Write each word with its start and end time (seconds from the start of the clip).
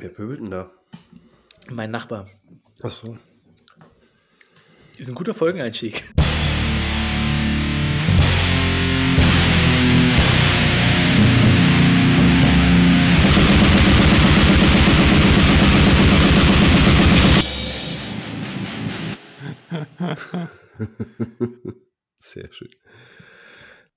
Wer 0.00 0.08
pöbelt 0.08 0.40
denn 0.40 0.50
da? 0.50 0.72
Mein 1.68 1.90
Nachbar. 1.90 2.26
Ach 2.82 2.88
so. 2.88 3.18
Ist 4.96 5.10
ein 5.10 5.14
guter 5.14 5.34
Folgeneinstieg. 5.34 6.02
Sehr 22.18 22.50
schön. 22.50 22.70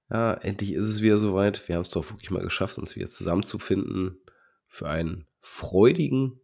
Ja, 0.10 0.34
endlich 0.34 0.74
ist 0.74 0.84
es 0.84 1.02
wieder 1.02 1.18
soweit. 1.18 1.70
Wir 1.70 1.76
haben 1.76 1.84
es 1.84 1.90
doch 1.90 2.10
wirklich 2.10 2.30
mal 2.30 2.44
geschafft, 2.44 2.78
uns 2.78 2.98
wieder 2.98 3.08
zusammenzufinden 3.08 4.20
für 4.68 4.90
einen 4.90 5.30
freudigen, 5.44 6.39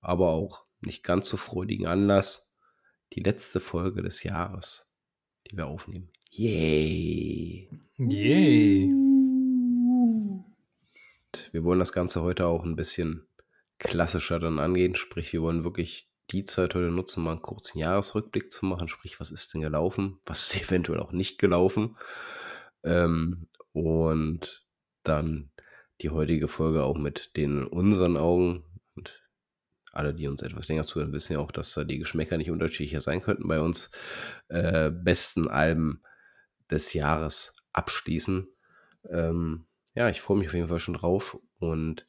aber 0.00 0.28
auch 0.28 0.64
nicht 0.80 1.02
ganz 1.02 1.28
so 1.28 1.36
freudigen 1.36 1.88
Anlass. 1.88 2.54
Die 3.14 3.20
letzte 3.20 3.58
Folge 3.58 4.02
des 4.02 4.22
Jahres, 4.22 4.94
die 5.50 5.56
wir 5.56 5.66
aufnehmen. 5.66 6.10
Yay! 6.30 7.70
Yay! 7.96 8.92
Wir 11.52 11.64
wollen 11.64 11.78
das 11.78 11.92
Ganze 11.92 12.22
heute 12.22 12.46
auch 12.46 12.64
ein 12.64 12.76
bisschen 12.76 13.26
klassischer 13.78 14.38
dann 14.38 14.58
angehen. 14.58 14.94
Sprich, 14.94 15.32
wir 15.32 15.40
wollen 15.40 15.64
wirklich 15.64 16.10
die 16.30 16.44
Zeit 16.44 16.74
heute 16.74 16.90
nutzen, 16.90 17.24
mal 17.24 17.32
einen 17.32 17.42
kurzen 17.42 17.78
Jahresrückblick 17.78 18.52
zu 18.52 18.66
machen. 18.66 18.88
Sprich, 18.88 19.18
was 19.20 19.30
ist 19.30 19.54
denn 19.54 19.62
gelaufen? 19.62 20.20
Was 20.26 20.54
ist 20.54 20.62
eventuell 20.68 21.00
auch 21.00 21.12
nicht 21.12 21.38
gelaufen? 21.38 21.96
Ähm, 22.84 23.48
und 23.72 24.66
dann 25.02 25.50
die 26.00 26.10
heutige 26.10 26.48
Folge 26.48 26.84
auch 26.84 26.96
mit 26.96 27.36
den 27.36 27.64
unseren 27.64 28.16
Augen. 28.16 28.64
Und 28.94 29.20
alle, 29.92 30.14
die 30.14 30.28
uns 30.28 30.42
etwas 30.42 30.68
länger 30.68 30.84
zuhören, 30.84 31.12
wissen 31.12 31.34
ja 31.34 31.38
auch, 31.38 31.52
dass 31.52 31.74
da 31.74 31.84
die 31.84 31.98
Geschmäcker 31.98 32.36
nicht 32.36 32.50
unterschiedlicher 32.50 33.00
sein 33.00 33.22
könnten 33.22 33.48
bei 33.48 33.60
uns. 33.60 33.90
Äh, 34.48 34.90
besten 34.90 35.48
Alben 35.48 36.02
des 36.70 36.92
Jahres 36.92 37.54
abschließen. 37.72 38.48
Ähm, 39.10 39.66
ja, 39.94 40.08
ich 40.08 40.20
freue 40.20 40.38
mich 40.38 40.48
auf 40.48 40.54
jeden 40.54 40.68
Fall 40.68 40.80
schon 40.80 40.94
drauf. 40.94 41.38
Und 41.58 42.06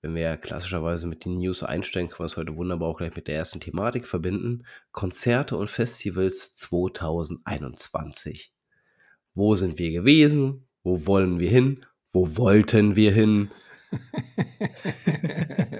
wenn 0.00 0.14
wir 0.16 0.36
klassischerweise 0.36 1.06
mit 1.06 1.24
den 1.24 1.36
News 1.36 1.62
einsteigen, 1.62 2.08
können 2.10 2.20
wir 2.20 2.26
es 2.26 2.36
heute 2.36 2.56
wunderbar 2.56 2.88
auch 2.88 2.98
gleich 2.98 3.14
mit 3.14 3.28
der 3.28 3.36
ersten 3.36 3.60
Thematik 3.60 4.06
verbinden. 4.06 4.66
Konzerte 4.90 5.56
und 5.56 5.70
Festivals 5.70 6.56
2021. 6.56 8.52
Wo 9.34 9.54
sind 9.54 9.78
wir 9.78 9.92
gewesen? 9.92 10.66
Wo 10.82 11.06
wollen 11.06 11.38
wir 11.38 11.48
hin? 11.48 11.86
Wo 12.12 12.36
wollten 12.36 12.94
wir 12.94 13.12
hin? 13.12 13.50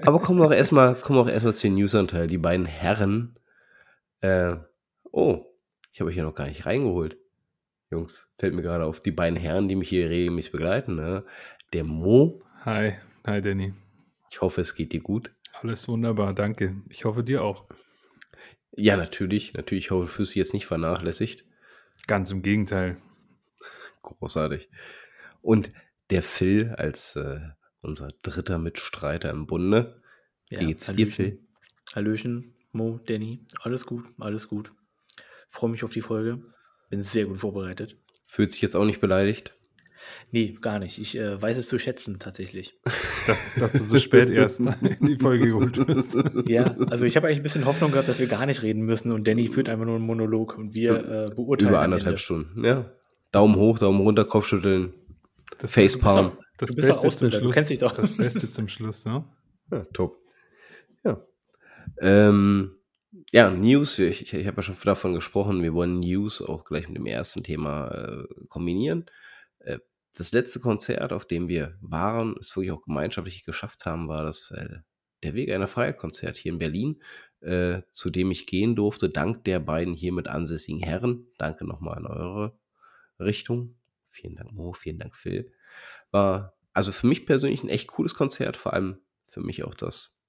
Aber 0.01 0.19
kommen 0.19 0.39
wir 0.39 0.47
auch 0.47 0.53
erstmal, 0.53 0.95
kommen 0.95 1.17
wir 1.17 1.23
auch 1.23 1.29
erstmal 1.29 1.53
zu 1.53 1.67
den 1.67 1.75
News-Anteil. 1.75 2.27
Die 2.27 2.37
beiden 2.37 2.65
Herren. 2.65 3.35
Äh, 4.21 4.55
oh, 5.11 5.45
ich 5.91 5.99
habe 5.99 6.09
euch 6.09 6.15
ja 6.15 6.23
noch 6.23 6.35
gar 6.35 6.47
nicht 6.47 6.65
reingeholt. 6.65 7.17
Jungs, 7.91 8.33
fällt 8.39 8.55
mir 8.55 8.63
gerade 8.63 8.85
auf. 8.85 8.99
Die 8.99 9.11
beiden 9.11 9.37
Herren, 9.37 9.67
die 9.67 9.75
mich 9.75 9.89
hier 9.89 10.09
regelmäßig 10.09 10.51
begleiten. 10.51 10.95
Ne? 10.95 11.23
Der 11.71 11.83
Mo. 11.83 12.41
Hi, 12.65 12.95
hi 13.25 13.41
Danny. 13.41 13.73
Ich 14.31 14.41
hoffe, 14.41 14.61
es 14.61 14.73
geht 14.73 14.93
dir 14.93 15.01
gut. 15.01 15.31
Alles 15.61 15.87
wunderbar, 15.87 16.33
danke. 16.33 16.75
Ich 16.89 17.05
hoffe 17.05 17.23
dir 17.23 17.43
auch. 17.43 17.65
Ja, 18.71 18.97
natürlich. 18.97 19.53
Natürlich 19.53 19.91
hoffe, 19.91 20.05
du 20.05 20.11
fühlst 20.11 20.31
dich 20.31 20.37
jetzt 20.37 20.53
nicht 20.53 20.65
vernachlässigt. 20.65 21.45
Ganz 22.07 22.31
im 22.31 22.41
Gegenteil. 22.41 22.97
Großartig. 24.01 24.69
Und 25.43 25.71
der 26.09 26.21
Phil 26.21 26.69
als 26.77 27.15
äh, 27.15 27.39
unser 27.81 28.09
dritter 28.21 28.57
Mitstreiter 28.57 29.29
im 29.31 29.47
Bunde. 29.47 30.01
Wie 30.49 30.55
Ja, 30.55 30.65
geht's 30.67 30.85
dir, 30.87 30.93
Hallöchen. 30.93 31.11
Phil? 31.11 31.39
Hallöchen, 31.95 32.53
Mo, 32.71 32.99
Danny. 33.05 33.45
Alles 33.61 33.85
gut, 33.85 34.05
alles 34.19 34.47
gut. 34.47 34.73
Freue 35.49 35.69
mich 35.71 35.83
auf 35.83 35.91
die 35.91 36.01
Folge. 36.01 36.41
Bin 36.89 37.03
sehr 37.03 37.25
gut 37.25 37.39
vorbereitet. 37.39 37.97
Fühlt 38.27 38.51
sich 38.51 38.61
jetzt 38.61 38.75
auch 38.75 38.85
nicht 38.85 38.99
beleidigt? 39.01 39.53
Nee, 40.31 40.57
gar 40.59 40.79
nicht. 40.79 40.99
Ich 40.99 41.17
äh, 41.17 41.41
weiß 41.41 41.57
es 41.57 41.69
zu 41.69 41.79
schätzen, 41.79 42.19
tatsächlich. 42.19 42.77
Dass, 43.25 43.53
dass 43.55 43.71
du 43.71 43.77
so 43.83 43.97
spät 43.99 44.29
erst 44.29 44.59
in 44.59 44.97
die 45.07 45.15
Folge 45.17 45.45
geholt 45.47 45.87
bist. 45.87 46.17
Ja, 46.45 46.75
also 46.89 47.05
ich 47.05 47.15
habe 47.15 47.27
eigentlich 47.27 47.39
ein 47.39 47.43
bisschen 47.43 47.63
Hoffnung 47.63 47.91
gehabt, 47.91 48.09
dass 48.09 48.19
wir 48.19 48.27
gar 48.27 48.45
nicht 48.45 48.63
reden 48.63 48.81
müssen 48.81 49.13
und 49.13 49.25
Danny 49.25 49.47
führt 49.47 49.69
einfach 49.69 49.85
nur 49.85 49.95
einen 49.95 50.05
Monolog 50.05 50.57
und 50.57 50.73
wir 50.75 51.27
äh, 51.29 51.33
beurteilen. 51.33 51.69
Über 51.69 51.79
anderthalb. 51.79 52.19
Stunden. 52.19 52.65
Ja. 52.65 52.91
Daumen 53.31 53.55
hoch, 53.55 53.79
Daumen 53.79 54.01
runter, 54.01 54.25
Kopfschütteln, 54.25 54.93
Das, 55.59 55.73
Facepalm. 55.73 56.37
das 56.57 56.69
doch 56.69 57.01
Beste 57.01 57.15
zum 57.15 57.31
Schluss. 57.31 57.53
kennst 57.53 57.69
dich 57.69 57.79
doch. 57.79 57.93
Das 57.93 58.15
Beste 58.15 58.51
zum 58.51 58.67
Schluss, 58.67 59.05
ne? 59.05 59.25
Ja, 59.71 59.85
top. 59.93 60.17
Ja. 61.03 61.25
Ähm, 61.99 62.77
ja, 63.31 63.49
News, 63.49 63.99
ich, 63.99 64.21
ich, 64.21 64.33
ich 64.33 64.47
habe 64.47 64.57
ja 64.57 64.63
schon 64.63 64.75
davon 64.83 65.13
gesprochen, 65.13 65.61
wir 65.61 65.73
wollen 65.73 65.99
News 65.99 66.41
auch 66.41 66.65
gleich 66.65 66.87
mit 66.87 66.97
dem 66.97 67.05
ersten 67.05 67.43
Thema 67.43 67.89
äh, 67.89 68.45
kombinieren. 68.47 69.05
Äh, 69.59 69.79
das 70.15 70.31
letzte 70.31 70.59
Konzert, 70.59 71.11
auf 71.11 71.25
dem 71.25 71.47
wir 71.47 71.77
waren, 71.81 72.35
es 72.39 72.55
wirklich 72.55 72.71
auch 72.71 72.83
gemeinschaftlich 72.83 73.43
geschafft 73.43 73.85
haben, 73.85 74.07
war 74.07 74.23
das 74.23 74.51
äh, 74.51 74.79
der 75.23 75.33
Weg 75.33 75.51
einer 75.51 75.67
Freiheit-Konzert 75.67 76.37
hier 76.37 76.51
in 76.51 76.59
Berlin, 76.59 77.01
äh, 77.41 77.81
zu 77.89 78.09
dem 78.09 78.31
ich 78.31 78.45
gehen 78.45 78.75
durfte, 78.75 79.09
dank 79.09 79.43
der 79.45 79.59
beiden 79.59 79.93
hier 79.93 80.13
mit 80.13 80.27
ansässigen 80.27 80.81
Herren. 80.81 81.27
Danke 81.37 81.65
nochmal 81.65 81.99
in 81.99 82.05
eure 82.05 82.57
Richtung. 83.19 83.75
Vielen 84.13 84.35
Dank, 84.35 84.51
Mo, 84.53 84.73
vielen 84.73 84.99
Dank, 84.99 85.15
Phil. 85.15 85.51
War 86.11 86.53
also 86.71 86.91
für 86.91 87.07
mich 87.07 87.25
persönlich 87.25 87.63
ein 87.63 87.69
echt 87.69 87.87
cooles 87.87 88.13
Konzert, 88.13 88.57
vor 88.57 88.73
allem 88.73 88.99
für 89.27 89.41
mich 89.41 89.63
auch 89.63 89.73
das, 89.73 90.21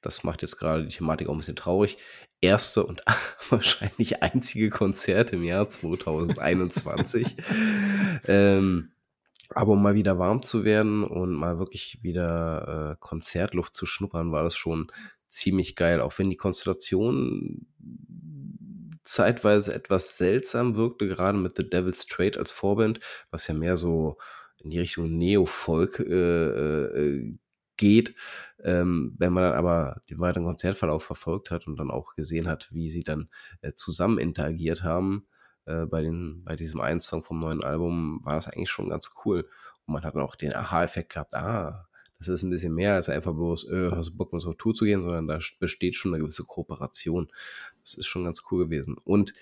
das 0.00 0.24
macht 0.24 0.42
jetzt 0.42 0.56
gerade 0.56 0.84
die 0.84 0.96
Thematik 0.96 1.28
auch 1.28 1.32
ein 1.32 1.38
bisschen 1.38 1.54
traurig, 1.54 1.96
erste 2.40 2.84
und 2.84 3.02
wahrscheinlich 3.50 4.22
einzige 4.22 4.68
Konzert 4.68 5.32
im 5.32 5.44
Jahr 5.44 5.68
2021. 5.68 7.36
ähm, 8.26 8.92
aber 9.50 9.72
um 9.72 9.82
mal 9.82 9.94
wieder 9.94 10.18
warm 10.18 10.42
zu 10.42 10.64
werden 10.64 11.04
und 11.04 11.32
mal 11.32 11.58
wirklich 11.60 12.00
wieder 12.02 12.92
äh, 12.92 12.96
Konzertluft 12.98 13.74
zu 13.74 13.86
schnuppern, 13.86 14.32
war 14.32 14.42
das 14.42 14.56
schon 14.56 14.90
ziemlich 15.28 15.76
geil, 15.76 16.00
auch 16.00 16.18
wenn 16.18 16.30
die 16.30 16.36
Konstellation 16.36 17.66
zeitweise 19.10 19.74
etwas 19.74 20.16
seltsam 20.16 20.76
wirkte, 20.76 21.08
gerade 21.08 21.38
mit 21.38 21.56
The 21.56 21.68
Devil's 21.68 22.06
Trade 22.06 22.38
als 22.38 22.52
Vorband, 22.52 23.00
was 23.30 23.46
ja 23.46 23.54
mehr 23.54 23.76
so 23.76 24.18
in 24.58 24.70
die 24.70 24.78
Richtung 24.78 25.16
Neo-Folk 25.16 26.00
äh, 26.00 26.84
äh, 26.84 27.38
geht. 27.76 28.14
Ähm, 28.62 29.14
wenn 29.18 29.32
man 29.32 29.44
dann 29.44 29.54
aber 29.54 30.02
den 30.10 30.20
weiteren 30.20 30.44
Konzertverlauf 30.44 31.02
verfolgt 31.04 31.50
hat 31.50 31.66
und 31.66 31.76
dann 31.76 31.90
auch 31.90 32.14
gesehen 32.14 32.46
hat, 32.48 32.68
wie 32.72 32.90
sie 32.90 33.02
dann 33.02 33.30
äh, 33.62 33.72
zusammen 33.74 34.18
interagiert 34.18 34.82
haben 34.84 35.26
äh, 35.66 35.86
bei, 35.86 36.02
den, 36.02 36.44
bei 36.44 36.56
diesem 36.56 36.80
einen 36.80 37.00
Song 37.00 37.24
vom 37.24 37.40
neuen 37.40 37.64
Album, 37.64 38.20
war 38.24 38.34
das 38.34 38.48
eigentlich 38.48 38.70
schon 38.70 38.88
ganz 38.88 39.14
cool. 39.24 39.48
Und 39.86 39.94
man 39.94 40.04
hat 40.04 40.14
dann 40.14 40.22
auch 40.22 40.36
den 40.36 40.54
Aha-Effekt 40.54 41.12
gehabt, 41.14 41.34
ah, 41.34 41.88
das 42.20 42.28
ist 42.28 42.42
ein 42.42 42.50
bisschen 42.50 42.74
mehr 42.74 42.94
als 42.94 43.08
einfach 43.08 43.32
bloß, 43.32 43.68
äh, 43.70 43.90
hast 43.92 44.10
du 44.10 44.16
Bock 44.16 44.32
mit 44.32 44.42
so 44.42 44.52
Tour 44.52 44.74
zu 44.74 44.84
gehen, 44.84 45.02
sondern 45.02 45.26
da 45.26 45.38
besteht 45.58 45.96
schon 45.96 46.12
eine 46.12 46.22
gewisse 46.22 46.44
Kooperation. 46.44 47.32
Das 47.80 47.94
ist 47.94 48.06
schon 48.06 48.24
ganz 48.24 48.42
cool 48.50 48.64
gewesen. 48.64 48.96
Und 49.04 49.32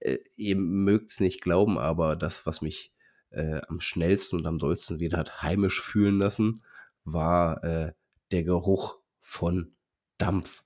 äh, 0.00 0.18
ihr 0.36 0.56
mögt 0.56 1.10
es 1.10 1.20
nicht 1.20 1.40
glauben, 1.40 1.78
aber 1.78 2.14
das, 2.14 2.44
was 2.44 2.60
mich 2.60 2.92
äh, 3.30 3.62
am 3.68 3.80
schnellsten 3.80 4.36
und 4.36 4.46
am 4.46 4.58
dollsten 4.58 5.00
wieder 5.00 5.18
hat 5.18 5.42
heimisch 5.42 5.80
fühlen 5.80 6.18
lassen, 6.18 6.60
war 7.04 7.64
äh, 7.64 7.92
der 8.30 8.44
Geruch 8.44 8.98
von 9.20 9.74
Dampf. 10.18 10.62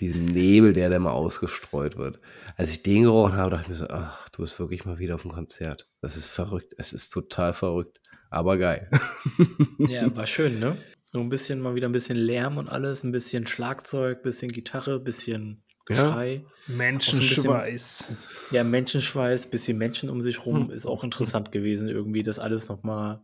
Diesem 0.00 0.22
Nebel, 0.22 0.72
der 0.72 0.90
da 0.90 0.98
mal 0.98 1.12
ausgestreut 1.12 1.96
wird. 1.96 2.18
Als 2.56 2.72
ich 2.72 2.82
den 2.82 3.04
gerochen 3.04 3.36
habe, 3.36 3.50
dachte 3.50 3.64
ich 3.64 3.68
mir 3.68 3.74
so, 3.76 3.86
ach, 3.90 4.28
du 4.30 4.42
bist 4.42 4.58
wirklich 4.58 4.84
mal 4.84 4.98
wieder 4.98 5.14
auf 5.14 5.22
dem 5.22 5.30
Konzert. 5.30 5.88
Das 6.00 6.16
ist 6.16 6.28
verrückt. 6.28 6.74
Es 6.78 6.92
ist 6.92 7.10
total 7.10 7.52
verrückt. 7.52 8.00
Aber 8.34 8.58
geil. 8.58 8.90
Ja, 9.78 10.14
war 10.16 10.26
schön, 10.26 10.58
ne? 10.58 10.76
So 11.12 11.20
ein 11.20 11.28
bisschen 11.28 11.60
mal 11.60 11.76
wieder 11.76 11.88
ein 11.88 11.92
bisschen 11.92 12.16
Lärm 12.16 12.58
und 12.58 12.68
alles, 12.68 13.04
ein 13.04 13.12
bisschen 13.12 13.46
Schlagzeug, 13.46 14.22
bisschen 14.24 14.50
Gitarre, 14.50 14.98
bisschen 14.98 15.62
Ja. 15.88 16.02
Geschrei. 16.02 16.44
Menschenschweiß. 16.66 18.08
Ja, 18.50 18.64
Menschenschweiß, 18.64 19.46
bisschen 19.46 19.78
Menschen 19.78 20.10
um 20.10 20.20
sich 20.20 20.44
rum, 20.46 20.64
Hm. 20.68 20.70
ist 20.70 20.86
auch 20.86 21.04
interessant 21.04 21.52
gewesen, 21.52 21.88
irgendwie 21.88 22.22
das 22.24 22.38
alles 22.40 22.68
nochmal 22.68 23.22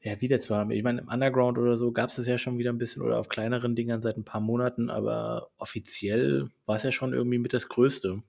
ja, 0.00 0.20
wieder 0.20 0.38
zu 0.38 0.54
haben. 0.54 0.70
Ich 0.70 0.82
meine, 0.84 1.00
im 1.00 1.08
Underground 1.08 1.58
oder 1.58 1.76
so 1.76 1.90
gab 1.92 2.10
es 2.10 2.16
das 2.16 2.26
ja 2.26 2.38
schon 2.38 2.58
wieder 2.58 2.70
ein 2.72 2.78
bisschen 2.78 3.02
oder 3.02 3.18
auf 3.18 3.28
kleineren 3.28 3.74
Dingern 3.74 4.02
seit 4.02 4.16
ein 4.16 4.24
paar 4.24 4.40
Monaten, 4.40 4.88
aber 4.90 5.48
offiziell 5.58 6.48
war 6.66 6.76
es 6.76 6.82
ja 6.84 6.92
schon 6.92 7.12
irgendwie 7.12 7.38
mit 7.38 7.52
das 7.52 7.68
Größte. 7.68 8.22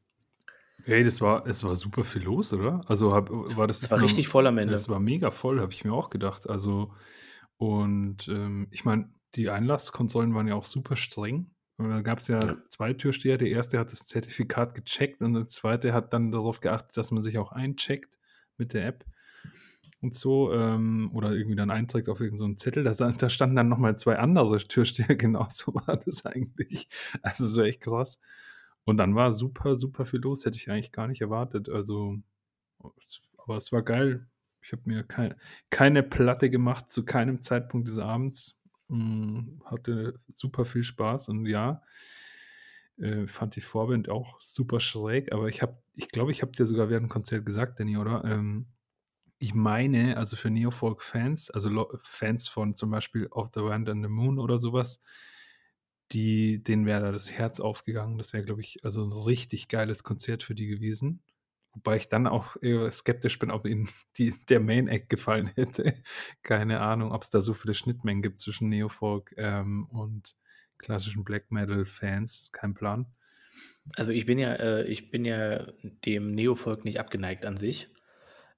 Hey, 0.83 1.03
das 1.03 1.21
war, 1.21 1.47
es 1.47 1.63
war 1.63 1.75
super 1.75 2.03
viel 2.03 2.23
los, 2.23 2.51
oder? 2.51 2.81
Also 2.87 3.13
hab, 3.13 3.29
war 3.31 3.67
das 3.67 3.83
Es 3.83 3.91
war 3.91 4.01
richtig 4.01 4.27
voll 4.27 4.47
am 4.47 4.57
Ende. 4.57 4.73
Es 4.73 4.89
war 4.89 4.99
mega 4.99 5.31
voll, 5.31 5.61
habe 5.61 5.71
ich 5.71 5.85
mir 5.85 5.93
auch 5.93 6.09
gedacht. 6.09 6.49
Also, 6.49 6.93
und 7.57 8.27
ähm, 8.27 8.67
ich 8.71 8.83
meine, 8.83 9.09
die 9.35 9.49
Einlasskontrollen 9.49 10.33
waren 10.33 10.47
ja 10.47 10.55
auch 10.55 10.65
super 10.65 10.95
streng. 10.95 11.51
Und 11.77 11.89
da 11.89 12.01
gab 12.01 12.19
es 12.19 12.27
ja 12.27 12.39
Ja. 12.43 12.57
zwei 12.69 12.93
Türsteher. 12.93 13.37
Der 13.37 13.49
erste 13.49 13.79
hat 13.79 13.91
das 13.91 13.99
Zertifikat 14.05 14.75
gecheckt 14.75 15.21
und 15.21 15.33
der 15.33 15.47
zweite 15.47 15.93
hat 15.93 16.13
dann 16.13 16.31
darauf 16.31 16.59
geachtet, 16.59 16.97
dass 16.97 17.11
man 17.11 17.23
sich 17.23 17.37
auch 17.37 17.51
eincheckt 17.51 18.17
mit 18.57 18.73
der 18.73 18.85
App. 18.87 19.05
und 20.01 20.13
so, 20.15 20.51
ähm, 20.51 21.09
oder 21.13 21.31
irgendwie 21.33 21.55
dann 21.55 21.69
einträgt 21.71 22.09
auf 22.09 22.19
irgendeinen 22.19 22.57
so 22.57 22.57
Zettel, 22.57 22.83
da, 22.83 22.91
da 22.93 23.29
standen 23.29 23.55
dann 23.55 23.69
nochmal 23.69 23.97
zwei 23.97 24.19
andere 24.19 24.57
Türsteher, 24.57 25.15
genau 25.15 25.47
so 25.49 25.73
war 25.75 25.95
das 25.97 26.25
eigentlich. 26.25 26.89
Also 27.21 27.47
so 27.47 27.61
echt 27.61 27.81
krass. 27.81 28.19
Und 28.85 28.97
dann 28.97 29.15
war 29.15 29.31
super, 29.31 29.75
super 29.75 30.05
viel 30.05 30.19
los, 30.19 30.45
hätte 30.45 30.57
ich 30.57 30.69
eigentlich 30.69 30.91
gar 30.91 31.07
nicht 31.07 31.21
erwartet. 31.21 31.69
Also, 31.69 32.17
aber 33.37 33.57
es 33.57 33.71
war 33.71 33.81
geil. 33.81 34.27
Ich 34.61 34.71
habe 34.71 34.83
mir 34.85 35.03
kein, 35.03 35.35
keine 35.69 36.03
Platte 36.03 36.49
gemacht 36.49 36.91
zu 36.91 37.05
keinem 37.05 37.41
Zeitpunkt 37.41 37.87
des 37.87 37.99
Abends. 37.99 38.57
Hm, 38.89 39.61
hatte 39.65 40.19
super 40.27 40.65
viel 40.65 40.83
Spaß 40.83 41.29
und 41.29 41.45
ja, 41.45 41.81
äh, 42.97 43.27
fand 43.27 43.55
die 43.55 43.61
Vorband 43.61 44.09
auch 44.09 44.39
super 44.41 44.79
schräg, 44.79 45.31
aber 45.31 45.47
ich 45.47 45.61
habe, 45.61 45.81
ich 45.95 46.09
glaube, 46.09 46.31
ich 46.31 46.41
habe 46.41 46.51
dir 46.51 46.65
sogar 46.65 46.89
während 46.89 47.07
dem 47.07 47.09
Konzert 47.09 47.45
gesagt, 47.45 47.79
Danny, 47.79 47.97
oder? 47.97 48.23
Ähm, 48.25 48.67
ich 49.39 49.53
meine, 49.53 50.17
also 50.17 50.35
für 50.35 50.49
Neofolk-Fans, 50.49 51.51
also 51.51 51.89
Fans 52.03 52.47
von 52.47 52.75
zum 52.75 52.91
Beispiel 52.91 53.27
Of 53.27 53.49
the 53.53 53.61
Wind 53.61 53.89
and 53.89 54.03
the 54.03 54.09
Moon 54.09 54.39
oder 54.39 54.57
sowas, 54.57 55.01
die, 56.11 56.63
denen 56.63 56.85
wäre 56.85 57.01
da 57.01 57.11
das 57.11 57.31
Herz 57.31 57.59
aufgegangen. 57.59 58.17
Das 58.17 58.33
wäre, 58.33 58.43
glaube 58.43 58.61
ich, 58.61 58.83
also 58.83 59.03
ein 59.03 59.11
richtig 59.11 59.67
geiles 59.67 60.03
Konzert 60.03 60.43
für 60.43 60.55
die 60.55 60.67
gewesen. 60.67 61.23
Wobei 61.73 61.97
ich 61.97 62.07
dann 62.07 62.27
auch 62.27 62.55
eher 62.61 62.89
skeptisch 62.91 63.39
bin, 63.39 63.49
ob 63.49 63.65
ihnen 63.65 63.89
die, 64.17 64.33
der 64.49 64.59
Main 64.59 64.87
Act 64.87 65.09
gefallen 65.09 65.47
hätte. 65.47 65.93
Keine 66.43 66.81
Ahnung, 66.81 67.11
ob 67.11 67.23
es 67.23 67.29
da 67.29 67.41
so 67.41 67.53
viele 67.53 67.73
Schnittmengen 67.73 68.21
gibt 68.21 68.39
zwischen 68.39 68.69
Neofolk 68.69 69.33
ähm, 69.37 69.85
und 69.87 70.35
klassischen 70.77 71.23
Black 71.23 71.51
Metal-Fans. 71.51 72.51
Kein 72.51 72.73
Plan. 72.73 73.07
Also 73.95 74.11
ich 74.11 74.25
bin 74.25 74.39
ja, 74.39 74.53
äh, 74.53 74.85
ich 74.85 75.09
bin 75.11 75.25
ja 75.25 75.67
dem 76.05 76.31
Neofolk 76.31 76.85
nicht 76.85 76.99
abgeneigt 76.99 77.45
an 77.45 77.57
sich. 77.57 77.89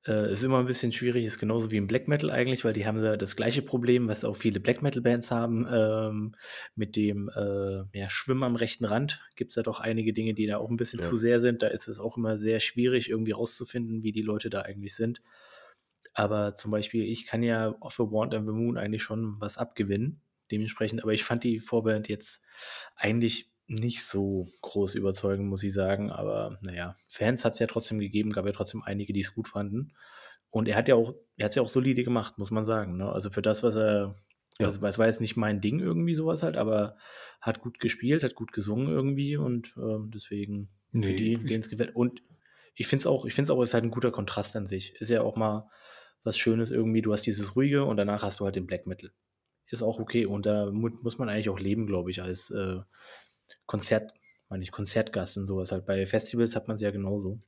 Äh, 0.08 0.32
ist 0.32 0.44
immer 0.44 0.60
ein 0.60 0.68
bisschen 0.68 0.92
schwierig, 0.92 1.26
ist 1.26 1.40
genauso 1.40 1.72
wie 1.72 1.78
im 1.78 1.88
Black 1.88 2.08
Metal 2.08 2.30
eigentlich, 2.30 2.64
weil 2.64 2.74
die 2.74 2.86
haben 2.86 3.04
ja 3.04 3.18
das 3.18 3.36
gleiche 3.36 3.64
Problem, 3.64 4.08
was 4.08 4.24
auch 4.24 4.36
viele 4.36 4.60
Black 4.60 4.84
Metal 4.84 5.02
Bands 5.02 5.32
haben, 5.32 5.68
ähm, 5.72 6.36
mit 6.76 6.96
dem 6.96 7.30
äh, 7.30 7.98
ja, 7.98 8.10
Schwimmen 8.10 8.44
am 8.44 8.56
rechten 8.56 8.86
Rand. 8.86 9.22
Gibt 9.36 9.50
es 9.50 9.56
da 9.56 9.64
doch 9.64 9.80
einige 9.80 10.14
Dinge, 10.14 10.36
die 10.36 10.46
da 10.46 10.58
auch 10.58 10.70
ein 10.70 10.78
bisschen 10.78 11.00
ja. 11.00 11.10
zu 11.10 11.16
sehr 11.16 11.40
sind. 11.40 11.64
Da 11.64 11.68
ist 11.68 11.88
es 11.88 12.00
auch 12.00 12.18
immer 12.18 12.38
sehr 12.38 12.60
schwierig, 12.60 13.10
irgendwie 13.10 13.32
rauszufinden, 13.32 14.04
wie 14.04 14.12
die 14.12 14.22
Leute 14.22 14.52
da 14.52 14.62
eigentlich 14.62 14.96
sind. 14.96 15.22
Aber 16.14 16.54
zum 16.54 16.70
Beispiel, 16.70 17.04
ich 17.04 17.26
kann 17.26 17.42
ja 17.42 17.76
Off 17.80 18.00
a 18.00 18.04
Want 18.04 18.36
and 18.36 18.48
the 18.48 18.54
Moon 18.54 18.78
eigentlich 18.78 19.04
schon 19.04 19.36
was 19.40 19.58
abgewinnen. 19.58 20.22
Dementsprechend, 20.52 21.02
aber 21.02 21.14
ich 21.14 21.24
fand 21.24 21.44
die 21.44 21.60
Vorband 21.60 22.08
jetzt 22.08 22.44
eigentlich 22.96 23.52
nicht 23.68 24.04
so 24.04 24.48
groß 24.62 24.96
überzeugend, 24.96 25.48
muss 25.48 25.64
ich 25.64 25.74
sagen. 25.74 26.12
Aber 26.12 26.58
naja, 26.62 26.98
Fans 27.08 27.46
hat 27.46 27.54
es 27.54 27.60
ja 27.60 27.68
trotzdem 27.68 28.00
gegeben, 28.00 28.32
gab 28.32 28.46
ja 28.46 28.52
trotzdem 28.52 28.84
einige, 28.84 29.14
die 29.14 29.22
es 29.22 29.34
gut 29.34 29.48
fanden. 29.48 29.94
Und 30.50 30.68
er 30.68 30.76
hat 30.76 30.88
ja 30.88 30.96
auch, 30.96 31.14
er 31.38 31.46
hat 31.46 31.50
es 31.50 31.56
ja 31.56 31.62
auch 31.62 31.70
solide 31.70 32.04
gemacht, 32.04 32.38
muss 32.38 32.52
man 32.52 32.66
sagen. 32.66 32.98
Ne? 32.98 33.12
Also 33.12 33.30
für 33.30 33.42
das, 33.42 33.64
was 33.64 33.76
er, 33.76 34.16
ja. 34.60 34.68
also 34.68 34.86
es 34.86 34.98
war 34.98 35.08
jetzt 35.08 35.22
nicht 35.22 35.36
mein 35.36 35.62
Ding 35.62 35.80
irgendwie 35.80 36.16
sowas 36.16 36.44
halt, 36.44 36.56
aber 36.58 36.96
hat 37.42 37.60
gut 37.60 37.80
gespielt, 37.80 38.24
hat 38.24 38.36
gut 38.36 38.54
gesungen 38.54 38.88
irgendwie 38.88 39.38
und 39.38 39.76
äh, 39.78 40.00
deswegen 40.14 40.70
nee, 40.92 41.08
für 41.08 41.14
die, 41.14 41.38
denen 41.38 41.60
es 41.60 41.70
gefällt. 41.70 41.96
Und 41.96 42.24
ich 42.76 42.88
finde 42.88 43.02
es 43.02 43.08
auch, 43.08 43.26
ich 43.26 43.34
finde 43.34 43.52
es 43.52 43.58
auch, 43.58 43.62
ist 43.62 43.74
halt 43.74 43.84
ein 43.84 43.92
guter 43.92 44.12
Kontrast 44.12 44.56
an 44.56 44.66
sich. 44.66 44.96
Ist 44.96 45.10
ja 45.10 45.22
auch 45.22 45.36
mal 45.36 45.70
was 46.24 46.38
Schönes 46.38 46.72
irgendwie. 46.72 47.02
Du 47.02 47.14
hast 47.14 47.24
dieses 47.24 47.56
ruhige 47.56 47.86
und 47.86 47.98
danach 47.98 48.24
hast 48.24 48.40
du 48.40 48.46
halt 48.46 48.56
den 48.56 48.68
Black 48.68 48.86
Metal. 48.88 49.12
Ist 49.68 49.82
auch 49.82 50.00
okay 50.00 50.26
und 50.26 50.46
da 50.46 50.72
muss 50.72 51.18
man 51.18 51.28
eigentlich 51.28 51.50
auch 51.50 51.60
leben, 51.60 51.88
glaube 51.88 52.12
ich, 52.12 52.22
als 52.22 52.50
äh, 52.52 52.80
Konzert, 53.66 54.14
meine 54.50 54.64
ich, 54.64 54.72
Konzertgast 54.72 55.38
und 55.38 55.48
sowas. 55.48 55.72
Halt 55.72 55.86
bei 55.86 56.06
Festivals 56.06 56.56
hat 56.56 56.68
man 56.68 56.76
es 56.76 56.82
ja 56.82 56.92
genauso. 56.92 57.40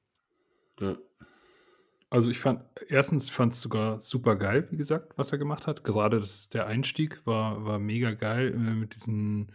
Ja. 0.79 0.97
Also 2.09 2.29
ich 2.29 2.39
fand, 2.39 2.63
erstens 2.87 3.29
fand 3.29 3.53
es 3.53 3.61
sogar 3.61 3.99
super 3.99 4.37
geil, 4.37 4.67
wie 4.71 4.77
gesagt, 4.77 5.17
was 5.17 5.31
er 5.31 5.37
gemacht 5.37 5.67
hat. 5.67 5.83
Gerade 5.83 6.17
das, 6.19 6.47
der 6.49 6.65
Einstieg 6.65 7.25
war, 7.25 7.65
war 7.65 7.79
mega 7.79 8.11
geil 8.11 8.53
äh, 8.53 8.57
mit 8.57 8.95
diesen 8.95 9.51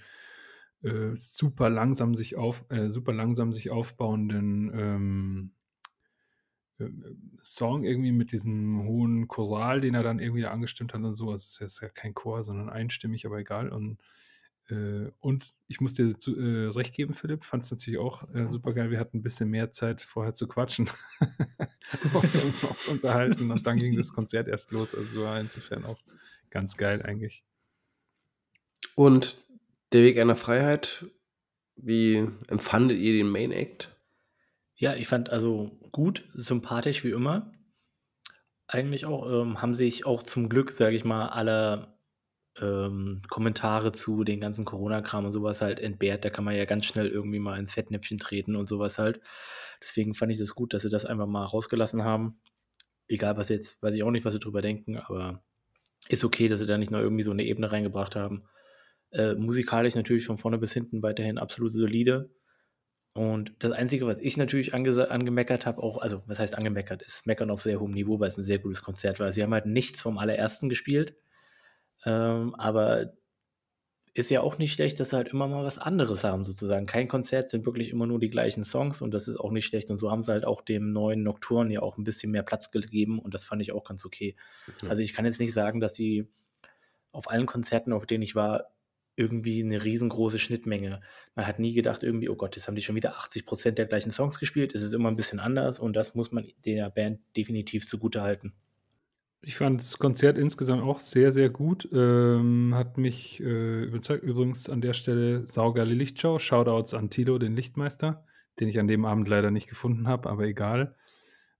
äh, 0.82 1.16
super 1.16 1.70
langsam 1.70 2.14
sich 2.14 2.36
auf, 2.36 2.64
äh, 2.68 2.90
super 2.90 3.12
langsam 3.12 3.52
sich 3.52 3.70
aufbauenden 3.70 4.70
ähm, 4.74 5.50
äh, 6.78 6.90
Song 7.42 7.84
irgendwie 7.84 8.12
mit 8.12 8.32
diesem 8.32 8.84
hohen 8.84 9.28
Choral, 9.28 9.80
den 9.80 9.94
er 9.94 10.02
dann 10.02 10.18
irgendwie 10.18 10.44
angestimmt 10.44 10.92
hat 10.92 11.02
und 11.02 11.14
so. 11.14 11.30
Also 11.30 11.64
es 11.64 11.74
ist 11.74 11.80
ja 11.80 11.88
kein 11.88 12.14
Chor, 12.14 12.42
sondern 12.42 12.68
einstimmig, 12.68 13.24
aber 13.24 13.38
egal. 13.38 13.70
Und 13.70 13.98
äh, 14.68 15.10
und 15.20 15.54
ich 15.68 15.80
muss 15.80 15.94
dir 15.94 16.18
zu, 16.18 16.38
äh, 16.38 16.68
recht 16.68 16.94
geben, 16.94 17.14
Philipp, 17.14 17.44
fand 17.44 17.64
es 17.64 17.70
natürlich 17.70 17.98
auch 17.98 18.28
äh, 18.34 18.48
super 18.48 18.72
geil. 18.72 18.90
Wir 18.90 19.00
hatten 19.00 19.18
ein 19.18 19.22
bisschen 19.22 19.50
mehr 19.50 19.72
Zeit 19.72 20.02
vorher 20.02 20.34
zu 20.34 20.46
quatschen 20.46 20.88
und 22.14 22.44
uns 22.44 22.62
noch 22.62 22.78
zu 22.78 22.92
unterhalten. 22.92 23.50
Und 23.50 23.66
dann 23.66 23.78
ging 23.78 23.96
das 23.96 24.12
Konzert 24.12 24.48
erst 24.48 24.70
los. 24.70 24.94
Also 24.94 25.22
war 25.22 25.40
insofern 25.40 25.84
auch 25.84 25.98
ganz 26.50 26.76
geil 26.76 27.02
eigentlich. 27.02 27.44
Und 28.94 29.36
der 29.92 30.02
Weg 30.02 30.18
einer 30.18 30.36
Freiheit, 30.36 31.06
wie 31.76 32.28
empfandet 32.48 32.98
ihr 32.98 33.12
den 33.12 33.28
Main 33.28 33.52
Act? 33.52 33.94
Ja, 34.76 34.94
ich 34.94 35.08
fand 35.08 35.30
also 35.30 35.70
gut, 35.92 36.24
sympathisch 36.34 37.04
wie 37.04 37.10
immer. 37.10 37.52
Eigentlich 38.66 39.04
auch, 39.04 39.30
ähm, 39.30 39.60
haben 39.60 39.74
sich 39.74 40.06
auch 40.06 40.22
zum 40.22 40.48
Glück, 40.48 40.72
sage 40.72 40.96
ich 40.96 41.04
mal, 41.04 41.28
alle 41.28 41.91
ähm, 42.60 43.22
Kommentare 43.30 43.92
zu 43.92 44.24
den 44.24 44.40
ganzen 44.40 44.64
Corona-Kram 44.64 45.24
und 45.24 45.32
sowas 45.32 45.62
halt 45.62 45.80
entbehrt. 45.80 46.24
Da 46.24 46.30
kann 46.30 46.44
man 46.44 46.54
ja 46.54 46.64
ganz 46.64 46.84
schnell 46.86 47.08
irgendwie 47.08 47.38
mal 47.38 47.58
ins 47.58 47.72
Fettnäpfchen 47.72 48.18
treten 48.18 48.56
und 48.56 48.68
sowas 48.68 48.98
halt. 48.98 49.20
Deswegen 49.82 50.14
fand 50.14 50.32
ich 50.32 50.38
das 50.38 50.54
gut, 50.54 50.74
dass 50.74 50.82
sie 50.82 50.90
das 50.90 51.04
einfach 51.04 51.26
mal 51.26 51.44
rausgelassen 51.44 52.04
haben. 52.04 52.40
Egal, 53.08 53.36
was 53.36 53.48
jetzt, 53.48 53.82
weiß 53.82 53.94
ich 53.94 54.02
auch 54.02 54.10
nicht, 54.10 54.24
was 54.24 54.34
sie 54.34 54.40
drüber 54.40 54.62
denken, 54.62 54.98
aber 54.98 55.42
ist 56.08 56.24
okay, 56.24 56.48
dass 56.48 56.60
sie 56.60 56.66
da 56.66 56.78
nicht 56.78 56.90
noch 56.90 57.00
irgendwie 57.00 57.24
so 57.24 57.30
eine 57.30 57.44
Ebene 57.44 57.72
reingebracht 57.72 58.16
haben. 58.16 58.44
Äh, 59.12 59.34
musikalisch 59.34 59.94
natürlich 59.94 60.26
von 60.26 60.38
vorne 60.38 60.58
bis 60.58 60.72
hinten 60.72 61.02
weiterhin 61.02 61.38
absolut 61.38 61.70
solide. 61.70 62.30
Und 63.14 63.54
das 63.58 63.72
Einzige, 63.72 64.06
was 64.06 64.20
ich 64.20 64.38
natürlich 64.38 64.72
ange 64.72 65.10
angemeckert 65.10 65.66
habe, 65.66 65.82
auch, 65.82 65.98
also 65.98 66.22
was 66.26 66.38
heißt 66.38 66.56
angemeckert, 66.56 67.02
ist 67.02 67.26
Meckern 67.26 67.50
auf 67.50 67.60
sehr 67.62 67.78
hohem 67.78 67.92
Niveau, 67.92 68.18
weil 68.20 68.28
es 68.28 68.38
ein 68.38 68.44
sehr 68.44 68.58
gutes 68.58 68.82
Konzert 68.82 69.20
war. 69.20 69.32
Sie 69.32 69.42
haben 69.42 69.52
halt 69.52 69.66
nichts 69.66 70.00
vom 70.00 70.16
allerersten 70.16 70.70
gespielt. 70.70 71.14
Ähm, 72.04 72.54
aber 72.56 73.12
ist 74.14 74.30
ja 74.30 74.42
auch 74.42 74.58
nicht 74.58 74.74
schlecht, 74.74 75.00
dass 75.00 75.10
sie 75.10 75.16
halt 75.16 75.28
immer 75.28 75.48
mal 75.48 75.64
was 75.64 75.78
anderes 75.78 76.22
haben, 76.22 76.44
sozusagen. 76.44 76.84
Kein 76.84 77.08
Konzert 77.08 77.48
sind 77.48 77.64
wirklich 77.64 77.90
immer 77.90 78.06
nur 78.06 78.20
die 78.20 78.28
gleichen 78.28 78.62
Songs 78.62 79.00
und 79.00 79.12
das 79.12 79.26
ist 79.26 79.36
auch 79.36 79.50
nicht 79.50 79.64
schlecht. 79.64 79.90
Und 79.90 79.98
so 79.98 80.10
haben 80.10 80.22
sie 80.22 80.32
halt 80.32 80.44
auch 80.44 80.60
dem 80.60 80.92
neuen 80.92 81.22
Nocturne 81.22 81.72
ja 81.72 81.80
auch 81.80 81.96
ein 81.96 82.04
bisschen 82.04 82.30
mehr 82.30 82.42
Platz 82.42 82.70
gegeben 82.70 83.18
und 83.18 83.32
das 83.32 83.44
fand 83.44 83.62
ich 83.62 83.72
auch 83.72 83.84
ganz 83.84 84.04
okay. 84.04 84.36
Mhm. 84.82 84.90
Also 84.90 85.02
ich 85.02 85.14
kann 85.14 85.24
jetzt 85.24 85.40
nicht 85.40 85.54
sagen, 85.54 85.80
dass 85.80 85.94
sie 85.94 86.28
auf 87.10 87.30
allen 87.30 87.46
Konzerten, 87.46 87.92
auf 87.92 88.04
denen 88.04 88.22
ich 88.22 88.34
war, 88.34 88.72
irgendwie 89.16 89.62
eine 89.62 89.82
riesengroße 89.82 90.38
Schnittmenge. 90.38 91.00
Man 91.34 91.46
hat 91.46 91.58
nie 91.58 91.72
gedacht, 91.74 92.02
irgendwie, 92.02 92.28
oh 92.28 92.36
Gott, 92.36 92.56
jetzt 92.56 92.66
haben 92.66 92.74
die 92.74 92.82
schon 92.82 92.96
wieder 92.96 93.16
80 93.16 93.46
Prozent 93.46 93.78
der 93.78 93.86
gleichen 93.86 94.10
Songs 94.10 94.38
gespielt. 94.38 94.74
Es 94.74 94.82
ist 94.82 94.94
immer 94.94 95.10
ein 95.10 95.16
bisschen 95.16 95.40
anders 95.40 95.78
und 95.78 95.94
das 95.94 96.14
muss 96.14 96.32
man 96.32 96.46
der 96.64 96.90
Band 96.90 97.20
definitiv 97.36 97.88
zugute 97.88 98.22
halten. 98.22 98.54
Ich 99.44 99.56
fand 99.56 99.80
das 99.80 99.98
Konzert 99.98 100.38
insgesamt 100.38 100.82
auch 100.82 101.00
sehr, 101.00 101.32
sehr 101.32 101.50
gut. 101.50 101.88
Ähm, 101.92 102.74
hat 102.76 102.96
mich 102.96 103.40
äh, 103.40 103.82
überzeugt. 103.84 104.22
Übrigens 104.22 104.70
an 104.70 104.80
der 104.80 104.94
Stelle 104.94 105.48
saugeile 105.48 105.94
Lichtshow. 105.94 106.38
Shoutouts 106.38 106.94
an 106.94 107.10
Tilo, 107.10 107.38
den 107.38 107.56
Lichtmeister, 107.56 108.24
den 108.60 108.68
ich 108.68 108.78
an 108.78 108.86
dem 108.86 109.04
Abend 109.04 109.26
leider 109.26 109.50
nicht 109.50 109.68
gefunden 109.68 110.06
habe, 110.06 110.30
aber 110.30 110.44
egal. 110.44 110.94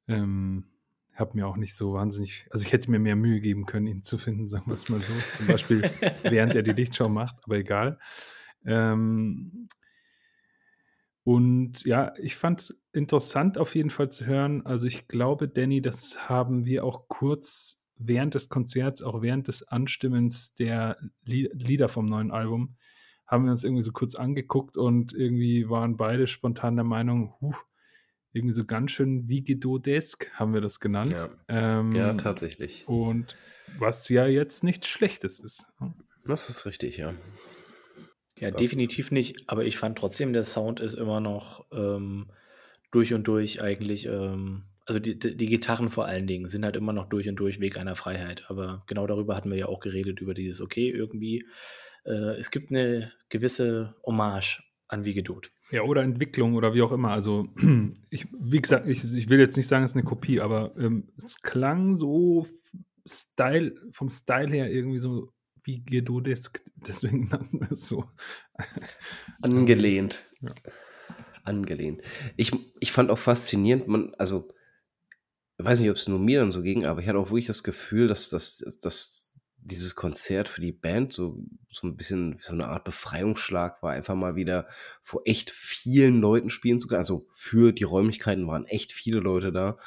Ähm, 0.07 0.67
habe 1.15 1.33
mir 1.35 1.47
auch 1.47 1.57
nicht 1.57 1.75
so 1.75 1.93
wahnsinnig, 1.93 2.47
also 2.51 2.65
ich 2.65 2.73
hätte 2.73 2.91
mir 2.91 2.99
mehr 2.99 3.17
Mühe 3.17 3.41
geben 3.41 3.67
können, 3.67 3.87
ihn 3.87 4.03
zu 4.03 4.17
finden, 4.17 4.49
sagen 4.49 4.67
wir 4.67 4.75
es 4.75 4.89
mal 4.89 5.01
so. 5.01 5.13
Zum 5.35 5.49
Beispiel, 5.49 5.91
während 6.23 6.55
er 6.55 6.63
die 6.63 6.73
Lichtshow 6.73 7.09
macht, 7.09 7.37
aber 7.43 7.57
egal. 7.57 7.99
Ähm, 8.65 9.67
und 11.25 11.85
ja, 11.85 12.13
ich 12.19 12.37
fand 12.37 12.61
es 12.61 12.83
interessant 12.93 13.57
auf 13.57 13.75
jeden 13.75 13.91
Fall 13.91 14.11
zu 14.11 14.27
hören. 14.27 14.67
Also 14.67 14.87
ich 14.87 15.07
glaube, 15.09 15.49
Danny, 15.49 15.81
das 15.81 16.29
haben 16.29 16.65
wir 16.65 16.85
auch 16.85 17.09
kurz 17.09 17.83
während 17.97 18.35
des 18.35 18.49
Konzerts, 18.49 19.03
auch 19.03 19.23
während 19.23 19.49
des 19.49 19.69
Anstimmens 19.69 20.55
der 20.55 20.99
Lieder 21.25 21.89
vom 21.89 22.07
neuen 22.07 22.33
Album, 22.33 22.77
haben 23.27 23.45
wir 23.45 23.53
uns 23.53 23.65
irgendwie 23.65 23.85
so 23.85 23.93
kurz 23.93 24.15
angeguckt 24.15 24.77
und 24.77 25.15
irgendwie 25.15 25.69
waren 25.71 25.97
beide 25.97 26.27
spontan 26.27 26.75
der 26.77 26.85
Meinung, 26.85 27.35
huh, 27.41 27.55
irgendwie 28.33 28.55
so 28.55 28.65
ganz 28.65 28.91
schön 28.91 29.29
Vigidodesk 29.29 30.31
haben 30.35 30.55
wir 30.55 30.61
das 30.61 30.81
genannt. 30.81 31.13
Ja, 31.13 31.29
ähm, 31.49 31.93
ja 31.93 32.15
tatsächlich. 32.15 32.89
Und 32.89 33.37
was 33.79 34.09
ja 34.09 34.27
jetzt 34.27 34.65
nichts 34.65 34.89
Schlechtes 34.89 35.39
ist. 35.39 35.67
Ne? 35.81 35.95
Das 36.27 36.49
ist 36.51 36.67
richtig, 36.67 36.97
ja. 36.97 37.15
Ja, 38.43 38.51
das 38.51 38.61
definitiv 38.61 39.13
nicht, 39.13 39.45
aber 39.47 39.65
ich 39.65 39.77
fand 39.77 39.97
trotzdem, 39.97 40.33
der 40.33 40.43
Sound 40.43 40.81
ist 40.81 40.95
immer 40.95 41.21
noch 41.21 41.65
ähm, 41.71 42.27
durch 42.91 43.15
und 43.15 43.23
durch 43.29 43.63
eigentlich, 43.63 44.07
ähm, 44.07 44.65
also 44.85 44.99
die, 44.99 45.17
die 45.17 45.47
Gitarren 45.47 45.89
vor 45.89 46.07
allen 46.07 46.27
Dingen 46.27 46.49
sind 46.49 46.65
halt 46.65 46.75
immer 46.75 46.93
noch 46.93 47.09
durch 47.09 47.29
und 47.29 47.37
durch 47.37 47.61
Weg 47.61 47.79
einer 47.79 47.95
Freiheit. 47.95 48.45
Aber 48.49 48.83
genau 48.89 49.07
darüber 49.07 49.37
hatten 49.37 49.49
wir 49.49 49.59
ja 49.59 49.67
auch 49.67 49.79
geredet, 49.79 50.21
über 50.21 50.35
dieses, 50.35 50.61
okay, 50.61 50.91
irgendwie, 50.91 51.47
äh, 52.05 52.37
es 52.37 52.51
gibt 52.51 52.71
eine 52.71 53.13
gewisse 53.29 53.95
Hommage 54.05 54.65
an 54.89 55.05
Wiegedot. 55.05 55.53
Ja, 55.71 55.83
oder 55.83 56.03
Entwicklung 56.03 56.55
oder 56.55 56.75
wie 56.75 56.83
auch 56.83 56.91
immer. 56.91 57.13
Also, 57.13 57.47
ich, 58.11 58.27
wie 58.41 58.61
gesagt, 58.61 58.89
ich, 58.89 59.05
ich 59.05 59.31
will 59.31 59.39
jetzt 59.39 59.57
nicht 59.57 59.69
sagen, 59.69 59.85
es 59.85 59.93
ist 59.93 59.97
eine 59.97 60.05
Kopie, 60.05 60.41
aber 60.41 60.75
ähm, 60.77 61.13
es 61.17 61.41
klang 61.43 61.95
so 61.95 62.45
Style, 63.07 63.77
vom 63.93 64.09
Style 64.09 64.49
her 64.49 64.69
irgendwie 64.69 64.99
so 64.99 65.33
wie 65.65 65.83
Gedodesk, 65.85 66.63
deswegen 66.87 67.29
nannten 67.29 67.61
wir 67.61 67.73
es 67.73 67.87
so. 67.87 68.05
Angelehnt. 69.41 70.25
Ja. 70.41 70.55
Angelehnt. 71.45 72.03
Ich, 72.37 72.53
ich 72.81 72.93
fand 72.93 73.11
auch 73.11 73.19
faszinierend, 73.19 73.89
man, 73.89 74.15
also, 74.15 74.49
ich 75.59 75.65
weiß 75.65 75.81
nicht, 75.81 75.91
ob 75.91 75.97
es 75.97 76.09
nur 76.09 76.19
mir 76.19 76.41
dann 76.41 76.53
so 76.53 76.63
ging, 76.63 76.87
aber 76.87 77.01
ich 77.01 77.09
hatte 77.09 77.19
auch 77.19 77.31
wirklich 77.31 77.47
das 77.47 77.63
Gefühl, 77.63 78.09
dass, 78.09 78.29
dass, 78.29 78.59
dass 78.81 79.23
dieses 79.65 79.95
Konzert 79.95 80.49
für 80.49 80.61
die 80.61 80.73
Band 80.73 81.13
so, 81.13 81.39
so 81.71 81.87
ein 81.87 81.97
bisschen 81.97 82.37
so 82.41 82.53
eine 82.53 82.67
Art 82.67 82.85
Befreiungsschlag 82.85 83.83
war, 83.83 83.93
einfach 83.93 84.15
mal 84.15 84.35
wieder 84.35 84.67
vor 85.03 85.23
echt 85.25 85.51
vielen 85.51 86.21
Leuten 86.21 86.51
spielen 86.51 86.81
zu 86.81 86.89
können. 86.89 86.99
Also 86.99 87.29
für 87.33 87.73
die 87.73 87.85
Räumlichkeiten 87.85 88.47
waren 88.49 88.67
echt 88.67 88.93
viele 88.93 89.21
Leute 89.21 89.53
da. 89.53 89.79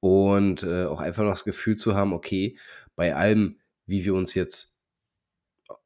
Und 0.00 0.64
äh, 0.64 0.86
auch 0.86 1.00
einfach 1.00 1.22
noch 1.22 1.30
das 1.30 1.44
Gefühl 1.44 1.76
zu 1.76 1.94
haben, 1.94 2.12
okay, 2.12 2.58
bei 2.96 3.14
allem, 3.14 3.60
wie 3.86 4.04
wir 4.04 4.14
uns 4.14 4.34
jetzt 4.34 4.71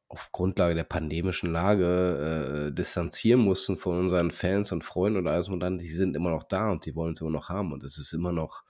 auf 0.09 0.31
Grundlage 0.31 0.75
der 0.75 0.83
pandemischen 0.85 1.51
Lage 1.51 2.67
äh, 2.69 2.73
distanzieren 2.73 3.41
mussten 3.41 3.77
von 3.77 3.99
unseren 3.99 4.31
Fans 4.31 4.71
und 4.71 4.83
Freunden 4.83 5.19
und 5.19 5.27
alles 5.27 5.49
und 5.49 5.59
dann, 5.59 5.79
die 5.79 5.87
sind 5.87 6.15
immer 6.15 6.31
noch 6.31 6.43
da 6.43 6.71
und 6.71 6.85
die 6.85 6.95
wollen 6.95 7.13
es 7.13 7.21
immer 7.21 7.31
noch 7.31 7.49
haben 7.49 7.73
und 7.73 7.83
es 7.83 7.97
ist 7.97 8.13
immer 8.13 8.31
noch, 8.31 8.63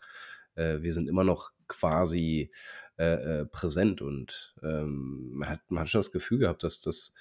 äh, 0.56 0.82
wir 0.82 0.94
sind 0.94 1.08
immer 1.08 1.24
noch 1.24 1.52
quasi 1.68 2.52
äh, 2.98 3.42
äh, 3.42 3.46
präsent 3.46 4.02
und 4.02 4.56
ähm, 4.64 5.30
man, 5.34 5.50
hat, 5.50 5.60
man 5.70 5.82
hat 5.82 5.90
schon 5.90 6.00
das 6.00 6.12
Gefühl 6.12 6.40
gehabt, 6.40 6.64
dass 6.64 6.82
das 6.82 7.14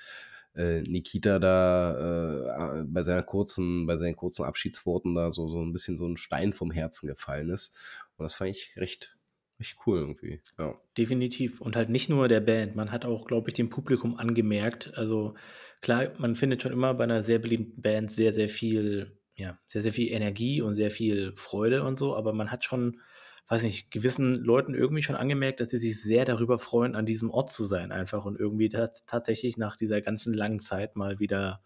äh, 0.55 0.81
Nikita 0.83 1.39
da 1.39 2.79
äh, 2.81 2.85
bei 2.85 3.03
seiner 3.03 3.23
kurzen, 3.23 3.87
bei 3.87 3.97
seinen 3.97 4.17
kurzen 4.17 4.45
Abschiedsworten 4.45 5.15
da 5.15 5.31
so, 5.31 5.49
so 5.49 5.61
ein 5.61 5.73
bisschen 5.73 5.99
so 5.99 6.07
ein 6.07 6.17
Stein 6.17 6.55
vom 6.55 6.71
Herzen 6.71 7.09
gefallen 7.09 7.51
ist. 7.51 7.77
Und 8.17 8.25
das 8.25 8.33
fand 8.33 8.51
ich 8.51 8.73
recht, 8.77 9.16
recht 9.59 9.77
cool 9.87 9.99
irgendwie. 9.99 10.41
Ja. 10.59 10.79
Definitiv. 10.97 11.61
Und 11.61 11.77
halt 11.77 11.89
nicht 11.89 12.09
nur 12.09 12.29
der 12.29 12.41
Band, 12.41 12.77
man 12.77 12.93
hat 12.93 13.05
auch, 13.05 13.27
glaube 13.27 13.49
ich, 13.49 13.55
dem 13.55 13.71
Publikum 13.71 14.17
angemerkt. 14.17 14.97
Also 14.97 15.35
klar, 15.81 16.13
man 16.19 16.35
findet 16.35 16.63
schon 16.63 16.73
immer 16.73 16.95
bei 16.95 17.05
einer 17.05 17.23
sehr 17.23 17.39
beliebten 17.39 17.81
Band 17.81 18.11
sehr, 18.11 18.33
sehr 18.33 18.49
viel, 18.49 19.19
ja, 19.35 19.59
sehr, 19.67 19.83
sehr 19.83 19.93
viel 19.93 20.13
Energie 20.13 20.61
und 20.61 20.75
sehr 20.75 20.91
viel 20.91 21.33
Freude 21.35 21.83
und 21.83 21.99
so, 21.99 22.17
aber 22.17 22.33
man 22.33 22.51
hat 22.51 22.65
schon 22.65 23.01
weiß 23.49 23.63
nicht, 23.63 23.91
gewissen 23.91 24.35
Leuten 24.35 24.75
irgendwie 24.75 25.03
schon 25.03 25.17
angemerkt, 25.17 25.61
dass 25.61 25.71
sie 25.71 25.79
sich 25.79 26.03
sehr 26.03 26.25
darüber 26.25 26.59
freuen, 26.59 26.97
an 26.97 27.07
diesem 27.07 27.31
Ort 27.31 27.53
zu 27.53 27.65
sein, 27.65 27.93
einfach 27.93 28.25
und 28.25 28.39
irgendwie 28.39 28.69
tatsächlich 28.69 29.57
nach 29.57 29.77
dieser 29.77 30.01
ganzen 30.01 30.35
langen 30.35 30.59
Zeit 30.59 30.97
mal 30.97 31.21
wieder 31.21 31.63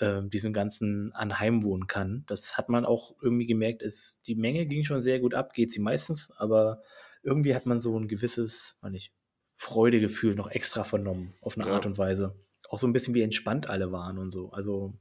diesem 0.00 0.52
Ganzen 0.52 1.12
anheimwohnen 1.12 1.86
kann. 1.86 2.24
Das 2.26 2.58
hat 2.58 2.68
man 2.68 2.84
auch 2.84 3.14
irgendwie 3.22 3.46
gemerkt, 3.46 3.82
ist, 3.82 4.20
die 4.26 4.34
Menge 4.34 4.66
ging 4.66 4.84
schon 4.84 5.00
sehr 5.00 5.20
gut 5.20 5.34
ab, 5.34 5.54
geht 5.54 5.72
sie 5.72 5.80
meistens, 5.80 6.30
aber 6.36 6.82
irgendwie 7.22 7.54
hat 7.54 7.66
man 7.66 7.80
so 7.80 7.98
ein 7.98 8.08
gewisses, 8.08 8.78
weiß 8.80 8.90
nicht, 8.90 9.12
Freudegefühl 9.56 10.34
noch 10.34 10.50
extra 10.50 10.84
vernommen, 10.84 11.34
auf 11.40 11.56
eine 11.56 11.66
ja. 11.66 11.74
Art 11.74 11.86
und 11.86 11.96
Weise. 11.96 12.34
Auch 12.68 12.78
so 12.78 12.86
ein 12.86 12.92
bisschen 12.92 13.14
wie 13.14 13.22
entspannt 13.22 13.68
alle 13.68 13.92
waren 13.92 14.18
und 14.18 14.30
so. 14.30 14.50
Also, 14.50 14.94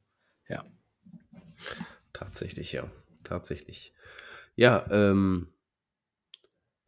ja. 0.48 0.66
Tatsächlich, 2.14 2.72
ja. 2.72 2.90
Tatsächlich. 3.24 3.94
Ja, 4.56 4.86
ähm, 4.92 5.53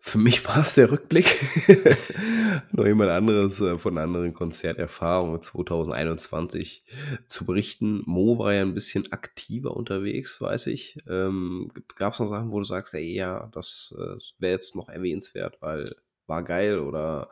für 0.07 0.19
mich 0.19 0.45
war 0.45 0.59
es 0.59 0.75
der 0.75 0.91
Rückblick. 0.91 1.39
Noch 2.71 2.85
jemand 2.85 3.09
anderes 3.09 3.59
äh, 3.59 3.79
von 3.79 3.97
anderen 3.97 4.35
Konzerterfahrungen 4.35 5.41
2021 5.41 6.83
zu 7.25 7.43
berichten. 7.43 8.03
Mo 8.05 8.37
war 8.37 8.53
ja 8.53 8.61
ein 8.61 8.75
bisschen 8.75 9.11
aktiver 9.11 9.75
unterwegs, 9.75 10.39
weiß 10.39 10.67
ich. 10.67 10.97
Ähm, 11.09 11.71
Gab 11.95 12.13
es 12.13 12.19
noch 12.19 12.27
Sachen, 12.27 12.51
wo 12.51 12.59
du 12.59 12.65
sagst, 12.65 12.93
ey, 12.93 13.15
ja, 13.15 13.49
das 13.51 13.95
äh, 13.97 14.17
wäre 14.37 14.53
jetzt 14.53 14.75
noch 14.75 14.89
erwähnenswert, 14.89 15.57
weil 15.59 15.95
war 16.27 16.43
geil 16.43 16.77
oder 16.77 17.29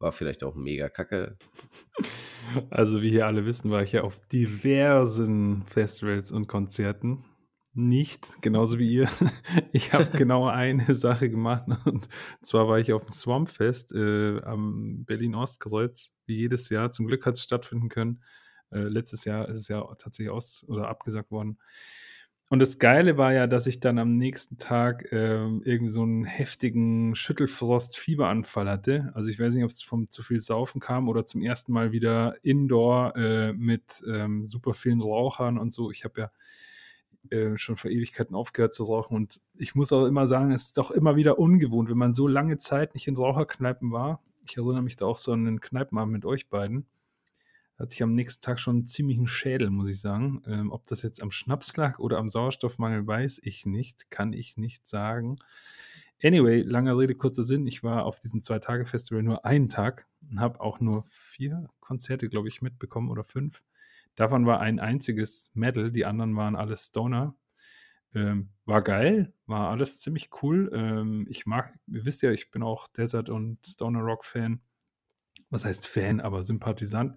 war 0.00 0.10
vielleicht 0.10 0.42
auch 0.42 0.56
mega 0.56 0.88
kacke? 0.88 1.36
Also, 2.70 3.02
wie 3.02 3.10
hier 3.10 3.26
alle 3.26 3.44
wissen, 3.44 3.70
war 3.70 3.82
ich 3.82 3.92
ja 3.92 4.02
auf 4.02 4.26
diversen 4.28 5.64
Festivals 5.66 6.32
und 6.32 6.46
Konzerten 6.46 7.24
nicht, 7.78 8.42
genauso 8.42 8.78
wie 8.78 8.92
ihr. 8.92 9.08
Ich 9.72 9.92
habe 9.92 10.16
genau 10.18 10.48
eine 10.48 10.94
Sache 10.94 11.30
gemacht 11.30 11.64
und 11.84 12.08
zwar 12.42 12.68
war 12.68 12.78
ich 12.78 12.92
auf 12.92 13.02
dem 13.02 13.10
Swampfest 13.10 13.92
äh, 13.92 14.40
am 14.42 15.04
Berlin-Ostkreuz, 15.04 16.12
wie 16.26 16.36
jedes 16.36 16.68
Jahr. 16.70 16.90
Zum 16.90 17.06
Glück 17.06 17.24
hat 17.24 17.36
es 17.36 17.42
stattfinden 17.42 17.88
können. 17.88 18.22
Äh, 18.70 18.80
letztes 18.80 19.24
Jahr 19.24 19.48
ist 19.48 19.58
es 19.58 19.68
ja 19.68 19.82
tatsächlich 19.96 20.30
aus- 20.30 20.64
oder 20.68 20.88
abgesagt 20.88 21.30
worden. 21.30 21.58
Und 22.50 22.60
das 22.60 22.78
Geile 22.78 23.18
war 23.18 23.32
ja, 23.32 23.46
dass 23.46 23.66
ich 23.66 23.78
dann 23.78 23.98
am 23.98 24.12
nächsten 24.12 24.56
Tag 24.56 25.12
äh, 25.12 25.36
irgendwie 25.36 25.90
so 25.90 26.02
einen 26.02 26.24
heftigen 26.24 27.14
Schüttelfrost-Fieberanfall 27.14 28.68
hatte. 28.68 29.12
Also 29.14 29.28
ich 29.28 29.38
weiß 29.38 29.54
nicht, 29.54 29.64
ob 29.64 29.70
es 29.70 29.82
vom 29.82 30.10
zu 30.10 30.22
viel 30.22 30.40
Saufen 30.40 30.80
kam 30.80 31.08
oder 31.08 31.26
zum 31.26 31.42
ersten 31.42 31.72
Mal 31.72 31.92
wieder 31.92 32.36
Indoor 32.42 33.14
äh, 33.16 33.52
mit 33.52 34.02
ähm, 34.08 34.46
super 34.46 34.72
vielen 34.72 35.02
Rauchern 35.02 35.58
und 35.58 35.74
so. 35.74 35.90
Ich 35.90 36.04
habe 36.04 36.20
ja 36.22 36.30
äh, 37.32 37.58
schon 37.58 37.76
vor 37.76 37.90
Ewigkeiten 37.90 38.34
aufgehört 38.34 38.74
zu 38.74 38.84
rauchen. 38.84 39.16
Und 39.16 39.40
ich 39.54 39.74
muss 39.74 39.92
auch 39.92 40.06
immer 40.06 40.26
sagen, 40.26 40.52
es 40.52 40.64
ist 40.64 40.78
doch 40.78 40.90
immer 40.90 41.16
wieder 41.16 41.38
ungewohnt, 41.38 41.90
wenn 41.90 41.98
man 41.98 42.14
so 42.14 42.26
lange 42.26 42.58
Zeit 42.58 42.94
nicht 42.94 43.06
in 43.06 43.16
Raucherkneipen 43.16 43.92
war. 43.92 44.22
Ich 44.46 44.56
erinnere 44.56 44.82
mich 44.82 44.96
da 44.96 45.06
auch 45.06 45.18
so 45.18 45.32
an 45.32 45.44
den 45.44 45.60
Kneipenabend 45.60 46.12
mit 46.12 46.24
euch 46.24 46.48
beiden. 46.48 46.86
Da 47.76 47.82
hatte 47.82 47.94
ich 47.94 48.02
am 48.02 48.12
nächsten 48.12 48.42
Tag 48.42 48.58
schon 48.58 48.76
einen 48.76 48.86
ziemlichen 48.86 49.26
Schädel, 49.26 49.70
muss 49.70 49.88
ich 49.88 50.00
sagen. 50.00 50.42
Ähm, 50.46 50.72
ob 50.72 50.86
das 50.86 51.02
jetzt 51.02 51.22
am 51.22 51.30
Schnaps 51.30 51.76
lag 51.76 51.98
oder 51.98 52.18
am 52.18 52.28
Sauerstoffmangel, 52.28 53.06
weiß 53.06 53.40
ich 53.44 53.66
nicht, 53.66 54.10
kann 54.10 54.32
ich 54.32 54.56
nicht 54.56 54.86
sagen. 54.86 55.38
Anyway, 56.20 56.62
lange 56.62 56.98
Rede, 56.98 57.14
kurzer 57.14 57.44
Sinn. 57.44 57.68
Ich 57.68 57.84
war 57.84 58.04
auf 58.04 58.18
diesem 58.18 58.40
Zwei-Tage-Festival 58.40 59.22
nur 59.22 59.44
einen 59.44 59.68
Tag 59.68 60.06
und 60.28 60.40
habe 60.40 60.60
auch 60.60 60.80
nur 60.80 61.04
vier 61.08 61.70
Konzerte, 61.78 62.28
glaube 62.28 62.48
ich, 62.48 62.60
mitbekommen 62.60 63.10
oder 63.10 63.22
fünf. 63.22 63.62
Davon 64.18 64.46
war 64.46 64.58
ein 64.58 64.80
einziges 64.80 65.52
Metal, 65.54 65.92
die 65.92 66.04
anderen 66.04 66.34
waren 66.34 66.56
alles 66.56 66.86
Stoner. 66.86 67.36
Ähm, 68.12 68.48
war 68.64 68.82
geil, 68.82 69.32
war 69.46 69.70
alles 69.70 70.00
ziemlich 70.00 70.30
cool. 70.42 70.72
Ähm, 70.74 71.24
ich 71.30 71.46
mag, 71.46 71.72
ihr 71.86 72.04
wisst 72.04 72.22
ja, 72.22 72.32
ich 72.32 72.50
bin 72.50 72.64
auch 72.64 72.88
Desert 72.88 73.28
und 73.28 73.64
Stoner 73.64 74.00
Rock 74.00 74.24
Fan. 74.24 74.60
Was 75.50 75.64
heißt 75.64 75.86
Fan, 75.86 76.18
aber 76.20 76.42
Sympathisant. 76.42 77.16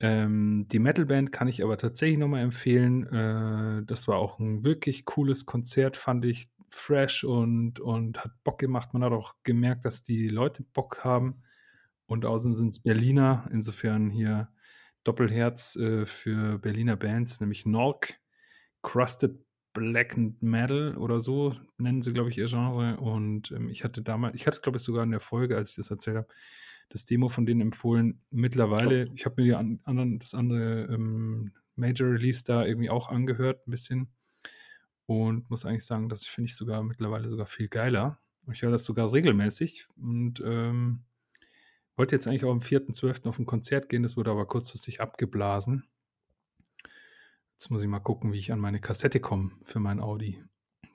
Ähm, 0.00 0.66
die 0.66 0.80
Metalband 0.80 1.30
kann 1.30 1.46
ich 1.46 1.62
aber 1.62 1.78
tatsächlich 1.78 2.18
nochmal 2.18 2.42
empfehlen. 2.42 3.06
Äh, 3.06 3.84
das 3.86 4.08
war 4.08 4.16
auch 4.16 4.40
ein 4.40 4.64
wirklich 4.64 5.04
cooles 5.04 5.46
Konzert, 5.46 5.96
fand 5.96 6.24
ich 6.24 6.48
fresh 6.70 7.22
und, 7.22 7.78
und 7.78 8.24
hat 8.24 8.32
Bock 8.42 8.58
gemacht. 8.58 8.94
Man 8.94 9.04
hat 9.04 9.12
auch 9.12 9.36
gemerkt, 9.44 9.84
dass 9.84 10.02
die 10.02 10.26
Leute 10.26 10.64
Bock 10.64 11.04
haben. 11.04 11.44
Und 12.06 12.24
außerdem 12.26 12.56
sind 12.56 12.68
es 12.70 12.80
Berliner. 12.80 13.48
Insofern 13.52 14.10
hier 14.10 14.48
Doppelherz 15.04 15.76
äh, 15.76 16.06
für 16.06 16.58
Berliner 16.58 16.96
Bands, 16.96 17.40
nämlich 17.40 17.66
Nork, 17.66 18.14
Crusted 18.82 19.38
Black 19.74 20.16
Metal 20.40 20.96
oder 20.96 21.20
so 21.20 21.54
nennen 21.78 22.00
sie, 22.00 22.12
glaube 22.12 22.30
ich, 22.30 22.38
ihr 22.38 22.46
Genre. 22.46 22.96
Und 22.96 23.50
ähm, 23.50 23.68
ich 23.68 23.84
hatte 23.84 24.02
damals, 24.02 24.36
ich 24.36 24.46
hatte, 24.46 24.60
glaube 24.60 24.78
ich, 24.78 24.82
sogar 24.84 25.02
in 25.02 25.10
der 25.10 25.20
Folge, 25.20 25.56
als 25.56 25.70
ich 25.70 25.76
das 25.76 25.90
erzählt 25.90 26.16
habe, 26.16 26.28
das 26.88 27.04
Demo 27.04 27.28
von 27.28 27.44
denen 27.44 27.60
empfohlen. 27.60 28.20
Mittlerweile, 28.30 29.10
ich 29.14 29.26
habe 29.26 29.42
mir 29.42 29.48
die 29.48 29.54
an, 29.54 29.80
anderen, 29.84 30.18
das 30.20 30.32
andere 30.34 30.84
ähm, 30.84 31.52
Major 31.76 32.08
Release 32.08 32.44
da 32.44 32.64
irgendwie 32.64 32.88
auch 32.88 33.08
angehört, 33.08 33.66
ein 33.66 33.70
bisschen. 33.72 34.08
Und 35.06 35.50
muss 35.50 35.66
eigentlich 35.66 35.84
sagen, 35.84 36.08
das 36.08 36.24
finde 36.24 36.46
ich 36.46 36.56
sogar 36.56 36.82
mittlerweile 36.82 37.28
sogar 37.28 37.46
viel 37.46 37.68
geiler. 37.68 38.20
Ich 38.52 38.62
höre 38.62 38.70
das 38.70 38.84
sogar 38.84 39.12
regelmäßig 39.12 39.88
und 39.96 40.42
ähm, 40.44 41.00
wollte 41.96 42.16
jetzt 42.16 42.26
eigentlich 42.26 42.44
auch 42.44 42.52
am 42.52 42.60
4.12. 42.60 43.28
auf 43.28 43.38
ein 43.38 43.46
Konzert 43.46 43.88
gehen, 43.88 44.02
das 44.02 44.16
wurde 44.16 44.30
aber 44.30 44.46
kurzfristig 44.46 45.00
abgeblasen. 45.00 45.84
Jetzt 47.54 47.70
muss 47.70 47.82
ich 47.82 47.88
mal 47.88 48.00
gucken, 48.00 48.32
wie 48.32 48.38
ich 48.38 48.52
an 48.52 48.58
meine 48.58 48.80
Kassette 48.80 49.20
komme 49.20 49.52
für 49.62 49.80
mein 49.80 50.00
Audi. 50.00 50.42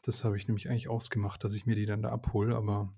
Das 0.03 0.23
habe 0.23 0.37
ich 0.37 0.47
nämlich 0.47 0.69
eigentlich 0.69 0.89
ausgemacht, 0.89 1.43
dass 1.43 1.53
ich 1.53 1.65
mir 1.65 1.75
die 1.75 1.85
dann 1.85 2.01
da 2.01 2.09
abhole, 2.09 2.55
aber. 2.55 2.93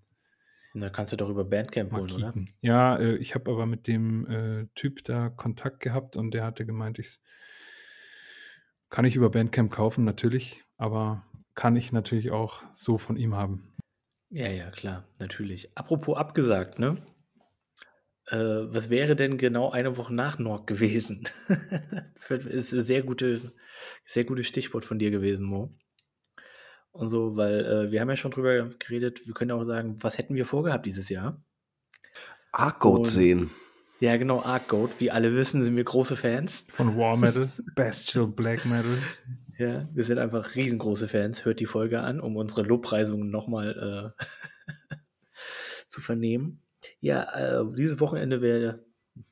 Da 0.74 0.90
kannst 0.90 1.12
du 1.12 1.18
doch 1.18 1.30
über 1.30 1.44
Bandcamp 1.44 1.92
holen, 1.92 2.12
oder? 2.12 2.34
Ja, 2.62 2.96
äh, 2.98 3.18
ich 3.18 3.36
habe 3.36 3.52
aber 3.52 3.66
mit 3.66 3.88
dem 3.88 4.26
äh, 4.28 4.68
Typ 4.74 5.04
da 5.04 5.30
Kontakt 5.30 5.82
gehabt 5.82 6.16
und 6.16 6.34
der 6.34 6.46
hatte 6.46 6.66
gemeint, 6.66 6.98
ich 6.98 7.20
kann 8.90 9.06
ich 9.06 9.16
über 9.16 9.30
Bandcamp 9.30 9.72
kaufen, 9.72 10.06
natürlich, 10.06 10.64
aber 10.78 11.26
kann 11.56 11.76
ich 11.76 11.92
natürlich 11.92 12.32
auch 12.32 12.64
so 12.72 12.98
von 12.98 13.18
ihm 13.18 13.36
haben. 13.36 13.74
Ja, 14.30 14.48
ja, 14.48 14.72
klar, 14.72 15.04
natürlich. 15.20 15.78
Apropos 15.78 16.18
abgesagt, 16.18 16.80
ne? 16.80 17.02
Äh, 18.32 18.74
was 18.74 18.90
wäre 18.90 19.16
denn 19.16 19.38
genau 19.38 19.72
eine 19.72 19.98
Woche 19.98 20.14
nach 20.14 20.40
Norg 20.40 20.66
gewesen? 20.66 21.28
ist 22.30 22.74
ein 22.74 22.84
sehr, 22.84 23.04
gute, 23.04 23.52
sehr 24.06 24.24
gutes 24.24 24.48
Stichwort 24.48 24.86
von 24.86 25.00
dir 25.00 25.12
gewesen, 25.12 25.46
Mo. 25.46 25.76
Und 26.92 27.08
so, 27.08 27.36
weil 27.36 27.66
äh, 27.66 27.92
wir 27.92 28.02
haben 28.02 28.10
ja 28.10 28.16
schon 28.16 28.32
drüber 28.32 28.70
geredet, 28.80 29.26
wir 29.26 29.34
können 29.34 29.52
auch 29.52 29.66
sagen, 29.66 29.98
was 30.02 30.18
hätten 30.18 30.36
wir 30.36 30.46
vorgehabt 30.46 30.86
dieses 30.86 31.10
Jahr? 31.10 31.44
Arcode 32.52 33.08
sehen. 33.08 33.52
Ja, 34.00 34.18
genau, 34.18 34.42
Arc 34.42 34.68
Goat. 34.70 34.92
Wie 35.00 35.12
alle 35.12 35.36
wissen, 35.36 35.62
sind 35.62 35.76
wir 35.76 35.84
große 35.84 36.16
Fans. 36.16 36.66
Von 36.70 36.98
War 36.98 37.18
Metal, 37.18 37.50
Bestial 37.76 38.28
Black 38.28 38.66
Metal. 38.66 38.98
Ja, 39.58 39.88
wir 39.94 40.04
sind 40.04 40.18
einfach 40.18 40.56
riesengroße 40.56 41.08
Fans. 41.08 41.46
Hört 41.46 41.60
die 41.60 41.68
Folge 41.68 42.02
an, 42.02 42.20
um 42.20 42.36
unsere 42.36 42.64
Lobpreisungen 42.64 43.30
nochmal 43.30 44.14
äh, 44.18 44.96
zu 45.88 46.02
vernehmen. 46.02 46.64
Ja, 47.00 47.62
äh, 47.62 47.76
dieses 47.76 48.00
Wochenende 48.00 48.42
wäre 48.42 48.84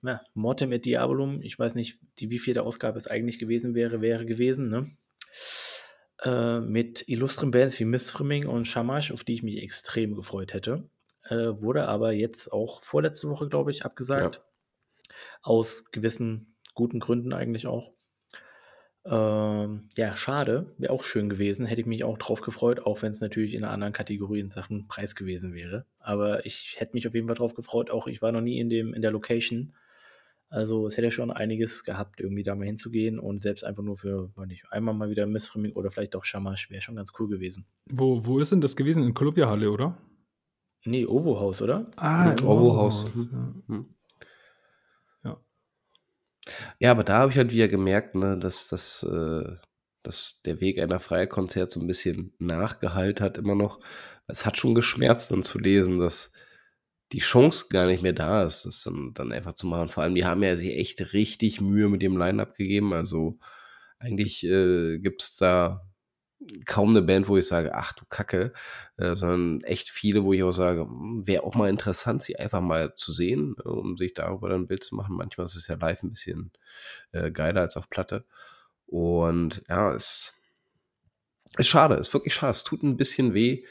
ja, 0.04 0.22
Mortem 0.34 0.72
et 0.72 0.86
Diabolum. 0.86 1.42
Ich 1.42 1.58
weiß 1.58 1.76
nicht, 1.76 2.00
die 2.20 2.30
wievielte 2.30 2.64
Ausgabe 2.64 2.98
es 2.98 3.08
eigentlich 3.08 3.40
gewesen 3.40 3.76
wäre, 3.76 4.02
wäre 4.02 4.26
gewesen, 4.26 4.70
ne? 4.70 4.92
Äh, 6.22 6.60
mit 6.60 7.08
illustren 7.08 7.52
Bands 7.52 7.80
wie 7.80 7.86
Miss 7.86 8.10
Frimming 8.10 8.46
und 8.46 8.66
Shamash, 8.66 9.12
auf 9.12 9.24
die 9.24 9.34
ich 9.34 9.44
mich 9.44 9.62
extrem 9.62 10.16
gefreut 10.16 10.54
hätte. 10.54 10.90
Äh, 11.24 11.62
wurde 11.62 11.88
aber 11.88 12.12
jetzt 12.12 12.52
auch 12.52 12.82
vorletzte 12.84 13.30
Woche, 13.30 13.48
glaube 13.48 13.72
ich, 13.72 13.86
abgesagt. 13.86 14.36
Ja. 14.36 15.16
Aus 15.42 15.86
gewissen 15.92 16.58
guten 16.74 17.00
Gründen 17.00 17.34
eigentlich 17.34 17.68
auch. 17.68 17.94
Ähm, 19.10 19.90
ja, 19.98 20.16
schade. 20.16 20.74
Wäre 20.78 20.94
auch 20.94 21.04
schön 21.04 21.30
gewesen. 21.30 21.66
Hätte 21.66 21.82
ich 21.82 21.88
mich 21.88 22.04
auch 22.04 22.18
drauf 22.18 22.42
gefreut, 22.42 22.86
auch 22.86 23.02
wenn 23.02 23.12
es 23.12 23.22
natürlich 23.22 23.56
in 23.56 23.64
einer 23.64 23.74
anderen 23.74 23.94
Kategorie 23.94 24.40
in 24.40 24.50
Sachen 24.50 24.88
Preis 24.88 25.16
gewesen 25.16 25.54
wäre. 25.54 25.86
Aber 26.00 26.46
ich 26.46 26.76
hätte 26.78 26.94
mich 26.94 27.08
auf 27.08 27.16
jeden 27.16 27.28
Fall 27.28 27.36
drauf 27.36 27.56
gefreut. 27.56 27.90
Auch 27.90 28.08
ich 28.08 28.22
war 28.22 28.32
noch 28.32 28.42
nie 28.42 28.60
in, 28.60 28.70
dem, 28.70 28.94
in 28.94 29.02
der 29.02 29.12
Location. 29.12 29.74
Also 30.50 30.88
es 30.88 30.98
hätte 30.98 31.12
schon 31.12 31.30
einiges 31.30 31.84
gehabt, 31.84 32.20
irgendwie 32.20 32.44
da 32.44 32.56
mal 32.56 32.66
hinzugehen 32.66 33.20
und 33.20 33.44
selbst 33.44 33.64
einfach 33.64 33.84
nur 33.84 33.98
für, 33.98 34.32
weiß 34.36 34.48
nicht, 34.48 34.66
einmal 34.72 34.96
mal 34.96 35.10
wieder 35.10 35.28
Missfrimming 35.28 35.74
oder 35.74 35.92
vielleicht 35.92 36.16
auch 36.16 36.26
Shamash 36.26 36.72
wäre 36.72 36.82
schon 36.82 36.96
ganz 36.96 37.12
cool 37.20 37.28
gewesen. 37.28 37.66
Wo, 37.86 38.26
wo 38.26 38.40
ist 38.40 38.52
denn 38.52 38.62
das 38.62 38.76
gewesen? 38.76 39.04
In 39.04 39.14
Columbia 39.14 39.48
Halle, 39.48 39.70
oder? 39.70 39.98
Nee, 40.86 41.06
Ovo 41.06 41.40
House, 41.40 41.62
oder? 41.62 41.92
Ah, 41.98 42.34
Ovo 42.42 42.76
House. 42.76 43.30
Ja. 43.32 43.54
Hm. 43.68 43.86
Ja, 46.80 46.92
aber 46.92 47.04
da 47.04 47.20
habe 47.20 47.32
ich 47.32 47.38
halt 47.38 47.52
wieder 47.54 47.68
gemerkt, 47.68 48.16
ne, 48.16 48.38
dass, 48.38 48.68
dass, 48.68 49.04
äh, 49.04 49.56
dass 50.04 50.42
der 50.46 50.62
Weg 50.62 50.80
einer 50.80 51.00
Freikonzert 51.00 51.70
so 51.72 51.80
ein 51.80 51.88
bisschen 51.88 52.34
nachgehalten 52.40 53.24
hat, 53.26 53.38
immer 53.38 53.56
noch. 53.56 53.80
Es 54.28 54.46
hat 54.46 54.58
schon 54.58 54.76
geschmerzt, 54.76 55.32
dann 55.32 55.44
zu 55.44 55.60
lesen, 55.60 55.98
dass 55.98 56.34
die 57.12 57.20
Chance 57.20 57.66
gar 57.70 57.88
nicht 57.88 58.04
mehr 58.04 58.14
da 58.14 58.44
ist, 58.44 58.66
das 58.66 58.84
dann, 58.84 59.14
dann 59.14 59.32
einfach 59.32 59.54
zu 59.54 59.68
machen. 59.68 59.90
Vor 59.90 60.04
allem, 60.04 60.16
die 60.16 60.26
haben 60.26 60.44
ja 60.44 60.56
sich 60.56 60.76
echt 60.78 61.14
richtig 61.14 61.62
Mühe 61.62 61.90
mit 61.90 62.02
dem 62.02 62.18
Line-Up 62.18 62.56
gegeben. 62.56 62.94
Also 62.94 63.40
eigentlich 64.00 64.46
äh, 64.46 65.00
gibt 65.00 65.22
es 65.24 65.36
da 65.38 65.89
kaum 66.66 66.90
eine 66.90 67.02
Band, 67.02 67.28
wo 67.28 67.38
ich 67.38 67.48
sage, 67.48 67.76
ach 67.76 67.94
du 67.94 68.06
Kacke, 68.10 68.54
äh, 68.98 69.16
sondern 69.16 69.62
echt 69.62 69.90
viele, 69.90 70.24
wo 70.24 70.34
ich 70.34 70.44
auch 70.44 70.52
sage, 70.52 70.82
hm, 70.82 71.28
wäre 71.28 71.44
auch 71.44 71.56
mal 71.56 71.70
interessant, 71.70 72.24
sie 72.24 72.38
einfach 72.38 72.62
mal 72.62 72.94
zu 72.96 73.12
sehen, 73.12 73.56
äh, 73.60 73.68
um 73.68 73.98
sich 73.98 74.14
darüber 74.14 74.50
dann 74.50 74.62
ein 74.62 74.68
Bild 74.68 74.84
zu 74.84 74.96
machen. 74.96 75.18
Manchmal 75.18 75.46
ist 75.46 75.56
es 75.56 75.68
ja 75.68 75.76
live 75.76 76.04
ein 76.04 76.12
bisschen 76.12 76.52
äh, 77.12 77.32
geiler 77.32 77.62
als 77.62 77.78
auf 77.78 77.90
Platte. 77.90 78.26
Und 78.86 79.64
ja, 79.70 79.94
es 79.94 80.34
ist 81.58 81.68
schade, 81.68 81.96
ist 81.96 82.14
wirklich 82.14 82.34
schade. 82.34 82.52
Es 82.52 82.64
tut 82.64 82.84
ein 82.84 82.98
bisschen 82.98 83.34
weh. 83.34 83.64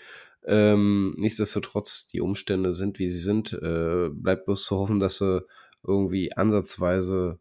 Ähm, 0.46 1.14
nichtsdestotrotz, 1.18 2.08
die 2.08 2.20
Umstände 2.20 2.72
sind, 2.74 2.98
wie 2.98 3.08
sie 3.08 3.20
sind. 3.20 3.52
Äh, 3.54 4.08
bleibt 4.10 4.46
bloß 4.46 4.64
zu 4.64 4.78
hoffen, 4.78 5.00
dass 5.00 5.18
sie 5.18 5.44
irgendwie 5.82 6.34
ansatzweise 6.36 7.38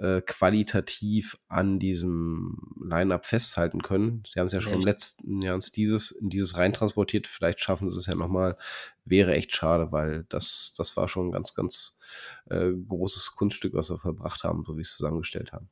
äh, 0.00 0.20
qualitativ 0.22 1.38
an 1.48 1.78
diesem 1.78 2.58
Line-Up 2.80 3.26
festhalten 3.26 3.82
können. 3.82 4.22
Sie 4.32 4.38
haben 4.38 4.46
es 4.46 4.52
ja 4.52 4.60
schon 4.60 4.74
echt? 4.74 4.80
im 4.80 4.86
letzten 4.86 5.42
Jahr 5.42 5.54
ins 5.54 5.72
dieses, 5.72 6.10
in 6.10 6.28
dieses 6.28 6.56
reintransportiert. 6.56 7.26
Vielleicht 7.26 7.60
schaffen 7.60 7.90
sie 7.90 7.98
es 7.98 8.06
ja 8.06 8.14
nochmal. 8.14 8.56
Wäre 9.04 9.34
echt 9.34 9.52
schade, 9.52 9.90
weil 9.90 10.24
das, 10.28 10.74
das 10.76 10.96
war 10.96 11.08
schon 11.08 11.28
ein 11.28 11.32
ganz, 11.32 11.54
ganz 11.54 11.98
äh, 12.48 12.70
großes 12.72 13.34
Kunststück, 13.36 13.74
was 13.74 13.90
wir 13.90 13.98
verbracht 13.98 14.44
haben, 14.44 14.64
so 14.66 14.76
wie 14.76 14.82
es 14.82 14.96
zusammengestellt 14.96 15.52
haben. 15.52 15.68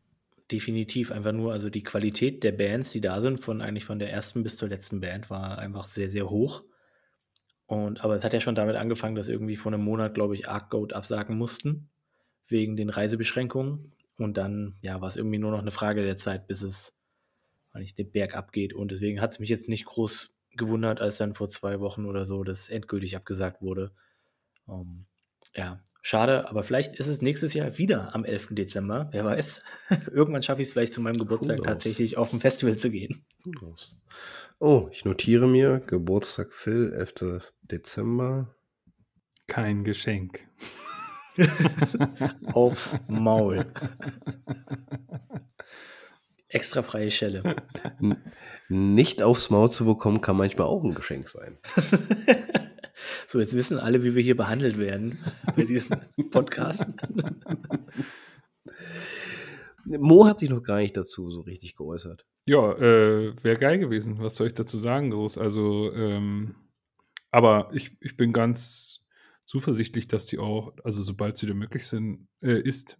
Definitiv, 0.50 1.10
einfach 1.10 1.32
nur, 1.32 1.52
also 1.52 1.70
die 1.70 1.82
Qualität 1.82 2.44
der 2.44 2.52
Bands, 2.52 2.92
die 2.92 3.00
da 3.00 3.20
sind, 3.20 3.40
von 3.40 3.60
eigentlich 3.60 3.84
von 3.84 3.98
der 3.98 4.12
ersten 4.12 4.42
bis 4.42 4.56
zur 4.56 4.68
letzten 4.68 5.00
Band, 5.00 5.28
war 5.28 5.58
einfach 5.58 5.84
sehr, 5.84 6.08
sehr 6.08 6.30
hoch. 6.30 6.62
Und 7.66 8.04
aber 8.04 8.14
es 8.14 8.24
hat 8.24 8.32
ja 8.32 8.40
schon 8.40 8.54
damit 8.54 8.76
angefangen, 8.76 9.16
dass 9.16 9.28
irgendwie 9.28 9.56
vor 9.56 9.72
einem 9.72 9.82
Monat, 9.82 10.14
glaube 10.14 10.34
ich, 10.34 10.48
Arc 10.48 10.70
Goat 10.70 10.92
absagen 10.92 11.36
mussten, 11.36 11.88
wegen 12.46 12.76
den 12.76 12.90
Reisebeschränkungen. 12.90 13.92
Und 14.18 14.36
dann, 14.36 14.76
ja, 14.80 15.00
war 15.00 15.08
es 15.08 15.16
irgendwie 15.16 15.38
nur 15.38 15.50
noch 15.50 15.60
eine 15.60 15.70
Frage 15.70 16.02
der 16.02 16.16
Zeit, 16.16 16.46
bis 16.46 16.62
es 16.62 16.96
nicht 17.74 17.98
den 17.98 18.10
Berg 18.10 18.34
abgeht. 18.34 18.72
Und 18.74 18.90
deswegen 18.90 19.20
hat 19.20 19.32
es 19.32 19.38
mich 19.38 19.50
jetzt 19.50 19.68
nicht 19.68 19.84
groß 19.84 20.30
gewundert, 20.56 21.00
als 21.00 21.18
dann 21.18 21.34
vor 21.34 21.48
zwei 21.48 21.80
Wochen 21.80 22.06
oder 22.06 22.24
so 22.24 22.42
das 22.44 22.68
endgültig 22.68 23.16
abgesagt 23.16 23.60
wurde. 23.60 23.92
Um, 24.66 24.80
ähm, 24.80 25.06
ja, 25.54 25.80
schade, 26.02 26.50
aber 26.50 26.64
vielleicht 26.64 26.94
ist 26.94 27.06
es 27.06 27.22
nächstes 27.22 27.54
Jahr 27.54 27.78
wieder 27.78 28.14
am 28.14 28.24
11. 28.24 28.48
Dezember. 28.50 29.08
Wer 29.12 29.24
weiß. 29.24 29.62
Irgendwann 30.12 30.42
schaffe 30.42 30.60
ich 30.60 30.68
es 30.68 30.72
vielleicht 30.72 30.92
zu 30.92 31.00
meinem 31.00 31.18
Geburtstag 31.18 31.62
tatsächlich 31.62 32.18
auf 32.18 32.32
ein 32.32 32.40
Festival 32.40 32.76
zu 32.76 32.90
gehen. 32.90 33.24
Oh, 34.58 34.88
ich 34.92 35.04
notiere 35.04 35.46
mir 35.46 35.80
Geburtstag 35.80 36.52
Phil, 36.52 36.92
11. 36.92 37.52
Dezember. 37.62 38.54
Kein 39.46 39.84
Geschenk. 39.84 40.46
Aufs 42.52 42.98
Maul. 43.08 43.66
Extra 46.48 46.82
freie 46.82 47.10
Schelle. 47.10 47.56
Nicht 48.68 49.22
aufs 49.22 49.50
Maul 49.50 49.70
zu 49.70 49.84
bekommen, 49.84 50.20
kann 50.20 50.36
manchmal 50.36 50.66
auch 50.66 50.82
ein 50.82 50.94
Geschenk 50.94 51.28
sein. 51.28 51.58
so, 53.28 53.40
jetzt 53.40 53.54
wissen 53.54 53.78
alle, 53.78 54.02
wie 54.04 54.14
wir 54.14 54.22
hier 54.22 54.36
behandelt 54.36 54.78
werden 54.78 55.18
bei 55.54 55.64
diesem 55.64 55.96
Podcast. 56.30 56.86
Mo 59.84 60.26
hat 60.26 60.38
sich 60.38 60.50
noch 60.50 60.62
gar 60.62 60.78
nicht 60.78 60.96
dazu 60.96 61.30
so 61.30 61.40
richtig 61.42 61.76
geäußert. 61.76 62.26
Ja, 62.44 62.72
äh, 62.72 63.34
wäre 63.42 63.56
geil 63.56 63.78
gewesen. 63.78 64.20
Was 64.20 64.36
soll 64.36 64.46
ich 64.46 64.54
dazu 64.54 64.78
sagen, 64.78 65.10
groß? 65.10 65.38
Also, 65.38 65.92
ähm, 65.92 66.54
aber 67.30 67.70
ich, 67.72 67.96
ich 68.00 68.16
bin 68.16 68.32
ganz 68.32 69.04
zuversichtlich, 69.46 70.08
dass 70.08 70.26
die 70.26 70.38
auch, 70.38 70.74
also 70.84 71.02
sobald 71.02 71.36
sie 71.36 71.46
wieder 71.46 71.54
möglich 71.54 71.86
sind, 71.86 72.28
äh, 72.42 72.60
ist, 72.60 72.98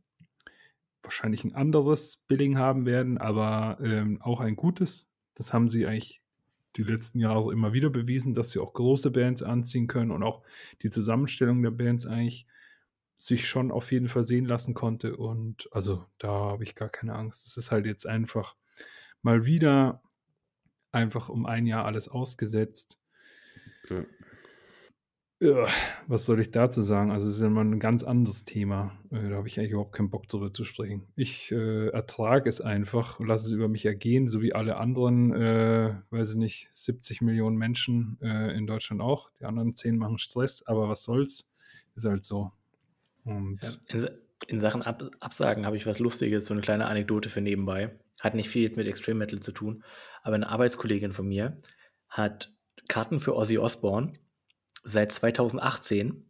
wahrscheinlich 1.03 1.45
ein 1.45 1.55
anderes 1.55 2.17
Billing 2.29 2.59
haben 2.59 2.85
werden, 2.85 3.19
aber 3.19 3.79
ähm, 3.81 4.21
auch 4.23 4.41
ein 4.41 4.57
gutes. 4.57 5.11
Das 5.35 5.53
haben 5.53 5.69
sie 5.69 5.87
eigentlich 5.87 6.21
die 6.77 6.83
letzten 6.83 7.21
Jahre 7.21 7.53
immer 7.53 7.73
wieder 7.73 7.91
bewiesen, 7.91 8.35
dass 8.35 8.51
sie 8.51 8.59
auch 8.59 8.73
große 8.73 9.11
Bands 9.11 9.43
anziehen 9.43 9.87
können 9.87 10.11
und 10.11 10.23
auch 10.23 10.43
die 10.83 10.91
Zusammenstellung 10.91 11.63
der 11.63 11.71
Bands 11.71 12.07
eigentlich 12.07 12.47
sich 13.17 13.49
schon 13.49 13.71
auf 13.71 13.93
jeden 13.93 14.09
Fall 14.09 14.25
sehen 14.25 14.45
lassen 14.45 14.75
konnte. 14.75 15.17
Und 15.17 15.69
also 15.73 16.05
da 16.19 16.29
habe 16.29 16.65
ich 16.65 16.75
gar 16.75 16.91
keine 16.91 17.15
Angst. 17.15 17.47
Es 17.47 17.57
ist 17.57 17.71
halt 17.71 17.87
jetzt 17.87 18.07
einfach 18.07 18.57
mal 19.23 19.47
wieder 19.47 20.03
einfach 20.93 21.29
um 21.29 21.47
ein 21.47 21.67
Jahr 21.67 21.85
alles 21.87 22.09
ausgesetzt. 22.09 22.99
Ja. 23.89 24.05
Was 25.39 26.25
soll 26.25 26.41
ich 26.41 26.51
dazu 26.51 26.81
sagen? 26.81 27.11
Also, 27.11 27.29
es 27.29 27.37
ist 27.37 27.43
mal 27.43 27.63
ein 27.63 27.79
ganz 27.79 28.03
anderes 28.03 28.47
Thema. 28.47 28.99
Äh, 29.11 29.29
da 29.29 29.37
habe 29.37 29.49
ich 29.49 29.59
eigentlich 29.59 29.73
überhaupt 29.73 29.93
keinen 29.93 30.09
Bock 30.09 30.27
drüber 30.29 30.51
zu 30.51 30.65
sprechen. 30.65 31.07
Ich, 31.15 31.53
äh, 31.53 31.89
ertrage 31.89 32.49
es 32.49 32.63
einfach 32.63 33.21
und 33.21 33.27
lasse 33.27 33.47
es 33.47 33.51
über 33.51 33.69
mich 33.69 33.85
ergehen, 33.85 34.29
so 34.29 34.41
wie 34.41 34.55
alle 34.55 34.77
anderen, 34.79 35.35
äh, 35.35 35.95
weiß 36.11 36.31
ich 36.31 36.37
nicht, 36.37 36.69
70 36.71 37.21
Millionen 37.21 37.59
Menschen, 37.59 38.17
äh, 38.23 38.57
in 38.57 38.67
Deutschland 38.67 39.03
auch. 39.03 39.31
Die 39.39 39.45
anderen 39.45 39.77
10 39.77 39.99
machen 39.99 40.19
Stress, 40.19 40.63
aber 40.67 40.89
was 40.89 41.03
soll's? 41.03 41.51
Ist 41.95 42.07
halt 42.07 42.25
so. 42.25 42.53
Und 43.25 43.79
in 43.89 44.09
in 44.49 44.61
Sachen 44.61 44.83
Ab 44.83 45.03
Absagen 45.21 45.67
habe 45.67 45.77
ich 45.77 45.87
was 45.87 45.99
Lustiges, 45.99 46.47
so 46.47 46.55
eine 46.55 46.61
kleine 46.61 46.87
Anekdote 46.87 47.29
für 47.29 47.41
nebenbei. 47.41 47.99
Hat 48.21 48.35
nicht 48.35 48.49
viel 48.49 48.63
jetzt 48.63 48.77
mit 48.77 48.87
Extreme 48.87 49.19
Metal 49.19 49.41
zu 49.41 49.53
tun, 49.53 49.83
aber 50.23 50.35
eine 50.35 50.49
Arbeitskollegin 50.49 51.13
von 51.13 51.27
mir 51.27 51.61
hat 52.09 52.55
Karten 52.89 53.19
für 53.19 53.35
Ozzy 53.35 53.59
Osbourne 53.59 54.13
seit 54.87 55.13
2018 55.13 56.25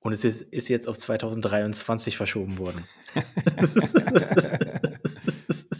und 0.00 0.12
es 0.12 0.24
ist, 0.24 0.42
ist 0.42 0.68
jetzt 0.68 0.88
auf 0.88 0.98
2023 0.98 2.16
verschoben 2.16 2.58
worden. 2.58 2.84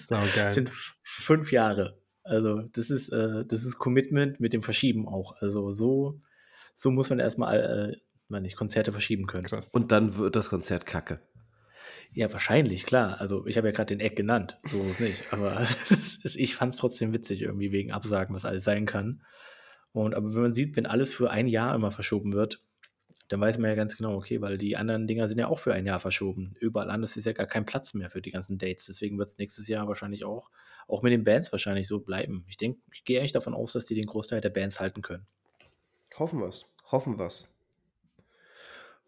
Sau 0.07 0.21
geil. 0.35 0.47
Das 0.47 0.55
sind 0.55 0.71
fünf 1.03 1.53
Jahre. 1.53 2.01
Also 2.23 2.63
das 2.73 2.91
ist, 2.91 3.11
äh, 3.11 3.45
das 3.47 3.65
ist 3.65 3.79
Commitment 3.79 4.41
mit 4.41 4.53
dem 4.53 4.63
Verschieben 4.63 5.09
auch. 5.09 5.37
Also 5.41 5.71
so, 5.71 6.21
so 6.75 6.91
muss 6.91 7.11
man 7.11 7.19
erstmal, 7.19 7.95
äh, 7.95 7.97
man 8.29 8.43
nicht 8.43 8.57
Konzerte 8.57 8.93
verschieben 8.93 9.27
können. 9.27 9.47
Krass. 9.47 9.71
Und 9.73 9.91
dann 9.91 10.17
wird 10.17 10.37
das 10.37 10.51
Konzert 10.51 10.87
kacke. 10.87 11.21
Ja, 12.13 12.33
wahrscheinlich, 12.33 12.85
klar. 12.85 13.21
Also 13.21 13.47
ich 13.47 13.57
habe 13.57 13.69
ja 13.69 13.73
gerade 13.73 13.97
den 13.97 14.01
Eck 14.01 14.17
genannt, 14.17 14.59
so 14.69 14.83
ist 14.83 14.93
es 14.93 15.01
nicht. 15.01 15.33
Aber 15.33 15.67
ist, 15.91 16.37
ich 16.37 16.55
fand 16.55 16.75
es 16.75 16.79
trotzdem 16.79 17.13
witzig, 17.13 17.43
irgendwie 17.43 17.73
wegen 17.73 17.91
Absagen, 17.93 18.35
was 18.35 18.45
alles 18.45 18.65
sein 18.65 18.87
kann. 18.87 19.23
Und 19.93 20.15
aber 20.15 20.35
wenn 20.35 20.43
man 20.43 20.53
sieht, 20.53 20.77
wenn 20.77 20.87
alles 20.87 21.13
für 21.13 21.31
ein 21.31 21.49
Jahr 21.49 21.75
immer 21.75 21.91
verschoben 21.91 22.33
wird, 22.33 22.63
dann 23.31 23.41
weiß 23.41 23.59
man 23.59 23.71
ja 23.71 23.77
ganz 23.77 23.97
genau, 23.97 24.17
okay, 24.17 24.41
weil 24.41 24.59
die 24.59 24.77
anderen 24.77 25.07
Dinger 25.07 25.29
sind 25.29 25.39
ja 25.39 25.47
auch 25.47 25.61
für 25.61 25.73
ein 25.73 25.87
Jahr 25.87 26.01
verschoben. 26.01 26.57
Überall 26.59 26.91
anders 26.91 27.17
ist 27.17 27.27
ja 27.27 27.33
gar 27.33 27.47
kein 27.47 27.65
Platz 27.65 27.95
mehr 27.95 28.11
für 28.11 28.21
die 28.21 28.33
ganzen 28.33 28.59
Dates. 28.59 28.87
Deswegen 28.87 29.19
wird 29.19 29.29
es 29.29 29.39
nächstes 29.39 29.69
Jahr 29.69 29.87
wahrscheinlich 29.87 30.25
auch, 30.25 30.51
auch 30.89 31.03
mit 31.03 31.13
den 31.13 31.23
Bands 31.23 31.53
wahrscheinlich 31.53 31.87
so 31.87 32.01
bleiben. 32.01 32.45
Ich 32.49 32.57
denke, 32.57 32.81
ich 32.93 33.05
gehe 33.05 33.21
eigentlich 33.21 33.31
davon 33.31 33.55
aus, 33.55 33.73
dass 33.73 33.87
die 33.87 33.95
den 33.95 34.07
Großteil 34.07 34.41
der 34.41 34.51
Bands 34.51 34.81
halten 34.81 35.01
können. 35.01 35.27
Hoffen 36.19 36.41
wir 36.41 36.49
es. 36.49 36.75
Hoffen 36.91 37.19
wir 37.19 37.27
es. 37.27 37.57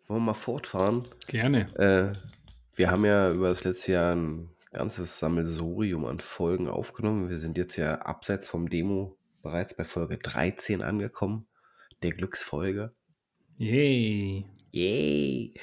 Wollen 0.06 0.20
wir 0.20 0.26
mal 0.26 0.34
fortfahren? 0.34 1.02
Gerne. 1.26 1.62
Äh, 1.74 2.16
wir 2.76 2.92
haben 2.92 3.04
ja 3.04 3.32
über 3.32 3.48
das 3.48 3.64
letzte 3.64 3.92
Jahr 3.92 4.14
ein 4.14 4.50
ganzes 4.72 5.18
Sammelsurium 5.18 6.04
an 6.04 6.20
Folgen 6.20 6.68
aufgenommen. 6.68 7.28
Wir 7.28 7.40
sind 7.40 7.58
jetzt 7.58 7.76
ja 7.76 7.96
abseits 8.02 8.48
vom 8.48 8.68
Demo 8.68 9.16
bereits 9.42 9.74
bei 9.74 9.84
Folge 9.84 10.18
13 10.18 10.82
angekommen, 10.82 11.46
der 12.02 12.12
Glücksfolge. 12.12 12.94
Yay. 13.58 14.46
Yay! 14.70 15.54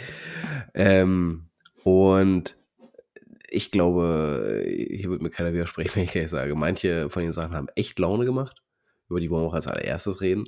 Ähm, 0.76 1.50
und 1.84 2.58
ich 3.50 3.72
glaube, 3.72 4.64
hier 4.68 5.10
wird 5.10 5.22
mir 5.22 5.32
keiner 5.32 5.54
widersprechen, 5.54 5.92
wenn 5.96 6.04
ich 6.04 6.12
gleich 6.12 6.30
sage, 6.30 6.56
manche 6.56 7.10
von 7.10 7.24
den 7.24 7.34
Sachen 7.34 7.56
haben 7.56 7.70
echt 7.76 7.98
Laune 8.00 8.26
gemacht. 8.26 8.62
Über 9.10 9.20
die 9.20 9.30
wollen 9.30 9.44
wir 9.44 9.48
auch 9.48 9.56
als 9.56 9.68
allererstes 9.68 10.22
reden. 10.22 10.46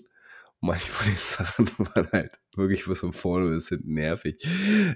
Manche 0.63 0.91
von 0.91 1.07
den 1.07 1.17
Sachen 1.17 1.69
waren 1.79 2.11
halt 2.11 2.39
wirklich 2.55 2.87
was 2.87 2.99
von 2.99 3.13
vorne 3.13 3.49
bis 3.49 3.69
hinten 3.69 3.95
nervig. 3.95 4.45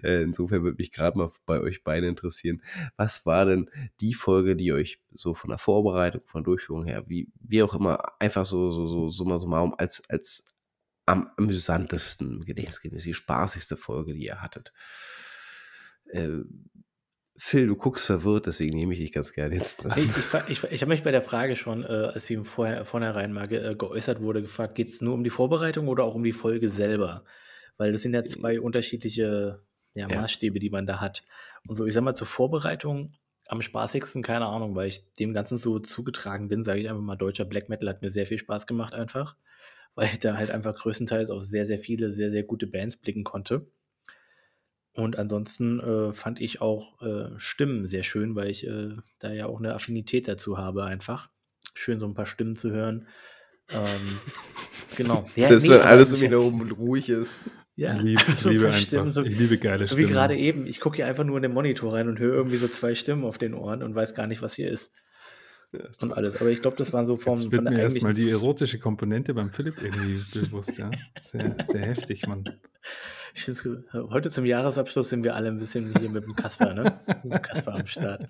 Äh, 0.04 0.22
insofern 0.22 0.64
würde 0.64 0.78
mich 0.78 0.92
gerade 0.92 1.18
mal 1.18 1.32
bei 1.48 1.60
euch 1.60 1.84
beiden 1.84 2.10
interessieren. 2.10 2.62
Was 2.98 3.26
war 3.26 3.46
denn 3.46 3.72
die 4.00 4.14
Folge, 4.14 4.56
die 4.56 4.72
euch 4.72 5.02
so 5.12 5.34
von 5.34 5.50
der 5.50 5.58
Vorbereitung, 5.58 6.22
von 6.26 6.42
der 6.44 6.46
Durchführung 6.46 6.86
her, 6.86 7.06
wie, 7.08 7.32
wie 7.40 7.64
auch 7.64 7.74
immer, 7.74 8.00
einfach 8.20 8.46
so, 8.46 8.70
so, 8.70 8.88
so, 8.88 9.10
so 9.10 9.26
mal 9.26 9.40
so 9.40 9.48
mal 9.48 9.74
als, 9.80 10.08
als 10.08 10.46
am 11.08 11.32
amüsantesten 11.38 12.46
gedächtnisgemäß, 12.46 13.04
die 13.04 13.14
spaßigste 13.16 13.76
Folge, 13.76 14.14
die 14.14 14.26
ihr 14.26 14.42
hattet? 14.42 14.72
Äh, 16.12 16.42
Phil, 17.38 17.68
du 17.68 17.76
guckst 17.76 18.06
verwirrt, 18.06 18.46
deswegen 18.46 18.78
nehme 18.78 18.94
ich 18.94 19.00
dich 19.00 19.12
ganz 19.12 19.34
gerne 19.34 19.56
jetzt 19.56 19.84
dran. 19.84 19.98
Ich, 19.98 20.06
ich, 20.08 20.64
ich, 20.64 20.72
ich 20.72 20.82
habe 20.82 20.90
mich 20.90 21.04
bei 21.04 21.12
der 21.12 21.22
Frage 21.22 21.56
schon, 21.56 21.84
äh, 21.84 21.88
als 21.88 22.26
sie 22.26 22.38
vorher, 22.38 22.86
vornherein 22.86 23.34
mal 23.34 23.48
ge, 23.48 23.72
äh, 23.72 23.76
geäußert 23.76 24.22
wurde, 24.22 24.42
gefragt, 24.42 24.76
geht 24.76 24.88
es 24.88 25.02
nur 25.02 25.14
um 25.14 25.24
die 25.24 25.30
Vorbereitung 25.30 25.90
oder 25.90 26.06
auch 26.06 26.16
um 26.16 26.24
die 26.24 26.32
Folge 26.32 26.70
selber? 26.70 27.26
Weil 27.78 27.92
das 27.92 28.04
sind 28.04 28.14
ja 28.14 28.24
zwei 28.24 28.62
unterschiedliche 28.62 29.62
ja, 29.96 30.08
Ja. 30.10 30.22
Maßstäbe, 30.22 30.60
die 30.60 30.70
man 30.70 30.86
da 30.86 31.02
hat. 31.02 31.24
Und 31.68 31.76
so, 31.76 31.86
ich 31.86 31.94
sag 31.94 32.04
mal, 32.04 32.16
zur 32.16 32.28
Vorbereitung 32.28 33.14
am 33.48 33.62
spaßigsten, 33.62 34.24
keine 34.24 34.46
Ahnung, 34.46 34.76
weil 34.76 34.88
ich 34.88 35.14
dem 35.16 35.34
Ganzen 35.34 35.58
so 35.58 35.80
zugetragen 35.80 36.48
bin, 36.48 36.64
sage 36.64 36.80
ich 36.80 36.90
einfach 36.90 37.02
mal, 37.02 37.16
deutscher 37.16 37.46
Black 37.46 37.70
Metal 37.70 37.90
hat 37.90 38.02
mir 38.02 38.10
sehr 38.10 38.28
viel 38.28 38.38
Spaß 38.38 38.66
gemacht 38.66 38.94
einfach, 38.94 39.36
weil 39.94 40.08
ich 40.08 40.20
da 40.20 40.36
halt 40.36 40.52
einfach 40.52 40.76
größtenteils 40.76 41.30
auf 41.32 41.44
sehr, 41.44 41.66
sehr 41.66 41.80
viele, 41.80 42.12
sehr, 42.12 42.32
sehr 42.32 42.44
gute 42.44 42.68
Bands 42.68 42.98
blicken 42.98 43.24
konnte. 43.24 43.68
Und 44.96 45.20
ansonsten 45.20 45.80
äh, 45.80 46.14
fand 46.14 46.40
ich 46.42 46.62
auch 46.62 47.02
äh, 47.02 47.30
Stimmen 47.38 47.86
sehr 47.86 48.02
schön, 48.04 48.36
weil 48.36 48.50
ich 48.50 48.66
äh, 48.66 48.90
da 49.20 49.32
ja 49.32 49.46
auch 49.46 49.60
eine 49.60 49.74
Affinität 49.76 50.28
dazu 50.28 50.58
habe, 50.58 50.86
einfach. 50.86 51.30
Schön, 51.74 52.00
so 52.00 52.06
ein 52.08 52.14
paar 52.14 52.26
Stimmen 52.26 52.56
zu 52.56 52.72
hören. 52.72 53.08
Ähm, 53.72 54.20
genau. 54.98 55.28
Ja, 55.36 55.48
Selbst 55.48 55.68
nee, 55.68 55.74
wenn 55.76 55.82
alles 55.82 56.12
um 56.12 56.18
ich- 56.18 56.24
ihn 56.24 56.30
herum 56.30 56.72
ruhig 56.72 57.10
ist. 57.10 57.38
Ja, 57.76 57.94
Ich 57.98 58.04
liebe, 58.04 58.22
ich 58.30 58.36
so 58.40 58.50
liebe 58.50 58.64
paar 58.70 58.72
Stimmen, 58.72 59.02
einfach, 59.10 59.14
so, 59.16 59.24
ich 59.24 59.38
liebe 59.38 59.58
geile 59.58 59.86
so 59.86 59.98
wie 59.98 60.02
Stimmen. 60.04 60.14
gerade 60.14 60.38
eben. 60.38 60.66
Ich 60.66 60.80
gucke 60.80 60.96
hier 60.96 61.08
einfach 61.08 61.26
nur 61.26 61.36
in 61.36 61.44
den 61.44 61.52
Monitor 61.52 61.94
rein 61.94 62.08
und 62.08 62.18
höre 62.20 62.34
irgendwie 62.34 62.56
so 62.56 62.70
zwei 62.70 62.96
Stimmen 62.96 63.26
auf 63.26 63.38
den 63.38 63.54
Ohren 63.54 63.84
und 63.84 63.94
weiß 63.96 64.16
gar 64.16 64.28
nicht, 64.28 64.42
was 64.42 64.56
hier 64.56 64.72
ist. 64.72 64.94
Und 66.02 66.14
alles. 66.14 66.40
Aber 66.40 66.50
ich 66.50 66.62
glaube, 66.62 66.78
das 66.78 66.94
war 66.94 67.06
so 67.06 67.18
vom, 67.18 67.36
Jetzt 67.36 67.52
wird 67.52 67.64
von 67.64 67.74
mir 67.74 67.82
erstmal 67.82 68.14
die 68.14 68.30
erotische 68.30 68.80
Komponente 68.80 69.34
beim 69.34 69.52
Philipp 69.52 69.82
irgendwie 69.82 70.24
bewusst, 70.40 70.78
ja. 70.78 70.92
Sehr, 71.22 71.56
sehr 71.64 71.82
heftig, 71.82 72.28
Mann. 72.28 72.44
Ich 73.34 73.44
find's 73.44 73.64
gut. 73.64 73.84
Heute 73.94 74.30
zum 74.30 74.46
Jahresabschluss 74.46 75.10
sind 75.10 75.24
wir 75.24 75.36
alle 75.36 75.50
ein 75.50 75.60
bisschen 75.60 75.94
hier 76.00 76.10
mit 76.10 76.26
dem 76.26 76.36
Kasper, 76.36 76.74
ne? 76.74 77.00
Mit 77.08 77.24
dem 77.24 77.42
Kasper 77.42 77.76
am 77.76 77.86
Start. 77.86 78.28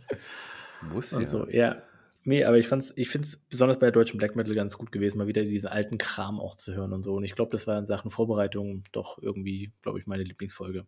Muss 0.93 1.12
ja. 1.12 1.19
Und 1.19 1.29
so, 1.29 1.47
ja. 1.47 1.81
Nee, 2.27 2.43
aber 2.43 2.58
ich 2.58 2.67
fand's, 2.67 2.91
ich 2.95 3.10
finde 3.10 3.27
es 3.27 3.36
besonders 3.36 3.77
bei 3.77 3.86
der 3.86 3.91
deutschen 3.91 4.17
Black 4.17 4.36
Metal 4.36 4.55
ganz 4.55 4.77
gut 4.77 4.91
gewesen, 4.91 5.19
mal 5.19 5.27
wieder 5.27 5.43
diesen 5.43 5.67
alten 5.67 5.99
Kram 5.99 6.39
auch 6.39 6.55
zu 6.55 6.73
hören 6.73 6.91
und 6.91 7.03
so. 7.03 7.13
Und 7.13 7.23
ich 7.23 7.36
glaube, 7.36 7.51
das 7.51 7.67
war 7.67 7.77
in 7.77 7.86
Sachen 7.86 8.10
Vorbereitung 8.10 8.84
doch 8.91 9.21
irgendwie, 9.21 9.71
glaube 9.84 9.99
ich, 9.99 10.08
meine 10.08 10.23
Lieblingsfolge. 10.23 10.88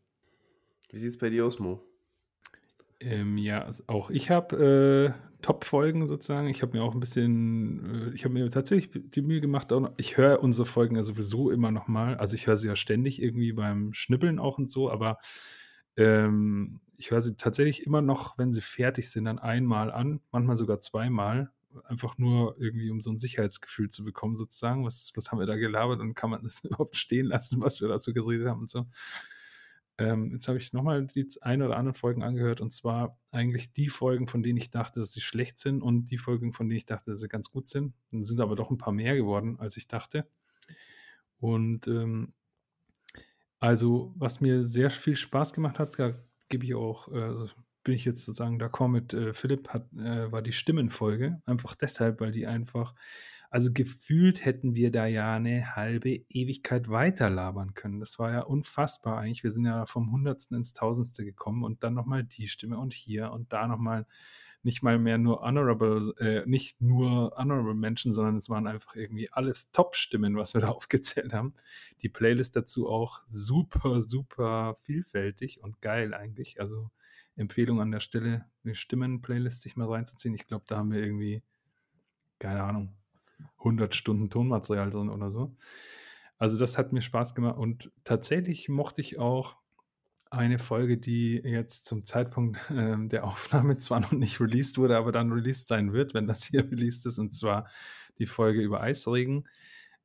Wie 0.90 0.98
sieht's 0.98 1.18
bei 1.18 1.30
dir 1.30 1.46
aus, 1.46 1.60
Mo? 1.60 1.84
Ähm, 3.00 3.38
ja, 3.38 3.64
also 3.64 3.84
auch 3.88 4.10
ich 4.10 4.30
habe 4.32 5.14
äh, 5.16 5.28
Top-Folgen 5.42 6.08
sozusagen. 6.08 6.48
Ich 6.48 6.62
habe 6.64 6.78
mir 6.78 6.84
auch 6.84 6.94
ein 6.94 7.00
bisschen, 7.00 8.10
äh, 8.12 8.16
ich 8.16 8.24
habe 8.26 8.34
mir 8.34 8.50
tatsächlich 8.50 8.90
die 9.12 9.22
Mühe 9.22 9.40
gemacht, 9.42 9.70
noch, 9.72 9.92
ich 9.98 10.18
höre 10.18 10.42
unsere 10.42 10.66
Folgen 10.66 10.96
ja 10.96 11.04
sowieso 11.04 11.52
immer 11.52 11.72
noch 11.72 11.88
mal. 11.88 12.18
Also 12.18 12.36
ich 12.36 12.48
höre 12.48 12.58
sie 12.58 12.68
ja 12.68 12.76
ständig 12.76 13.22
irgendwie 13.22 13.54
beim 13.54 13.94
Schnippeln 13.94 14.40
auch 14.40 14.58
und 14.58 14.70
so, 14.70 14.90
aber 14.92 15.20
ähm, 15.96 16.80
ich 16.98 17.12
höre 17.12 17.22
sie 17.22 17.36
tatsächlich 17.36 17.86
immer 17.86 18.02
noch, 18.02 18.38
wenn 18.40 18.54
sie 18.54 18.62
fertig 18.62 19.10
sind, 19.12 19.26
dann 19.26 19.40
einmal 19.40 19.92
an, 19.92 20.22
manchmal 20.32 20.58
sogar 20.58 20.80
zweimal. 20.80 21.52
Einfach 21.84 22.18
nur 22.18 22.56
irgendwie, 22.60 22.90
um 22.90 23.02
so 23.02 23.12
ein 23.12 23.20
Sicherheitsgefühl 23.20 23.90
zu 23.90 24.04
bekommen, 24.04 24.36
sozusagen. 24.36 24.84
Was, 24.84 25.12
was 25.16 25.32
haben 25.32 25.38
wir 25.40 25.46
da 25.46 25.56
gelabert 25.58 26.00
und 26.00 26.16
kann 26.16 26.32
man 26.32 26.42
das 26.42 26.60
überhaupt 26.64 26.96
stehen 26.98 27.28
lassen, 27.28 27.62
was 27.62 27.82
wir 27.82 27.88
dazu 27.90 28.14
geredet 28.14 28.48
haben 28.48 28.62
und 28.62 28.70
so. 28.70 28.86
Ähm, 30.00 30.32
jetzt 30.32 30.48
habe 30.48 30.58
ich 30.58 30.74
nochmal 30.74 31.06
die 31.08 31.28
ein 31.42 31.62
oder 31.62 31.78
anderen 31.78 31.96
Folgen 31.96 32.24
angehört 32.24 32.62
und 32.62 32.72
zwar 32.72 33.18
eigentlich 33.32 33.74
die 33.74 33.90
Folgen, 33.90 34.28
von 34.28 34.44
denen 34.44 34.58
ich 34.58 34.70
dachte, 34.70 35.00
dass 35.00 35.12
sie 35.12 35.22
schlecht 35.22 35.58
sind 35.58 35.82
und 35.82 36.08
die 36.08 36.18
Folgen, 36.18 36.54
von 36.54 36.70
denen 36.70 36.78
ich 36.78 36.86
dachte, 36.86 37.12
dass 37.12 37.20
sie 37.20 37.28
ganz 37.28 37.50
gut 37.50 37.68
sind. 37.68 37.94
Dann 38.12 38.26
sind 38.26 38.40
aber 38.40 38.56
doch 38.56 38.70
ein 38.70 38.78
paar 38.78 38.94
mehr 38.94 39.16
geworden, 39.16 39.60
als 39.60 39.76
ich 39.78 39.88
dachte. 39.88 40.28
Und 41.40 41.88
ähm, 41.88 42.34
also, 43.60 44.14
was 44.16 44.40
mir 44.40 44.66
sehr 44.66 44.92
viel 44.92 45.16
Spaß 45.16 45.54
gemacht 45.54 45.80
hat, 45.80 45.98
da 45.98 46.14
gebe 46.50 46.64
ich 46.64 46.76
auch, 46.76 47.08
also 47.08 47.50
bin 47.84 47.96
ich 47.96 48.06
jetzt 48.06 48.26
sozusagen 48.26 48.62
d'accord 48.62 48.90
mit 48.90 49.14
äh, 49.14 49.34
Philipp, 49.34 49.70
hat, 49.70 49.92
äh, 49.94 50.32
war 50.32 50.42
die 50.42 50.52
Stimmenfolge. 50.52 51.42
Einfach 51.46 51.74
deshalb, 51.74 52.20
weil 52.20 52.32
die 52.32 52.46
einfach, 52.46 52.94
also 53.50 53.72
gefühlt 53.72 54.44
hätten 54.46 54.76
wir 54.76 54.92
da 54.92 55.06
ja 55.06 55.36
eine 55.36 55.76
halbe 55.76 56.10
Ewigkeit 56.30 56.90
weiter 56.90 57.30
labern 57.30 57.74
können. 57.74 58.00
Das 58.00 58.20
war 58.20 58.32
ja 58.32 58.42
unfassbar 58.42 59.20
eigentlich. 59.20 59.44
Wir 59.44 59.52
sind 59.52 59.66
ja 59.66 59.86
vom 59.86 60.12
Hundertsten 60.12 60.58
ins 60.58 60.74
Tausendste 60.74 61.24
gekommen 61.24 61.64
und 61.64 61.84
dann 61.84 61.94
nochmal 61.94 62.24
die 62.24 62.48
Stimme 62.48 62.78
und 62.78 62.94
hier 62.94 63.32
und 63.32 63.54
da 63.54 63.68
nochmal 63.68 64.06
nicht 64.64 64.84
mal 64.84 65.00
mehr 65.00 65.18
nur 65.18 65.42
honorable, 65.42 66.14
äh, 66.20 66.44
nicht 66.46 66.82
nur 66.82 67.34
honorable 67.38 67.74
Menschen, 67.74 68.12
sondern 68.12 68.38
es 68.38 68.50
waren 68.50 68.68
einfach 68.68 68.96
irgendwie 68.96 69.32
alles 69.32 69.72
Top-Stimmen, 69.72 70.36
was 70.36 70.54
wir 70.54 70.62
da 70.62 70.68
aufgezählt 70.72 71.34
haben. 71.34 71.54
Die 72.02 72.10
Playlist 72.10 72.56
dazu 72.56 72.90
auch 72.90 73.22
super, 73.28 74.02
super 74.02 74.76
vielfältig 74.84 75.64
und 75.64 75.82
geil 75.82 76.14
eigentlich. 76.14 76.60
Also 76.60 76.90
Empfehlung 77.38 77.80
an 77.80 77.92
der 77.92 78.00
Stelle, 78.00 78.46
eine 78.66 78.76
Stimmen-Playlist 78.76 79.62
sich 79.62 79.78
mal 79.78 79.88
reinzuziehen. 79.88 80.34
Ich 80.34 80.48
glaube, 80.48 80.66
da 80.68 80.78
haben 80.78 80.92
wir 80.92 81.02
irgendwie, 81.02 81.42
keine 82.40 82.64
Ahnung, 82.64 82.94
100 83.60 83.96
Stunden 83.96 84.30
Tonmaterial 84.30 84.90
drin 84.90 85.10
oder 85.10 85.32
so. 85.32 85.56
Also 86.38 86.58
das 86.58 86.78
hat 86.78 86.94
mir 86.94 87.02
Spaß 87.02 87.36
gemacht 87.36 87.58
und 87.58 87.92
tatsächlich 88.04 88.70
mochte 88.70 89.02
ich 89.02 89.18
auch 89.18 89.58
eine 90.30 90.60
Folge, 90.60 90.98
die 90.98 91.36
jetzt 91.36 91.86
zum 91.86 92.06
Zeitpunkt 92.06 92.60
ähm, 92.70 93.10
der 93.10 93.24
Aufnahme 93.26 93.78
zwar 93.80 94.00
noch 94.00 94.12
nicht 94.12 94.40
released 94.40 94.78
wurde, 94.78 94.98
aber 94.98 95.12
dann 95.12 95.32
released 95.32 95.68
sein 95.68 95.94
wird, 95.94 96.14
wenn 96.14 96.28
das 96.28 96.44
hier 96.44 96.64
released 96.72 97.06
ist, 97.06 97.18
und 97.20 97.34
zwar 97.36 97.70
die 98.20 98.28
Folge 98.28 98.62
über 98.62 98.82
Eisregen. 98.82 99.48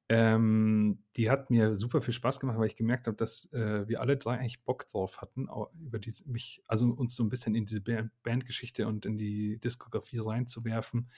Ähm, 0.08 0.98
die 1.16 1.30
hat 1.30 1.48
mir 1.48 1.76
super 1.76 2.02
viel 2.02 2.12
Spaß 2.12 2.38
gemacht, 2.40 2.58
weil 2.58 2.66
ich 2.66 2.76
gemerkt 2.76 3.06
habe, 3.06 3.16
dass 3.16 3.50
äh, 3.52 3.88
wir 3.88 4.00
alle 4.00 4.16
drei 4.16 4.36
eigentlich 4.38 4.62
Bock 4.62 4.86
drauf 4.88 5.22
hatten, 5.22 5.48
über 5.80 5.98
diese, 5.98 6.28
mich, 6.28 6.62
also 6.66 6.86
uns 6.88 7.16
so 7.16 7.22
ein 7.22 7.30
bisschen 7.30 7.54
in 7.54 7.64
diese 7.64 7.80
Band- 7.80 8.10
Bandgeschichte 8.22 8.86
und 8.86 9.06
in 9.06 9.16
die 9.16 9.58
Diskografie 9.58 10.18
reinzuwerfen. 10.18 11.08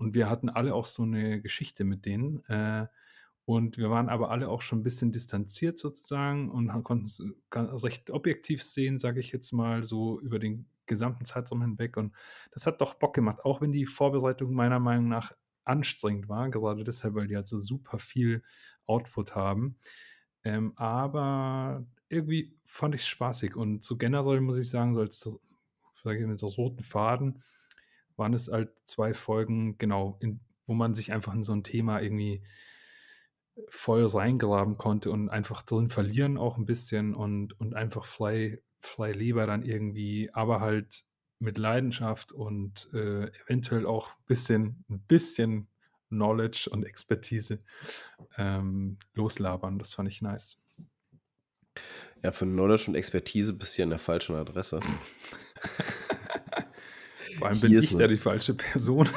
Und 0.00 0.14
wir 0.14 0.30
hatten 0.30 0.48
alle 0.48 0.74
auch 0.74 0.86
so 0.86 1.02
eine 1.02 1.42
Geschichte 1.42 1.84
mit 1.84 2.06
denen. 2.06 2.42
Äh, 2.46 2.86
und 3.44 3.76
wir 3.76 3.90
waren 3.90 4.08
aber 4.08 4.30
alle 4.30 4.48
auch 4.48 4.62
schon 4.62 4.80
ein 4.80 4.82
bisschen 4.82 5.12
distanziert 5.12 5.78
sozusagen 5.78 6.50
und 6.50 6.68
konnten 6.84 7.04
es 7.04 7.22
recht 7.84 8.10
objektiv 8.10 8.62
sehen, 8.62 8.98
sage 8.98 9.20
ich 9.20 9.30
jetzt 9.30 9.52
mal, 9.52 9.84
so 9.84 10.18
über 10.20 10.38
den 10.38 10.66
gesamten 10.86 11.26
Zeitraum 11.26 11.60
hinweg. 11.60 11.98
Und 11.98 12.14
das 12.52 12.66
hat 12.66 12.80
doch 12.80 12.94
Bock 12.94 13.14
gemacht, 13.14 13.44
auch 13.44 13.60
wenn 13.60 13.72
die 13.72 13.84
Vorbereitung 13.84 14.54
meiner 14.54 14.80
Meinung 14.80 15.08
nach 15.08 15.34
anstrengend 15.64 16.30
war, 16.30 16.48
gerade 16.48 16.82
deshalb, 16.82 17.14
weil 17.14 17.26
die 17.26 17.36
halt 17.36 17.46
so 17.46 17.58
super 17.58 17.98
viel 17.98 18.42
Output 18.86 19.34
haben. 19.34 19.76
Ähm, 20.44 20.72
aber 20.76 21.84
irgendwie 22.08 22.56
fand 22.64 22.94
ich 22.94 23.02
es 23.02 23.08
spaßig 23.08 23.54
und 23.54 23.84
so 23.84 23.98
generell 23.98 24.40
muss 24.40 24.56
ich 24.56 24.70
sagen, 24.70 24.94
so 24.94 25.00
als 25.00 25.20
so, 25.20 25.40
sag 26.02 26.18
ich 26.18 26.26
mal, 26.26 26.38
so 26.38 26.48
roten 26.48 26.82
Faden 26.82 27.42
waren 28.20 28.34
es 28.34 28.46
halt 28.46 28.70
zwei 28.84 29.14
Folgen, 29.14 29.76
genau, 29.78 30.16
in, 30.20 30.38
wo 30.66 30.74
man 30.74 30.94
sich 30.94 31.12
einfach 31.12 31.34
in 31.34 31.42
so 31.42 31.52
ein 31.52 31.64
Thema 31.64 32.00
irgendwie 32.00 32.42
voll 33.68 34.06
reingraben 34.06 34.78
konnte 34.78 35.10
und 35.10 35.28
einfach 35.28 35.62
drin 35.62 35.88
verlieren 35.88 36.38
auch 36.38 36.56
ein 36.56 36.66
bisschen 36.66 37.14
und, 37.14 37.58
und 37.58 37.74
einfach 37.74 38.04
frei, 38.04 38.62
frei 38.80 39.10
Leber 39.10 39.46
dann 39.46 39.64
irgendwie, 39.64 40.30
aber 40.32 40.60
halt 40.60 41.04
mit 41.40 41.58
Leidenschaft 41.58 42.32
und 42.32 42.88
äh, 42.92 43.26
eventuell 43.42 43.86
auch 43.86 44.10
ein 44.10 44.24
bisschen, 44.26 44.84
ein 44.88 45.00
bisschen 45.00 45.68
Knowledge 46.08 46.68
und 46.70 46.84
Expertise 46.84 47.58
ähm, 48.36 48.98
loslabern. 49.14 49.78
Das 49.78 49.94
fand 49.94 50.08
ich 50.08 50.22
nice. 50.22 50.60
Ja, 52.22 52.32
für 52.32 52.44
Knowledge 52.44 52.84
und 52.88 52.94
Expertise 52.94 53.54
bist 53.54 53.76
du 53.76 53.82
ja 53.82 53.84
an 53.84 53.90
der 53.90 53.98
falschen 53.98 54.36
Adresse. 54.36 54.80
Vor 57.40 57.48
allem 57.48 57.60
bin 57.60 57.78
ich 57.78 57.90
nur- 57.90 58.00
da 58.00 58.06
die 58.06 58.16
falsche 58.16 58.54
Person. 58.54 59.08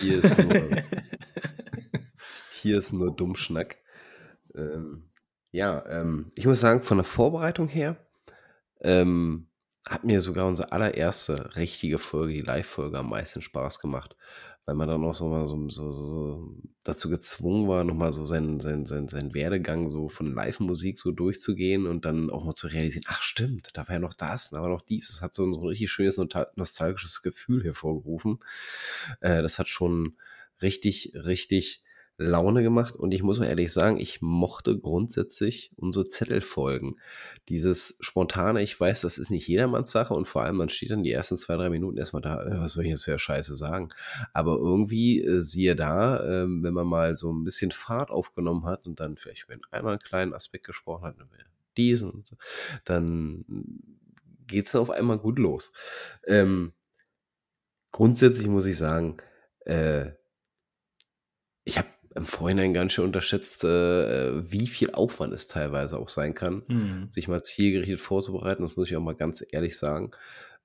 Hier 0.00 0.24
ist 0.24 0.38
nur, 0.38 0.54
hier 2.62 2.78
ist 2.78 2.92
nur 2.92 3.14
Dummschnack. 3.14 3.76
Ähm, 4.54 5.10
ja, 5.50 5.84
ähm, 5.88 6.30
ich 6.36 6.46
muss 6.46 6.60
sagen, 6.60 6.82
von 6.82 6.98
der 6.98 7.04
Vorbereitung 7.04 7.68
her, 7.68 7.96
ähm, 8.80 9.48
hat 9.86 10.04
mir 10.04 10.20
sogar 10.20 10.46
unsere 10.46 10.72
allererste 10.72 11.56
richtige 11.56 11.98
Folge, 11.98 12.32
die 12.34 12.40
Live-Folge, 12.42 12.98
am 12.98 13.10
meisten 13.10 13.42
Spaß 13.42 13.80
gemacht, 13.80 14.16
weil 14.64 14.74
man 14.76 14.88
dann 14.88 15.04
auch 15.04 15.14
so 15.14 15.28
mal 15.28 15.46
so, 15.46 15.68
so, 15.68 15.90
so, 15.90 16.56
dazu 16.84 17.08
gezwungen 17.08 17.68
war, 17.68 17.84
nochmal 17.84 18.12
so 18.12 18.24
seinen, 18.24 18.60
seinen, 18.60 18.86
seinen, 18.86 19.08
seinen 19.08 19.34
Werdegang 19.34 19.90
so 19.90 20.08
von 20.08 20.32
Live-Musik 20.32 20.98
so 20.98 21.10
durchzugehen 21.12 21.86
und 21.86 22.04
dann 22.04 22.30
auch 22.30 22.44
mal 22.44 22.54
zu 22.54 22.68
realisieren, 22.68 23.04
ach 23.08 23.22
stimmt, 23.22 23.70
da 23.74 23.88
war 23.88 23.94
ja 23.94 23.98
noch 24.00 24.14
das, 24.14 24.50
da 24.50 24.60
war 24.60 24.68
noch 24.68 24.82
dies. 24.82 25.08
Das 25.08 25.20
hat 25.20 25.34
so 25.34 25.44
ein, 25.44 25.54
so 25.54 25.60
richtig 25.62 25.90
schönes 25.90 26.16
nostalgisches 26.56 27.22
Gefühl 27.22 27.64
hervorgerufen. 27.64 28.38
Äh, 29.20 29.42
das 29.42 29.58
hat 29.58 29.68
schon 29.68 30.16
richtig, 30.60 31.12
richtig 31.14 31.82
Laune 32.22 32.62
gemacht 32.62 32.96
und 32.96 33.12
ich 33.12 33.22
muss 33.22 33.38
mal 33.38 33.46
ehrlich 33.46 33.72
sagen, 33.72 33.98
ich 33.98 34.22
mochte 34.22 34.78
grundsätzlich 34.78 35.72
unsere 35.76 36.04
Zettelfolgen. 36.04 36.98
Dieses 37.48 37.98
spontane, 38.00 38.62
ich 38.62 38.78
weiß, 38.78 39.02
das 39.02 39.18
ist 39.18 39.30
nicht 39.30 39.46
jedermanns 39.48 39.90
Sache 39.90 40.14
und 40.14 40.26
vor 40.26 40.42
allem, 40.42 40.56
man 40.56 40.68
steht 40.68 40.90
dann 40.90 41.02
die 41.02 41.12
ersten 41.12 41.36
zwei, 41.36 41.56
drei 41.56 41.70
Minuten 41.70 41.98
erstmal 41.98 42.22
da, 42.22 42.42
äh, 42.42 42.58
was 42.58 42.72
soll 42.72 42.84
ich 42.84 42.90
jetzt 42.90 43.04
für 43.04 43.18
Scheiße 43.18 43.56
sagen? 43.56 43.88
Aber 44.32 44.56
irgendwie, 44.56 45.22
äh, 45.22 45.40
siehe 45.40 45.76
da, 45.76 46.42
ähm, 46.42 46.62
wenn 46.62 46.74
man 46.74 46.86
mal 46.86 47.14
so 47.14 47.32
ein 47.32 47.44
bisschen 47.44 47.70
Fahrt 47.70 48.10
aufgenommen 48.10 48.64
hat 48.64 48.86
und 48.86 49.00
dann 49.00 49.16
vielleicht 49.16 49.44
über 49.44 49.56
einmal 49.70 49.92
einen 49.92 50.00
kleinen 50.00 50.34
Aspekt 50.34 50.66
gesprochen 50.66 51.04
hat, 51.04 51.16
diesen 51.76 52.22
dann 52.84 53.44
geht 54.46 54.66
es 54.66 54.74
auf 54.74 54.90
einmal 54.90 55.18
gut 55.18 55.38
los. 55.38 55.72
Ähm, 56.26 56.72
grundsätzlich 57.90 58.48
muss 58.48 58.66
ich 58.66 58.76
sagen, 58.76 59.16
äh, 59.64 60.10
ich 61.64 61.78
habe 61.78 61.88
im 62.14 62.24
Vorhinein 62.26 62.74
ganz 62.74 62.92
schön 62.92 63.04
unterschätzt, 63.06 63.64
äh, 63.64 64.50
wie 64.50 64.66
viel 64.66 64.92
Aufwand 64.92 65.32
es 65.34 65.46
teilweise 65.46 65.98
auch 65.98 66.08
sein 66.08 66.34
kann, 66.34 66.62
Mhm. 66.68 67.08
sich 67.10 67.28
mal 67.28 67.42
zielgerichtet 67.42 68.00
vorzubereiten. 68.00 68.62
Das 68.62 68.76
muss 68.76 68.90
ich 68.90 68.96
auch 68.96 69.02
mal 69.02 69.14
ganz 69.14 69.44
ehrlich 69.50 69.78
sagen. 69.78 70.10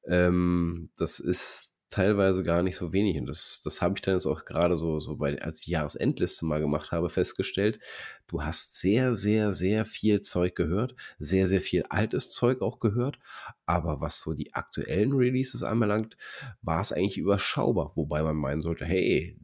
Ähm, 0.05 0.89
das 0.97 1.19
ist 1.19 1.73
teilweise 1.89 2.43
gar 2.43 2.63
nicht 2.63 2.75
so 2.75 2.91
wenig. 2.91 3.17
Und 3.17 3.27
das, 3.27 3.61
das 3.63 3.81
habe 3.81 3.93
ich 3.95 4.01
dann 4.01 4.15
jetzt 4.15 4.25
auch 4.25 4.43
gerade 4.43 4.75
so, 4.77 4.99
so 4.99 5.15
bei, 5.15 5.41
als 5.41 5.61
ich 5.61 5.67
Jahresendliste 5.67 6.45
mal 6.45 6.59
gemacht 6.59 6.91
habe, 6.91 7.09
festgestellt. 7.09 7.79
Du 8.27 8.43
hast 8.43 8.77
sehr, 8.77 9.15
sehr, 9.15 9.53
sehr 9.53 9.85
viel 9.85 10.21
Zeug 10.21 10.53
gehört, 10.55 10.95
sehr, 11.17 11.47
sehr 11.47 11.61
viel 11.61 11.83
altes 11.89 12.29
Zeug 12.31 12.61
auch 12.61 12.79
gehört. 12.81 13.19
Aber 13.65 14.01
was 14.01 14.19
so 14.19 14.33
die 14.33 14.53
aktuellen 14.53 15.13
Releases 15.13 15.63
anbelangt, 15.63 16.17
war 16.61 16.81
es 16.81 16.91
eigentlich 16.91 17.17
überschaubar. 17.17 17.93
Wobei 17.95 18.21
man 18.21 18.35
meinen 18.35 18.59
sollte, 18.59 18.83
hey, 18.83 19.37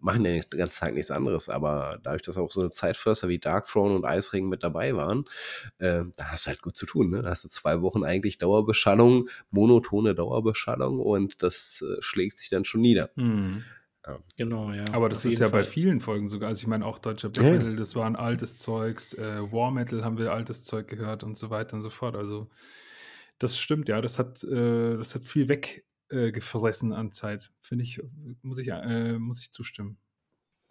machen 0.00 0.24
ja 0.24 0.42
den 0.42 0.58
ganzen 0.58 0.78
Tag 0.78 0.94
nichts 0.94 1.10
anderes, 1.10 1.48
aber 1.48 1.98
dadurch, 2.02 2.22
dass 2.22 2.36
auch 2.38 2.50
so 2.50 2.60
eine 2.60 2.70
Zeitförster 2.70 3.28
wie 3.28 3.38
Darkthrone 3.38 3.94
und 3.94 4.04
Eisring 4.04 4.48
mit 4.48 4.62
dabei 4.62 4.94
waren, 4.96 5.24
äh, 5.78 6.04
da 6.16 6.30
hast 6.30 6.46
du 6.46 6.50
halt 6.50 6.62
gut 6.62 6.76
zu 6.76 6.86
tun. 6.86 7.10
Ne? 7.10 7.22
Da 7.22 7.30
hast 7.30 7.44
du 7.44 7.48
zwei 7.48 7.82
Wochen 7.82 8.04
eigentlich 8.04 8.38
Dauerbeschallung, 8.38 9.28
monotone 9.50 10.14
Dauerbeschallung 10.14 11.00
und 11.00 11.42
das 11.42 11.82
äh, 11.82 12.00
schlägt 12.00 12.38
sich 12.38 12.50
dann 12.50 12.64
schon 12.64 12.80
nieder. 12.80 13.10
Mhm. 13.16 13.64
Ja. 14.06 14.18
Genau, 14.36 14.70
ja. 14.70 14.84
Aber 14.92 15.08
das 15.08 15.26
auf 15.26 15.32
ist 15.32 15.40
ja 15.40 15.48
bei 15.48 15.64
Fall. 15.64 15.64
vielen 15.64 16.00
Folgen 16.00 16.28
sogar. 16.28 16.48
Also 16.48 16.60
ich 16.60 16.66
meine, 16.68 16.86
auch 16.86 16.98
deutscher 16.98 17.28
Black 17.28 17.46
Ja. 17.46 17.52
Metal, 17.54 17.76
das 17.76 17.96
war 17.96 18.06
ein 18.06 18.14
altes 18.16 18.56
Zeugs, 18.56 19.14
äh, 19.14 19.52
War 19.52 19.72
Metal 19.72 20.04
haben 20.04 20.16
wir 20.16 20.32
altes 20.32 20.62
Zeug 20.62 20.86
gehört 20.86 21.24
und 21.24 21.36
so 21.36 21.50
weiter 21.50 21.74
und 21.74 21.82
so 21.82 21.90
fort. 21.90 22.14
Also 22.14 22.48
das 23.38 23.58
stimmt, 23.58 23.88
ja, 23.88 24.00
das 24.00 24.18
hat, 24.18 24.44
äh, 24.44 24.96
das 24.96 25.14
hat 25.14 25.24
viel 25.24 25.48
weggefressen 25.48 25.82
äh, 26.10 26.32
gefressen 26.32 26.92
an 26.92 27.12
Zeit. 27.12 27.52
Finde 27.60 27.84
ich, 27.84 28.00
muss 28.42 28.58
ich, 28.58 28.68
äh, 28.68 29.18
muss 29.18 29.40
ich 29.40 29.50
zustimmen. 29.50 29.98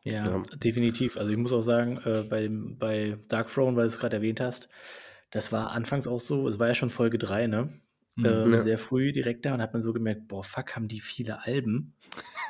Ja, 0.03 0.25
Ja. 0.27 0.43
definitiv. 0.57 1.17
Also 1.17 1.31
ich 1.31 1.37
muss 1.37 1.51
auch 1.51 1.61
sagen, 1.63 1.97
äh, 2.05 2.23
bei, 2.29 2.41
dem- 2.43 2.77
bei 2.77 3.17
Dark 3.27 3.49
Throne, 3.51 3.75
weil 3.75 3.83
du 3.87 3.89
es 3.93 3.99
gerade 3.99 4.17
erwähnt 4.17 4.39
hast, 4.39 4.69
das 5.31 5.51
war 5.51 5.71
anfangs 5.71 6.07
auch 6.07 6.19
so, 6.21 6.47
es 6.47 6.59
war 6.59 6.67
ja 6.67 6.75
schon 6.75 6.89
Folge 6.91 7.17
3, 7.17 7.47
ne? 7.47 7.69
Mhm. 8.15 8.25
Ähm, 8.25 8.53
Ja. 8.53 8.61
Sehr 8.61 8.77
früh 8.77 9.11
direkt 9.11 9.45
da 9.45 9.55
und 9.55 9.61
hat 9.61 9.73
man 9.73 9.81
so 9.81 9.93
gemerkt, 9.93 10.27
boah, 10.27 10.43
fuck, 10.43 10.75
haben 10.75 10.87
die 10.87 11.01
viele 11.01 11.43
Alben. 11.45 11.93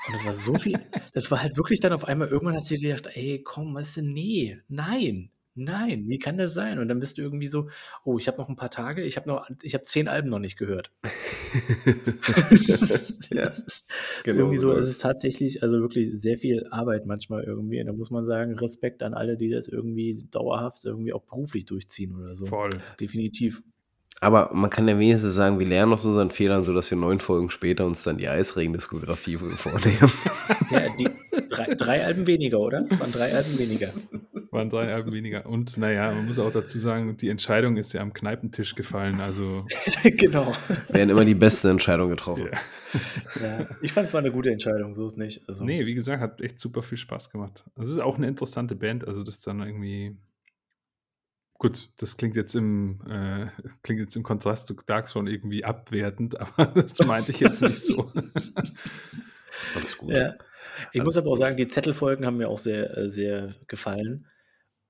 Und 0.07 0.13
das 0.13 0.25
war 0.25 0.33
so 0.35 0.55
viel, 0.55 0.79
das 1.13 1.31
war 1.31 1.41
halt 1.41 1.57
wirklich 1.57 1.79
dann 1.79 1.93
auf 1.93 2.05
einmal, 2.05 2.27
irgendwann 2.27 2.55
hast 2.55 2.69
du 2.69 2.77
dir 2.77 2.95
gedacht, 2.95 3.15
ey, 3.15 3.41
komm, 3.43 3.73
weißt 3.73 3.97
du, 3.97 4.01
nee, 4.03 4.59
nein, 4.67 5.31
nein, 5.55 6.05
wie 6.07 6.19
kann 6.19 6.37
das 6.37 6.53
sein? 6.53 6.79
Und 6.79 6.87
dann 6.87 6.99
bist 6.99 7.17
du 7.17 7.21
irgendwie 7.21 7.47
so, 7.47 7.69
oh, 8.03 8.17
ich 8.17 8.27
habe 8.27 8.37
noch 8.37 8.49
ein 8.49 8.55
paar 8.55 8.69
Tage, 8.69 9.03
ich 9.03 9.17
habe 9.17 9.27
noch, 9.27 9.49
ich 9.63 9.73
habe 9.73 9.83
zehn 9.85 10.07
Alben 10.07 10.29
noch 10.29 10.39
nicht 10.39 10.57
gehört. 10.57 10.91
ja, 13.29 13.51
Genau 14.23 14.39
irgendwie 14.39 14.57
so, 14.57 14.71
so 14.71 14.77
es 14.77 14.89
ist 14.89 15.01
tatsächlich, 15.01 15.63
also 15.63 15.79
wirklich 15.79 16.09
sehr 16.19 16.37
viel 16.37 16.67
Arbeit 16.71 17.05
manchmal 17.05 17.43
irgendwie. 17.43 17.79
Und 17.79 17.87
da 17.87 17.93
muss 17.93 18.11
man 18.11 18.25
sagen, 18.25 18.57
Respekt 18.57 19.03
an 19.03 19.13
alle, 19.13 19.37
die 19.37 19.49
das 19.49 19.67
irgendwie 19.67 20.25
dauerhaft 20.31 20.85
irgendwie 20.85 21.13
auch 21.13 21.23
beruflich 21.23 21.65
durchziehen 21.65 22.15
oder 22.15 22.35
so. 22.35 22.45
Voll. 22.45 22.71
Definitiv. 22.99 23.61
Aber 24.21 24.51
man 24.53 24.69
kann 24.69 24.87
ja 24.87 24.97
wenigstens 24.97 25.35
sagen, 25.35 25.59
wir 25.59 25.67
lernen 25.67 25.93
aus 25.93 26.05
unseren 26.05 26.31
Fehlern, 26.31 26.63
sodass 26.63 26.89
wir 26.89 26.97
neun 26.97 27.19
Folgen 27.19 27.49
später 27.49 27.85
uns 27.85 28.03
dann 28.03 28.17
die 28.17 28.29
Eisregen-Diskografie 28.29 29.37
vornehmen. 29.37 30.11
Ja, 30.71 30.81
die 30.97 31.09
drei, 31.49 31.75
drei 31.75 32.05
Alben 32.05 32.27
weniger, 32.27 32.59
oder? 32.59 32.85
Waren 32.89 33.11
drei 33.11 33.33
Alben 33.33 33.57
weniger. 33.57 33.91
Waren 34.55 34.69
drei 34.69 34.93
Alben 34.93 35.11
weniger. 35.11 35.45
Und 35.45 35.77
naja, 35.77 36.13
man 36.13 36.27
muss 36.27 36.39
auch 36.39 36.51
dazu 36.51 36.77
sagen, 36.77 37.17
die 37.17 37.27
Entscheidung 37.27 37.75
ist 37.75 37.91
ja 37.91 37.99
am 37.99 38.13
Kneipentisch 38.13 38.73
gefallen. 38.73 39.19
Also, 39.19 39.65
genau. 40.03 40.53
werden 40.87 41.09
immer 41.09 41.25
die 41.25 41.35
besten 41.35 41.67
Entscheidungen 41.67 42.11
getroffen. 42.11 42.47
ja. 42.53 42.59
Ja, 43.41 43.67
ich 43.81 43.91
fand 43.91 44.07
es 44.07 44.13
war 44.13 44.21
eine 44.21 44.31
gute 44.31 44.49
Entscheidung, 44.51 44.93
so 44.93 45.05
ist 45.05 45.17
nicht. 45.17 45.41
Also, 45.49 45.65
Nee, 45.65 45.85
wie 45.85 45.93
gesagt, 45.93 46.21
hat 46.21 46.39
echt 46.39 46.57
super 46.57 46.83
viel 46.83 46.97
Spaß 46.97 47.31
gemacht. 47.31 47.65
Also 47.75 47.91
es 47.91 47.97
ist 47.97 48.03
auch 48.03 48.15
eine 48.15 48.27
interessante 48.27 48.75
Band, 48.75 49.05
also 49.05 49.23
das 49.23 49.41
dann 49.41 49.59
irgendwie. 49.59 50.15
Gut, 51.57 51.89
das 51.97 52.15
klingt 52.15 52.37
jetzt 52.37 52.55
im, 52.55 53.01
äh, 53.09 53.47
klingt 53.83 53.99
jetzt 53.99 54.15
im 54.15 54.23
Kontrast 54.23 54.67
zu 54.67 54.75
Dark 54.85 55.07
Throne 55.07 55.29
irgendwie 55.29 55.65
abwertend, 55.65 56.39
aber 56.57 56.67
das 56.67 56.97
meinte 57.05 57.31
ich 57.31 57.41
jetzt 57.41 57.61
nicht 57.61 57.83
so. 57.83 58.09
Alles 59.75 59.97
gut. 59.97 60.11
Ja. 60.11 60.35
Ich 60.91 61.01
Alles 61.01 61.05
muss 61.05 61.17
aber 61.17 61.31
auch 61.31 61.37
sagen, 61.37 61.57
die 61.57 61.67
Zettelfolgen 61.67 62.25
haben 62.25 62.37
mir 62.37 62.47
auch 62.47 62.59
sehr, 62.59 62.97
äh, 62.97 63.09
sehr 63.09 63.55
gefallen. 63.67 64.27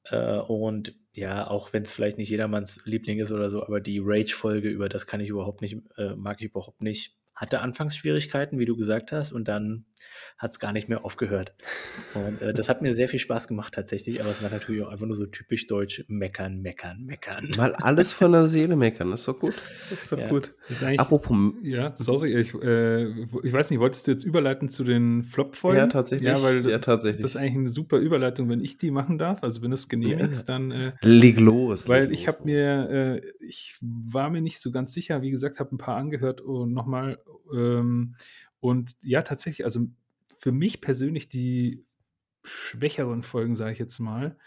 Äh, 0.05 0.37
und 0.39 0.95
ja, 1.13 1.47
auch 1.49 1.73
wenn 1.73 1.83
es 1.83 1.91
vielleicht 1.91 2.17
nicht 2.17 2.29
jedermanns 2.29 2.81
Liebling 2.85 3.19
ist 3.19 3.31
oder 3.31 3.49
so, 3.49 3.63
aber 3.63 3.79
die 3.81 3.99
Rage-Folge, 4.03 4.69
über 4.69 4.89
das 4.89 5.07
kann 5.07 5.21
ich 5.21 5.29
überhaupt 5.29 5.61
nicht, 5.61 5.77
äh, 5.97 6.15
mag 6.15 6.39
ich 6.41 6.47
überhaupt 6.47 6.81
nicht. 6.81 7.15
Hatte 7.35 7.59
anfangs 7.61 7.95
Schwierigkeiten, 7.97 8.59
wie 8.59 8.65
du 8.65 8.75
gesagt 8.77 9.11
hast, 9.11 9.31
und 9.33 9.47
dann 9.47 9.85
hat 10.37 10.51
es 10.51 10.59
gar 10.59 10.71
nicht 10.73 10.87
mehr 10.89 11.03
aufgehört. 11.05 11.53
Und 12.13 12.41
äh, 12.41 12.53
das 12.53 12.69
hat 12.69 12.81
mir 12.81 12.93
sehr 12.93 13.09
viel 13.09 13.19
Spaß 13.19 13.47
gemacht 13.47 13.73
tatsächlich, 13.73 14.21
aber 14.21 14.31
es 14.31 14.41
war 14.43 14.49
natürlich 14.49 14.83
auch 14.83 14.89
einfach 14.89 15.05
nur 15.05 15.15
so 15.15 15.25
typisch 15.25 15.67
deutsch 15.67 16.03
meckern, 16.07 16.61
meckern, 16.61 17.03
meckern. 17.05 17.49
Mal 17.57 17.73
alles 17.75 18.11
von 18.13 18.31
der 18.31 18.47
Seele 18.47 18.75
meckern, 18.75 19.11
das 19.11 19.21
ist 19.21 19.27
doch 19.27 19.39
gut. 19.39 19.55
Das 19.89 20.03
ist 20.03 20.11
doch 20.11 20.19
Ja. 20.19 20.27
gut. 20.29 20.53
Ist 20.69 20.83
Apropos, 20.83 21.37
ja, 21.61 21.93
sorry, 21.95 22.35
ich, 22.39 22.53
äh, 22.53 23.05
ich 23.43 23.51
weiß 23.53 23.69
nicht, 23.69 23.79
wolltest 23.79 24.07
du 24.07 24.11
jetzt 24.11 24.23
überleiten 24.23 24.69
zu 24.69 24.83
den 24.83 25.23
Flop-Folgen? 25.23 25.77
ja, 25.77 25.87
tatsächlich. 25.87 26.27
Ja, 26.29 26.41
weil 26.41 26.69
ja, 26.69 26.79
tatsächlich. 26.79 27.21
das 27.21 27.31
ist 27.31 27.37
eigentlich 27.37 27.55
eine 27.55 27.69
super 27.69 27.97
Überleitung, 27.97 28.49
wenn 28.49 28.61
ich 28.61 28.77
die 28.77 28.91
machen 28.91 29.17
darf. 29.17 29.43
Also 29.43 29.61
wenn 29.61 29.71
du 29.71 29.75
es 29.75 29.87
genehmigst, 29.89 30.47
dann 30.49 30.71
äh, 30.71 30.93
leg 31.01 31.39
los. 31.39 31.87
Weil 31.87 32.03
leg 32.05 32.11
ich 32.13 32.27
habe 32.27 32.43
mir, 32.43 32.89
äh, 32.89 33.21
ich 33.45 33.77
war 33.81 34.29
mir 34.29 34.41
nicht 34.41 34.59
so 34.59 34.71
ganz 34.71 34.93
sicher, 34.93 35.21
wie 35.21 35.31
gesagt, 35.31 35.59
habe 35.59 35.75
ein 35.75 35.77
paar 35.77 35.97
angehört 35.97 36.41
und 36.41 36.73
nochmal. 36.73 37.19
Ähm, 37.53 38.15
und 38.59 38.95
ja, 39.01 39.21
tatsächlich, 39.21 39.65
also 39.65 39.87
für 40.39 40.51
mich 40.51 40.81
persönlich 40.81 41.27
die 41.27 41.85
schwächeren 42.43 43.23
Folgen, 43.23 43.55
sage 43.55 43.73
ich 43.73 43.79
jetzt 43.79 43.99
mal, 43.99 44.37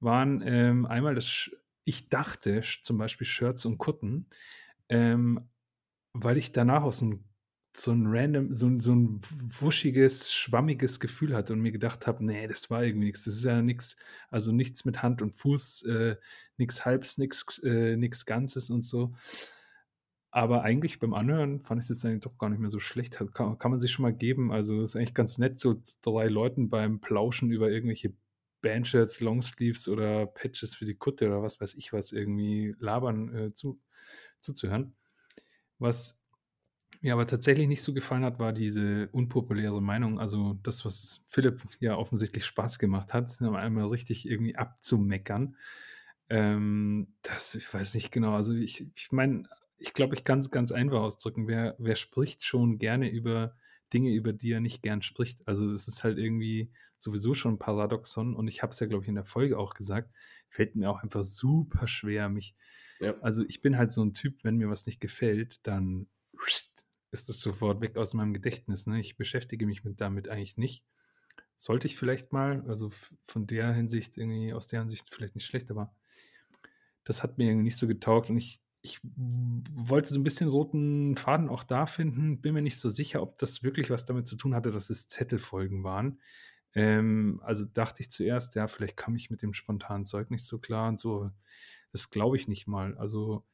waren 0.00 0.42
ähm, 0.44 0.86
einmal 0.86 1.14
das, 1.14 1.26
Sch 1.26 1.52
ich 1.84 2.08
dachte 2.08 2.62
zum 2.82 2.96
Beispiel 2.98 3.26
Shirts 3.26 3.66
und 3.66 3.78
Kutten, 3.78 4.26
ähm, 4.88 5.48
weil 6.14 6.38
ich 6.38 6.52
danach 6.52 6.90
so 6.92 7.04
ein, 7.06 7.24
so 7.76 7.92
ein 7.92 8.06
random, 8.06 8.54
so 8.54 8.70
so 8.80 8.94
ein 8.94 9.20
wuschiges, 9.60 10.32
schwammiges 10.32 11.00
Gefühl 11.00 11.34
hatte 11.34 11.52
und 11.52 11.60
mir 11.60 11.72
gedacht 11.72 12.06
habe, 12.06 12.24
nee, 12.24 12.46
das 12.46 12.70
war 12.70 12.84
irgendwie 12.84 13.06
nichts. 13.06 13.24
Das 13.24 13.34
ist 13.34 13.44
ja 13.44 13.62
nichts, 13.62 13.96
also 14.30 14.52
nichts 14.52 14.84
mit 14.84 15.02
Hand 15.02 15.22
und 15.22 15.34
Fuß, 15.34 15.82
äh, 15.84 16.16
nichts 16.56 16.84
Halbs, 16.84 17.18
nichts 17.18 17.62
äh, 17.64 17.96
Ganzes 18.26 18.70
und 18.70 18.82
so. 18.82 19.14
Aber 20.30 20.62
eigentlich 20.62 20.98
beim 20.98 21.14
Anhören 21.14 21.60
fand 21.60 21.80
ich 21.80 21.84
es 21.84 21.90
jetzt 21.90 22.04
eigentlich 22.04 22.22
doch 22.22 22.38
gar 22.38 22.50
nicht 22.50 22.58
mehr 22.58 22.70
so 22.70 22.80
schlecht. 22.80 23.18
Kann, 23.34 23.58
kann 23.58 23.70
man 23.70 23.80
sich 23.80 23.92
schon 23.92 24.02
mal 24.02 24.12
geben. 24.12 24.50
Also 24.50 24.82
ist 24.82 24.96
eigentlich 24.96 25.14
ganz 25.14 25.38
nett, 25.38 25.60
so 25.60 25.80
drei 26.02 26.26
Leuten 26.28 26.68
beim 26.68 27.00
Plauschen 27.00 27.52
über 27.52 27.70
irgendwelche 27.70 28.14
Bandshirts, 28.60 29.20
Longsleeves 29.20 29.88
oder 29.88 30.26
Patches 30.26 30.74
für 30.74 30.86
die 30.86 30.96
Kutte 30.96 31.26
oder 31.28 31.42
was 31.42 31.60
weiß 31.60 31.74
ich 31.74 31.92
was 31.92 32.12
irgendwie 32.12 32.74
labern 32.78 33.34
äh, 33.34 33.52
zu, 33.52 33.80
zuzuhören. 34.40 34.96
Was 35.78 36.18
mir 37.04 37.12
aber 37.12 37.26
tatsächlich 37.26 37.68
nicht 37.68 37.82
so 37.82 37.92
gefallen 37.92 38.24
hat, 38.24 38.38
war 38.38 38.52
diese 38.52 39.08
unpopuläre 39.12 39.80
Meinung. 39.82 40.18
Also 40.18 40.58
das, 40.62 40.84
was 40.84 41.20
Philipp 41.26 41.62
ja 41.78 41.96
offensichtlich 41.96 42.46
Spaß 42.46 42.78
gemacht 42.78 43.12
hat, 43.12 43.40
einmal 43.40 43.86
richtig 43.86 44.28
irgendwie 44.28 44.56
abzumeckern. 44.56 45.56
Ähm, 46.30 47.14
das, 47.22 47.54
ich 47.54 47.72
weiß 47.72 47.94
nicht 47.94 48.10
genau. 48.10 48.34
Also 48.34 48.54
ich, 48.54 48.86
ich 48.96 49.12
meine, 49.12 49.44
ich 49.76 49.92
glaube, 49.92 50.14
ich 50.14 50.24
kann 50.24 50.38
es 50.38 50.50
ganz 50.50 50.72
einfach 50.72 51.00
ausdrücken. 51.00 51.46
Wer, 51.46 51.76
wer 51.78 51.94
spricht 51.94 52.42
schon 52.42 52.78
gerne 52.78 53.10
über 53.10 53.54
Dinge, 53.92 54.12
über 54.14 54.32
die 54.32 54.52
er 54.52 54.60
nicht 54.60 54.82
gern 54.82 55.02
spricht? 55.02 55.46
Also 55.46 55.70
es 55.70 55.86
ist 55.86 56.04
halt 56.04 56.18
irgendwie 56.18 56.72
sowieso 56.96 57.34
schon 57.34 57.54
ein 57.54 57.58
Paradoxon 57.58 58.34
und 58.34 58.48
ich 58.48 58.62
habe 58.62 58.70
es 58.70 58.80
ja, 58.80 58.86
glaube 58.86 59.04
ich, 59.04 59.08
in 59.08 59.14
der 59.14 59.26
Folge 59.26 59.58
auch 59.58 59.74
gesagt, 59.74 60.10
fällt 60.48 60.74
mir 60.74 60.90
auch 60.90 61.02
einfach 61.02 61.22
super 61.22 61.86
schwer, 61.86 62.30
mich 62.30 62.54
Ja. 62.98 63.14
Also 63.20 63.44
ich 63.46 63.60
bin 63.60 63.76
halt 63.76 63.92
so 63.92 64.02
ein 64.02 64.14
Typ, 64.14 64.42
wenn 64.42 64.56
mir 64.56 64.70
was 64.70 64.86
nicht 64.86 65.00
gefällt, 65.00 65.66
dann 65.66 66.06
ist 67.14 67.28
das 67.28 67.40
sofort 67.40 67.80
weg 67.80 67.96
aus 67.96 68.12
meinem 68.12 68.34
Gedächtnis. 68.34 68.86
Ne? 68.86 69.00
Ich 69.00 69.16
beschäftige 69.16 69.66
mich 69.66 69.84
mit 69.84 70.00
damit 70.00 70.28
eigentlich 70.28 70.58
nicht. 70.58 70.84
Sollte 71.56 71.86
ich 71.86 71.96
vielleicht 71.96 72.32
mal, 72.32 72.64
also 72.68 72.90
von 73.26 73.46
der 73.46 73.72
Hinsicht 73.72 74.18
irgendwie, 74.18 74.52
aus 74.52 74.66
der 74.66 74.80
Hinsicht 74.80 75.06
vielleicht 75.14 75.36
nicht 75.36 75.46
schlecht, 75.46 75.70
aber 75.70 75.94
das 77.04 77.22
hat 77.22 77.38
mir 77.38 77.46
irgendwie 77.46 77.64
nicht 77.64 77.78
so 77.78 77.86
getaugt 77.86 78.28
und 78.28 78.36
ich, 78.36 78.60
ich 78.82 78.98
wollte 79.04 80.12
so 80.12 80.18
ein 80.18 80.24
bisschen 80.24 80.48
roten 80.48 81.16
Faden 81.16 81.48
auch 81.48 81.62
da 81.62 81.86
finden, 81.86 82.40
bin 82.40 82.52
mir 82.52 82.62
nicht 82.62 82.80
so 82.80 82.88
sicher, 82.88 83.22
ob 83.22 83.38
das 83.38 83.62
wirklich 83.62 83.88
was 83.88 84.04
damit 84.04 84.26
zu 84.26 84.36
tun 84.36 84.54
hatte, 84.54 84.72
dass 84.72 84.90
es 84.90 85.06
Zettelfolgen 85.06 85.84
waren. 85.84 86.20
Ähm, 86.74 87.40
also 87.44 87.64
dachte 87.64 88.00
ich 88.00 88.10
zuerst, 88.10 88.56
ja, 88.56 88.66
vielleicht 88.66 88.96
kam 88.96 89.14
ich 89.14 89.30
mit 89.30 89.40
dem 89.40 89.54
spontanen 89.54 90.06
Zeug 90.06 90.30
nicht 90.30 90.44
so 90.44 90.58
klar 90.58 90.88
und 90.88 90.98
so. 90.98 91.30
Das 91.92 92.10
glaube 92.10 92.36
ich 92.36 92.48
nicht 92.48 92.66
mal. 92.66 92.98
Also 92.98 93.44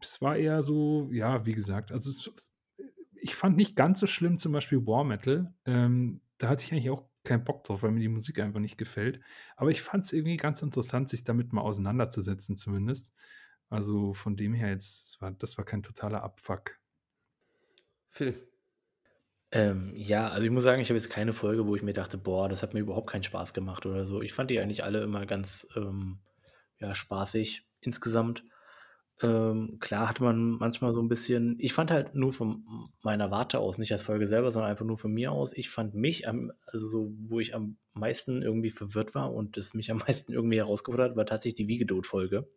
es 0.00 0.20
war 0.20 0.36
eher 0.36 0.62
so, 0.62 1.08
ja, 1.12 1.44
wie 1.46 1.54
gesagt, 1.54 1.92
also 1.92 2.10
es, 2.10 2.50
ich 3.20 3.34
fand 3.34 3.56
nicht 3.56 3.76
ganz 3.76 4.00
so 4.00 4.06
schlimm 4.06 4.38
zum 4.38 4.52
Beispiel 4.52 4.86
War 4.86 5.04
Metal. 5.04 5.52
Ähm, 5.66 6.20
da 6.38 6.48
hatte 6.48 6.64
ich 6.64 6.72
eigentlich 6.72 6.90
auch 6.90 7.08
keinen 7.24 7.44
Bock 7.44 7.64
drauf, 7.64 7.82
weil 7.82 7.90
mir 7.90 8.00
die 8.00 8.08
Musik 8.08 8.38
einfach 8.38 8.60
nicht 8.60 8.78
gefällt. 8.78 9.20
Aber 9.56 9.70
ich 9.70 9.82
fand 9.82 10.04
es 10.04 10.12
irgendwie 10.12 10.36
ganz 10.36 10.62
interessant, 10.62 11.08
sich 11.08 11.24
damit 11.24 11.52
mal 11.52 11.62
auseinanderzusetzen, 11.62 12.56
zumindest. 12.56 13.12
Also 13.68 14.14
von 14.14 14.36
dem 14.36 14.54
her 14.54 14.70
jetzt 14.70 15.20
war 15.20 15.30
das 15.32 15.58
war 15.58 15.64
kein 15.64 15.82
totaler 15.82 16.22
Abfuck. 16.22 16.78
Phil. 18.08 18.48
Ähm, 19.50 19.92
ja, 19.94 20.28
also 20.28 20.44
ich 20.44 20.50
muss 20.50 20.62
sagen, 20.62 20.80
ich 20.80 20.90
habe 20.90 20.98
jetzt 20.98 21.10
keine 21.10 21.32
Folge, 21.32 21.66
wo 21.66 21.74
ich 21.74 21.82
mir 21.82 21.94
dachte, 21.94 22.18
boah, 22.18 22.48
das 22.48 22.62
hat 22.62 22.74
mir 22.74 22.80
überhaupt 22.80 23.10
keinen 23.10 23.22
Spaß 23.22 23.54
gemacht 23.54 23.86
oder 23.86 24.06
so. 24.06 24.22
Ich 24.22 24.32
fand 24.32 24.50
die 24.50 24.60
eigentlich 24.60 24.84
alle 24.84 25.02
immer 25.02 25.24
ganz 25.26 25.66
ähm, 25.74 26.18
ja, 26.78 26.94
spaßig 26.94 27.66
insgesamt. 27.80 28.44
Ähm, 29.20 29.78
klar 29.80 30.08
hatte 30.08 30.22
man 30.22 30.58
manchmal 30.58 30.92
so 30.92 31.02
ein 31.02 31.08
bisschen, 31.08 31.56
ich 31.58 31.72
fand 31.72 31.90
halt 31.90 32.14
nur 32.14 32.32
von 32.32 32.64
meiner 33.02 33.32
Warte 33.32 33.58
aus, 33.58 33.76
nicht 33.78 33.92
als 33.92 34.04
Folge 34.04 34.28
selber, 34.28 34.52
sondern 34.52 34.70
einfach 34.70 34.84
nur 34.84 34.98
von 34.98 35.12
mir 35.12 35.32
aus, 35.32 35.52
ich 35.56 35.70
fand 35.70 35.94
mich 35.94 36.28
am, 36.28 36.52
also 36.66 36.88
so, 36.88 37.12
wo 37.18 37.40
ich 37.40 37.54
am 37.54 37.78
meisten 37.94 38.42
irgendwie 38.42 38.70
verwirrt 38.70 39.16
war 39.16 39.34
und 39.34 39.56
es 39.56 39.74
mich 39.74 39.90
am 39.90 39.98
meisten 40.06 40.32
irgendwie 40.32 40.58
herausgefordert 40.58 41.10
hat, 41.10 41.16
war 41.16 41.26
tatsächlich 41.26 41.56
die 41.56 41.68
Wiegedot-Folge. 41.68 42.48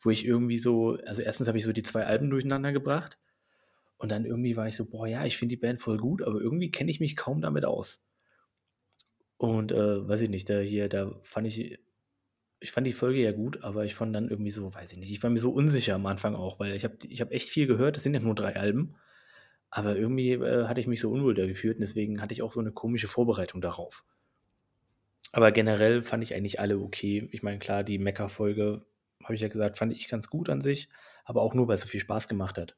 Wo 0.00 0.10
ich 0.10 0.24
irgendwie 0.24 0.58
so, 0.58 0.98
also 1.06 1.22
erstens 1.22 1.48
habe 1.48 1.58
ich 1.58 1.64
so 1.64 1.72
die 1.72 1.82
zwei 1.82 2.06
Alben 2.06 2.30
durcheinander 2.30 2.72
gebracht 2.72 3.18
und 3.98 4.10
dann 4.10 4.24
irgendwie 4.24 4.56
war 4.56 4.68
ich 4.68 4.76
so, 4.76 4.86
boah, 4.86 5.06
ja, 5.06 5.24
ich 5.24 5.36
finde 5.36 5.54
die 5.56 5.60
Band 5.60 5.80
voll 5.80 5.98
gut, 5.98 6.22
aber 6.22 6.40
irgendwie 6.40 6.70
kenne 6.70 6.90
ich 6.90 7.00
mich 7.00 7.16
kaum 7.16 7.42
damit 7.42 7.64
aus. 7.64 8.02
Und 9.36 9.72
äh, 9.72 10.08
weiß 10.08 10.22
ich 10.22 10.30
nicht, 10.30 10.48
da 10.48 10.60
hier, 10.60 10.88
da 10.88 11.18
fand 11.22 11.46
ich, 11.46 11.78
ich 12.64 12.72
fand 12.72 12.86
die 12.86 12.92
Folge 12.92 13.20
ja 13.20 13.32
gut, 13.32 13.62
aber 13.62 13.84
ich 13.84 13.94
fand 13.94 14.16
dann 14.16 14.28
irgendwie 14.28 14.50
so, 14.50 14.74
weiß 14.74 14.90
ich 14.90 14.98
nicht, 14.98 15.12
ich 15.12 15.22
war 15.22 15.28
mir 15.28 15.38
so 15.38 15.50
unsicher 15.50 15.94
am 15.94 16.06
Anfang 16.06 16.34
auch, 16.34 16.58
weil 16.58 16.74
ich 16.74 16.84
habe 16.84 16.96
ich 17.06 17.20
hab 17.20 17.30
echt 17.30 17.50
viel 17.50 17.66
gehört, 17.66 17.96
es 17.98 18.02
sind 18.02 18.14
ja 18.14 18.20
nur 18.20 18.34
drei 18.34 18.56
Alben, 18.56 18.96
aber 19.70 19.96
irgendwie 19.96 20.32
äh, 20.32 20.66
hatte 20.66 20.80
ich 20.80 20.86
mich 20.86 21.00
so 21.00 21.10
unwohl 21.10 21.34
da 21.34 21.46
gefühlt 21.46 21.76
und 21.76 21.82
deswegen 21.82 22.22
hatte 22.22 22.32
ich 22.32 22.40
auch 22.40 22.52
so 22.52 22.60
eine 22.60 22.72
komische 22.72 23.06
Vorbereitung 23.06 23.60
darauf. 23.60 24.02
Aber 25.32 25.52
generell 25.52 26.02
fand 26.02 26.22
ich 26.22 26.34
eigentlich 26.34 26.58
alle 26.58 26.78
okay. 26.78 27.28
Ich 27.32 27.42
meine, 27.42 27.58
klar, 27.58 27.84
die 27.84 27.98
Mecker-Folge, 27.98 28.86
habe 29.22 29.34
ich 29.34 29.40
ja 29.40 29.48
gesagt, 29.48 29.76
fand 29.76 29.92
ich 29.92 30.08
ganz 30.08 30.30
gut 30.30 30.48
an 30.48 30.62
sich, 30.62 30.88
aber 31.24 31.42
auch 31.42 31.54
nur, 31.54 31.68
weil 31.68 31.76
es 31.76 31.82
so 31.82 31.88
viel 31.88 32.00
Spaß 32.00 32.28
gemacht 32.28 32.56
hat. 32.56 32.76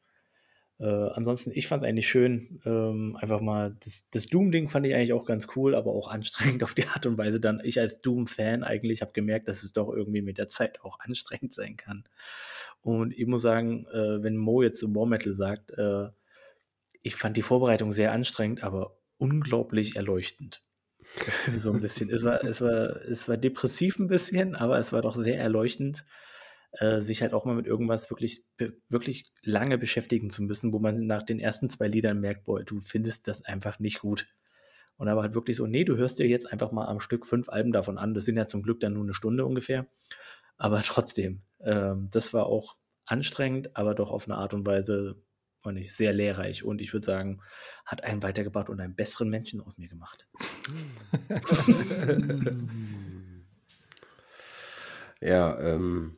Äh, 0.79 0.85
ansonsten, 0.85 1.53
ich 1.55 1.69
fand 1.69 1.83
es 1.83 1.89
eigentlich 1.89 2.09
schön. 2.09 2.61
Ähm, 2.67 3.17
einfach 3.21 3.41
mal, 3.41 3.77
das, 3.83 4.05
das 4.11 4.27
Doom-Ding 4.27 4.69
fand 4.69 4.87
ich 4.87 4.95
eigentlich 4.95 5.15
auch 5.15 5.25
ganz 5.25 5.49
cool, 5.57 5.75
aber 5.75 5.93
auch 5.93 6.09
anstrengend 6.09 6.62
auf 6.65 6.75
die 6.75 6.87
Art 6.87 7.07
und 7.07 7.17
Weise. 7.17 7.41
Dann, 7.41 7.61
ich 7.65 7.81
als 7.81 8.03
Doom-Fan 8.03 8.62
eigentlich 8.62 9.01
habe 9.01 9.12
gemerkt, 9.12 9.49
dass 9.49 9.62
es 9.62 9.73
doch 9.73 9.93
irgendwie 9.93 10.23
mit 10.23 10.39
der 10.39 10.49
Zeit 10.49 10.83
auch 10.83 11.01
anstrengend 11.01 11.55
sein 11.55 11.77
kann. 11.77 12.05
Und 12.83 13.17
ich 13.17 13.27
muss 13.27 13.43
sagen, 13.43 13.87
äh, 13.87 14.23
wenn 14.23 14.37
Mo 14.37 14.62
jetzt 14.62 14.83
War 14.83 15.07
Metal 15.07 15.35
sagt, 15.35 15.71
äh, 15.71 16.09
ich 17.03 17.17
fand 17.17 17.37
die 17.37 17.43
Vorbereitung 17.43 17.93
sehr 17.93 18.12
anstrengend, 18.12 18.62
aber 18.62 18.97
unglaublich 19.19 19.97
erleuchtend. 19.97 20.62
so 21.59 21.73
ein 21.73 21.81
bisschen. 21.81 22.11
Es 22.11 22.23
war, 22.25 22.45
es, 22.45 22.61
war, 22.61 23.01
es 23.03 23.29
war 23.29 23.37
depressiv 23.37 23.99
ein 23.99 24.09
bisschen, 24.09 24.57
aber 24.57 24.79
es 24.79 24.93
war 24.93 25.03
doch 25.03 25.15
sehr 25.15 25.39
erleuchtend 25.39 26.05
äh, 26.79 27.01
sich 27.01 27.23
halt 27.23 27.33
auch 27.35 27.45
mal 27.45 27.55
mit 27.55 27.67
irgendwas 27.67 28.11
wirklich, 28.11 28.45
wirklich 28.89 29.27
lange 29.43 29.79
beschäftigen 29.79 30.31
zu 30.31 30.43
müssen, 30.43 30.73
wo 30.73 30.79
man 30.79 31.07
nach 31.07 31.23
den 31.23 31.41
ersten 31.41 31.69
zwei 31.69 31.89
Liedern 31.89 32.21
merkt, 32.21 32.45
boah, 32.45 32.62
du 32.62 32.81
findest 32.81 33.29
das 33.29 33.45
einfach 33.45 33.79
nicht 33.79 34.01
gut. 34.01 34.27
Und 34.97 35.09
aber 35.09 35.23
halt 35.23 35.35
wirklich 35.35 35.57
so, 35.57 35.67
nee, 35.67 35.85
du 35.85 35.97
hörst 35.97 36.19
dir 36.19 36.27
jetzt 36.27 36.51
einfach 36.51 36.73
mal 36.73 36.87
am 36.87 37.01
Stück 37.01 37.27
fünf 37.27 37.49
Alben 37.49 37.73
davon 37.73 37.99
an. 37.99 38.15
Das 38.15 38.25
sind 38.25 38.37
ja 38.37 38.47
zum 38.47 38.62
Glück 38.62 38.81
dann 38.81 38.95
nur 38.95 39.03
eine 39.03 39.15
Stunde 39.15 39.45
ungefähr. 39.45 39.87
Aber 40.57 40.83
trotzdem, 40.83 41.43
ähm, 41.61 42.09
das 42.11 42.33
war 42.33 42.47
auch 42.47 42.77
anstrengend, 43.05 43.77
aber 43.77 43.95
doch 43.95 44.11
auf 44.11 44.27
eine 44.27 44.39
Art 44.39 44.55
und 44.55 44.67
Weise 44.67 45.23
nicht, 45.73 45.95
sehr 45.95 46.12
lehrreich 46.12 46.62
und 46.65 46.81
ich 46.81 46.93
würde 46.93 47.05
sagen, 47.05 47.43
hat 47.85 48.05
einen 48.05 48.23
weitergebracht 48.23 48.69
und 48.69 48.81
einen 48.81 48.95
besseren 48.95 49.29
Menschen 49.29 49.61
aus 49.61 49.77
mir 49.77 49.89
gemacht. 49.89 50.29
ja, 55.21 55.59
ähm, 55.59 56.17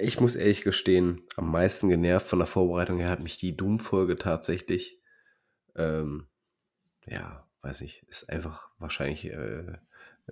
ich 0.00 0.20
muss 0.20 0.36
ehrlich 0.36 0.62
gestehen, 0.62 1.22
am 1.36 1.50
meisten 1.50 1.88
genervt 1.88 2.26
von 2.26 2.38
der 2.38 2.46
Vorbereitung 2.46 2.98
her 2.98 3.08
hat 3.08 3.20
mich 3.20 3.36
die 3.36 3.56
Doom-Folge 3.56 4.16
tatsächlich. 4.16 5.00
Ähm, 5.76 6.28
ja, 7.06 7.46
weiß 7.62 7.80
nicht, 7.80 8.04
ist 8.08 8.30
einfach 8.30 8.68
wahrscheinlich 8.78 9.26
äh, 9.26 9.78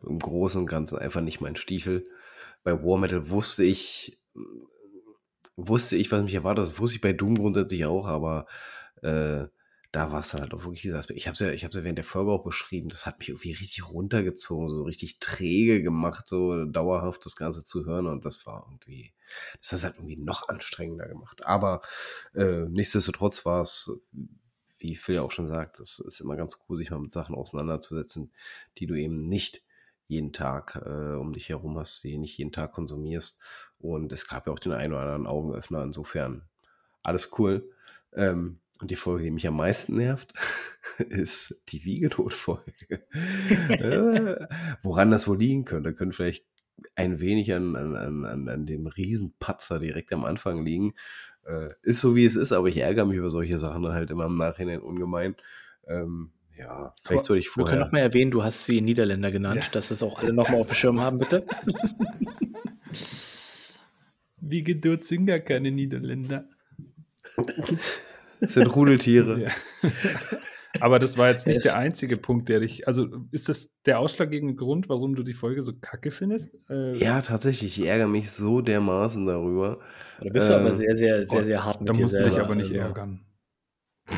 im 0.03 0.19
Großen 0.19 0.61
und 0.61 0.67
Ganzen 0.67 0.99
einfach 0.99 1.21
nicht 1.21 1.41
mein 1.41 1.57
Stiefel. 1.57 2.05
Bei 2.63 2.83
War 2.83 2.99
Metal 2.99 3.31
wusste 3.31 3.65
ich, 3.65 4.19
wusste 5.57 5.97
ich, 5.97 6.11
was 6.13 6.23
mich 6.23 6.35
erwartet. 6.35 6.65
Das 6.65 6.79
wusste 6.79 6.97
ich 6.97 7.03
bei 7.03 7.13
Doom 7.13 7.37
grundsätzlich 7.37 7.87
auch, 7.87 8.07
aber 8.07 8.47
äh, 9.03 9.47
da 9.93 10.13
war 10.13 10.21
es 10.21 10.31
dann 10.31 10.41
halt 10.41 10.53
auch 10.55 10.65
wirklich 10.65 10.83
dieser 10.83 10.99
Aspekt. 10.99 11.19
Ich 11.19 11.27
habe 11.27 11.35
es 11.35 11.41
ja, 11.41 11.51
ja 11.51 11.69
während 11.73 11.99
der 11.99 12.05
Folge 12.05 12.31
auch 12.31 12.45
beschrieben. 12.45 12.89
Das 12.89 13.07
hat 13.07 13.19
mich 13.19 13.29
irgendwie 13.29 13.53
richtig 13.53 13.89
runtergezogen, 13.89 14.69
so 14.69 14.83
richtig 14.83 15.19
träge 15.21 15.83
gemacht, 15.83 16.27
so 16.29 16.65
dauerhaft 16.65 17.25
das 17.25 17.37
Ganze 17.37 17.65
zu 17.65 17.85
hören. 17.87 18.07
Und 18.07 18.25
das 18.25 18.47
war 18.47 18.67
irgendwie, 18.67 19.13
das 19.61 19.73
hat 19.73 19.79
es 19.79 19.85
halt 19.85 19.95
irgendwie 19.97 20.17
noch 20.17 20.49
anstrengender 20.49 21.09
gemacht. 21.09 21.45
Aber 21.45 21.83
äh, 22.35 22.67
nichtsdestotrotz 22.69 23.45
war 23.45 23.63
es, 23.63 23.91
wie 24.79 24.97
Phil 24.97 25.17
ja 25.17 25.23
auch 25.23 25.33
schon 25.33 25.49
sagt, 25.49 25.81
es 25.81 25.99
ist 25.99 26.21
immer 26.21 26.37
ganz 26.37 26.65
cool, 26.69 26.77
sich 26.77 26.91
mal 26.91 27.01
mit 27.01 27.13
Sachen 27.13 27.35
auseinanderzusetzen, 27.35 28.33
die 28.79 28.87
du 28.87 28.95
eben 28.95 29.29
nicht 29.29 29.63
jeden 30.09 30.33
Tag 30.33 30.77
äh, 30.85 31.15
um 31.15 31.33
dich 31.33 31.49
herum 31.49 31.79
hast, 31.79 32.05
die 32.05 32.19
nicht 32.19 32.39
jeden 32.39 32.53
Tag 32.53 32.73
konsumierst. 32.73 33.41
Und 33.79 34.13
es 34.13 34.29
gab 34.29 34.47
ja 34.47 34.53
auch 34.53 34.59
den 34.59 34.73
einen 34.73 34.93
oder 34.93 35.03
anderen 35.03 35.27
Augenöffner. 35.27 35.83
Insofern 35.83 36.43
alles 37.03 37.31
cool. 37.39 37.71
Ähm, 38.13 38.61
und 38.81 38.91
die 38.91 38.97
Folge, 38.97 39.25
die 39.25 39.31
mich 39.31 39.47
am 39.47 39.57
meisten 39.57 39.97
nervt, 39.97 40.33
ist 40.99 41.63
die 41.69 41.85
Wiegetod-Folge. 41.85 43.07
äh, 43.69 44.47
woran 44.83 45.11
das 45.11 45.27
wohl 45.29 45.39
liegen 45.39 45.65
könnte, 45.65 45.95
könnte 45.95 46.17
vielleicht 46.17 46.45
ein 46.95 47.21
wenig 47.21 47.53
an, 47.55 47.75
an, 47.77 47.97
an, 48.25 48.49
an 48.49 48.67
dem 48.67 48.87
Riesenpatzer 48.87 49.79
direkt 49.79 50.13
am 50.13 50.25
Anfang 50.25 50.65
liegen. 50.65 50.95
Äh, 51.45 51.71
ist 51.83 52.01
so, 52.01 52.17
wie 52.17 52.27
es 52.27 52.37
ist, 52.37 52.53
aber 52.53 52.69
ich 52.69 52.79
ärgere 52.79 53.07
mich 53.07 53.17
über 53.17 53.31
solche 53.31 53.59
Sachen 53.59 53.83
dann 53.83 53.93
halt 53.93 54.11
immer 54.11 54.27
im 54.27 54.35
Nachhinein 54.35 54.81
ungemein. 54.81 55.37
Ähm, 55.87 56.33
ja, 56.59 56.95
vielleicht 57.05 57.25
sollte 57.27 57.41
ich 57.41 57.47
Wir 57.47 57.53
vorher... 57.53 57.71
können 57.77 57.87
nochmal 57.87 58.03
erwähnen, 58.03 58.31
du 58.31 58.43
hast 58.43 58.65
sie 58.67 58.81
Niederländer 58.81 59.31
genannt, 59.31 59.65
Ja. 59.65 59.71
dass 59.73 59.89
das 59.89 60.03
auch 60.03 60.19
alle 60.19 60.33
nochmal 60.33 60.61
auf 60.61 60.69
dem 60.69 60.75
Schirm 60.75 61.01
haben, 61.01 61.19
bitte. 61.19 61.47
Wie 64.41 64.63
geduld 64.63 65.05
sind 65.05 65.27
gar 65.27 65.41
keine 65.41 65.71
Niederländer. 65.71 66.49
Es 68.41 68.55
sind 68.55 68.75
Rudeltiere. 68.75 69.51
Ja. 69.83 69.91
Aber 70.81 70.99
das 70.99 71.17
war 71.17 71.31
jetzt 71.31 71.47
nicht 71.47 71.65
der 71.65 71.77
einzige 71.79 72.19
Punkt, 72.19 72.51
der 72.51 72.61
dich. 72.61 72.87
Also 72.87 73.07
ist 73.31 73.49
das 73.49 73.71
der 73.87 73.99
ausschlaggebende 73.99 74.55
Grund, 74.55 74.91
warum 74.91 75.15
du 75.15 75.23
die 75.23 75.33
Folge 75.33 75.63
so 75.63 75.73
kacke 75.81 76.11
findest? 76.11 76.55
Äh, 76.69 76.95
Ja, 76.99 77.23
tatsächlich. 77.23 77.79
Ich 77.81 77.87
ärgere 77.87 78.09
mich 78.09 78.31
so 78.31 78.61
dermaßen 78.61 79.25
darüber. 79.27 79.79
Da 80.21 80.29
bist 80.29 80.51
du 80.51 80.55
aber 80.57 80.69
Ähm, 80.69 80.75
sehr, 80.75 80.95
sehr, 80.97 81.27
sehr, 81.27 81.41
oh, 81.41 81.43
sehr 81.43 81.65
hart 81.65 81.81
mit 81.81 81.89
Da 81.89 81.93
dir 81.95 82.03
musst 82.03 82.19
du 82.19 82.25
dich 82.25 82.39
aber 82.39 82.55
nicht 82.55 82.73
also. 82.75 82.79
ärgern. 82.89 83.25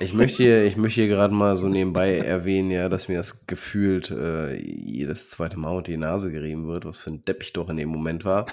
Ich 0.00 0.14
möchte 0.14 0.38
hier, 0.42 0.64
ich 0.64 0.76
möchte 0.76 1.02
hier 1.02 1.08
gerade 1.08 1.34
mal 1.34 1.56
so 1.56 1.68
nebenbei 1.68 2.16
erwähnen, 2.16 2.70
ja, 2.70 2.88
dass 2.88 3.08
mir 3.08 3.18
das 3.18 3.46
gefühlt 3.46 4.10
äh, 4.10 4.54
jedes 4.56 5.28
zweite 5.28 5.58
Mal 5.58 5.70
unter 5.70 5.90
die 5.92 5.96
Nase 5.98 6.32
gerieben 6.32 6.66
wird, 6.66 6.84
was 6.84 6.98
für 6.98 7.10
ein 7.10 7.24
Depp 7.24 7.42
ich 7.42 7.52
doch 7.52 7.68
in 7.68 7.76
dem 7.76 7.90
Moment 7.90 8.24
war. 8.24 8.46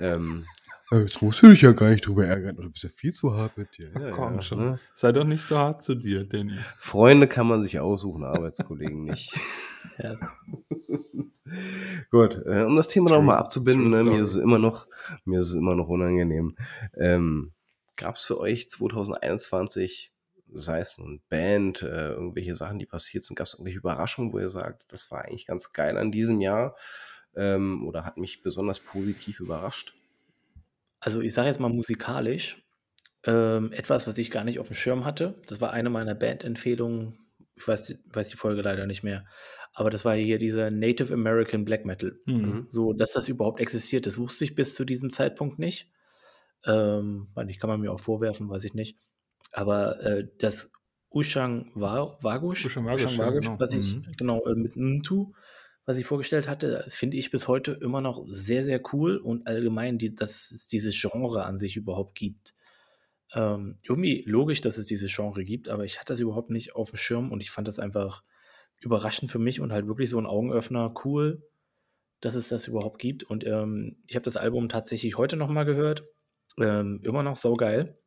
ähm, 0.00 0.46
jetzt 0.92 1.20
musst 1.20 1.42
du 1.42 1.48
dich 1.48 1.62
ja 1.62 1.72
gar 1.72 1.90
nicht 1.90 2.06
drüber 2.06 2.26
ärgern, 2.26 2.56
du 2.56 2.70
bist 2.70 2.84
ja 2.84 2.90
viel 2.90 3.12
zu 3.12 3.34
hart 3.34 3.58
mit 3.58 3.76
dir. 3.76 3.90
Ja, 3.92 4.10
Komm 4.10 4.36
ja, 4.36 4.42
schon. 4.42 4.58
ne? 4.58 4.80
Sei 4.94 5.12
doch 5.12 5.24
nicht 5.24 5.42
so 5.42 5.58
hart 5.58 5.82
zu 5.82 5.94
dir, 5.94 6.24
Danny. 6.24 6.58
Freunde 6.78 7.26
kann 7.26 7.46
man 7.46 7.62
sich 7.62 7.78
aussuchen, 7.78 8.24
Arbeitskollegen 8.24 9.04
nicht. 9.04 9.32
Ja. 9.98 10.16
Gut, 12.10 12.42
äh, 12.44 12.64
um 12.64 12.76
das 12.76 12.88
Thema 12.88 13.10
nochmal 13.10 13.38
abzubinden, 13.38 13.88
ne, 13.88 14.02
mir 14.04 14.20
ist 14.20 14.32
es 14.32 14.36
immer 14.36 14.58
noch, 14.58 14.86
mir 15.24 15.40
ist 15.40 15.50
es 15.50 15.54
immer 15.54 15.74
noch 15.76 15.88
unangenehm. 15.88 16.56
Ähm, 16.96 17.52
Gab 17.96 18.16
es 18.16 18.24
für 18.24 18.38
euch 18.38 18.68
2021, 18.68 20.12
sei 20.52 20.80
es 20.80 20.98
nun 20.98 21.20
Band, 21.28 21.82
äh, 21.82 22.10
irgendwelche 22.10 22.54
Sachen, 22.54 22.78
die 22.78 22.86
passiert 22.86 23.24
sind, 23.24 23.36
gab 23.36 23.46
es 23.46 23.54
irgendwelche 23.54 23.78
Überraschungen, 23.78 24.32
wo 24.32 24.38
ihr 24.38 24.50
sagt, 24.50 24.92
das 24.92 25.10
war 25.10 25.24
eigentlich 25.24 25.46
ganz 25.46 25.72
geil 25.72 25.96
an 25.96 26.12
diesem 26.12 26.40
Jahr? 26.40 26.76
ähm, 27.38 27.86
oder 27.86 28.04
hat 28.04 28.16
mich 28.16 28.42
besonders 28.42 28.80
positiv 28.80 29.40
überrascht? 29.40 29.94
Also, 31.00 31.20
ich 31.20 31.34
sage 31.34 31.48
jetzt 31.48 31.60
mal 31.60 31.68
musikalisch, 31.68 32.62
ähm, 33.24 33.72
etwas, 33.72 34.06
was 34.06 34.18
ich 34.18 34.30
gar 34.30 34.44
nicht 34.44 34.58
auf 34.58 34.68
dem 34.68 34.76
Schirm 34.76 35.04
hatte. 35.04 35.40
Das 35.46 35.60
war 35.60 35.72
eine 35.72 35.90
meiner 35.90 36.14
Bandempfehlungen. 36.14 37.18
Ich 37.56 37.66
weiß 37.66 37.84
die 37.86 37.98
weiß 38.12 38.28
die 38.28 38.36
Folge 38.36 38.62
leider 38.62 38.86
nicht 38.86 39.02
mehr. 39.02 39.24
Aber 39.74 39.90
das 39.90 40.04
war 40.04 40.14
hier 40.14 40.38
dieser 40.38 40.70
Native 40.70 41.12
American 41.12 41.64
Black 41.64 41.84
Metal. 41.84 42.18
Mhm. 42.26 42.66
So, 42.70 42.92
dass 42.92 43.12
das 43.12 43.28
überhaupt 43.28 43.60
existiert, 43.60 44.06
das 44.06 44.18
wusste 44.18 44.44
ich 44.44 44.54
bis 44.54 44.74
zu 44.74 44.84
diesem 44.84 45.10
Zeitpunkt 45.10 45.58
nicht. 45.58 45.90
Ähm, 46.64 47.28
weil 47.34 47.50
ich 47.50 47.60
kann 47.60 47.70
man 47.70 47.80
mir 47.80 47.92
auch 47.92 48.00
vorwerfen, 48.00 48.48
weiß 48.48 48.64
ich 48.64 48.74
nicht. 48.74 48.96
Aber, 49.52 50.00
äh, 50.00 50.24
das 50.38 50.70
Ushang 51.10 51.70
Wa 51.74 52.18
Wagusch 52.20 52.66
Ushang 52.66 52.86
Ushang 52.86 53.16
ja, 53.16 53.30
genau. 53.30 53.60
was 53.60 53.72
ich 53.72 53.96
Mhm. 53.96 54.12
genau, 54.16 54.44
äh, 54.44 54.54
mit 54.54 54.76
Ntu, 54.76 55.32
was 55.88 55.98
ich 55.98 56.06
vorgestellt 56.06 56.48
hatte, 56.48 56.84
finde 56.88 57.18
ich 57.18 57.32
bis 57.32 57.48
heute 57.48 57.72
immer 57.72 58.02
noch 58.02 58.26
sehr, 58.28 58.64
sehr 58.64 58.82
cool 58.94 59.18
und 59.18 59.48
allgemein, 59.48 59.98
die 59.98 60.14
dass 60.14 60.52
es 60.52 60.68
dieses 60.68 61.00
Genre 61.00 61.44
an 61.46 61.58
sich 61.58 61.76
überhaupt 61.76 62.16
gibt. 62.16 62.54
Ähm, 63.34 63.78
irgendwie 63.82 64.24
logisch, 64.26 64.60
dass 64.62 64.78
es 64.78 64.86
dieses 64.86 65.14
Genre 65.14 65.44
gibt, 65.44 65.68
aber 65.68 65.84
ich 65.84 65.98
hatte 66.00 66.14
das 66.14 66.20
überhaupt 66.20 66.50
nicht 66.50 66.74
auf 66.76 66.90
dem 66.90 66.96
Schirm 66.98 67.32
und 67.32 67.40
ich 67.42 67.50
fand 67.50 67.68
das 67.68 67.78
einfach 67.78 68.22
überraschend 68.80 69.30
für 69.30 69.38
mich 69.40 69.60
und 69.60 69.72
halt 69.72 69.86
wirklich 69.88 70.10
so 70.10 70.18
'n 70.18 70.26
Augenöffner, 70.26 70.94
cool, 71.04 71.42
dass 72.20 72.34
es 72.36 72.48
das 72.48 72.68
überhaupt 72.68 72.98
gibt. 73.00 73.24
Und, 73.24 73.44
ähm, 73.46 74.02
ich 74.06 74.16
habe 74.16 74.24
das 74.24 74.36
Album 74.38 74.68
tatsächlich 74.70 75.18
heute 75.18 75.36
noch 75.36 75.48
mal 75.50 75.64
gehört. 75.64 76.04
Ähm, 76.60 77.00
immer 77.04 77.22
noch 77.24 77.36
saugeil. 77.36 77.98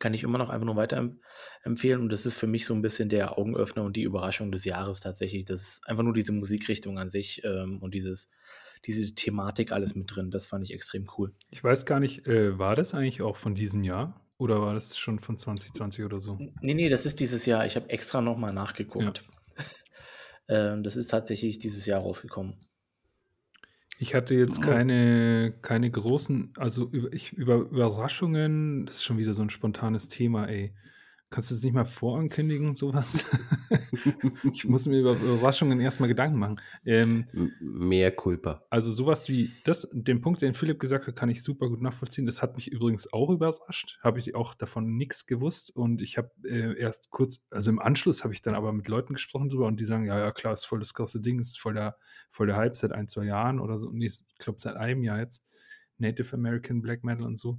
Kann 0.00 0.14
ich 0.14 0.22
immer 0.24 0.38
noch 0.38 0.48
einfach 0.50 0.66
nur 0.66 0.76
weiterem 0.76 1.20
empfehlen 1.62 2.00
und 2.00 2.10
das 2.10 2.26
ist 2.26 2.36
für 2.38 2.46
mich 2.46 2.66
so 2.66 2.74
'n 2.74 2.82
bisschen 2.82 3.08
der 3.08 3.38
Augenöffner 3.38 3.84
und 3.84 3.96
die 3.96 4.02
Überraschung 4.02 4.50
des 4.52 4.64
Jahres 4.64 5.00
tatsächlich. 5.00 5.44
Das 5.44 5.62
ist 5.62 5.88
einfach 5.88 6.02
nur 6.04 6.14
diese 6.14 6.32
Musikrichtung 6.32 6.98
an 6.98 7.10
sich, 7.10 7.42
ähm, 7.44 7.78
und 7.82 7.94
dieses 7.94 8.30
diese 8.86 9.14
Thematik 9.14 9.72
alles 9.72 9.94
mit 9.94 10.14
drin. 10.14 10.30
Das 10.30 10.46
fand 10.46 10.64
ich 10.64 10.74
extrem 10.74 11.08
cool. 11.18 11.34
Ich 11.50 11.62
weiß 11.62 11.84
gar 11.86 12.00
nicht, 12.00 12.26
äh, 12.26 12.58
war 12.58 12.74
das 12.76 12.94
eigentlich 12.94 13.22
auch 13.22 13.36
von 13.36 13.54
diesem 13.54 13.82
Jahr 13.84 14.20
oder 14.38 14.60
war 14.60 14.74
das 14.74 14.96
schon 14.98 15.18
von 15.20 15.36
2020 15.38 16.04
oder 16.04 16.18
so? 16.18 16.40
N 16.40 16.52
ne, 16.62 16.74
ne, 16.74 16.88
das 16.88 17.06
ist 17.06 17.20
dieses 17.20 17.46
Jahr. 17.46 17.64
Ich 17.66 17.76
habe 17.76 17.90
extra 17.90 18.20
noch 18.20 18.36
mal 18.36 18.52
Ja. 18.98 19.14
nachgeguckt. 19.14 19.24
Ähm, 20.48 20.82
das 20.82 20.96
ist 20.96 21.08
tatsächlich 21.08 21.58
dieses 21.58 21.86
Jahr 21.86 22.02
rausgekommen. 22.02 22.58
Ich 23.98 24.14
hatte 24.14 24.34
jetzt 24.34 24.60
keine 24.60 25.54
keine 25.62 25.88
großen 25.90 26.52
also, 26.56 26.88
über 26.90 27.12
ich 27.12 27.32
über 27.32 27.56
Überraschungen 27.56 28.86
das 28.86 28.96
ist 28.96 29.04
schon 29.04 29.18
wieder 29.18 29.34
so 29.34 29.42
'n 29.42 29.50
spontanes 29.50 30.08
Thema, 30.08 30.46
ey. 30.48 30.74
Kannst 31.34 31.50
du 31.50 31.56
das 31.56 31.64
nicht 31.64 31.72
mal 31.74 31.84
vorankündigen, 31.84 32.76
so 32.76 32.94
was? 32.94 33.24
Ich 34.52 34.68
muss 34.68 34.86
mir 34.86 35.00
über 35.00 35.12
Überraschungen 35.14 35.80
erst 35.80 35.98
mal 35.98 36.06
Gedanken 36.06 36.38
machen. 36.38 36.60
Ähm 36.84 37.26
M 37.32 37.50
mea 37.58 38.10
culpa. 38.12 38.62
Also, 38.70 38.92
so 38.92 39.06
was 39.06 39.28
wie 39.28 39.50
das 39.64 39.88
den 39.92 40.20
Punkt, 40.20 40.42
den 40.42 40.54
Philipp 40.54 40.78
gesagt 40.78 41.08
hat, 41.08 41.16
kann 41.16 41.28
ich 41.28 41.42
super 41.42 41.68
gut 41.68 41.82
nachvollziehen. 41.82 42.24
Das 42.26 42.40
hat 42.40 42.54
mich 42.54 42.70
übrigens 42.70 43.12
auch 43.12 43.30
überrascht. 43.30 43.98
Habe 44.00 44.20
ich 44.20 44.36
auch 44.36 44.54
davon 44.54 44.96
nix 44.96 45.26
gewusst 45.26 45.74
und 45.74 46.02
ich 46.02 46.18
habe, 46.18 46.30
äh, 46.44 46.78
erst 46.78 47.10
kurz 47.10 47.44
also, 47.50 47.68
im 47.70 47.80
Anschluss 47.80 48.22
habe 48.22 48.32
ich 48.32 48.40
dann 48.42 48.54
aber 48.54 48.72
mit 48.72 48.86
Leuten 48.86 49.14
gesprochen 49.14 49.48
drüber 49.48 49.66
und 49.66 49.80
die 49.80 49.86
sagen: 49.86 50.06
„Ja, 50.06 50.16
ja, 50.20 50.30
klar, 50.30 50.54
ist 50.54 50.66
voll 50.66 50.78
das 50.78 50.94
krasse 50.94 51.20
Ding, 51.20 51.40
ist 51.40 51.58
voll 51.58 51.74
der 51.74 51.96
voll 52.30 52.46
der 52.46 52.54
Hype 52.56 52.76
seit 52.76 52.92
1, 52.92 53.10
2 53.12 53.24
Jahren 53.24 53.58
oder 53.58 53.76
so.“ 53.78 53.90
Ne, 53.90 54.06
ich 54.06 54.22
glaube 54.38 54.60
seit 54.60 54.76
einem 54.76 55.02
Jahr 55.02 55.18
jetzt. 55.18 55.42
Native 55.98 56.32
American 56.36 56.80
Black 56.80 57.02
Metal 57.02 57.24
und 57.24 57.38
so. 57.40 57.58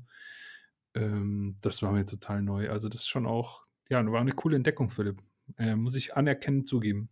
Ähm, 0.94 1.58
das 1.62 1.82
war 1.82 1.92
mir 1.92 2.06
total 2.06 2.42
neu. 2.42 2.70
Also, 2.70 2.90
das 2.90 3.02
ist 3.02 3.08
schon 3.10 3.26
auch 3.26 3.65
ja, 3.90 4.06
war 4.12 4.24
'ne 4.24 4.32
coole 4.34 4.56
Entdeckung, 4.58 4.90
Philipp. 4.90 5.22
Äh, 5.58 5.76
muss 5.76 5.96
ich 5.96 6.16
anerkennend 6.16 6.68
zugeben. 6.68 7.10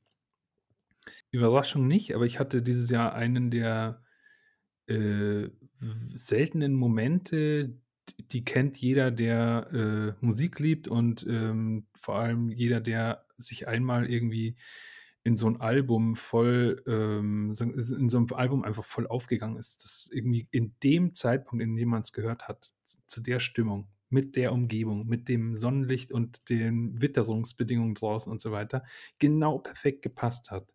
Überraschung 1.33 1.87
nicht, 1.87 2.13
aber 2.13 2.25
ich 2.27 2.37
hatte 2.39 2.61
dieses 2.61 2.91
Jahr 2.91 3.13
einen 3.15 3.49
der, 3.49 4.03
äh, 4.87 5.49
seltenen 6.13 6.73
Momente, 6.75 7.77
die 8.31 8.45
kennt 8.45 8.77
jeder, 8.77 9.11
der, 9.11 10.15
äh, 10.21 10.25
Musik 10.25 10.59
liebt 10.59 10.87
und, 10.87 11.25
ähm, 11.29 11.87
vor 11.95 12.15
allem 12.17 12.49
jeder, 12.51 12.81
der 12.81 13.25
sich 13.37 13.67
einmal 13.67 14.09
irgendwie 14.11 14.57
in 15.23 15.37
so 15.37 15.47
'n 15.47 15.61
Album 15.61 16.15
voll, 16.17 16.83
ähm 16.87 17.53
in 17.59 18.09
so 18.09 18.17
'n 18.19 18.31
Album 18.33 18.63
einfach 18.63 18.85
voll 18.85 19.07
aufgegangen 19.07 19.57
ist, 19.57 19.83
das 19.85 20.09
irgendwie 20.13 20.47
in 20.51 20.75
dem 20.83 21.13
Zeitpunkt, 21.15 21.63
in 21.63 21.75
dem 21.77 21.89
man's 21.89 22.13
gehört 22.13 22.47
hat, 22.49 22.73
zu 23.07 23.21
der 23.21 23.39
Stimmung, 23.39 23.89
mit 24.13 24.35
der 24.35 24.53
Umgebung, 24.53 25.07
mit 25.07 25.27
dem 25.29 25.57
Sonnenlicht 25.57 26.11
und 26.13 26.49
den 26.49 27.01
Witterungsbedingungen 27.01 27.95
draußen 27.95 28.31
und 28.31 28.41
so 28.41 28.51
weiter, 28.51 28.83
genau 29.19 29.57
perfekt 29.59 30.03
gepasst 30.03 30.51
hat. 30.51 30.73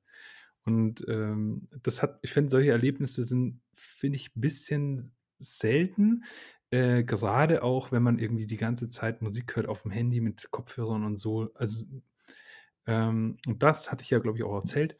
Und, 0.65 1.05
ähm, 1.09 1.69
das 1.83 2.03
hat 2.03 2.19
ich 2.23 2.33
finde, 2.33 2.51
solche 2.51 2.71
Erlebnisse 2.73 3.25
sind, 3.25 3.61
finde 3.75 4.17
ich, 4.17 4.33
bisschen 4.35 5.13
selten, 5.39 6.25
äh, 6.71 7.05
gerade 7.05 7.63
auch, 7.63 7.93
wenn 7.93 8.03
man 8.03 8.19
irgendwie 8.19 8.47
die 8.47 8.57
ganze 8.59 8.89
Zeit 8.91 9.23
Musik 9.23 9.57
hört 9.57 9.69
aufm 9.69 9.91
Handy 9.91 10.21
mit 10.21 10.51
Kopfhörern 10.51 11.05
und 11.05 11.17
so. 11.17 11.51
Also, 11.55 11.87
ähm, 12.87 13.37
und 13.47 13.63
das 13.63 13.91
hatte 13.91 14.03
ich 14.05 14.11
ja, 14.11 14.19
glaube 14.19 14.39
ich, 14.39 14.45
auch 14.45 14.55
erzählt. 14.57 14.97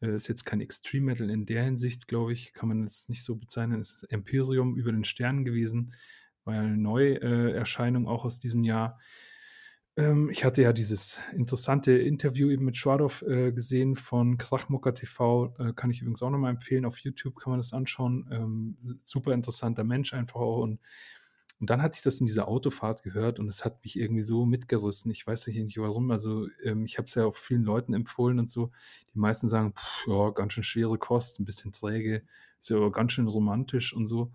Äh, 0.00 0.16
ist 0.16 0.28
jetzt 0.28 0.44
kein 0.44 0.60
Extreme 0.60 1.06
Metal 1.06 1.30
in 1.30 1.46
der 1.46 1.64
Hinsicht, 1.64 2.08
glaube 2.08 2.32
ich, 2.32 2.52
kann 2.54 2.68
man 2.68 2.84
jetzt 2.84 3.08
nicht 3.08 3.24
so 3.24 3.36
bezeichnen. 3.36 3.80
Es 3.80 3.92
ist 3.94 4.04
Empyrium 4.04 4.76
über 4.76 4.92
den 4.92 5.04
Sternen 5.04 5.44
gewesen. 5.44 5.94
War 6.46 6.54
ja 6.54 6.62
'ne 6.62 6.76
Neu 6.76 7.12
äh, 7.14 7.52
Erscheinung 7.52 8.08
auch 8.08 8.24
aus 8.24 8.40
diesem 8.40 8.64
Jahr. 8.64 8.98
Ähm, 9.96 10.30
ich 10.30 10.44
hatte 10.44 10.62
ja 10.62 10.72
dieses 10.72 11.18
interessante 11.34 11.92
Interview 11.92 12.50
eben 12.50 12.64
mit 12.64 12.76
Schwadov, 12.76 13.22
äh, 13.22 13.52
gesehen 13.52 13.96
von 13.96 14.38
Krachmucker 14.38 14.94
TV, 14.94 15.52
äh, 15.58 15.72
kann 15.74 15.90
ich 15.90 16.00
übrigens 16.00 16.22
auch 16.22 16.30
noch 16.30 16.38
mal 16.38 16.50
empfehlen. 16.50 16.84
Auf 16.84 16.98
YouTube 16.98 17.36
kann 17.40 17.50
man 17.50 17.58
das 17.60 17.72
anschauen. 17.72 18.28
Ähm, 18.32 19.00
super 19.04 19.32
interessanter 19.34 19.84
Mensch 19.84 20.14
einfach 20.14 20.40
auch 20.40 20.58
und 20.62 20.78
und 21.60 21.70
dann 21.70 21.82
hatte 21.82 21.96
ich 21.96 22.02
das 22.02 22.20
in 22.20 22.26
dieser 22.26 22.48
Autofahrt 22.48 23.02
gehört 23.02 23.38
und 23.38 23.48
es 23.48 23.64
hat 23.66 23.82
mich 23.84 23.98
irgendwie 23.98 24.22
so 24.22 24.46
mitgerissen. 24.46 25.10
Ich 25.10 25.26
weiß 25.26 25.46
nicht 25.48 25.78
warum. 25.78 26.10
Also, 26.10 26.48
ähm, 26.64 26.84
ich 26.86 26.98
habe 26.98 27.06
es 27.06 27.14
ja 27.16 27.26
auch 27.26 27.36
vielen 27.36 27.64
Leuten 27.64 27.94
empfohlen 27.94 28.38
und 28.38 28.50
so. 28.50 28.70
Die 29.14 29.18
meisten 29.18 29.48
sagen: 29.48 29.74
„Ja, 30.06 30.30
ganz 30.30 30.54
schön 30.54 30.64
schwere 30.64 30.98
Kost, 30.98 31.38
'n 31.40 31.44
bisschen 31.44 31.72
träge, 31.72 32.22
ist 32.60 32.70
ja 32.70 32.76
aber 32.76 32.92
ganz 32.92 33.12
schön 33.12 33.28
romantisch“ 33.28 33.92
und 33.94 34.06
so. 34.06 34.32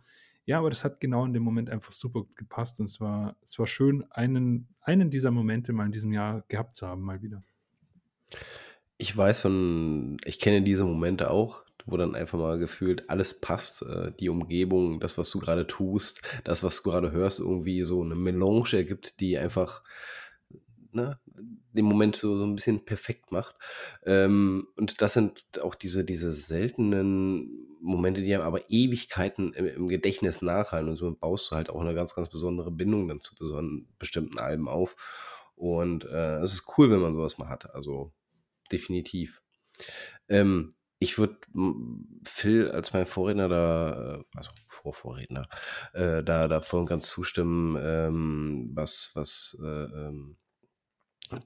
Ja, 0.47 0.59
aber 0.59 0.69
das 0.69 0.83
hat 0.83 0.99
genau 0.99 1.25
in 1.25 1.33
dem 1.33 1.41
Moment 1.41 1.71
einfach 1.71 1.91
super 1.91 2.25
gepasst 2.35 2.79
und 2.79 2.85
es 2.85 3.01
war 3.01 3.35
es 3.41 3.57
war 3.57 3.65
schön, 3.65 4.05
einen 4.11 4.67
einen 4.79 5.09
dieser 5.09 5.31
Momente 5.31 5.73
mal 5.73 5.87
in 5.87 5.91
diesem 5.91 6.13
Jahr 6.13 6.43
gehabt 6.47 6.75
zu 6.75 6.85
haben, 6.87 7.01
mal 7.01 7.23
wieder. 7.23 7.41
Ich 9.01 9.15
weiß 9.15 9.41
von 9.41 10.17
ich 10.23 10.39
kenne 10.39 10.61
diese 10.61 10.85
Momente 10.85 11.29
auch, 11.29 11.63
wo 11.85 11.97
dann 11.97 12.15
einfach 12.15 12.39
mal 12.39 12.57
gefühlt 12.57 13.09
alles 13.09 13.41
passt, 13.41 13.81
äh, 13.81 14.13
die 14.17 14.29
Umgebung, 14.29 15.01
das, 15.01 15.17
was 15.17 15.29
du 15.31 15.39
grade 15.39 15.67
tust, 15.67 16.21
das, 16.45 16.63
was 16.63 16.81
du 16.81 16.89
grade 16.89 17.11
hörst, 17.11 17.41
irgendwie 17.41 17.81
so 17.81 18.01
'ne 18.03 18.15
Melange 18.15 18.69
ergibt, 18.73 19.19
die 19.19 19.37
einfach, 19.37 19.83
ne, 20.95 21.19
den 21.73 21.85
Moment 21.85 22.15
so 22.17 22.37
so 22.37 22.43
'n 22.45 22.55
bisschen 22.55 22.85
perfekt 22.85 23.31
macht. 23.31 23.55
Ähm, 24.05 24.67
und 24.77 25.01
das 25.01 25.13
sind 25.13 25.45
auch 25.61 25.75
diese 25.75 26.05
diese 26.05 26.33
seltenen 26.33 27.67
Momente, 27.81 28.21
die 28.21 28.33
einem 28.35 28.43
aber 28.43 28.69
Ewigkeiten 28.71 29.53
im 29.53 29.67
im 29.67 29.87
Gedächtnis 29.89 30.41
nachhallen 30.41 30.89
und 30.89 30.95
so 30.97 31.13
baust 31.15 31.51
du 31.51 31.55
halt 31.57 31.69
auch 31.69 31.83
'ne 31.83 31.93
ganz, 31.95 32.15
ganz 32.15 32.29
besondere 32.29 32.71
Bindung 32.71 33.07
dann 33.09 33.21
zu 33.21 33.35
bestimmten 33.99 34.39
Alben 34.39 34.67
auf. 34.69 34.95
Und, 35.55 36.05
äh, 36.05 36.39
es 36.41 36.53
ist 36.53 36.65
cool, 36.77 36.91
wenn 36.91 36.99
man 37.01 37.13
so 37.13 37.21
was 37.21 37.37
mal 37.37 37.49
hat, 37.49 37.73
also 37.75 38.13
definitiv. 38.71 39.41
Ähm, 40.29 40.75
ich 40.99 41.17
würde, 41.19 41.37
Phil 42.25 42.71
als 42.71 42.93
mein 42.93 43.05
Vorredner 43.07 43.49
da, 43.49 44.17
äh 44.19 44.23
also 44.37 44.51
Vorvorredner, 44.69 45.43
äh, 45.93 46.23
da 46.23 46.47
da 46.49 46.61
voll 46.61 46.81
und 46.81 46.87
ganz 46.87 47.07
zustimmen, 47.09 47.77
ähm, 47.81 48.71
was 48.75 49.11
was, 49.15 49.57
äh, 49.63 49.67
ähm, 49.67 50.37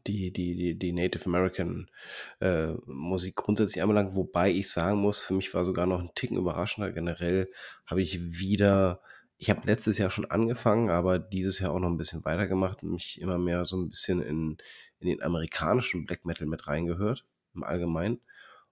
die 0.07 0.31
die 0.31 0.55
die 0.55 0.75
die 0.79 0.91
Native 0.93 1.25
American, 1.25 1.89
äh, 2.41 2.73
Musik 2.85 3.35
grundsätzlich 3.35 3.81
anbelangt, 3.81 4.15
wobei 4.15 4.51
ich 4.51 4.69
sagen 4.71 4.99
muss, 4.99 5.21
für 5.21 5.33
mich 5.33 5.53
war 5.53 5.65
sogar 5.65 5.85
noch 5.87 5.99
'n 6.01 6.11
Ticken 6.15 6.37
überraschender. 6.37 6.91
Generell 6.91 7.51
habe 7.85 8.01
ich 8.01 8.19
wieder 8.39 9.01
ich 9.41 9.49
habe 9.49 9.61
letztes 9.65 9.97
Jahr 9.97 10.09
schon 10.09 10.25
angefangen, 10.29 10.89
aber 10.89 11.17
dieses 11.17 11.59
Jahr 11.59 11.71
auch 11.71 11.79
noch 11.79 11.87
'n 11.89 11.97
bisschen 11.97 12.25
weitergemacht 12.25 12.83
und 12.83 12.91
mich 12.91 13.21
immer 13.21 13.37
mehr 13.37 13.63
so 13.65 13.77
'n 13.77 13.89
bisschen 13.89 14.21
in 14.21 14.57
in 14.99 15.07
den 15.09 15.21
amerikanischen 15.23 16.05
Black 16.05 16.25
Metal 16.25 16.45
mit 16.47 16.67
reingehört 16.67 17.25
im 17.55 17.63
Allgemeinen. 17.63 18.19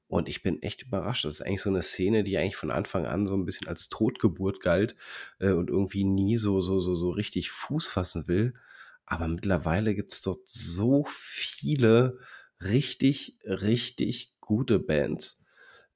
Und 0.10 0.30
ich 0.30 0.43
bin 0.43 0.62
echt 0.64 0.84
überrascht. 0.84 1.26
Das 1.26 1.36
ist 1.36 1.41
eigentlich 1.41 1.62
so 1.62 1.72
'ne 1.72 1.82
Szene, 1.84 2.24
die 2.26 2.38
eigentlich 2.38 2.55
von 2.58 2.72
Anfang 2.72 3.05
an 3.05 3.28
so 3.28 3.36
'n 3.36 3.45
bisschen 3.45 3.68
als 3.70 3.89
Totgeburt 3.89 4.62
galt, 4.62 4.95
äh, 5.39 5.51
und 5.51 5.70
irgendwie 5.70 6.03
nie 6.05 6.38
so 6.38 6.62
so 6.62 6.80
so 6.82 6.95
so 6.95 7.12
richtig 7.12 7.51
Fuß 7.51 7.88
fassen 7.88 8.28
will. 8.28 8.53
Aber 9.08 9.28
mittlerweile 9.28 9.95
gibt's 9.95 10.22
dort 10.22 10.47
so 10.47 11.05
viele 11.10 12.20
richtig, 12.62 13.39
richtig 13.45 14.36
gute 14.41 14.80
Bands. 14.80 15.45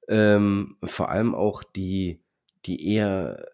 Ähm, 0.08 0.78
vor 0.84 1.10
allem 1.10 1.34
auch 1.34 1.62
die 1.62 2.24
die 2.66 2.88
eher 2.94 3.44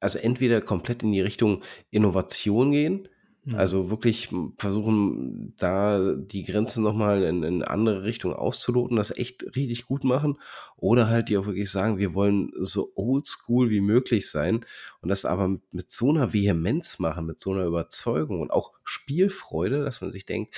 also 0.00 0.18
entweder 0.18 0.60
komplett 0.60 1.02
in 1.02 1.12
die 1.12 1.20
Richtung 1.20 1.62
Innovation 1.90 2.72
gehen, 2.72 3.08
Mhm. 3.44 3.56
Also 3.56 3.90
wirklich 3.90 4.30
versuchen, 4.58 5.54
da 5.58 6.14
die 6.14 6.44
Grenzen 6.44 6.82
nochmal 6.82 7.22
in, 7.24 7.42
in 7.42 7.62
andere 7.62 8.02
Richtungen 8.04 8.34
auszuloten, 8.34 8.96
das 8.96 9.16
echt 9.16 9.44
richtig 9.54 9.84
gut 9.86 10.04
machen. 10.04 10.38
Oder 10.76 11.08
halt 11.08 11.28
die 11.28 11.36
auch 11.36 11.46
wirklich 11.46 11.70
sagen, 11.70 11.98
wir 11.98 12.14
wollen 12.14 12.52
so 12.58 12.90
oldschool 12.94 13.70
wie 13.70 13.82
möglich 13.82 14.30
sein 14.30 14.64
und 15.02 15.10
das 15.10 15.24
aber 15.24 15.48
mit, 15.48 15.74
mit 15.74 15.90
so 15.90 16.10
einer 16.10 16.32
Vehemenz 16.32 16.98
machen, 16.98 17.26
mit 17.26 17.38
so 17.38 17.52
einer 17.52 17.64
Überzeugung 17.64 18.40
und 18.40 18.50
auch 18.50 18.72
Spielfreude, 18.82 19.84
dass 19.84 20.00
man 20.00 20.12
sich 20.12 20.24
denkt, 20.24 20.54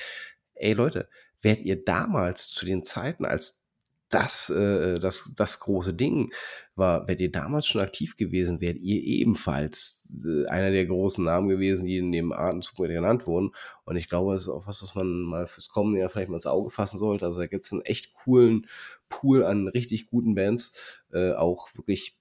ey 0.53 0.73
Leute, 0.73 1.09
wärt 1.41 1.59
ihr 1.61 1.83
damals 1.83 2.49
zu 2.49 2.65
den 2.65 2.83
Zeiten, 2.83 3.25
als 3.25 3.63
das, 4.09 4.49
äh, 4.49 4.99
das, 4.99 5.31
das 5.35 5.59
große 5.59 5.93
Ding 5.93 6.31
war, 6.75 7.07
wärt 7.07 7.19
ihr 7.19 7.31
damals 7.31 7.67
schon 7.67 7.81
aktiv 7.81 8.15
gewesen, 8.15 8.61
wärt 8.61 8.77
ihr 8.77 9.03
ebenfalls 9.03 10.23
äh, 10.25 10.45
einer 10.47 10.71
der 10.71 10.85
großen 10.85 11.25
Namen 11.25 11.49
gewesen, 11.49 11.85
die 11.85 11.97
in 11.97 12.11
dem 12.11 12.31
Atemzug 12.31 12.77
genannt 12.77 13.27
wurden. 13.27 13.51
Und 13.83 13.97
ich 13.97 14.07
glaube, 14.07 14.33
das 14.33 14.43
ist 14.43 14.49
auch 14.49 14.67
was, 14.67 14.81
was 14.81 14.95
man 14.95 15.21
mal 15.21 15.47
fürs 15.47 15.69
kommende 15.69 15.99
Jahr 15.99 16.09
vielleicht 16.09 16.29
mal 16.29 16.35
ins 16.35 16.47
Auge 16.47 16.69
fassen 16.69 16.97
sollte. 16.97 17.25
Also 17.25 17.39
da 17.39 17.47
gibt 17.47 17.65
es 17.65 17.73
einen 17.73 17.81
echt 17.81 18.13
coolen 18.13 18.67
Pool 19.09 19.43
an 19.43 19.67
richtig 19.67 20.07
guten 20.07 20.35
Bands, 20.35 20.73
äh, 21.11 21.33
auch 21.33 21.69
wirklich 21.75 22.17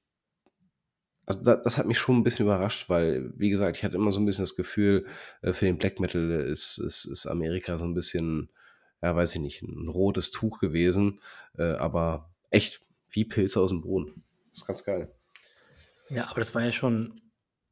also 1.26 1.42
da, 1.42 1.56
das 1.56 1.76
hat 1.76 1.86
mich 1.86 1.98
schon 1.98 2.18
ein 2.18 2.22
bisschen 2.22 2.46
überrascht, 2.46 2.88
weil, 2.88 3.32
wie 3.36 3.50
gesagt, 3.50 3.76
ich 3.76 3.82
hatte 3.82 3.96
immer 3.96 4.12
so 4.12 4.20
ein 4.20 4.26
bisschen 4.26 4.44
das 4.44 4.54
Gefühl, 4.54 5.06
äh, 5.42 5.52
für 5.52 5.64
den 5.64 5.76
Black 5.76 5.98
Metal 5.98 6.30
ist, 6.30 6.78
ist, 6.78 7.04
ist 7.04 7.26
Amerika 7.26 7.76
so 7.76 7.84
ein 7.84 7.94
bisschen 7.94 8.48
ja, 9.02 9.14
weiß 9.14 9.34
ich 9.34 9.40
nicht, 9.40 9.62
ein 9.62 9.88
rotes 9.88 10.30
Tuch 10.30 10.58
gewesen, 10.58 11.20
äh, 11.58 11.72
aber 11.74 12.30
echt 12.50 12.80
wie 13.10 13.24
Pilze 13.24 13.60
aus 13.60 13.70
dem 13.70 13.82
Boden. 13.82 14.24
Das 14.50 14.58
ist 14.58 14.66
ganz 14.66 14.84
geil. 14.84 15.12
Ja, 16.08 16.28
aber 16.30 16.40
das 16.40 16.54
war 16.54 16.64
ja 16.64 16.72
schon, 16.72 17.20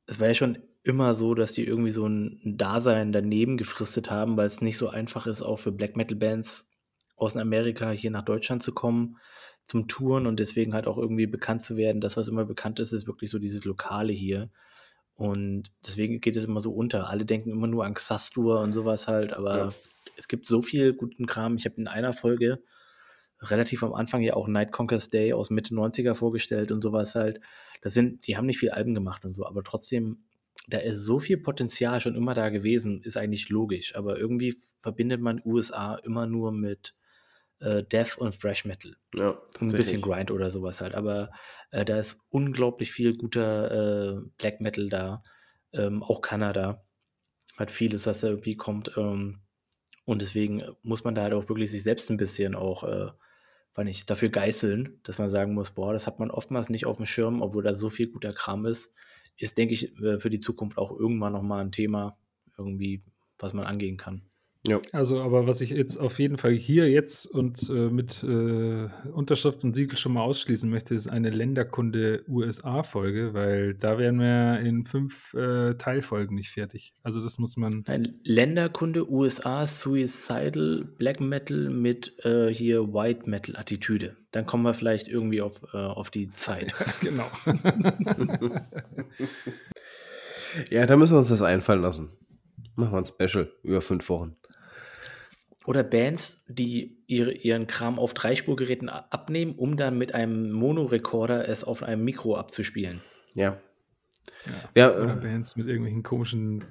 es 0.07 0.21
war 0.21 0.29
ja 0.29 0.35
schon 0.35 0.59
immer 0.83 1.15
so, 1.15 1.35
dass 1.35 1.53
die 1.53 1.65
irgendwie 1.65 1.91
so 1.91 2.07
ein 2.07 2.57
Dasein 2.59 3.13
daneben 3.13 3.57
gefristet 3.57 4.11
haben, 4.11 4.37
weil 4.37 4.47
es 4.47 4.61
nicht 4.61 4.77
so 4.77 4.89
einfach 4.89 5.27
ist, 5.27 5.41
auch 5.41 5.59
für 5.59 5.73
Black 5.73 5.97
Metal 5.97 6.17
Bands 6.17 6.67
aus 7.17 7.37
Amerika 7.37 7.91
hier 7.91 8.11
nach 8.11 8.25
Deutschland 8.25 8.63
zu 8.63 8.73
kommen 8.73 9.19
zum 9.67 9.89
Touren 9.89 10.27
und 10.27 10.39
deswegen 10.39 10.75
halt 10.75 10.87
auch 10.87 10.99
irgendwie 10.99 11.27
bekannt 11.27 11.63
zu 11.63 11.79
werden. 11.79 12.03
Das, 12.03 12.19
was 12.19 12.29
immer 12.29 12.45
bekannt 12.45 12.81
ist, 12.81 12.93
ist 12.93 13.07
wirklich 13.07 13.31
so 13.31 13.39
dieses 13.39 13.65
Lokale 13.65 14.13
hier. 14.13 14.51
Und 15.15 15.73
deswegen 15.87 16.21
geht 16.21 16.37
es 16.37 16.45
immer 16.45 16.61
so 16.61 16.73
unter. 16.73 17.09
Alle 17.09 17.25
denken 17.25 17.51
immer 17.51 17.67
nur 17.67 17.87
an 17.87 17.95
Xastur 17.95 18.61
und 18.61 18.75
sowas 18.75 19.09
halt, 19.09 19.33
aber 19.33 19.57
ja 19.57 19.73
es 20.17 20.29
gibt 20.29 20.47
so 20.47 20.63
viel 20.63 20.95
guten 20.95 21.27
Kram. 21.27 21.57
Ich 21.57 21.65
habe 21.65 21.77
in 21.77 21.89
einer 21.89 22.13
Folge 22.13 22.63
relativ 23.41 23.83
am 23.83 23.95
Anfang 23.95 24.23
ja 24.23 24.35
auch 24.35 24.49
Night 24.49 24.73
Conquers 24.73 25.11
Day 25.11 25.33
aus 25.33 25.51
Mitte 25.51 25.75
90er 25.75 26.15
vorgestellt 26.15 26.73
und 26.73 26.81
sowas 26.81 27.15
halt. 27.15 27.41
Das 27.83 27.95
sind, 27.95 28.27
die 28.27 28.37
haben 28.37 28.47
nicht 28.47 28.59
viel 28.59 28.71
Alben 28.71 28.95
gemacht 28.95 29.25
und 29.25 29.33
so, 29.33 29.47
aber 29.47 29.63
trotzdem, 29.63 30.25
da 30.69 30.79
ist 30.79 31.05
so 31.05 31.19
viel 31.19 31.37
Potenzial 31.37 32.01
schon 32.01 32.15
immer 32.15 32.35
da 32.35 32.49
gewesen, 32.49 33.03
ist 33.03 33.17
eigentlich 33.17 33.51
logisch. 33.51 33.95
Aber 33.97 34.19
irgendwie 34.19 34.63
verbindet 34.81 35.21
man 35.21 35.43
USA 35.45 35.97
immer 35.97 36.27
nur 36.27 36.53
mit 36.53 36.95
äh, 37.61 37.83
Death 37.83 38.17
und 38.17 38.35
Fresh 38.35 38.65
Metal. 38.65 38.97
Ja, 39.15 39.39
ein 39.61 39.71
bisschen 39.71 40.01
Grind 40.01 40.31
oder 40.31 40.51
sowas 40.51 40.81
halt. 40.81 40.95
Aber 40.95 41.31
äh, 41.71 41.85
da 41.85 41.99
ist 41.99 42.19
unglaublich 42.31 42.93
viel 42.93 43.17
guter 43.17 44.17
äh, 44.17 44.21
Black 44.39 44.61
Metal 44.61 44.89
da. 44.89 45.23
Ähm, 45.73 46.03
auch 46.03 46.23
Kanada 46.23 46.85
hat 47.57 47.71
vieles, 47.71 48.07
was 48.07 48.21
da 48.21 48.29
irgendwie 48.29 48.57
kommt. 48.57 48.93
Ähm, 48.97 49.44
und 50.05 50.23
deswegen 50.23 50.61
äh, 50.61 50.73
muss 50.83 51.05
man 51.05 51.15
da 51.15 51.23
halt 51.23 51.35
auch 51.35 51.49
wirklich 51.49 51.71
sich 51.71 51.83
selbst 51.83 52.11
ein 52.11 52.17
bisschen 52.17 52.55
auch, 52.55 52.85
äh, 52.85 53.11
weil 53.75 53.85
nicht, 53.87 54.09
dafür 54.09 54.29
geißeln, 54.29 55.01
dass 55.03 55.19
man 55.19 55.29
sagen 55.31 55.55
muss, 55.55 55.73
boah, 55.73 55.93
das 55.93 56.07
hat 56.07 56.21
man 56.21 56.31
oftmals 56.31 56.71
nicht 56.71 56.87
auf 56.87 56.97
dem 56.97 57.07
Schirm, 57.07 57.43
obwohl 57.43 57.65
da 57.65 57.75
so 57.75 57.91
viel 57.91 58.09
guter 58.09 58.33
Kram 58.33 58.67
ist. 58.67 58.95
Ist, 59.37 59.59
denke 59.59 59.75
ich, 59.75 59.99
äh, 60.01 60.21
für 60.21 60.31
die 60.31 60.41
Zukunft 60.41 60.79
auch 60.79 60.93
irgendwann 60.93 61.33
nochmal 61.33 61.65
ein 61.65 61.73
Thema, 61.73 62.17
irgendwie, 62.57 63.03
was 63.39 63.53
man 63.53 63.67
angehen 63.67 63.97
kann. 63.97 64.23
Ja. 64.67 64.81
Also, 64.93 65.21
aber 65.21 65.47
was 65.47 65.61
ich 65.61 65.71
jetzt 65.71 65.99
auf 65.99 66.19
jeden 66.19 66.39
Fall 66.39 66.53
hier 66.53 66.91
jetzt 66.91 67.27
und 67.27 67.69
äh, 67.69 67.91
mit 67.91 68.23
äh, 68.25 68.89
Unterschrift 69.13 69.63
und 69.63 69.77
Siegel 69.77 69.99
schon 69.99 70.15
mal 70.15 70.23
ausschließen 70.23 70.71
möchte, 70.71 70.95
ist 70.95 71.07
eine 71.07 71.29
Länderkunde 71.29 72.25
USA-Folge, 72.29 73.35
weil 73.35 73.75
da 73.75 73.99
wären 73.99 74.19
wir 74.19 74.61
in 74.61 74.87
fünf 74.87 75.35
äh, 75.35 75.75
Teilfolgen 75.75 76.35
nicht 76.35 76.51
fertig. 76.51 76.95
Also, 77.03 77.21
das 77.21 77.37
muss 77.39 77.59
man. 77.59 77.85
Ein 77.87 78.21
Länderkunde 78.25 79.11
USA 79.11 79.67
Suicidal 79.67 80.87
Black 80.97 81.21
Metal 81.21 81.69
mit 81.69 82.15
äh, 82.25 82.49
hier 82.49 82.95
White 82.95 83.29
Metal-Attitüde. 83.29 84.17
Dann 84.31 84.47
kommen 84.47 84.63
wir 84.63 84.73
vielleicht 84.73 85.09
irgendwie 85.09 85.43
auf, 85.43 85.61
äh, 85.75 85.77
auf 85.77 86.11
die 86.11 86.31
Zeit. 86.31 86.73
genau. 87.03 87.27
ja, 90.71 90.87
da 90.87 90.97
müssen 90.97 91.13
wir 91.13 91.19
uns 91.19 91.29
das 91.29 91.43
einfallen 91.43 91.83
lassen. 91.83 92.13
Machen 92.77 92.93
wir 92.93 92.99
ein 92.99 93.05
Special 93.05 93.53
über 93.63 93.83
fünf 93.83 94.09
Wochen. 94.09 94.37
Oder 95.67 95.83
Bands, 95.83 96.43
die 96.47 96.99
ihre, 97.07 97.33
ihren 97.33 97.67
Kram 97.67 97.99
auf 97.99 98.13
Dreispurgeräten 98.13 98.89
abnehmen, 98.89 99.55
um 99.55 99.77
dann 99.77 99.97
mit 99.97 100.15
einem 100.15 100.53
Monorekorder 100.53 101.49
es 101.49 101.65
auf 101.65 101.83
einem 101.83 102.05
Mikro 102.05 102.37
abzuspielen. 102.37 103.01
Ja. 103.33 103.59
ja. 104.47 104.53
ja 104.75 104.95
oder 104.95 105.15
äh, 105.15 105.21
Bands 105.21 105.57
mit 105.57 105.67
irgendwelchen 105.67 106.03
komischen, 106.03 106.65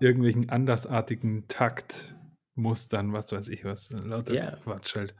irgendwelchen 0.00 0.50
andersartigen 0.50 1.46
Taktmustern, 1.46 3.12
was 3.12 3.30
weiß 3.30 3.48
ich 3.48 3.64
was. 3.64 3.90
Lauter 3.90 4.34
ja. 4.34 4.56
Quatsch 4.64 4.96
halt. 4.96 5.14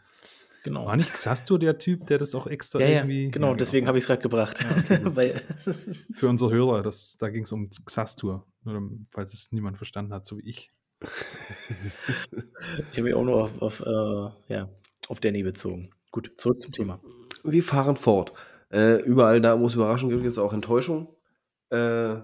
Genau. 0.64 0.84
War 0.84 0.96
nicht 0.96 1.12
Xastur 1.12 1.60
der 1.60 1.78
Typ, 1.78 2.08
der 2.08 2.18
das 2.18 2.34
auch 2.34 2.48
extra 2.48 2.80
ja, 2.80 2.88
irgendwie. 2.88 3.26
Ja, 3.26 3.30
genau, 3.30 3.50
ja, 3.50 3.54
deswegen 3.54 3.84
genau. 3.84 3.88
habe 3.90 3.98
ich 3.98 4.02
es 4.02 4.08
gerade 4.08 4.22
gebracht. 4.22 4.58
Ja, 4.90 5.06
okay, 5.06 5.34
Für 6.12 6.28
unsere 6.28 6.50
Hörer, 6.50 6.82
das, 6.82 7.16
da 7.20 7.30
ging 7.30 7.44
es 7.44 7.52
um 7.52 7.70
Xastur, 7.70 8.44
falls 9.12 9.32
es 9.32 9.52
niemand 9.52 9.76
verstanden 9.76 10.12
hat, 10.12 10.26
so 10.26 10.38
wie 10.38 10.48
ich. 10.48 10.72
ich 12.30 12.98
habe 12.98 13.02
mich 13.02 13.14
auch 13.14 13.24
nur 13.24 13.44
auf, 13.44 13.62
auf, 13.62 13.80
äh, 13.80 14.54
ja, 14.54 14.68
auf 15.08 15.20
Danny 15.20 15.42
bezogen. 15.42 15.90
Gut, 16.10 16.32
zurück 16.38 16.60
zum 16.60 16.72
Thema. 16.72 17.00
Wir 17.44 17.62
fahren 17.62 17.96
fort. 17.96 18.32
Äh, 18.70 19.02
überall 19.02 19.40
da, 19.40 19.60
wo 19.60 19.66
es 19.66 19.74
Überraschungen 19.74 20.10
gibt, 20.10 20.22
gibt 20.22 20.32
es 20.32 20.38
auch 20.38 20.52
Enttäuschung. 20.52 21.14
Äh, 21.70 22.16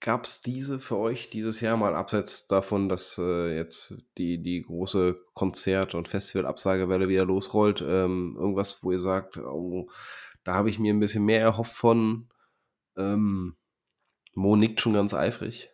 Gab 0.00 0.26
es 0.26 0.42
diese 0.42 0.78
für 0.78 0.96
euch 0.96 1.28
dieses 1.28 1.60
Jahr 1.60 1.76
mal 1.76 1.96
abseits 1.96 2.46
davon, 2.46 2.88
dass 2.88 3.18
äh, 3.18 3.56
jetzt 3.56 4.00
die, 4.16 4.40
die 4.40 4.62
große 4.62 5.16
Konzert- 5.34 5.96
und 5.96 6.06
Festival-Absagewelle 6.06 7.08
wieder 7.08 7.24
losrollt? 7.24 7.82
Ähm, 7.82 8.36
irgendwas, 8.38 8.84
wo 8.84 8.92
ihr 8.92 9.00
sagt, 9.00 9.38
oh, 9.38 9.90
da 10.44 10.54
habe 10.54 10.70
ich 10.70 10.78
mir 10.78 10.94
ein 10.94 11.00
bisschen 11.00 11.24
mehr 11.24 11.40
erhofft 11.40 11.72
von. 11.72 12.28
Ähm, 12.96 13.56
Mo 14.34 14.54
nickt 14.54 14.80
schon 14.80 14.92
ganz 14.92 15.14
eifrig. 15.14 15.70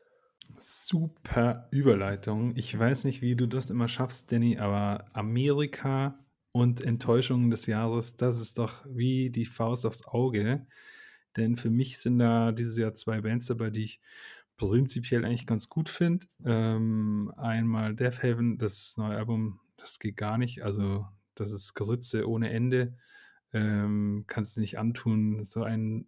Super 0.66 1.68
Überleitung. 1.70 2.56
Ich 2.56 2.78
weiß 2.78 3.04
nicht, 3.04 3.20
wie 3.20 3.36
du 3.36 3.46
das 3.46 3.68
immer 3.68 3.86
schaffst, 3.86 4.32
Danny, 4.32 4.56
aber 4.56 5.04
Amerika 5.12 6.18
und 6.52 6.80
Enttäuschungen 6.80 7.50
des 7.50 7.66
Jahres, 7.66 8.16
das 8.16 8.40
ist 8.40 8.56
doch 8.56 8.82
wie 8.88 9.28
die 9.28 9.44
Faust 9.44 9.84
aufs 9.84 10.06
Auge. 10.06 10.66
Denn 11.36 11.58
für 11.58 11.68
mich 11.68 11.98
sind 11.98 12.18
da 12.18 12.50
dieses 12.50 12.78
Jahr 12.78 12.94
zwei 12.94 13.20
Bands 13.20 13.44
dabei, 13.44 13.68
die 13.68 13.84
ich 13.84 14.00
prinzipiell 14.56 15.26
eigentlich 15.26 15.46
ganz 15.46 15.68
gut 15.68 15.90
finde. 15.90 16.26
Ähm, 16.46 17.30
einmal 17.36 17.94
Death 17.94 18.22
Heaven, 18.22 18.56
das 18.56 18.96
neue 18.96 19.18
Album, 19.18 19.60
das 19.76 19.98
geht 19.98 20.16
gar 20.16 20.38
nicht. 20.38 20.64
Also, 20.64 21.06
das 21.34 21.52
ist 21.52 21.74
Geritze 21.74 22.26
ohne 22.26 22.48
Ende. 22.48 22.96
Ähm, 23.52 24.24
kannst 24.28 24.56
du 24.56 24.62
nicht 24.62 24.78
antun. 24.78 25.44
So 25.44 25.62
ein 25.62 26.06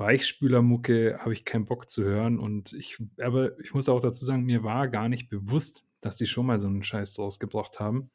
Weichspülermucke 0.00 1.18
habe 1.20 1.32
ich 1.32 1.44
keinen 1.44 1.66
Bock 1.66 1.88
zu 1.88 2.02
hören. 2.02 2.40
Und 2.40 2.72
ich, 2.72 2.98
aber 3.20 3.58
ich 3.60 3.74
muss 3.74 3.88
auch 3.88 4.00
dazu 4.00 4.24
sagen, 4.24 4.44
mir 4.44 4.64
war 4.64 4.88
gar 4.88 5.08
nicht 5.08 5.28
bewusst, 5.28 5.84
dass 6.00 6.16
die 6.16 6.26
schon 6.26 6.46
mal 6.46 6.58
so 6.58 6.66
einen 6.66 6.82
Scheiß 6.82 7.14
draus 7.14 7.38
gebracht 7.38 7.78
haben. 7.78 8.10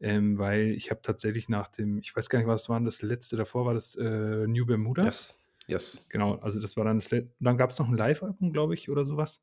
Ähm, 0.00 0.38
weil 0.38 0.72
ich 0.72 0.90
habe 0.90 1.00
tatsächlich 1.02 1.48
nach 1.48 1.68
dem, 1.68 1.98
ich 1.98 2.14
weiß 2.14 2.28
gar 2.28 2.38
nicht, 2.38 2.48
was 2.48 2.68
war 2.68 2.80
das 2.80 3.02
letzte 3.02 3.36
davor, 3.36 3.66
war 3.66 3.74
das 3.74 3.96
äh, 3.96 4.46
New 4.46 4.66
Bermuda? 4.66 5.04
Yes, 5.04 5.50
yes. 5.66 6.06
Genau, 6.10 6.36
also 6.36 6.60
das 6.60 6.76
war 6.76 6.84
dann 6.84 6.98
das 6.98 7.10
letzte. 7.10 7.32
Dann 7.40 7.56
gab 7.56 7.70
es 7.70 7.78
noch 7.78 7.88
ein 7.88 7.96
Live-Album, 7.96 8.52
glaube 8.52 8.74
ich, 8.74 8.90
oder 8.90 9.04
sowas. 9.04 9.42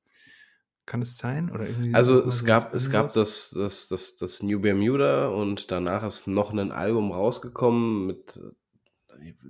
Kann 0.86 1.02
es 1.02 1.18
sein? 1.18 1.50
Oder 1.50 1.68
irgendwie 1.68 1.94
also 1.96 2.26
es 2.26 2.46
gab, 2.46 2.74
es 2.74 2.92
gab 2.92 3.12
das, 3.12 3.50
das, 3.50 3.88
das, 3.88 4.18
das 4.18 4.44
New 4.44 4.60
Bermuda 4.60 5.30
und 5.30 5.72
danach 5.72 6.04
ist 6.04 6.28
noch 6.28 6.54
ein 6.54 6.72
Album 6.72 7.12
rausgekommen 7.12 8.06
mit 8.06 8.40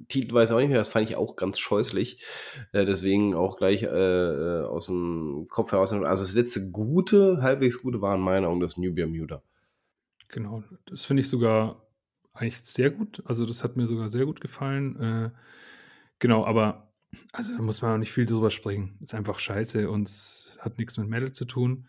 Titel 0.07 0.33
weiß 0.33 0.51
auch 0.51 0.59
nicht 0.59 0.69
mehr, 0.69 0.77
das 0.77 0.87
fand 0.87 1.09
ich 1.09 1.15
auch 1.15 1.35
ganz 1.35 1.59
scheußlich. 1.59 2.23
Äh, 2.71 2.85
deswegen 2.85 3.33
auch 3.35 3.57
gleich 3.57 3.83
äh, 3.83 3.87
äh 3.87 4.65
aus 4.65 4.87
dem 4.87 5.47
Kopf 5.49 5.71
heraus. 5.71 5.91
Also 5.93 6.23
das 6.23 6.33
letzte 6.33 6.71
gute, 6.71 7.41
halbwegs 7.41 7.81
gute 7.81 8.01
war 8.01 8.15
in 8.15 8.21
meiner 8.21 8.47
Augen 8.47 8.59
das 8.59 8.77
New 8.77 8.93
Bermuda. 8.93 9.41
Genau, 10.27 10.63
das 10.85 11.05
finde 11.05 11.21
ich 11.21 11.29
sogar 11.29 11.81
eigentlich 12.33 12.61
sehr 12.63 12.91
gut. 12.91 13.23
Also 13.25 13.45
das 13.45 13.63
hat 13.63 13.77
mir 13.77 13.85
sogar 13.85 14.09
sehr 14.09 14.25
gut 14.25 14.41
gefallen. 14.41 14.99
Äh, 14.99 15.29
genau, 16.19 16.45
aber 16.45 16.91
also 17.31 17.55
da 17.55 17.61
muss 17.61 17.81
man 17.81 17.93
auch 17.93 17.97
nicht 17.97 18.11
viel 18.11 18.25
drüber 18.25 18.51
sprechen. 18.51 18.97
Ist 19.01 19.13
einfach 19.13 19.39
scheiße 19.39 19.89
und 19.89 20.09
hat 20.59 20.77
nichts 20.77 20.97
mit 20.97 21.07
Metal 21.07 21.31
zu 21.31 21.45
tun. 21.45 21.87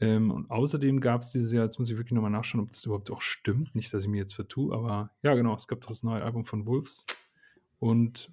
Ähm, 0.00 0.30
und 0.30 0.50
außerdem 0.50 1.00
gab 1.00 1.20
es 1.20 1.30
dieses 1.30 1.52
Jahr, 1.52 1.64
jetzt 1.64 1.78
muss 1.78 1.90
ich 1.90 1.96
wirklich 1.96 2.12
nochmal 2.12 2.30
nachschauen, 2.30 2.64
ob 2.64 2.70
das 2.70 2.84
überhaupt 2.84 3.10
auch 3.10 3.20
stimmt. 3.20 3.74
Nicht, 3.74 3.92
dass 3.92 4.04
ich 4.04 4.08
mir 4.08 4.18
jetzt 4.18 4.34
vertue, 4.34 4.74
aber 4.74 5.10
ja, 5.22 5.34
genau, 5.34 5.54
es 5.54 5.68
gab 5.68 5.86
das 5.86 6.02
neue 6.02 6.22
Album 6.22 6.44
von 6.44 6.66
Wolves. 6.66 7.06
Und 7.78 8.30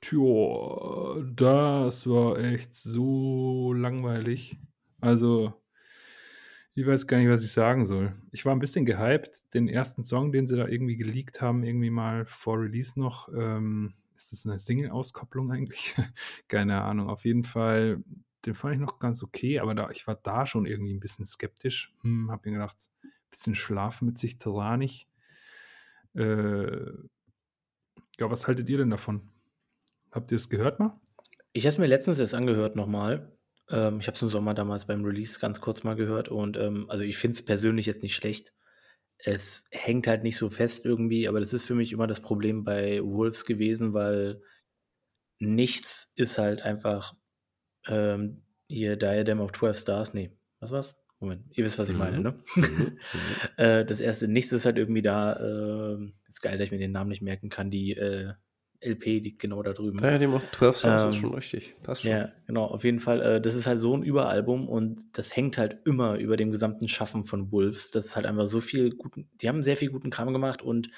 tja, 0.00 1.22
das 1.34 2.06
war 2.06 2.38
echt 2.38 2.74
so 2.74 3.72
langweilig. 3.72 4.58
Also, 5.00 5.54
ich 6.74 6.86
weiß 6.86 7.06
gar 7.06 7.18
nicht, 7.18 7.28
was 7.28 7.44
ich 7.44 7.52
sagen 7.52 7.84
soll. 7.84 8.14
Ich 8.30 8.44
war 8.44 8.54
ein 8.54 8.58
bisschen 8.58 8.86
gehypt. 8.86 9.52
Den 9.52 9.68
ersten 9.68 10.04
Song, 10.04 10.32
den 10.32 10.46
sie 10.46 10.56
da 10.56 10.68
irgendwie 10.68 10.96
geleakt 10.96 11.40
haben, 11.40 11.64
irgendwie 11.64 11.90
mal 11.90 12.24
vor 12.24 12.60
Release 12.60 12.98
noch, 12.98 13.28
ähm, 13.34 13.94
ist 14.16 14.32
das 14.32 14.46
eine 14.46 14.58
Single-Auskopplung 14.58 15.50
eigentlich? 15.50 15.94
Keine 16.48 16.82
Ahnung. 16.82 17.08
Auf 17.10 17.24
jeden 17.24 17.44
Fall, 17.44 18.02
den 18.46 18.54
fand 18.54 18.74
ich 18.74 18.80
noch 18.80 18.98
ganz 18.98 19.22
okay, 19.22 19.60
aber 19.60 19.74
da, 19.74 19.90
ich 19.90 20.06
war 20.06 20.16
da 20.16 20.46
schon 20.46 20.66
irgendwie 20.66 20.94
ein 20.94 21.00
bisschen 21.00 21.24
skeptisch. 21.24 21.94
Hm, 22.02 22.30
hab 22.30 22.44
mir 22.44 22.52
gedacht, 22.52 22.90
ein 23.02 23.10
bisschen 23.30 23.54
Schlaf 23.54 24.02
mit 24.02 24.18
sich 24.18 24.38
tyrannisch. 24.38 25.06
Äh, 26.14 26.92
ja, 28.18 28.30
was 28.30 28.46
haltet 28.46 28.68
ihr 28.68 28.78
denn 28.78 28.90
davon? 28.90 29.30
Habt 30.10 30.30
ihr 30.30 30.36
es 30.36 30.50
gehört 30.50 30.78
mal? 30.78 31.00
Ich 31.52 31.64
habe 31.64 31.72
es 31.72 31.78
mir 31.78 31.86
letztens 31.86 32.18
erst 32.18 32.34
angehört 32.34 32.76
nochmal. 32.76 33.36
Ähm, 33.70 34.00
ich 34.00 34.06
habe 34.06 34.16
es 34.16 34.22
im 34.22 34.28
Sommer 34.28 34.54
damals 34.54 34.86
beim 34.86 35.04
Release 35.04 35.38
ganz 35.38 35.60
kurz 35.60 35.84
mal 35.84 35.96
gehört 35.96 36.28
und 36.28 36.56
ähm, 36.56 36.86
also 36.88 37.04
ich 37.04 37.16
finde 37.16 37.36
es 37.36 37.44
persönlich 37.44 37.86
jetzt 37.86 38.02
nicht 38.02 38.14
schlecht. 38.14 38.52
Es 39.18 39.64
hängt 39.70 40.06
halt 40.06 40.24
nicht 40.24 40.36
so 40.36 40.50
fest 40.50 40.84
irgendwie, 40.84 41.28
aber 41.28 41.40
das 41.40 41.52
ist 41.52 41.64
für 41.64 41.74
mich 41.74 41.92
immer 41.92 42.06
das 42.06 42.20
Problem 42.20 42.64
bei 42.64 43.02
Wolves 43.02 43.44
gewesen, 43.44 43.94
weil 43.94 44.42
nichts 45.38 46.12
ist 46.16 46.38
halt 46.38 46.62
einfach 46.62 47.14
ähm, 47.88 48.42
hier 48.68 48.96
Diadem 48.96 49.40
of 49.40 49.52
12 49.52 49.78
Stars. 49.78 50.14
Nee, 50.14 50.30
was 50.60 50.70
war's? 50.70 50.96
Moment, 51.20 51.42
ihr 51.56 51.64
wisst, 51.64 51.78
was 51.78 51.88
ich 51.88 51.96
meine, 51.96 52.16
Mhm. 52.18 52.22
ne? 52.22 52.34
Mhm. 52.56 52.98
äh, 53.56 53.84
das 53.84 54.00
erste, 54.00 54.26
nichts 54.26 54.50
ist 54.52 54.64
halt 54.66 54.76
irgendwie 54.78 55.02
da. 55.02 55.38
ähm, 55.38 56.14
ist 56.28 56.40
geil, 56.42 56.58
dass 56.58 56.64
ich 56.66 56.72
mir 56.72 56.78
den 56.78 56.90
Namen 56.92 57.10
nicht 57.10 57.22
merken 57.22 57.48
kann. 57.48 57.70
Die 57.70 57.92
äh, 57.92 58.32
LP 58.80 59.20
liegt 59.20 59.38
genau 59.40 59.62
da 59.62 59.72
drüben. 59.72 59.98
Die 60.18 60.26
macht 60.26 60.52
12 60.56 60.76
Songs, 60.78 61.02
ist 61.04 61.14
Ähm, 61.14 61.20
schon 61.20 61.34
richtig. 61.34 61.76
Passt 61.84 62.02
schon. 62.02 62.10
Ja, 62.10 62.32
genau, 62.48 62.64
auf 62.64 62.82
jeden 62.82 62.98
Fall. 62.98 63.22
Äh, 63.22 63.40
das 63.40 63.54
ist 63.54 63.68
halt 63.68 63.78
so 63.78 63.96
ein 63.96 64.02
Überalbum 64.02 64.68
und 64.68 65.16
das 65.16 65.36
hängt 65.36 65.58
halt 65.58 65.78
immer 65.86 66.16
über 66.16 66.36
dem 66.36 66.50
gesamten 66.50 66.88
Schaffen 66.88 67.24
von 67.24 67.52
Wolves. 67.52 67.92
Das 67.92 68.06
ist 68.06 68.16
halt 68.16 68.26
einfach 68.26 68.46
so 68.48 68.60
viel 68.60 68.90
guten, 68.90 69.28
die 69.40 69.48
haben 69.48 69.62
sehr 69.62 69.76
viel 69.76 69.90
guten 69.90 70.10
Kram 70.10 70.32
gemacht 70.32 70.62
und 70.62 70.90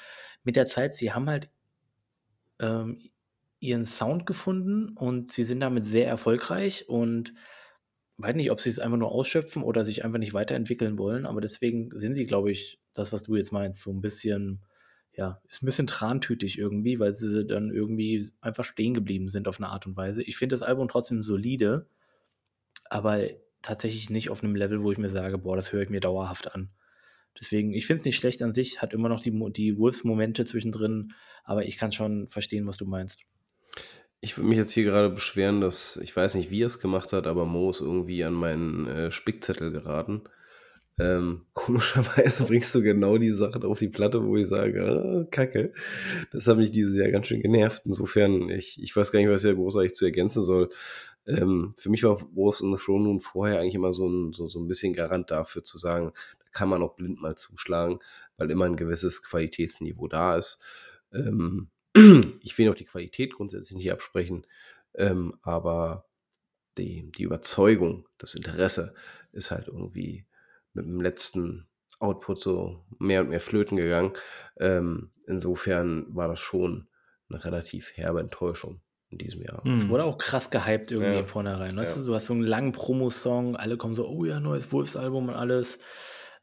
mit 0.44 0.56
der 0.56 0.64
Zeit, 0.66 0.94
sie 0.94 1.12
haben 1.12 1.28
halt 1.28 1.50
ähm, 2.60 3.00
ihren 3.64 3.84
Sound 3.84 4.26
gefunden 4.26 4.90
und 4.90 5.32
sie 5.32 5.44
sind 5.44 5.60
damit 5.60 5.86
sehr 5.86 6.06
erfolgreich 6.06 6.88
und 6.88 7.34
weiß 8.18 8.36
nicht, 8.36 8.50
ob 8.50 8.60
sie 8.60 8.70
es 8.70 8.78
einfach 8.78 8.98
nur 8.98 9.10
ausschöpfen 9.10 9.62
oder 9.62 9.84
sich 9.84 10.04
einfach 10.04 10.18
nicht 10.18 10.34
weiterentwickeln 10.34 10.98
wollen, 10.98 11.26
aber 11.26 11.40
deswegen 11.40 11.90
sind 11.98 12.14
sie, 12.14 12.26
glaube 12.26 12.52
ich, 12.52 12.80
das, 12.92 13.12
was 13.12 13.24
du 13.24 13.34
jetzt 13.36 13.52
meinst, 13.52 13.82
so 13.82 13.90
ein 13.90 14.00
bisschen, 14.00 14.62
ja, 15.16 15.40
ein 15.60 15.66
bisschen 15.66 15.86
trantütig 15.86 16.58
irgendwie, 16.58 17.00
weil 17.00 17.12
sie 17.12 17.44
dann 17.46 17.70
irgendwie 17.70 18.28
einfach 18.40 18.64
stehen 18.64 18.94
geblieben 18.94 19.28
sind 19.28 19.48
auf 19.48 19.58
eine 19.58 19.68
Art 19.68 19.86
und 19.86 19.96
Weise. 19.96 20.22
Ich 20.22 20.36
finde 20.36 20.54
das 20.54 20.62
Album 20.62 20.88
trotzdem 20.88 21.22
solide, 21.22 21.88
aber 22.88 23.26
tatsächlich 23.62 24.10
nicht 24.10 24.30
auf 24.30 24.44
einem 24.44 24.54
Level, 24.54 24.82
wo 24.82 24.92
ich 24.92 24.98
mir 24.98 25.10
sage, 25.10 25.38
boah, 25.38 25.56
das 25.56 25.72
höre 25.72 25.82
ich 25.82 25.90
mir 25.90 26.00
dauerhaft 26.00 26.54
an. 26.54 26.70
Deswegen, 27.40 27.72
ich 27.72 27.86
finde 27.86 28.00
es 28.00 28.04
nicht 28.04 28.16
schlecht 28.16 28.42
an 28.42 28.52
sich, 28.52 28.80
hat 28.80 28.92
immer 28.92 29.08
noch 29.08 29.20
die, 29.20 29.32
die 29.52 29.76
Wolves-Momente 29.76 30.44
zwischendrin, 30.44 31.14
aber 31.42 31.64
ich 31.66 31.76
kann 31.76 31.90
schon 31.90 32.28
verstehen, 32.28 32.66
was 32.66 32.76
du 32.76 32.86
meinst. 32.86 33.18
Ich 34.24 34.38
würde 34.38 34.48
mich 34.48 34.56
jetzt 34.56 34.72
hier 34.72 34.84
gerade 34.84 35.10
beschweren, 35.10 35.60
dass 35.60 35.98
ich 35.98 36.16
weiß 36.16 36.34
nicht, 36.36 36.50
wie 36.50 36.62
er 36.62 36.68
es 36.68 36.80
gemacht 36.80 37.12
hat, 37.12 37.26
aber 37.26 37.44
Mo 37.44 37.68
ist 37.68 37.82
irgendwie 37.82 38.24
an 38.24 38.32
meinen 38.32 38.86
äh, 38.86 39.12
Spickzettel 39.12 39.70
geraten. 39.70 40.22
Ähm, 40.98 41.42
komischerweise 41.52 42.44
bringst 42.44 42.74
du 42.74 42.80
genau 42.80 43.18
die 43.18 43.32
Sachen 43.32 43.62
auf 43.64 43.78
die 43.78 43.90
Platte, 43.90 44.24
wo 44.24 44.34
ich 44.38 44.46
sage, 44.46 44.82
ah, 44.82 45.26
Kacke. 45.30 45.74
Das 46.32 46.46
hat 46.46 46.56
mich 46.56 46.70
dieses 46.70 46.96
Jahr 46.96 47.10
ganz 47.10 47.26
schön 47.26 47.42
genervt. 47.42 47.82
Insofern, 47.84 48.48
ich, 48.48 48.82
ich 48.82 48.96
weiß 48.96 49.12
gar 49.12 49.20
nicht, 49.20 49.28
was 49.28 49.44
ich 49.44 49.50
da 49.50 49.56
großartig 49.56 49.92
zu 49.94 50.06
ergänzen 50.06 50.42
soll. 50.42 50.70
Ähm, 51.26 51.74
für 51.76 51.90
mich 51.90 52.02
war 52.02 52.18
Wolves 52.34 52.62
in 52.62 52.74
the 52.74 52.82
Throne 52.82 53.06
Room 53.06 53.20
vorher 53.20 53.60
eigentlich 53.60 53.74
immer 53.74 53.92
so 53.92 54.08
ein, 54.08 54.32
so, 54.32 54.48
so 54.48 54.58
ein 54.58 54.68
bisschen 54.68 54.94
Garant 54.94 55.30
dafür 55.30 55.64
zu 55.64 55.76
sagen, 55.76 56.12
da 56.38 56.46
kann 56.52 56.70
man 56.70 56.82
auch 56.82 56.96
blind 56.96 57.20
mal 57.20 57.34
zuschlagen, 57.34 57.98
weil 58.38 58.50
immer 58.50 58.64
ein 58.64 58.76
gewisses 58.76 59.22
Qualitätsniveau 59.22 60.08
da 60.08 60.38
ist. 60.38 60.62
Ähm, 61.12 61.68
ich 61.94 62.58
will 62.58 62.70
auch 62.70 62.74
die 62.74 62.84
Qualität 62.84 63.34
grundsätzlich 63.34 63.76
nicht 63.76 63.92
absprechen, 63.92 64.46
ähm, 64.94 65.34
aber 65.42 66.06
die, 66.78 67.10
die 67.12 67.22
Überzeugung, 67.22 68.08
das 68.18 68.34
Interesse 68.34 68.94
ist 69.32 69.50
halt 69.50 69.68
irgendwie 69.68 70.26
mit 70.72 70.86
dem 70.86 71.00
letzten 71.00 71.68
Output 72.00 72.40
so 72.40 72.84
mehr 72.98 73.20
und 73.20 73.28
mehr 73.28 73.40
flöten 73.40 73.76
gegangen. 73.76 74.12
Ähm, 74.58 75.10
insofern 75.26 76.06
war 76.14 76.28
das 76.28 76.40
schon 76.40 76.88
eine 77.28 77.44
relativ 77.44 77.92
herbe 77.96 78.20
Enttäuschung 78.20 78.80
in 79.10 79.18
diesem 79.18 79.42
Jahr. 79.42 79.62
Hm. 79.62 79.74
Es 79.74 79.88
wurde 79.88 80.04
auch 80.04 80.18
krass 80.18 80.50
gehypt 80.50 80.90
irgendwie 80.90 81.20
Ja. 81.20 81.24
Vornherein. 81.24 81.76
Weißt 81.76 81.96
Ja. 81.96 82.02
du, 82.02 82.08
du 82.08 82.14
hast 82.14 82.26
so 82.26 82.32
einen 82.34 82.42
langen 82.42 82.72
Promo-Song, 82.72 83.56
alle 83.56 83.76
kommen 83.76 83.94
so, 83.94 84.08
oh 84.08 84.24
ja, 84.24 84.40
neues 84.40 84.72
Wolves-Album 84.72 85.28
und 85.28 85.34
alles. 85.34 85.78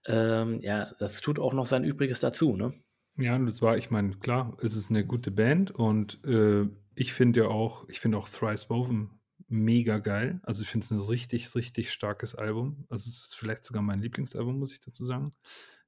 Ähm, 0.08 0.62
ja, 0.62 0.94
das 0.98 1.20
tut 1.22 1.38
auch 1.38 1.54
noch 1.54 1.66
sein 1.66 1.84
Übriges 1.84 2.20
dazu, 2.22 2.56
ne? 2.56 2.74
Ja, 3.18 3.36
und 3.36 3.46
das 3.46 3.62
war, 3.62 3.78
ich 3.78 3.92
meine, 3.92 4.16
klar, 4.18 4.58
es 4.62 4.76
ist 4.76 4.90
eine 4.90 5.06
gute 5.06 5.32
Band 5.32 5.72
und 5.72 6.24
äh, 6.26 6.66
ich 6.96 7.14
finde 7.14 7.42
ja 7.42 7.48
auch, 7.48 7.88
ich 7.90 8.00
finde 8.00 8.18
auch 8.18 8.28
Thrice 8.30 8.70
Woven 8.70 9.12
mega 9.48 9.98
geil. 10.00 10.40
Also 10.44 10.64
ich 10.64 10.70
finde 10.70 10.86
es 10.86 10.92
ein 10.92 11.00
richtig, 11.00 11.54
richtig 11.56 11.92
starkes 11.92 12.36
Album. 12.36 12.86
Also 12.90 13.10
es 13.10 13.18
ist 13.26 13.36
vielleicht 13.36 13.64
sogar 13.66 13.82
mein 13.82 14.00
Lieblingsalbum, 14.00 14.58
muss 14.58 14.72
ich 14.72 14.80
dazu 14.80 15.06
sagen. 15.06 15.34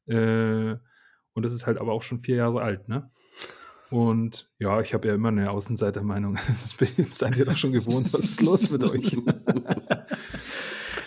Äh, 0.06 0.76
und 1.34 1.44
das 1.44 1.54
ist 1.54 1.66
halt 1.66 1.78
aber 1.78 1.94
auch 1.94 2.04
schon 2.04 2.20
vier 2.20 2.36
Jahre 2.36 2.62
alt, 2.62 2.88
ne? 2.90 3.10
Und 3.90 4.52
ja, 4.60 4.82
ich 4.82 4.94
habe 4.94 5.08
ja 5.08 5.14
immer 5.16 5.30
eine 5.30 5.50
Außenseitermeinung. 5.52 6.38
Das 6.60 6.76
seid 7.18 7.38
ihr 7.38 7.46
doch 7.46 7.58
schon 7.58 7.72
gewohnt. 7.72 8.12
Was 8.14 8.26
ist 8.26 8.42
los 8.42 8.70
mit 8.70 8.84
euch? 8.84 9.16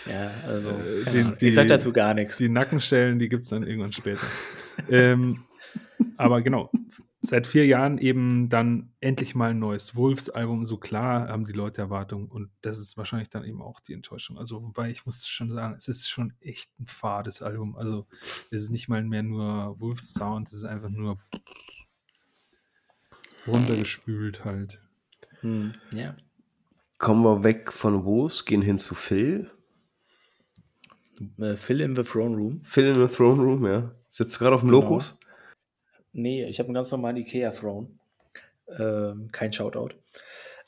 Ja, 0.09 0.31
also, 0.47 0.69
Äh, 0.71 1.05
die- 1.13 1.37
die- 1.41 1.47
ich 1.49 1.55
sag 1.55 1.67
dazu 1.67 1.93
gar 1.93 2.15
nichts. 2.15 2.37
Die 2.37 2.49
Nackenstellen, 2.49 3.19
die 3.19 3.29
gibt 3.29 3.43
es 3.43 3.49
dann 3.51 3.65
irgendwann 3.65 3.93
später. 3.93 4.25
ähm, 4.89 5.41
aber 6.17 6.43
genau, 6.43 6.71
seit 7.21 7.47
vier 7.47 7.67
Jahren 7.67 7.99
eben 7.99 8.49
dann 8.49 8.93
endlich 9.01 9.35
mal 9.35 9.51
ein 9.51 9.59
neues 9.59 9.97
Wolves-Album. 9.97 10.67
So 10.67 10.79
klar 10.79 11.29
haben 11.29 11.45
die 11.45 11.53
Leute 11.53 11.83
Erwartungen 11.83 12.29
und 12.29 12.51
das 12.63 12.79
ist 12.79 12.97
wahrscheinlich 12.97 13.29
dann 13.29 13.45
eben 13.45 13.61
auch 13.63 13.81
die 13.81 13.93
Enttäuschung. 13.93 14.39
Also, 14.39 14.63
wobei 14.63 14.91
ich 14.91 15.05
muss 15.07 15.27
schon 15.27 15.53
sagen, 15.53 15.75
es 15.77 15.89
ist 15.89 16.09
schon 16.09 16.33
echt 16.41 16.71
ein 16.79 16.87
fades 16.87 17.43
Album. 17.43 17.77
Also, 17.77 18.07
es 18.51 18.65
ist 18.65 18.71
nicht 18.71 18.89
mal 18.89 19.03
mehr 19.03 19.23
nur 19.23 19.79
Wolves-Sound, 19.81 20.49
es 20.49 20.55
ist 20.55 20.65
einfach 20.65 20.91
nur 20.91 21.19
runtergespült 23.47 24.45
halt. 24.45 24.81
Hm, 25.41 25.73
ja. 25.93 26.17
Kommen 26.99 27.23
wir 27.25 27.45
weg 27.45 27.73
von 27.73 28.05
Wolves, 28.05 28.45
gehen 28.45 28.63
hin 28.63 28.79
zu 28.79 28.95
Phil. 28.95 29.51
Äh, 31.39 31.57
Phil 31.57 31.81
in 31.81 31.95
the 31.95 32.03
Throne 32.03 32.37
Room. 32.37 32.65
Phil 32.65 32.87
in 32.87 32.95
the 32.95 33.15
Throne 33.15 33.43
Room, 33.43 33.67
ja. 33.67 33.95
Sitzt 34.11 34.37
du 34.37 34.39
gerade 34.41 34.55
auf 34.55 34.63
dem 34.63 34.71
Genau. 34.71 34.81
Lokus? 34.81 35.21
Nee, 36.17 36.47
ich 36.47 36.59
habe 36.59 36.69
einen 36.69 36.75
ganz 36.75 36.91
normalen 36.91 37.19
Ikea-Throne. 37.19 37.89
Ähm, 38.79 39.29
kein 39.33 39.53
Shoutout. 39.53 39.95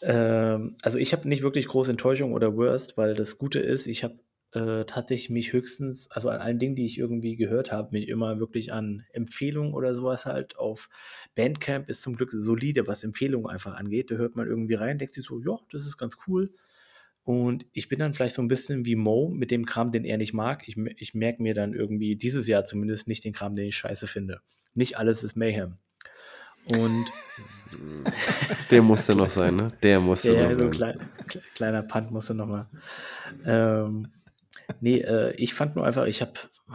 Ähm, 0.03 0.77
also 0.83 0.99
ich 0.99 1.13
habe 1.15 1.27
nicht 1.27 1.43
wirklich 1.43 1.67
große 1.69 1.91
Enttäuschung 1.91 2.35
oder 2.35 2.55
Worst, 2.55 2.99
weil 2.99 3.15
das 3.15 3.39
Gute 3.39 3.59
ist, 3.59 3.87
ich 3.87 4.05
habe 4.05 4.19
äh, 4.53 4.85
tatsächlich 4.85 5.31
mich 5.31 5.55
höchstens, 5.55 6.11
also 6.11 6.29
an 6.29 6.43
allen 6.43 6.59
Dingen, 6.59 6.75
die 6.77 6.85
ich 6.85 6.99
irgendwie 6.99 7.37
gehört 7.37 7.73
habe, 7.73 7.93
mich 7.93 8.09
immer 8.09 8.39
wirklich 8.39 8.75
an 8.75 9.07
Empfehlungen 9.15 9.73
oder 9.73 9.95
sowas 9.95 10.27
halt 10.27 10.59
auf 10.59 10.91
Bandcamp 11.35 11.89
ist 11.89 12.03
zum 12.03 12.17
Glück 12.17 12.31
solide, 12.31 12.87
was 12.87 13.03
Empfehlungen 13.03 13.49
einfach 13.49 13.75
angeht. 13.75 14.11
Da 14.11 14.17
hört 14.17 14.37
man 14.37 14.47
irgendwie 14.47 14.75
rein, 14.75 14.99
denkt 14.99 15.15
sich 15.15 15.25
so, 15.25 15.41
ja, 15.41 15.59
das 15.73 15.87
ist 15.87 15.97
ganz 15.97 16.19
cool. 16.27 16.53
Und 17.25 17.65
ich 17.73 17.89
bin 17.89 18.01
dann 18.01 18.13
vielleicht 18.13 18.35
so 18.35 18.43
ein 18.43 18.49
bisschen 18.49 18.85
wie 18.85 18.97
Mo 18.97 19.31
mit 19.31 19.51
dem 19.51 19.65
Kram, 19.65 19.93
den 19.93 20.05
er 20.05 20.19
nicht 20.19 20.35
mag. 20.35 20.69
Ich, 20.69 20.77
ich 20.77 21.15
merke 21.15 21.43
mir 21.43 21.55
dann 21.55 21.73
irgendwie 21.73 22.17
dieses 22.17 22.47
Jahr 22.47 22.67
zumindest 22.67 23.09
nicht 23.09 23.25
den 23.25 23.33
Kram, 23.33 23.57
den 23.57 23.69
ich 23.69 23.77
scheiße 23.77 24.07
finde. 24.07 24.43
Nicht 24.79 24.97
alles 24.97 25.25
ist 25.25 25.37
Mayhem. 25.37 25.77
Und 26.67 27.07
Der 28.71 28.81
musste 28.81 29.17
noch 29.17 29.29
sein, 29.29 29.57
ne? 29.57 29.73
Der 29.83 29.99
musste 29.99 30.33
ja, 30.35 30.43
noch 30.45 30.51
ja, 30.51 30.55
so 30.55 30.59
sein. 30.59 30.67
ein 30.67 30.71
klein, 30.71 31.01
kle- 31.29 31.43
kleiner 31.55 31.83
Punt 31.83 32.13
musste 32.13 32.33
nochmal. 32.33 32.67
Ähm, 33.45 34.13
nee, 34.81 35.01
äh, 35.01 35.33
ich 35.35 35.53
fand 35.55 35.75
nur 35.75 35.85
einfach, 35.85 36.07
ich 36.07 36.21
habe, 36.21 36.33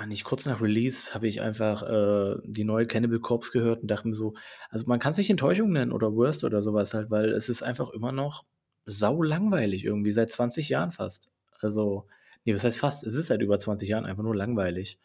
nicht 0.07 0.25
kurz 0.25 0.45
nach 0.45 0.61
Release 0.61 1.13
habe 1.13 1.29
ich 1.29 1.39
einfach 1.41 1.83
äh, 1.83 2.35
die 2.43 2.65
neue 2.65 2.87
Cannibal 2.87 3.19
Corpse 3.19 3.51
gehört 3.53 3.83
und 3.83 3.87
dachte 3.87 4.07
mir 4.09 4.13
so, 4.15 4.33
also 4.69 4.85
man 4.85 4.99
kann 4.99 5.11
es 5.11 5.17
nicht 5.17 5.29
Enttäuschung 5.29 5.71
nennen 5.71 5.93
oder 5.93 6.13
Worst 6.13 6.43
oder 6.43 6.61
sowas 6.61 6.93
halt, 6.93 7.09
weil 7.09 7.29
es 7.31 7.47
ist 7.47 7.63
einfach 7.63 7.91
immer 7.91 8.11
noch 8.11 8.43
sau 8.85 9.23
langweilig 9.23 9.85
irgendwie, 9.85 10.11
seit 10.11 10.29
20 10.29 10.67
Jahren 10.67 10.91
fast. 10.91 11.29
Also, 11.61 12.07
nee, 12.43 12.53
was 12.53 12.65
heißt 12.65 12.79
fast? 12.79 13.05
Es 13.05 13.15
ist 13.15 13.27
seit 13.27 13.41
über 13.41 13.57
20 13.57 13.87
Jahren 13.87 14.05
einfach 14.05 14.23
nur 14.23 14.35
langweilig. 14.35 14.99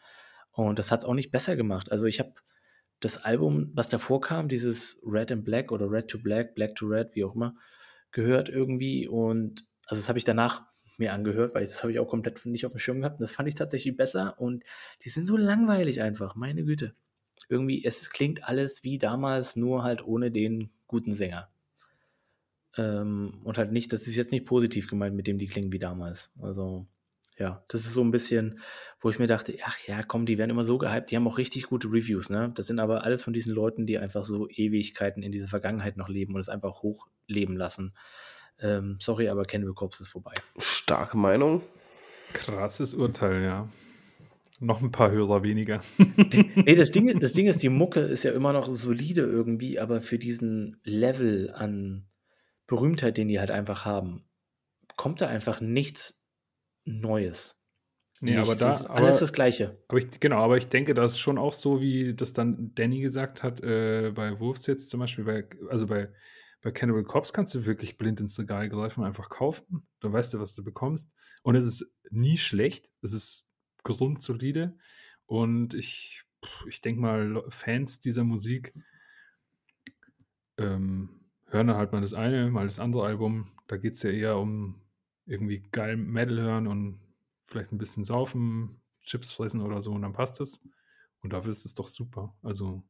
Und 0.51 0.81
das 0.81 0.91
hat 0.91 1.01
es 1.01 1.05
auch 1.05 1.15
nicht 1.15 1.31
besser 1.31 1.55
gemacht. 1.55 1.93
Also 1.93 2.07
ich 2.07 2.19
habe 2.19 2.33
das 3.01 3.19
Album, 3.19 3.71
was 3.75 3.89
davor 3.89 4.21
kam, 4.21 4.49
dieses 4.49 4.99
Red 5.05 5.33
and 5.33 5.45
Black 5.45 5.71
oder 5.73 5.91
Red 5.91 6.09
to 6.09 6.19
Black, 6.19 6.55
Black 6.55 6.75
to 6.75 6.87
Red, 6.87 7.15
wie 7.15 7.25
auch 7.25 7.35
immer, 7.35 7.55
gehört 8.11 8.49
irgendwie 8.49 9.07
und 9.07 9.65
also 9.87 10.01
das 10.01 10.09
habe 10.09 10.19
ich 10.19 10.25
danach 10.25 10.63
mir 10.99 11.13
angehört, 11.13 11.55
weil 11.55 11.65
das 11.65 11.83
habe 11.83 11.93
ich 11.93 12.01
auch 12.01 12.09
komplett 12.09 12.45
nicht 12.45 12.67
auf 12.67 12.73
dem 12.73 12.79
Schirm 12.79 13.01
gehabt 13.01 13.17
und 13.17 13.23
das 13.23 13.33
fand 13.33 13.49
ich 13.49 13.55
tatsächlich 13.55 13.97
besser 13.97 14.41
und 14.41 14.65
die 15.05 15.09
sind 15.09 15.27
so 15.27 15.37
langweilig 15.37 16.03
einfach, 16.03 16.35
meine 16.35 16.65
Güte. 16.65 16.95
Irgendwie, 17.49 17.85
es 17.85 18.11
klingt 18.11 18.45
alles 18.45 18.83
wie 18.85 18.99
damals, 18.99 19.57
nur 19.57 19.85
halt 19.85 20.05
ohne 20.05 20.31
den 20.31 20.71
guten 20.87 21.13
Sänger. 21.13 21.49
Ähm, 22.77 23.41
und 23.45 23.59
halt 23.59 23.73
nicht, 23.73 23.93
das 23.93 24.07
ist 24.07 24.17
jetzt 24.17 24.33
nicht 24.33 24.45
positiv 24.45 24.89
gemeint, 24.89 25.15
mit 25.15 25.27
dem 25.27 25.39
die 25.39 25.47
klingen 25.47 25.73
wie 25.73 25.79
damals. 25.79 26.31
Also, 26.41 26.87
Ja, 27.39 27.65
das 27.69 27.83
ist 27.87 27.93
so 27.93 28.03
ein 28.03 28.11
bisschen, 28.11 28.59
wo 29.01 29.11
ich 29.11 29.19
mir 29.19 29.27
dachte: 29.29 29.55
„Ach 29.65 29.79
ja, 29.87 30.03
komm, 30.03 30.27
die 30.27 30.39
werden 30.39 30.51
immer 30.51 30.65
so 30.65 30.79
gehypt.“ 30.79 31.11
Die 31.11 31.17
haben 31.17 31.29
auch 31.29 31.39
richtig 31.39 31.65
gute 31.67 31.89
Reviews, 31.89 32.31
ne? 32.31 32.53
Das 32.55 32.67
sind 32.67 32.81
aber 32.81 33.05
alles 33.05 33.23
von 33.23 33.33
diesen 33.33 33.55
Leuten, 33.55 33.87
die 33.87 33.99
einfach 33.99 34.25
so 34.25 34.49
Ewigkeiten 34.49 35.23
in 35.23 35.33
dieser 35.33 35.49
Vergangenheit 35.49 35.97
noch 35.97 36.09
leben 36.09 36.35
und 36.35 36.41
es 36.41 36.49
einfach 36.49 36.83
hochleben 36.83 37.57
lassen. 37.57 37.95
Ähm, 38.61 38.99
sorry, 39.01 39.29
aber 39.29 39.45
Cannibal 39.45 39.75
Corpse 39.75 40.03
ist 40.03 40.09
vorbei. 40.09 40.35
Starke 40.59 41.17
Meinung. 41.17 41.63
Krasses 42.33 42.95
Urteil, 42.95 43.43
ja. 43.43 43.69
Noch 44.61 44.83
ein 44.83 44.91
paar 44.91 45.11
Hörer 45.11 45.43
weniger. 45.43 45.81
Nee, 46.57 46.75
das 46.75 46.91
Ding 46.91 47.19
das 47.21 47.33
Ding 47.33 47.47
ist, 47.47 47.63
die 47.63 47.69
Mucke 47.69 48.01
ist 48.01 48.25
ja 48.25 48.33
immer 48.33 48.53
noch 48.53 48.73
solide 48.73 49.23
irgendwie, 49.23 49.79
aber 49.79 50.03
für 50.03 50.19
diesen 50.19 50.81
Level 50.83 51.51
an 51.55 52.07
Berühmtheit, 52.67 53.17
den 53.17 53.29
die 53.29 53.39
halt 53.39 53.51
einfach 53.51 53.85
haben, 53.85 54.25
kommt 54.97 55.21
da 55.21 55.29
einfach 55.29 55.61
nichts 55.61 56.18
Neues. 56.89 57.61
Nee, 58.21 58.37
aber 58.37 58.49
Nichts. 58.49 58.59
da 58.59 58.67
Das 58.67 58.81
ist 58.81 58.87
alles 58.87 59.17
aber 59.17 59.21
das 59.21 59.33
Gleiche. 59.33 59.85
aber 59.89 59.99
ich 59.99 60.21
genau, 60.21 60.39
aber 60.43 60.57
ich 60.57 60.69
denke, 60.69 60.95
das 60.95 61.13
ist 61.13 61.19
schon 61.21 61.39
auch 61.39 61.53
so, 61.55 61.81
wie 61.81 62.15
das 62.15 62.33
dann 62.33 62.75
Danny 62.75 63.01
gesagt 63.01 63.43
hat, 63.43 63.63
äh, 63.63 64.11
bei 64.13 64.41
Wolves 64.41 64.67
jetzt 64.67 64.91
zum 64.91 65.01
Beispiel, 65.01 65.25
bei 65.25 65.45
also 65.71 65.87
bei 65.87 66.13
bei 66.61 66.73
Cannibal 66.73 67.05
Corpse 67.05 67.33
kannst 67.33 67.55
du 67.55 67.67
wirklich 67.67 67.99
blind 67.99 68.21
ins 68.21 68.39
Regal 68.39 68.69
greifen 68.69 69.01
und 69.01 69.07
einfach 69.07 69.29
kaufen. 69.29 69.87
Da 70.01 70.13
weißt 70.13 70.35
du, 70.35 70.41
was 70.41 70.55
du 70.55 70.65
bekommst. 70.65 71.15
Und 71.43 71.55
es 71.55 71.65
ist 71.67 71.87
nie 72.11 72.37
schlecht. 72.37 72.91
Es 73.01 73.13
ist 73.13 73.47
gesund, 73.85 74.23
solide. 74.23 74.77
Und 75.27 75.75
ich, 75.75 76.25
ich 76.67 76.81
denke 76.81 77.01
mal, 77.01 77.45
Fans 77.51 78.01
dieser 78.01 78.25
Musik 78.25 78.75
ähm, 80.57 81.21
hören 81.47 81.69
dann 81.69 81.77
halt 81.77 81.93
mal 81.93 82.01
das 82.01 82.15
eine, 82.15 82.51
mal 82.51 82.67
das 82.67 82.81
andere 82.81 83.07
Album. 83.07 83.53
Da 83.69 83.77
geht 83.77 83.95
es 83.95 84.03
ja 84.03 84.11
eher 84.11 84.37
um 84.39 84.83
irgendwie 85.29 85.63
geil 85.73 85.97
Metal 85.97 86.41
hören 86.41 86.67
und 86.67 87.01
vielleicht 87.47 87.71
ein 87.73 87.79
bisschen 87.79 88.05
saufen, 88.05 88.81
Chips 89.05 89.33
fressen 89.33 89.61
oder 89.63 89.81
so 89.81 89.93
und 89.93 90.03
dann 90.03 90.13
passt 90.13 90.41
es. 90.41 90.61
Und 91.23 91.33
dafür 91.33 91.51
ist 91.53 91.65
es 91.65 91.75
doch 91.75 91.89
super. 91.89 92.35
Also 92.43 92.83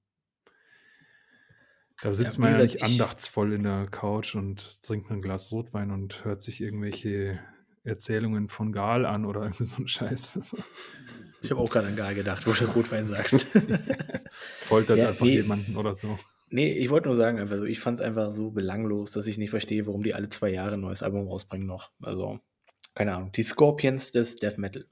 da 2.03 2.15
sitzt 2.15 2.39
wie 2.39 2.43
man 2.43 2.53
ja 2.53 2.59
nicht 2.59 2.77
ich- 2.77 2.83
andachtsvoll 2.85 3.53
in 3.53 3.65
der 3.65 3.87
Couch 3.87 4.35
und 4.35 4.83
trinkt 4.83 5.11
ein 5.11 5.21
Glas 5.23 5.51
Rotwein 5.51 5.91
und 5.91 6.25
hört 6.25 6.43
sich 6.43 6.61
irgendwelche 6.61 7.41
Erzählungen 7.85 8.49
von 8.49 8.73
Gal 8.73 9.05
an 9.07 9.25
oder 9.25 9.43
irgendwie 9.45 9.65
so 9.65 9.83
ein 9.83 9.89
Scheiß. 9.89 10.39
Ich 11.43 11.51
habe 11.51 11.61
auch 11.61 11.71
gerade 11.71 11.89
an 11.89 11.97
Gal 11.97 12.15
gedacht, 12.15 12.47
wo 12.47 12.53
du 12.53 12.65
Rotwein 12.67 13.07
sagst. 13.07 13.47
Foltert 14.61 14.99
Ja, 14.99 15.09
einfach 15.09 15.25
nee. 15.25 15.37
jemanden 15.37 15.77
oder 15.77 15.95
so. 15.95 16.17
Nee, 16.51 16.73
ich 16.73 16.91
wollte 16.91 17.09
nur 17.09 17.17
sagen, 17.17 17.39
einfach 17.39 17.59
so, 17.59 17.65
ich 17.65 17.81
fand 17.81 17.99
es 17.99 18.05
einfach 18.05 18.33
so 18.33 18.51
belanglos, 18.51 19.13
dass 19.13 19.27
ich 19.27 19.39
nicht 19.39 19.51
verstehe, 19.51 19.87
warum 19.87 20.03
die 20.03 20.15
alle 20.15 20.29
zwei 20.31 20.51
Jahre 20.51 20.75
ein 20.75 20.81
neues 20.81 21.03
Album 21.03 21.29
rausbringen 21.29 21.67
noch. 21.67 21.91
Also, 22.01 22.41
keine 22.95 23.15
Ahnung. 23.15 23.33
Die 23.33 23.43
Scorpions 23.43 24.13
des 24.13 24.37
Death 24.37 24.59
Metal. 24.59 24.87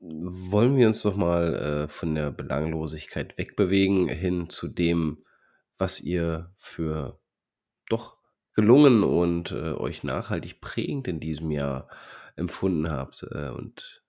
Wollen 0.00 0.76
wir 0.76 0.86
uns 0.86 1.02
doch 1.02 1.16
mal 1.16 1.54
äh, 1.54 1.88
von 1.88 2.14
der 2.14 2.30
Belanglosigkeit 2.30 3.38
wegbewegen 3.38 4.08
hin 4.08 4.50
zu 4.50 4.68
dem, 4.68 5.24
was 5.78 6.00
ihr 6.00 6.52
für 6.56 7.18
doch 7.88 8.18
gelungen 8.54 9.02
und 9.02 9.52
äh, 9.52 9.72
euch 9.72 10.04
nachhaltig 10.04 10.60
prägend 10.60 11.08
in 11.08 11.20
diesem 11.20 11.50
Jahr 11.50 11.88
empfunden 12.36 12.90
habt. 12.90 13.26
Äh, 13.30 13.48
und 13.48 14.02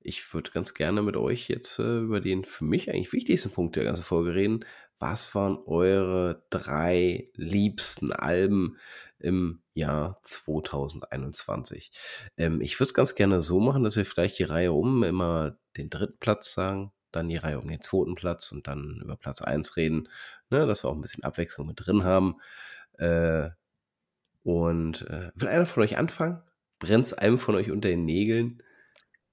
ich 0.00 0.34
würde 0.34 0.50
ganz 0.50 0.74
gerne 0.74 1.02
mit 1.02 1.16
euch 1.16 1.48
jetzt 1.48 1.78
äh, 1.78 2.00
über 2.00 2.20
den 2.20 2.44
für 2.44 2.64
mich 2.64 2.90
eigentlich 2.90 3.12
wichtigsten 3.12 3.50
Punkt 3.50 3.76
der 3.76 3.84
ganzen 3.84 4.04
Folge 4.04 4.34
reden. 4.34 4.64
Was 4.98 5.34
waren 5.34 5.58
eure 5.66 6.44
drei 6.50 7.26
liebsten 7.34 8.12
Alben 8.12 8.78
im 9.18 9.62
Jahr 9.74 10.20
2021? 10.22 11.90
Ähm, 12.36 12.60
ich 12.60 12.74
würde 12.76 12.88
es 12.88 12.94
ganz 12.94 13.14
gerne 13.14 13.42
so 13.42 13.60
machen, 13.60 13.84
dass 13.84 13.96
wir 13.96 14.06
vielleicht 14.06 14.38
die 14.38 14.44
Reihe 14.44 14.72
um 14.72 15.02
immer 15.02 15.58
den 15.76 15.90
dritten 15.90 16.18
Platz 16.20 16.54
sagen, 16.54 16.92
dann 17.12 17.28
die 17.28 17.36
Reihe 17.36 17.58
um 17.58 17.68
den 17.68 17.80
zweiten 17.80 18.14
Platz 18.14 18.52
und 18.52 18.66
dann 18.66 19.00
über 19.02 19.16
Platz 19.16 19.42
1 19.42 19.76
reden, 19.76 20.08
ne, 20.50 20.66
dass 20.66 20.84
wir 20.84 20.90
auch 20.90 20.94
ein 20.94 21.00
bisschen 21.00 21.24
Abwechslung 21.24 21.66
mit 21.66 21.86
drin 21.86 22.04
haben. 22.04 22.36
Äh, 22.98 23.50
und 24.42 25.02
äh, 25.08 25.30
will 25.34 25.48
einer 25.48 25.66
von 25.66 25.82
euch 25.82 25.96
anfangen? 25.96 26.42
Brennt 26.78 27.06
es 27.06 27.14
einem 27.14 27.38
von 27.38 27.54
euch 27.54 27.70
unter 27.70 27.88
den 27.88 28.04
Nägeln? 28.04 28.62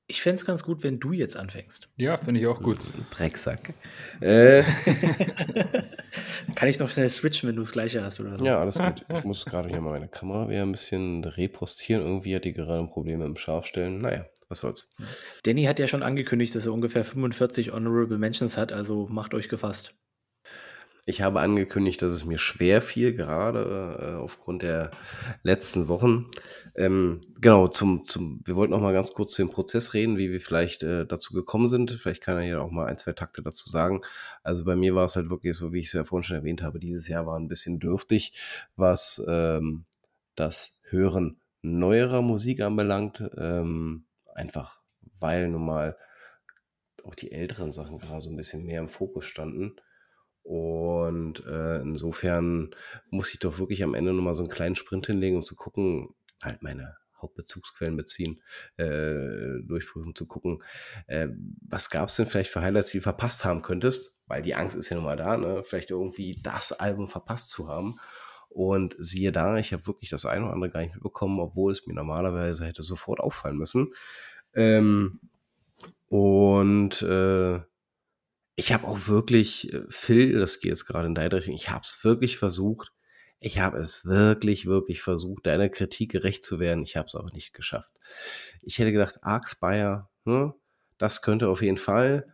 Ich 0.07 0.21
fände 0.21 0.35
es 0.41 0.45
ganz 0.45 0.63
gut, 0.63 0.83
wenn 0.83 0.99
du 0.99 1.13
jetzt 1.13 1.37
anfängst. 1.37 1.89
Ja, 1.95 2.17
finde 2.17 2.41
ich 2.41 2.47
auch 2.47 2.61
gut. 2.61 2.79
Drecksack. 3.11 3.73
Äh, 4.21 4.63
Kann 6.55 6.67
ich 6.69 6.79
noch 6.79 6.89
schnell 6.89 7.09
switchen, 7.09 7.49
wenn 7.49 7.55
du 7.55 7.61
das 7.63 7.71
gleiche 7.71 8.03
hast 8.03 8.19
oder 8.19 8.37
so? 8.37 8.45
ja, 8.45 8.59
alles 8.59 8.77
gut. 8.77 9.05
Ich 9.09 9.23
muss 9.23 9.45
gerade 9.45 9.69
hier 9.69 9.81
mal 9.81 9.91
meine 9.91 10.07
Kamera 10.09 10.49
wieder 10.49 10.61
ein 10.63 10.71
bisschen 10.71 11.23
repostieren. 11.23 12.03
Irgendwie 12.03 12.35
hat 12.35 12.43
die 12.45 12.53
gerade 12.53 12.85
Probleme 12.87 13.25
im 13.25 13.35
Scharfstellen. 13.37 13.99
Naja, 14.01 14.25
was 14.49 14.59
soll's. 14.59 14.93
Danny 15.43 15.63
hat 15.63 15.79
ja 15.79 15.87
schon 15.87 16.03
angekündigt, 16.03 16.53
dass 16.55 16.65
er 16.65 16.73
ungefähr 16.73 17.03
45 17.03 17.71
Honorable 17.71 18.17
Mentions 18.17 18.57
hat, 18.57 18.71
also 18.73 19.07
macht 19.09 19.33
euch 19.33 19.49
gefasst. 19.49 19.95
Ich 21.07 21.23
habe 21.23 21.39
angekündigt, 21.39 22.03
dass 22.03 22.13
es 22.13 22.25
mir 22.25 22.37
schwer 22.37 22.79
fiel, 22.79 23.15
gerade 23.15 23.97
äh, 23.99 24.15
aufgrund 24.21 24.61
der 24.61 24.91
letzten 25.41 25.87
Wochen. 25.87 26.29
Ähm, 26.75 27.21
genau, 27.39 27.67
zum, 27.67 28.05
zum, 28.05 28.41
wir 28.45 28.55
wollten 28.55 28.71
noch 28.71 28.81
mal 28.81 28.93
ganz 28.93 29.13
kurz 29.13 29.31
zu 29.31 29.41
dem 29.41 29.49
Prozess 29.49 29.95
reden, 29.95 30.17
wie 30.17 30.31
wir 30.31 30.39
vielleicht 30.39 30.83
äh, 30.83 31.07
dazu 31.07 31.33
gekommen 31.33 31.65
sind. 31.65 31.89
Vielleicht 31.89 32.21
kann 32.21 32.37
er 32.37 32.43
hier 32.43 32.61
auch 32.61 32.69
mal 32.69 32.85
ein, 32.85 32.99
zwei 32.99 33.13
Takte 33.13 33.41
dazu 33.41 33.67
sagen. 33.67 34.01
Also 34.43 34.63
bei 34.63 34.75
mir 34.75 34.93
war 34.93 35.05
es 35.05 35.15
halt 35.15 35.31
wirklich 35.31 35.57
so, 35.57 35.73
wie 35.73 35.79
ich 35.79 35.87
es 35.87 35.93
ja 35.93 36.03
vorhin 36.03 36.23
schon 36.23 36.37
erwähnt 36.37 36.61
habe, 36.61 36.79
dieses 36.79 37.07
Jahr 37.07 37.25
war 37.25 37.39
ein 37.39 37.47
bisschen 37.47 37.79
dürftig, 37.79 38.33
was 38.75 39.23
ähm, 39.27 39.85
das 40.35 40.79
Hören 40.83 41.41
neuerer 41.63 42.21
Musik 42.21 42.61
anbelangt. 42.61 43.23
Ähm, 43.37 44.05
einfach, 44.35 44.81
weil 45.19 45.49
nun 45.49 45.65
mal 45.65 45.97
auch 47.03 47.15
die 47.15 47.31
älteren 47.31 47.71
Sachen 47.71 47.97
gerade 47.97 48.21
so 48.21 48.29
ein 48.29 48.37
bisschen 48.37 48.65
mehr 48.65 48.81
im 48.81 48.89
Fokus 48.89 49.25
standen. 49.25 49.77
Und 50.43 51.45
äh, 51.45 51.81
insofern 51.81 52.75
muss 53.09 53.33
ich 53.33 53.39
doch 53.39 53.59
wirklich 53.59 53.83
am 53.83 53.93
Ende 53.93 54.13
nochmal 54.13 54.33
so 54.33 54.43
einen 54.43 54.51
kleinen 54.51 54.75
Sprint 54.75 55.07
hinlegen, 55.07 55.37
um 55.37 55.43
zu 55.43 55.55
gucken, 55.55 56.15
halt 56.43 56.61
meine 56.63 56.97
Hauptbezugsquellen 57.21 57.95
beziehen, 57.95 58.41
äh, 58.77 59.61
durchprüfen, 59.63 60.15
zu 60.15 60.27
gucken, 60.27 60.63
äh, 61.07 61.27
was 61.67 61.89
gab 61.89 62.09
es 62.09 62.15
denn 62.15 62.25
vielleicht 62.25 62.51
für 62.51 62.61
Highlights, 62.61 62.89
die 62.91 62.97
du 62.97 63.03
verpasst 63.03 63.45
haben 63.45 63.61
könntest, 63.61 64.19
weil 64.27 64.41
die 64.41 64.55
Angst 64.55 64.75
ist 64.75 64.89
ja 64.89 64.95
nun 64.95 65.05
mal 65.05 65.17
da, 65.17 65.37
ne? 65.37 65.63
vielleicht 65.63 65.91
irgendwie 65.91 66.39
das 66.41 66.71
Album 66.71 67.07
verpasst 67.07 67.51
zu 67.51 67.67
haben. 67.69 67.99
Und 68.49 68.97
siehe 68.99 69.31
da, 69.31 69.57
ich 69.57 69.71
habe 69.71 69.87
wirklich 69.87 70.09
das 70.09 70.25
eine 70.25 70.43
oder 70.43 70.53
andere 70.53 70.71
gar 70.71 70.81
nicht 70.81 70.93
mitbekommen, 70.93 71.39
obwohl 71.39 71.71
es 71.71 71.87
mir 71.87 71.93
normalerweise 71.93 72.65
hätte 72.65 72.83
sofort 72.83 73.21
auffallen 73.21 73.55
müssen. 73.55 73.93
Ähm, 74.53 75.21
und 76.09 77.01
äh, 77.01 77.61
ich 78.55 78.73
habe 78.73 78.87
auch 78.87 79.07
wirklich, 79.07 79.73
äh, 79.73 79.83
Phil, 79.89 80.39
das 80.39 80.59
geht 80.59 80.71
jetzt 80.71 80.85
gerade 80.85 81.07
in 81.07 81.15
deine 81.15 81.35
Richtung, 81.35 81.55
ich 81.55 81.69
habe 81.69 81.81
es 81.83 82.03
wirklich 82.03 82.37
versucht. 82.37 82.91
Ich 83.43 83.57
habe 83.57 83.79
es 83.79 84.05
wirklich, 84.05 84.67
wirklich 84.67 85.01
versucht, 85.01 85.47
deiner 85.47 85.67
Kritik 85.67 86.11
gerecht 86.11 86.43
zu 86.43 86.59
werden. 86.59 86.83
Ich 86.83 86.95
habe 86.95 87.07
es 87.07 87.15
aber 87.15 87.31
nicht 87.33 87.53
geschafft. 87.53 87.99
Ich 88.61 88.77
hätte 88.77 88.91
gedacht, 88.91 89.17
Ark 89.23 89.49
Spire, 89.49 90.09
hm, 90.25 90.53
das 90.99 91.23
könnte 91.23 91.49
auf 91.49 91.63
jeden 91.63 91.79
Fall. 91.79 92.31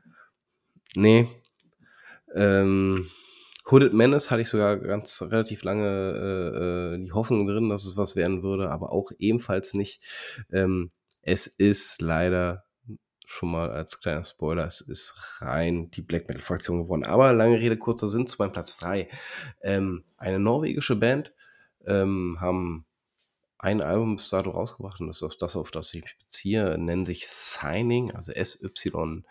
Nee. 0.98 1.30
Ähm, 2.36 3.10
Hooded 3.72 3.94
Menace 3.94 4.30
hatte 4.30 4.42
ich 4.42 4.50
sogar 4.50 4.78
ganz 4.78 5.22
relativ 5.22 5.64
lange 5.64 5.88
äh, 5.88 6.96
äh, 6.96 7.04
die 7.04 7.14
Hoffnung 7.14 7.48
drin, 7.48 7.70
dass 7.70 7.86
es 7.86 7.96
was 7.96 8.18
werden 8.18 8.44
würde, 8.44 8.70
aber 8.70 8.92
auch 8.92 9.12
ebenfalls 9.18 9.74
nicht. 9.74 10.04
Ähm, 10.52 10.92
es 11.22 11.48
ist 11.48 12.02
leider 12.02 12.67
schon 13.28 13.52
mal 13.52 13.70
als 13.70 14.00
kleiner 14.00 14.24
Spoiler, 14.24 14.66
es 14.66 14.80
ist 14.80 15.42
rein 15.42 15.92
die 15.92 16.02
Black 16.02 16.30
Metal 16.30 16.42
Fraktion 16.42 16.84
geworden. 16.84 17.04
Aber 17.04 17.34
lange 17.34 17.60
Rede, 17.60 17.78
kurzer 17.78 18.08
Sinn 18.08 18.26
zu 18.26 18.38
meinem 18.40 18.54
Platz 18.54 18.78
3. 18.78 19.10
Ähm, 19.62 20.06
eine 20.16 20.40
norwegische 20.40 20.96
Band 20.96 21.34
ähm, 21.86 22.38
haben 22.40 22.86
ein 23.60 23.82
Album 23.82 24.16
bis 24.16 24.30
dato 24.30 24.52
rausgebracht 24.52 25.02
und 25.02 25.08
das 25.08 25.22
ist 25.22 25.42
das, 25.42 25.58
auf 25.58 25.72
das 25.72 25.94
ich 25.94 26.04
mich 26.04 26.18
beziehe, 26.18 26.78
nennen 26.78 27.04
sich 27.04 27.28
Signing, 27.28 28.12
also 28.12 28.32
S-Y-N-I-N-G. 28.32 29.22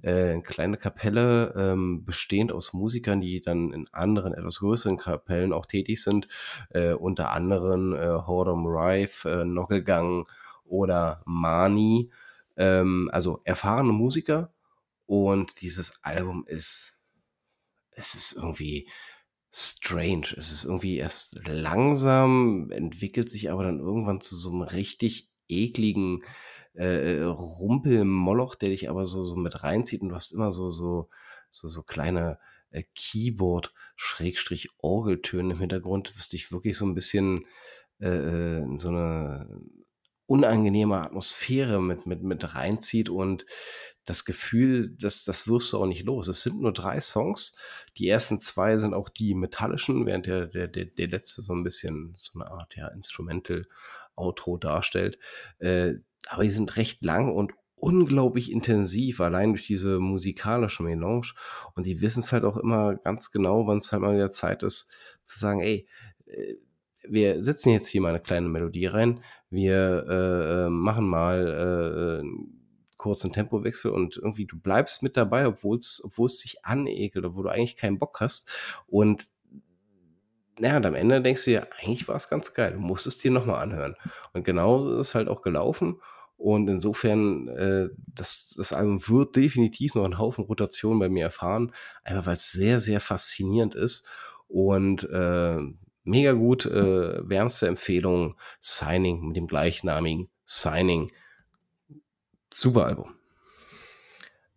Äh, 0.00 0.10
eine 0.10 0.42
kleine 0.42 0.78
Kapelle, 0.78 1.52
ähm, 1.58 2.06
bestehend 2.06 2.52
aus 2.52 2.72
Musikern, 2.72 3.20
die 3.20 3.42
dann 3.42 3.74
in 3.74 3.86
anderen, 3.92 4.32
etwas 4.32 4.60
größeren 4.60 4.96
Kapellen 4.96 5.52
auch 5.52 5.66
tätig 5.66 6.02
sind, 6.02 6.26
äh, 6.70 6.94
unter 6.94 7.32
anderem 7.32 7.92
äh, 7.92 8.06
Hordom 8.26 8.64
Rife, 8.66 9.28
äh, 9.28 9.44
Nockelgang 9.44 10.26
oder 10.64 11.20
Mani 11.26 12.10
ähm, 12.56 13.10
also 13.12 13.40
erfahrene 13.44 13.92
Musiker 13.92 14.52
und 15.06 15.60
dieses 15.60 16.02
Album 16.02 16.44
ist, 16.46 16.98
es 17.92 18.14
ist 18.14 18.32
irgendwie 18.32 18.88
strange. 19.50 20.34
Es 20.36 20.52
ist 20.52 20.64
irgendwie 20.64 20.98
erst 20.98 21.40
langsam, 21.46 22.70
entwickelt 22.70 23.30
sich 23.30 23.50
aber 23.50 23.64
dann 23.64 23.80
irgendwann 23.80 24.20
zu 24.20 24.36
so 24.36 24.50
einem 24.50 24.60
richtig 24.62 25.30
ekligen 25.48 26.22
äh, 26.74 27.22
Rumpelmoloch, 27.22 28.54
der 28.54 28.68
dich 28.70 28.88
aber 28.90 29.06
so, 29.06 29.24
so 29.24 29.36
mit 29.36 29.62
reinzieht 29.62 30.02
und 30.02 30.08
du 30.10 30.14
hast 30.14 30.32
immer 30.32 30.50
so, 30.50 30.70
so, 30.70 31.08
so, 31.50 31.68
so 31.68 31.82
kleine 31.82 32.38
äh, 32.70 32.82
Keyboard-Orgeltöne 32.94 35.54
im 35.54 35.60
Hintergrund, 35.60 36.12
was 36.16 36.28
dich 36.28 36.52
wirklich 36.52 36.76
so 36.76 36.84
ein 36.84 36.94
bisschen 36.94 37.46
äh, 38.00 38.58
in 38.58 38.78
so 38.78 38.88
eine 38.88 39.48
unangenehme 40.26 40.96
Atmosphäre 40.96 41.80
mit, 41.80 42.06
mit, 42.06 42.22
mit 42.22 42.54
reinzieht 42.54 43.08
und 43.08 43.46
das 44.04 44.24
Gefühl, 44.24 44.90
dass 44.96 45.24
das 45.24 45.48
wirst 45.48 45.72
du 45.72 45.78
auch 45.78 45.86
nicht 45.86 46.04
los. 46.04 46.28
Es 46.28 46.42
sind 46.42 46.60
nur 46.60 46.72
drei 46.72 47.00
Songs. 47.00 47.56
Die 47.96 48.08
ersten 48.08 48.40
zwei 48.40 48.78
sind 48.78 48.94
auch 48.94 49.08
die 49.08 49.34
metallischen, 49.34 50.06
während 50.06 50.26
der, 50.26 50.46
der, 50.46 50.68
der, 50.68 50.86
der 50.86 51.08
letzte 51.08 51.42
so 51.42 51.52
ein 51.52 51.64
bisschen 51.64 52.14
so 52.16 52.38
eine 52.38 52.50
Art 52.50 52.76
ja, 52.76 52.88
Instrumental-Outro 52.88 54.58
darstellt. 54.58 55.18
Äh, 55.58 55.94
aber 56.28 56.44
die 56.44 56.50
sind 56.50 56.76
recht 56.76 57.04
lang 57.04 57.32
und 57.32 57.52
unglaublich 57.74 58.50
intensiv, 58.50 59.20
allein 59.20 59.50
durch 59.50 59.66
diese 59.66 59.98
musikalische 59.98 60.84
Melange. 60.84 61.32
Und 61.74 61.86
die 61.86 62.00
wissen 62.00 62.20
es 62.20 62.32
halt 62.32 62.44
auch 62.44 62.56
immer 62.56 62.94
ganz 62.96 63.32
genau, 63.32 63.66
wann 63.66 63.78
es 63.78 63.90
halt 63.92 64.02
mal 64.02 64.14
wieder 64.14 64.32
Zeit 64.32 64.62
ist, 64.62 64.88
zu 65.24 65.38
sagen, 65.38 65.60
ey, 65.60 65.88
äh, 66.26 66.54
wir 67.08 67.42
setzen 67.44 67.70
jetzt 67.70 67.88
hier 67.88 68.00
mal 68.00 68.10
eine 68.10 68.20
kleine 68.20 68.48
Melodie 68.48 68.86
rein, 68.86 69.22
wir 69.50 70.06
äh, 70.08 70.66
äh 70.66 70.68
machen 70.68 71.08
mal 71.08 71.46
äh, 71.46 72.20
einen 72.20 72.56
kurzen 72.96 73.32
Tempowechsel 73.32 73.90
und 73.90 74.16
irgendwie 74.16 74.46
du 74.46 74.58
bleibst 74.58 75.02
mit 75.02 75.16
dabei, 75.16 75.46
obwohl 75.46 75.78
es 75.78 76.02
obwohl 76.04 76.26
es 76.26 76.38
dich 76.38 76.64
anekelt, 76.64 77.24
obwohl 77.24 77.44
du 77.44 77.50
eigentlich 77.50 77.76
keinen 77.76 77.98
Bock 77.98 78.20
hast. 78.20 78.50
Und 78.86 79.26
naja, 80.58 80.78
und 80.78 80.86
am 80.86 80.94
Ende 80.94 81.20
denkst 81.20 81.44
du 81.44 81.50
dir, 81.50 81.68
eigentlich 81.78 82.08
war 82.08 82.16
es 82.16 82.28
ganz 82.28 82.54
geil, 82.54 82.72
du 82.72 82.80
musst 82.80 83.06
es 83.06 83.18
dir 83.18 83.30
nochmal 83.30 83.62
anhören. 83.62 83.94
Und 84.32 84.44
genau 84.44 84.98
ist 84.98 85.08
es 85.08 85.14
halt 85.14 85.28
auch 85.28 85.42
gelaufen. 85.42 86.00
Und 86.38 86.68
insofern, 86.68 87.48
äh, 87.48 87.88
das, 88.06 88.54
das 88.56 88.72
Album 88.72 89.06
wird 89.08 89.36
definitiv 89.36 89.94
noch 89.94 90.04
einen 90.04 90.18
Haufen 90.18 90.44
Rotation 90.44 90.98
bei 90.98 91.08
mir 91.08 91.24
erfahren, 91.24 91.72
einfach 92.04 92.26
weil 92.26 92.34
es 92.34 92.52
sehr, 92.52 92.80
sehr 92.80 93.00
faszinierend 93.00 93.74
ist. 93.74 94.06
Und 94.48 95.04
äh, 95.10 95.58
mega 96.06 96.32
gut, 96.32 96.66
äh, 96.66 97.28
wärmste 97.28 97.66
Empfehlung, 97.68 98.36
Signing 98.60 99.26
mit 99.26 99.36
dem 99.36 99.46
gleichnamigen 99.46 100.28
Signing. 100.44 101.12
Super 102.52 102.86
Album. 102.86 103.14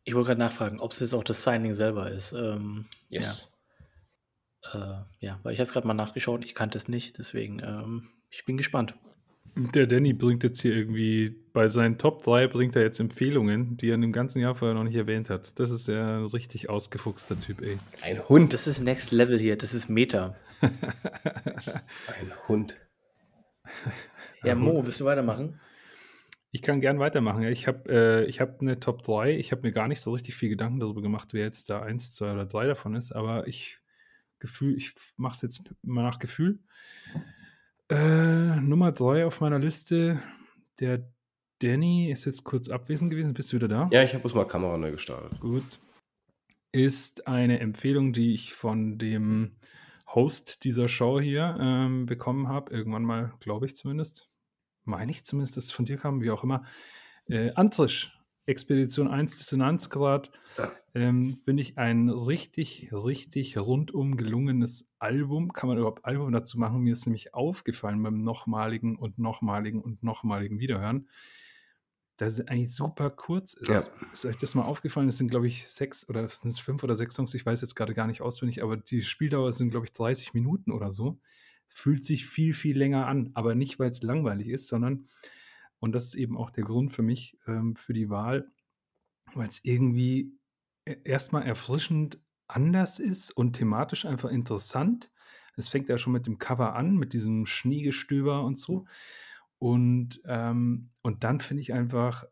Ich 0.03 0.15
wollte 0.15 0.27
gerade 0.27 0.39
nachfragen, 0.39 0.79
ob 0.79 0.93
es 0.93 0.99
jetzt 0.99 1.13
auch 1.13 1.23
das 1.23 1.43
Signing 1.43 1.75
selber 1.75 2.09
ist. 2.09 2.31
Ähm, 2.31 2.85
yes. 3.09 3.53
Ja. 4.73 5.09
Äh, 5.21 5.25
ja, 5.25 5.39
weil 5.43 5.53
ich 5.53 5.59
habe 5.59 5.67
es 5.67 5.73
gerade 5.73 5.87
mal 5.87 5.93
nachgeschaut, 5.93 6.43
ich 6.43 6.55
kannte 6.55 6.77
es 6.77 6.87
nicht, 6.87 7.17
deswegen 7.17 7.59
ähm, 7.59 8.09
ich 8.29 8.45
bin 8.45 8.57
gespannt. 8.57 8.95
Der 9.55 9.87
Danny 9.87 10.13
bringt 10.13 10.43
jetzt 10.43 10.61
hier 10.61 10.75
irgendwie, 10.75 11.35
bei 11.53 11.69
seinen 11.69 11.97
Top 11.97 12.23
3 12.23 12.47
bringt 12.47 12.75
er 12.75 12.83
jetzt 12.83 12.99
Empfehlungen, 12.99 13.77
die 13.77 13.89
er 13.89 13.95
in 13.95 14.01
dem 14.01 14.11
ganzen 14.11 14.39
Jahr 14.39 14.55
vorher 14.55 14.75
noch 14.75 14.83
nicht 14.83 14.95
erwähnt 14.95 15.29
hat. 15.29 15.59
Das 15.59 15.71
ist 15.71 15.87
ja 15.87 16.19
ein 16.19 16.25
richtig 16.25 16.69
ausgefuchster 16.69 17.39
Typ, 17.39 17.61
ey. 17.61 17.79
Ein 18.01 18.27
Hund. 18.29 18.53
Das 18.53 18.67
ist 18.67 18.79
Next 18.79 19.11
Level 19.11 19.39
hier, 19.39 19.57
das 19.57 19.73
ist 19.73 19.89
Meta. 19.89 20.35
Ein 20.61 22.33
Hund. 22.47 22.75
Ja, 24.43 24.55
Mo, 24.55 24.85
willst 24.85 24.99
du 24.99 25.05
weitermachen? 25.05 25.59
Ich 26.51 26.61
kann 26.61 26.81
gern 26.81 26.99
weitermachen. 26.99 27.43
Ich 27.43 27.67
habe 27.67 28.25
äh, 28.27 28.31
hab 28.31 28.61
eine 28.61 28.79
Top 28.79 29.03
3. 29.03 29.35
Ich 29.35 29.51
habe 29.51 29.61
mir 29.61 29.71
gar 29.71 29.87
nicht 29.87 30.01
so 30.01 30.11
richtig 30.11 30.35
viel 30.35 30.49
Gedanken 30.49 30.79
darüber 30.79 31.01
gemacht, 31.01 31.33
wer 31.33 31.43
jetzt 31.43 31.69
da 31.69 31.81
1, 31.81 32.11
2 32.13 32.33
oder 32.33 32.45
3 32.45 32.67
davon 32.67 32.95
ist, 32.95 33.11
aber 33.11 33.47
ich 33.47 33.79
Gefühl, 34.39 34.77
ich 34.77 34.93
mache 35.17 35.35
es 35.35 35.41
jetzt 35.41 35.69
mal 35.83 36.03
nach 36.03 36.19
Gefühl. 36.19 36.59
Äh, 37.89 38.55
Nummer 38.61 38.91
3 38.91 39.25
auf 39.25 39.41
meiner 39.41 39.59
Liste, 39.59 40.21
der 40.79 41.11
Danny 41.59 42.09
ist 42.09 42.25
jetzt 42.25 42.45
kurz 42.45 42.69
abwesend 42.69 43.11
gewesen. 43.11 43.33
Bist 43.33 43.51
du 43.51 43.57
wieder 43.57 43.67
da? 43.67 43.89
Ja, 43.91 44.01
ich 44.01 44.13
habe 44.13 44.21
bloß 44.21 44.33
mal 44.33 44.47
Kamera 44.47 44.77
neu 44.77 44.91
gestartet. 44.91 45.39
Gut. 45.41 45.79
Ist 46.71 47.27
eine 47.27 47.59
Empfehlung, 47.59 48.13
die 48.13 48.33
ich 48.33 48.53
von 48.53 48.97
dem 48.97 49.57
Host 50.15 50.63
dieser 50.63 50.87
Show 50.87 51.19
hier 51.19 51.57
ähm, 51.59 52.05
bekommen 52.05 52.47
habe. 52.47 52.71
Irgendwann 52.71 53.03
mal, 53.03 53.33
glaube 53.39 53.65
ich 53.65 53.75
zumindest. 53.75 54.29
Meine 54.83 55.11
ich 55.11 55.23
zumindest, 55.23 55.57
dass 55.57 55.65
es 55.65 55.71
von 55.71 55.85
dir 55.85 55.97
kam, 55.97 56.21
wie 56.21 56.31
auch 56.31 56.43
immer. 56.43 56.63
Äh, 57.27 57.51
Antrisch 57.53 58.19
Expedition 58.49 59.07
1 59.07 59.37
Dissonanzgrad. 59.37 60.31
Ähm, 60.95 61.37
Finde 61.45 61.61
ich 61.61 61.77
ein 61.77 62.09
richtig, 62.09 62.89
richtig 62.91 63.57
rundum 63.57 64.17
gelungenes 64.17 64.89
Album. 64.97 65.53
Kann 65.53 65.69
man 65.69 65.77
überhaupt 65.77 66.03
Album 66.03 66.31
dazu 66.31 66.57
machen? 66.57 66.81
Mir 66.81 66.93
ist 66.93 67.05
nämlich 67.05 67.35
aufgefallen 67.35 68.01
beim 68.01 68.21
nochmaligen 68.21 68.95
und 68.95 69.19
nochmaligen 69.19 69.79
und 69.81 70.01
nochmaligen 70.01 70.59
Wiederhören, 70.59 71.07
dass 72.19 72.33
es 72.33 72.47
eigentlich 72.47 72.75
super 72.75 73.09
kurz 73.09 73.53
ist. 73.53 73.69
Ja. 73.69 73.83
Ist 74.11 74.25
euch 74.25 74.35
das 74.35 74.53
mal 74.53 74.63
aufgefallen? 74.63 75.07
Es 75.07 75.17
sind, 75.17 75.29
glaube 75.29 75.47
ich, 75.47 75.67
sechs 75.69 76.07
oder 76.09 76.27
sind 76.27 76.49
es 76.49 76.59
fünf 76.59 76.83
oder 76.83 76.93
sechs 76.93 77.15
Songs, 77.15 77.33
ich 77.33 77.45
weiß 77.45 77.61
jetzt 77.61 77.75
gerade 77.75 77.93
gar 77.93 78.07
nicht 78.07 78.21
auswendig, 78.21 78.61
aber 78.61 78.75
die 78.75 79.01
Spieldauer 79.01 79.53
sind, 79.53 79.69
glaube 79.69 79.85
ich, 79.85 79.93
30 79.93 80.33
Minuten 80.33 80.71
oder 80.71 80.91
so. 80.91 81.19
Es 81.65 81.73
fühlt 81.75 82.03
sich 82.03 82.25
viel, 82.25 82.53
viel 82.53 82.77
länger 82.77 83.07
an, 83.07 83.31
aber 83.35 83.55
nicht, 83.55 83.79
weil 83.79 83.89
es 83.89 84.03
langweilig 84.03 84.49
ist, 84.49 84.67
sondern 84.67 85.07
und 85.79 85.93
das 85.93 86.05
ist 86.05 86.15
eben 86.15 86.37
auch 86.37 86.49
der 86.49 86.65
Grund 86.65 86.91
für 86.91 87.03
mich, 87.03 87.37
ähm, 87.47 87.75
für 87.75 87.93
die 87.93 88.09
Wahl, 88.09 88.51
weil 89.33 89.47
es 89.47 89.63
irgendwie 89.63 90.37
e 90.85 90.97
erstmal 91.05 91.43
erfrischend 91.43 92.19
anders 92.47 92.99
ist 92.99 93.31
und 93.31 93.53
thematisch 93.53 94.05
einfach 94.05 94.29
interessant. 94.29 95.09
Es 95.55 95.69
fängt 95.69 95.87
ja 95.87 95.97
schon 95.97 96.13
mit 96.13 96.25
dem 96.25 96.37
Cover 96.37 96.75
an, 96.75 96.97
mit 96.97 97.13
diesem 97.13 97.45
Schneegestöber 97.45 98.43
und 98.43 98.59
so. 98.59 98.85
Und, 99.59 100.21
ähm, 100.25 100.89
und 101.01 101.23
dann 101.23 101.41
finde 101.41 101.61
ich 101.61 101.73
einfach, 101.73 102.25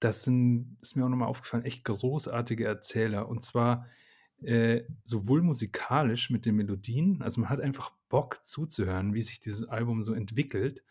das 0.00 0.24
sind, 0.24 0.76
ist 0.80 0.96
mir 0.96 1.04
auch 1.04 1.08
nochmal 1.08 1.28
aufgefallen, 1.28 1.64
echt 1.64 1.84
großartige 1.84 2.66
Erzähler. 2.66 3.28
Und 3.28 3.44
zwar 3.44 3.86
äh, 4.42 4.82
sowohl 5.04 5.42
musikalisch 5.42 6.30
mit 6.30 6.46
den 6.46 6.56
Melodien, 6.56 7.22
also 7.22 7.40
man 7.40 7.50
hat 7.50 7.60
einfach 7.60 7.92
Bock 8.08 8.44
zuzuhören, 8.44 9.14
wie 9.14 9.22
sich 9.22 9.40
dieses 9.40 9.68
Album 9.68 10.02
so 10.02 10.12
entwickelt 10.14 10.82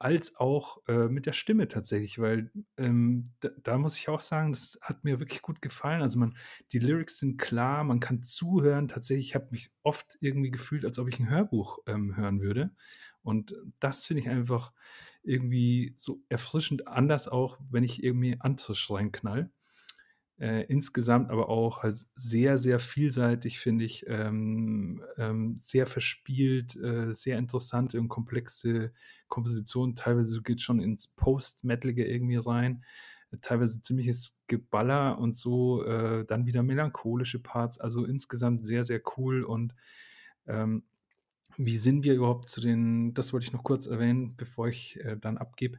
als 0.00 0.36
auch 0.36 0.80
äh, 0.86 1.08
mit 1.08 1.26
der 1.26 1.32
Stimme 1.32 1.66
tatsächlich, 1.66 2.20
weil 2.20 2.52
ähm, 2.76 3.24
da, 3.40 3.48
da, 3.62 3.78
muss 3.78 3.96
ich 3.96 4.08
auch 4.08 4.20
sagen, 4.20 4.52
das 4.52 4.78
hat 4.80 5.02
mir 5.02 5.18
wirklich 5.18 5.42
gut 5.42 5.60
gefallen. 5.60 6.02
Also 6.02 6.18
man, 6.20 6.36
die 6.72 6.78
Lyrics 6.78 7.18
sind 7.18 7.36
klar, 7.36 7.82
man 7.82 7.98
kann 7.98 8.22
zuhören. 8.22 8.86
Tatsächlich, 8.86 9.28
ich 9.28 9.34
habe 9.34 9.48
mich 9.50 9.72
oft 9.82 10.16
irgendwie 10.20 10.52
gefühlt, 10.52 10.84
als 10.84 11.00
ob 11.00 11.08
ich 11.08 11.18
ein 11.18 11.28
Hörbuch 11.28 11.80
ähm, 11.86 12.16
hören 12.16 12.40
würde. 12.40 12.70
Und 13.22 13.56
das 13.80 14.06
finde 14.06 14.22
ich 14.22 14.28
einfach 14.28 14.72
irgendwie 15.28 15.92
so 15.96 16.22
erfrischend 16.28 16.88
anders 16.88 17.28
auch, 17.28 17.58
wenn 17.70 17.84
ich 17.84 18.02
irgendwie 18.02 18.40
Antrisch 18.40 18.90
reinknall. 18.90 19.50
Äh, 20.40 20.66
insgesamt 20.66 21.30
aber 21.30 21.48
auch 21.48 21.82
halt 21.82 22.06
sehr, 22.14 22.58
sehr 22.58 22.78
vielseitig, 22.78 23.58
finde 23.58 23.84
ich, 23.84 24.04
ähm, 24.06 25.02
ähm, 25.16 25.58
sehr 25.58 25.84
verspielt, 25.86 26.76
äh, 26.76 27.12
sehr 27.12 27.38
interessante 27.38 27.98
und 27.98 28.08
komplexe 28.08 28.92
Komposition. 29.26 29.96
Teilweise 29.96 30.40
geht 30.42 30.60
schon 30.60 30.80
ins 30.80 31.08
Post-Metalige 31.08 32.06
irgendwie 32.06 32.36
rein, 32.36 32.84
teilweise 33.40 33.82
ziemliches 33.82 34.38
Geballer 34.46 35.18
und 35.18 35.36
so, 35.36 35.82
äh, 35.84 36.24
dann 36.24 36.46
wieder 36.46 36.62
melancholische 36.62 37.40
Parts. 37.40 37.78
Also 37.78 38.04
insgesamt 38.04 38.64
sehr, 38.64 38.84
sehr 38.84 39.00
cool 39.16 39.42
und 39.42 39.74
ähm, 40.46 40.84
wie 41.58 41.76
sind 41.76 42.04
wir 42.04 42.14
überhaupt 42.14 42.48
zu 42.48 42.60
den, 42.60 43.12
das 43.14 43.32
wollte 43.32 43.46
ich 43.46 43.52
noch 43.52 43.64
kurz 43.64 43.86
erwähnen, 43.86 44.36
bevor 44.36 44.68
ich 44.68 44.98
äh, 45.04 45.16
dann 45.18 45.38
abgebe. 45.38 45.78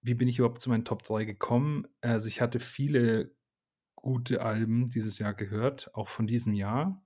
Wie 0.00 0.14
bin 0.14 0.28
ich 0.28 0.38
überhaupt 0.38 0.62
zu 0.62 0.70
meinen 0.70 0.86
Top 0.86 1.02
3 1.02 1.24
gekommen? 1.24 1.86
Also 2.00 2.26
ich 2.28 2.40
hatte 2.40 2.58
viele 2.58 3.32
gute 3.94 4.42
Alben 4.42 4.88
dieses 4.88 5.18
Jahr 5.18 5.34
gehört, 5.34 5.94
auch 5.94 6.08
von 6.08 6.26
diesem 6.26 6.54
Jahr. 6.54 7.04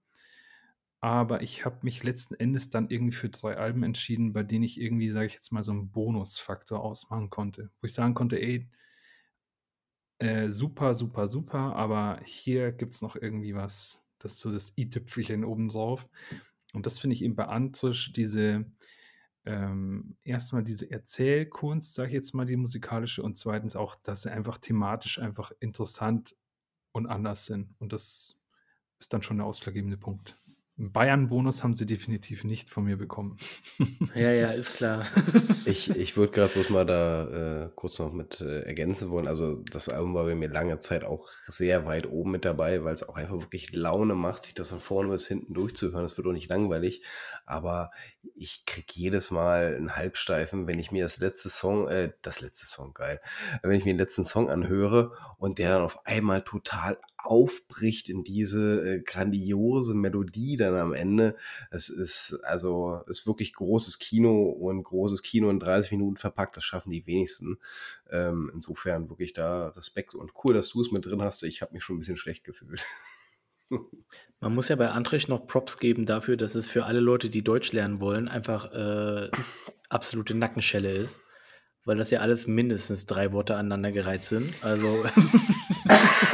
Aber 1.00 1.42
ich 1.42 1.64
habe 1.64 1.80
mich 1.82 2.04
letzten 2.04 2.34
Endes 2.34 2.70
dann 2.70 2.88
irgendwie 2.88 3.16
für 3.16 3.28
drei 3.28 3.56
Alben 3.56 3.82
entschieden, 3.82 4.32
bei 4.32 4.44
denen 4.44 4.62
ich 4.62 4.80
irgendwie, 4.80 5.10
sage 5.10 5.26
ich 5.26 5.34
jetzt 5.34 5.50
mal, 5.50 5.64
so 5.64 5.72
einen 5.72 5.90
Bonusfaktor 5.90 6.80
ausmachen 6.80 7.28
konnte. 7.28 7.70
Wo 7.80 7.86
ich 7.86 7.92
sagen 7.94 8.14
konnte, 8.14 8.40
ey, 8.40 8.70
äh, 10.20 10.52
super, 10.52 10.94
super, 10.94 11.26
super, 11.26 11.74
aber 11.74 12.20
hier 12.24 12.70
gibt 12.70 12.92
es 12.92 13.02
noch 13.02 13.16
irgendwie 13.16 13.56
was, 13.56 14.04
das 14.20 14.34
ist 14.34 14.40
so 14.40 14.52
das 14.52 14.72
i-Tüpfelchen 14.78 15.44
obendrauf. 15.44 16.08
Und 16.72 16.86
das 16.86 16.98
finde 16.98 17.14
ich 17.14 17.22
eben 17.22 17.36
bei 17.36 17.46
Antrisch, 17.46 18.12
diese, 18.12 18.64
ähm, 19.44 20.16
erstmal 20.24 20.64
diese 20.64 20.90
Erzählkunst, 20.90 21.94
sage 21.94 22.08
ich 22.08 22.14
jetzt 22.14 22.34
mal, 22.34 22.46
die 22.46 22.56
musikalische, 22.56 23.22
und 23.22 23.36
zweitens 23.36 23.76
auch, 23.76 23.94
dass 23.96 24.22
sie 24.22 24.32
einfach 24.32 24.58
thematisch 24.58 25.18
einfach 25.18 25.52
interessant 25.60 26.36
und 26.92 27.06
anders 27.06 27.46
sind. 27.46 27.74
Und 27.78 27.92
das 27.92 28.38
ist 28.98 29.12
dann 29.12 29.22
schon 29.22 29.38
der 29.38 29.46
ausschlaggebende 29.46 29.96
Punkt. 29.96 30.36
Bayern-Bonus 30.76 31.62
haben 31.62 31.74
sie 31.74 31.84
definitiv 31.84 32.44
nicht 32.44 32.70
von 32.70 32.84
mir 32.84 32.96
bekommen. 32.96 33.36
Ja, 34.14 34.30
ja, 34.30 34.50
ist 34.50 34.76
klar. 34.76 35.06
ich 35.64 35.88
ich 35.90 36.16
würde 36.16 36.32
gerade 36.32 36.52
bloß 36.52 36.68
mal 36.68 36.84
da 36.84 37.64
äh, 37.64 37.70
kurz 37.74 37.98
noch 37.98 38.12
mit 38.12 38.40
äh, 38.40 38.62
ergänzen 38.62 39.10
wollen. 39.10 39.26
Also 39.26 39.62
das 39.70 39.88
Album 39.88 40.14
war 40.14 40.24
bei 40.24 40.34
mir 40.34 40.48
lange 40.48 40.78
Zeit 40.80 41.04
auch 41.04 41.28
sehr 41.46 41.86
weit 41.86 42.06
oben 42.06 42.32
mit 42.32 42.44
dabei, 42.44 42.84
weil 42.84 42.92
es 42.92 43.08
auch 43.08 43.14
einfach 43.14 43.40
wirklich 43.40 43.72
Laune 43.72 44.14
macht, 44.14 44.44
sich 44.44 44.54
das 44.54 44.68
von 44.68 44.80
vorne 44.80 45.10
bis 45.10 45.26
hinten 45.26 45.54
durchzuhören. 45.54 46.04
Es 46.04 46.16
wird 46.18 46.26
auch 46.26 46.32
nicht 46.32 46.50
langweilig. 46.50 47.02
Aber 47.46 47.90
ich 48.34 48.66
kriege 48.66 48.92
jedes 48.92 49.30
Mal 49.30 49.74
einen 49.74 49.96
Halbsteifen, 49.96 50.66
wenn 50.66 50.78
ich 50.78 50.92
mir 50.92 51.04
das 51.04 51.18
letzte 51.18 51.48
Song, 51.48 51.88
äh, 51.88 52.12
das 52.22 52.40
letzte 52.40 52.66
Song, 52.66 52.92
geil, 52.92 53.20
wenn 53.62 53.78
ich 53.78 53.84
mir 53.84 53.94
den 53.94 53.98
letzten 53.98 54.24
Song 54.24 54.50
anhöre 54.50 55.12
und 55.38 55.58
der 55.58 55.70
dann 55.70 55.82
auf 55.82 56.06
einmal 56.06 56.42
total 56.42 56.98
aufbricht 57.22 58.08
in 58.08 58.24
diese 58.24 58.96
äh, 58.96 59.00
grandiose 59.00 59.94
Melodie 59.94 60.56
dann 60.56 60.74
am 60.74 60.92
Ende. 60.92 61.36
Es 61.70 61.88
ist 61.88 62.40
also 62.44 63.02
ist 63.06 63.26
wirklich 63.26 63.52
großes 63.52 63.98
Kino 63.98 64.44
und 64.48 64.82
großes 64.82 65.22
Kino 65.22 65.50
in 65.50 65.60
30 65.60 65.92
Minuten 65.92 66.16
verpackt. 66.16 66.56
Das 66.56 66.64
schaffen 66.64 66.90
die 66.90 67.06
wenigsten. 67.06 67.58
Ähm, 68.10 68.50
insofern 68.54 69.08
wirklich 69.08 69.32
da 69.32 69.68
Respekt 69.68 70.14
und 70.14 70.32
cool, 70.44 70.54
dass 70.54 70.68
du 70.68 70.80
es 70.80 70.90
mit 70.90 71.06
drin 71.06 71.22
hast. 71.22 71.42
Ich 71.42 71.62
habe 71.62 71.72
mich 71.72 71.84
schon 71.84 71.96
ein 71.96 72.00
bisschen 72.00 72.16
schlecht 72.16 72.44
gefühlt. 72.44 72.84
Man 74.40 74.54
muss 74.54 74.68
ja 74.68 74.76
bei 74.76 74.90
Antrich 74.90 75.28
noch 75.28 75.46
Props 75.46 75.78
geben 75.78 76.04
dafür, 76.04 76.36
dass 76.36 76.54
es 76.54 76.66
für 76.66 76.84
alle 76.84 77.00
Leute, 77.00 77.30
die 77.30 77.44
Deutsch 77.44 77.72
lernen 77.72 78.00
wollen, 78.00 78.28
einfach 78.28 78.72
äh, 78.72 79.30
absolute 79.88 80.34
Nackenschelle 80.34 80.90
ist. 80.90 81.20
Weil 81.84 81.96
das 81.96 82.10
ja 82.10 82.20
alles 82.20 82.46
mindestens 82.46 83.06
drei 83.06 83.32
Worte 83.32 83.56
aneinandergereiht 83.56 84.22
sind. 84.22 84.52
Also. 84.62 85.04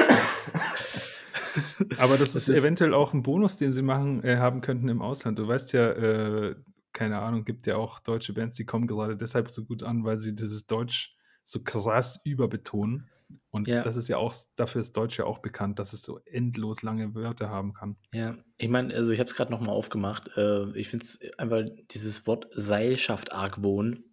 Aber 1.98 2.16
das, 2.16 2.32
das 2.32 2.48
ist, 2.48 2.56
eventuell 2.56 2.94
auch 2.94 3.12
ein 3.12 3.22
Bonus, 3.22 3.56
den 3.56 3.72
sie 3.72 3.82
machen 3.82 4.22
äh, 4.24 4.36
haben 4.36 4.60
könnten 4.60 4.88
im 4.88 5.02
Ausland. 5.02 5.38
Du 5.38 5.46
weißt 5.46 5.72
ja, 5.72 5.90
äh, 5.90 6.56
keine 6.92 7.18
Ahnung, 7.18 7.44
gibt 7.44 7.66
ja 7.66 7.76
auch 7.76 7.98
deutsche 7.98 8.32
Bands, 8.32 8.56
die 8.56 8.64
kommen 8.64 8.86
gerade 8.86 9.16
deshalb 9.16 9.50
so 9.50 9.64
gut 9.64 9.82
an, 9.82 10.04
weil 10.04 10.16
sie 10.16 10.34
dieses 10.34 10.66
Deutsch 10.66 11.16
so 11.44 11.62
krass 11.62 12.20
überbetonen. 12.24 13.08
Und 13.50 13.68
ja. 13.68 13.82
das 13.82 13.96
ist 13.96 14.08
ja 14.08 14.16
auch, 14.16 14.34
dafür 14.56 14.80
ist 14.80 14.96
Deutsch 14.96 15.18
ja 15.18 15.24
auch 15.24 15.38
bekannt, 15.38 15.78
dass 15.78 15.92
es 15.92 16.02
so 16.02 16.18
endlos 16.24 16.82
lange 16.82 17.14
Wörter 17.14 17.50
haben 17.50 17.74
kann. 17.74 17.96
Ja, 18.12 18.34
ich 18.56 18.68
meine, 18.68 18.94
also 18.94 19.10
ich 19.10 19.18
habe 19.20 19.28
es 19.28 19.36
gerade 19.36 19.50
nochmal 19.50 19.74
aufgemacht. 19.74 20.30
Äh, 20.36 20.70
ich 20.78 20.88
finde 20.88 21.04
es 21.04 21.18
einfach, 21.38 21.62
dieses 21.90 22.26
Wort 22.26 22.46
Seilschaft 22.52 23.32
Argwohn 23.32 24.04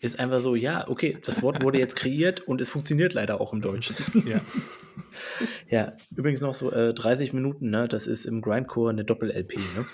ist 0.00 0.18
einfach 0.18 0.40
so, 0.40 0.54
ja, 0.54 0.88
okay, 0.88 1.18
das 1.24 1.42
Wort 1.42 1.62
wurde 1.62 1.78
jetzt 1.78 1.94
kreiert 1.94 2.40
und 2.40 2.60
es 2.62 2.70
funktioniert 2.70 3.12
leider 3.12 3.40
auch 3.40 3.52
im 3.52 3.60
Deutschen. 3.60 3.96
Ja. 4.26 4.40
ja, 5.68 5.92
übrigens 6.16 6.40
noch 6.40 6.54
so 6.54 6.72
äh, 6.72 6.94
30 6.94 7.34
Minuten, 7.34 7.68
ne? 7.68 7.86
Das 7.86 8.06
ist 8.06 8.24
im 8.24 8.40
Grindcore 8.40 8.90
eine 8.90 9.04
Doppel-LP, 9.04 9.58
ne? 9.58 9.86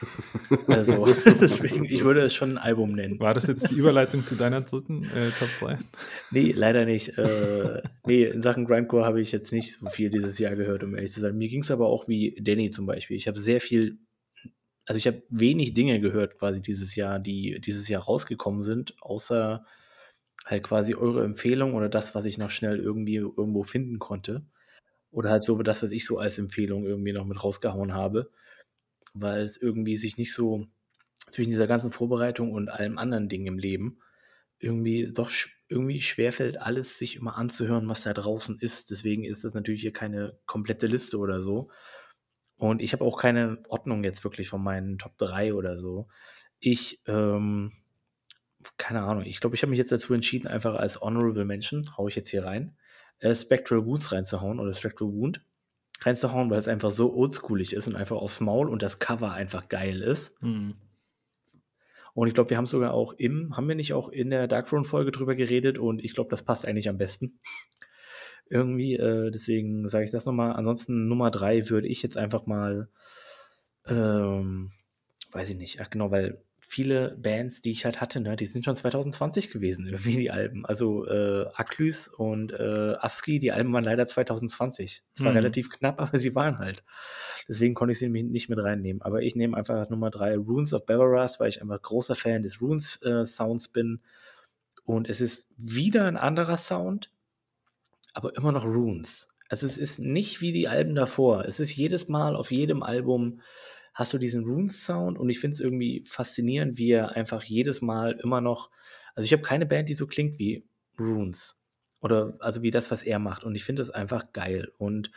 Also, 0.68 1.06
deswegen, 1.40 1.84
ich 1.86 2.04
würde 2.04 2.20
es 2.20 2.34
schon 2.34 2.52
ein 2.52 2.58
Album 2.58 2.92
nennen. 2.92 3.18
War 3.18 3.34
das 3.34 3.48
jetzt 3.48 3.68
die 3.70 3.74
Überleitung 3.74 4.24
zu 4.24 4.36
deiner 4.36 4.60
dritten 4.60 5.04
äh, 5.06 5.30
Top 5.38 5.48
3? 5.58 5.78
Nee, 6.30 6.52
leider 6.56 6.84
nicht. 6.84 7.18
Äh, 7.18 7.82
nee, 8.06 8.24
in 8.24 8.42
Sachen 8.42 8.64
Grindcore 8.64 9.04
habe 9.04 9.20
ich 9.20 9.32
jetzt 9.32 9.52
nicht 9.52 9.78
so 9.80 9.88
viel 9.88 10.10
dieses 10.10 10.38
Jahr 10.38 10.54
gehört, 10.54 10.84
um 10.84 10.94
ehrlich 10.94 11.12
zu 11.12 11.20
sein. 11.20 11.36
Mir 11.36 11.48
ging 11.48 11.62
es 11.62 11.70
aber 11.72 11.88
auch 11.88 12.06
wie 12.06 12.38
Danny 12.40 12.70
zum 12.70 12.86
Beispiel. 12.86 13.16
Ich 13.16 13.26
habe 13.26 13.40
sehr 13.40 13.60
viel 13.60 13.98
also 14.88 14.98
ich 14.98 15.08
habe 15.08 15.20
wenig 15.28 15.74
Dinge 15.74 15.98
gehört 15.98 16.38
quasi 16.38 16.62
dieses 16.62 16.94
Jahr, 16.94 17.18
die 17.18 17.60
dieses 17.60 17.88
Jahr 17.88 18.04
rausgekommen 18.04 18.62
sind, 18.62 18.94
außer 19.00 19.64
halt 20.46 20.62
quasi 20.62 20.94
eure 20.94 21.24
Empfehlung 21.24 21.74
oder 21.74 21.88
das, 21.88 22.14
was 22.14 22.24
ich 22.24 22.38
noch 22.38 22.50
schnell 22.50 22.78
irgendwie 22.78 23.16
irgendwo 23.16 23.64
finden 23.64 23.98
konnte. 23.98 24.46
Oder 25.10 25.30
halt 25.30 25.42
so 25.42 25.60
das, 25.62 25.82
was 25.82 25.90
ich 25.90 26.06
so 26.06 26.18
als 26.18 26.38
Empfehlung 26.38 26.86
irgendwie 26.86 27.12
noch 27.12 27.24
mit 27.26 27.42
rausgehauen 27.42 27.92
habe. 27.92 28.30
Weil 29.12 29.42
es 29.42 29.56
irgendwie 29.56 29.96
sich 29.96 30.16
nicht 30.16 30.32
so 30.32 30.66
zwischen 31.30 31.50
dieser 31.50 31.66
ganzen 31.66 31.90
Vorbereitung 31.90 32.52
und 32.52 32.68
allem 32.68 32.96
anderen 32.96 33.28
Ding 33.28 33.46
im 33.46 33.58
Leben 33.58 33.98
irgendwie 34.58 35.10
doch 35.12 35.30
irgendwie 35.68 36.00
schwerfällt, 36.00 36.60
alles 36.60 36.98
sich 36.98 37.16
immer 37.16 37.36
anzuhören, 37.36 37.88
was 37.88 38.04
da 38.04 38.14
draußen 38.14 38.58
ist. 38.60 38.90
Deswegen 38.90 39.24
ist 39.24 39.44
das 39.44 39.54
natürlich 39.54 39.82
hier 39.82 39.92
keine 39.92 40.38
komplette 40.46 40.86
Liste 40.86 41.18
oder 41.18 41.42
so. 41.42 41.70
Und 42.56 42.80
ich 42.80 42.92
habe 42.92 43.04
auch 43.04 43.18
keine 43.18 43.58
Ordnung 43.68 44.04
jetzt 44.04 44.24
wirklich 44.24 44.48
von 44.48 44.62
meinen 44.62 44.98
Top 44.98 45.18
3 45.18 45.54
oder 45.54 45.76
so. 45.76 46.08
Ich 46.58 47.02
ähm, 47.06 47.72
keine 48.76 49.02
Ahnung, 49.02 49.24
ich 49.24 49.40
glaube, 49.40 49.56
ich 49.56 49.62
habe 49.62 49.70
mich 49.70 49.78
jetzt 49.78 49.92
dazu 49.92 50.14
entschieden, 50.14 50.46
einfach 50.46 50.74
als 50.74 51.00
Honorable 51.00 51.44
Mention, 51.44 51.96
haue 51.96 52.08
ich 52.08 52.16
jetzt 52.16 52.30
hier 52.30 52.44
rein, 52.44 52.76
äh, 53.18 53.34
Spectral 53.34 53.84
Wounds 53.84 54.12
reinzuhauen 54.12 54.60
oder 54.60 54.72
Spectral 54.74 55.12
Wound 55.12 55.40
reinzuhauen, 56.00 56.50
weil 56.50 56.58
es 56.58 56.68
einfach 56.68 56.90
so 56.90 57.14
oldschoolig 57.14 57.72
ist 57.72 57.86
und 57.86 57.96
einfach 57.96 58.16
aufs 58.16 58.40
Maul 58.40 58.68
und 58.68 58.82
das 58.82 58.98
Cover 58.98 59.32
einfach 59.32 59.68
geil 59.68 60.02
ist. 60.02 60.40
Mhm. 60.42 60.74
Und 62.14 62.28
ich 62.28 62.34
glaube, 62.34 62.50
wir 62.50 62.56
haben 62.56 62.66
sogar 62.66 62.94
auch 62.94 63.12
im, 63.12 63.56
haben 63.56 63.68
wir 63.68 63.74
nicht 63.74 63.92
auch 63.92 64.08
in 64.08 64.30
der 64.30 64.48
Darkthrone-Folge 64.48 65.10
drüber 65.10 65.34
geredet 65.34 65.78
und 65.78 66.02
ich 66.02 66.14
glaube, 66.14 66.30
das 66.30 66.42
passt 66.42 66.66
eigentlich 66.66 66.88
am 66.88 66.96
besten. 66.96 67.40
Irgendwie, 68.48 68.94
äh, 68.94 69.30
deswegen 69.30 69.88
sage 69.88 70.04
ich 70.04 70.12
das 70.12 70.24
nochmal. 70.24 70.52
Ansonsten 70.52 71.08
Nummer 71.08 71.30
drei 71.30 71.68
würde 71.68 71.88
ich 71.88 72.02
jetzt 72.02 72.16
einfach 72.16 72.46
mal, 72.46 72.88
ähm, 73.86 74.72
weiß 75.32 75.50
ich 75.50 75.56
nicht, 75.56 75.80
ach 75.80 75.90
genau, 75.90 76.10
weil 76.10 76.42
viele 76.68 77.16
Bands, 77.16 77.60
die 77.60 77.70
ich 77.70 77.84
halt 77.84 78.00
hatte, 78.00 78.20
ne, 78.20 78.34
die 78.34 78.44
sind 78.44 78.64
schon 78.64 78.74
2020 78.74 79.50
gewesen, 79.50 79.86
irgendwie 79.86 80.16
die 80.16 80.30
Alben. 80.30 80.66
Also 80.66 81.06
äh, 81.06 81.46
Aklys 81.54 82.08
und 82.08 82.52
äh, 82.52 82.94
Afski, 82.98 83.38
die 83.38 83.52
Alben 83.52 83.72
waren 83.72 83.84
leider 83.84 84.06
2020. 84.06 85.02
Es 85.14 85.24
war 85.24 85.30
mhm. 85.30 85.36
relativ 85.36 85.70
knapp, 85.70 86.00
aber 86.00 86.18
sie 86.18 86.34
waren 86.34 86.58
halt. 86.58 86.82
Deswegen 87.48 87.74
konnte 87.74 87.92
ich 87.92 88.00
sie 88.00 88.08
nicht 88.08 88.48
mit 88.48 88.58
reinnehmen. 88.58 89.00
Aber 89.02 89.22
ich 89.22 89.36
nehme 89.36 89.56
einfach 89.56 89.88
Nummer 89.88 90.10
drei 90.10 90.36
Runes 90.36 90.74
of 90.74 90.84
Bevaras, 90.84 91.38
weil 91.38 91.48
ich 91.48 91.62
einfach 91.62 91.80
großer 91.80 92.16
Fan 92.16 92.42
des 92.42 92.60
Runes-Sounds 92.60 93.66
äh, 93.66 93.70
bin. 93.72 94.00
Und 94.84 95.08
es 95.08 95.20
ist 95.20 95.48
wieder 95.56 96.06
ein 96.06 96.16
anderer 96.16 96.56
Sound, 96.56 97.10
aber 98.12 98.36
immer 98.36 98.50
noch 98.50 98.64
Runes. 98.64 99.28
Also 99.48 99.66
es 99.66 99.78
ist 99.78 100.00
nicht 100.00 100.40
wie 100.40 100.52
die 100.52 100.66
Alben 100.66 100.96
davor. 100.96 101.44
Es 101.44 101.60
ist 101.60 101.76
jedes 101.76 102.08
Mal 102.08 102.34
auf 102.34 102.50
jedem 102.50 102.82
Album 102.82 103.40
hast 103.96 104.12
du 104.12 104.18
diesen 104.18 104.44
Runes-Sound 104.44 105.18
und 105.18 105.30
ich 105.30 105.40
finde 105.40 105.54
es 105.54 105.60
irgendwie 105.60 106.04
faszinierend, 106.06 106.76
wie 106.76 106.90
er 106.90 107.16
einfach 107.16 107.42
jedes 107.42 107.80
Mal 107.80 108.20
immer 108.22 108.42
noch, 108.42 108.70
also 109.14 109.24
ich 109.24 109.32
habe 109.32 109.42
keine 109.42 109.64
Band, 109.64 109.88
die 109.88 109.94
so 109.94 110.06
klingt 110.06 110.38
wie 110.38 110.66
Runes 111.00 111.58
oder 112.02 112.36
also 112.40 112.60
wie 112.60 112.70
das, 112.70 112.90
was 112.90 113.02
er 113.02 113.18
macht 113.18 113.42
und 113.42 113.54
ich 113.54 113.64
finde 113.64 113.80
es 113.80 113.90
einfach 113.90 114.34
geil 114.34 114.70
und 114.76 115.10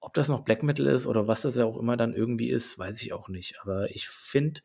ob 0.00 0.12
das 0.12 0.28
noch 0.28 0.44
Black 0.44 0.62
Metal 0.62 0.86
ist 0.86 1.06
oder 1.06 1.26
was 1.28 1.40
das 1.40 1.56
ja 1.56 1.64
auch 1.64 1.78
immer 1.78 1.96
dann 1.96 2.14
irgendwie 2.14 2.50
ist, 2.50 2.78
weiß 2.78 3.00
ich 3.00 3.14
auch 3.14 3.28
nicht, 3.28 3.58
aber 3.62 3.90
ich 3.90 4.06
finde, 4.06 4.60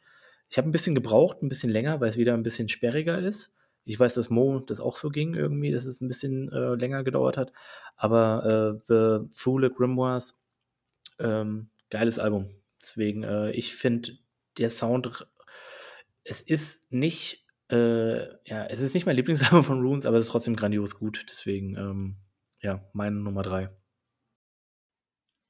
ich 0.49 0.57
habe 0.57 0.67
ein 0.67 0.73
bisschen 0.73 0.93
gebraucht, 0.93 1.41
ein 1.41 1.47
bisschen 1.47 1.71
länger, 1.71 2.01
weil 2.01 2.09
es 2.09 2.17
wieder 2.17 2.33
ein 2.33 2.43
bisschen 2.43 2.67
sperriger 2.67 3.19
ist. 3.19 3.53
Ich 3.85 3.97
weiß, 3.97 4.15
dass 4.15 4.29
Mo 4.29 4.59
das 4.59 4.81
auch 4.81 4.97
so 4.97 5.09
ging 5.09 5.33
irgendwie, 5.33 5.71
dass 5.71 5.85
es 5.85 6.01
ein 6.01 6.09
bisschen 6.09 6.51
äh, 6.51 6.75
länger 6.75 7.05
gedauert 7.05 7.37
hat. 7.37 7.53
Aber 7.95 8.75
äh, 8.77 8.83
The 8.87 9.29
Foolic 9.33 9.77
Grimoires, 9.77 10.37
ähm, 11.19 11.69
geiles 11.89 12.19
Album. 12.19 12.60
Deswegen, 12.81 13.23
äh, 13.23 13.51
ich 13.51 13.75
finde, 13.75 14.17
der 14.57 14.69
Sound, 14.69 15.27
es 16.23 16.41
ist 16.41 16.91
nicht, 16.91 17.45
äh, 17.69 18.23
ja, 18.45 18.65
es 18.65 18.81
ist 18.81 18.93
nicht 18.93 19.05
mein 19.05 19.15
Lieblingsalbum 19.15 19.63
von 19.63 19.81
Runes, 19.81 20.05
aber 20.05 20.17
es 20.17 20.25
ist 20.25 20.31
trotzdem 20.31 20.55
grandios 20.55 20.97
gut. 20.97 21.25
Deswegen, 21.29 21.75
ähm, 21.77 22.15
ja, 22.61 22.83
meine 22.93 23.17
Nummer 23.17 23.43
drei. 23.43 23.69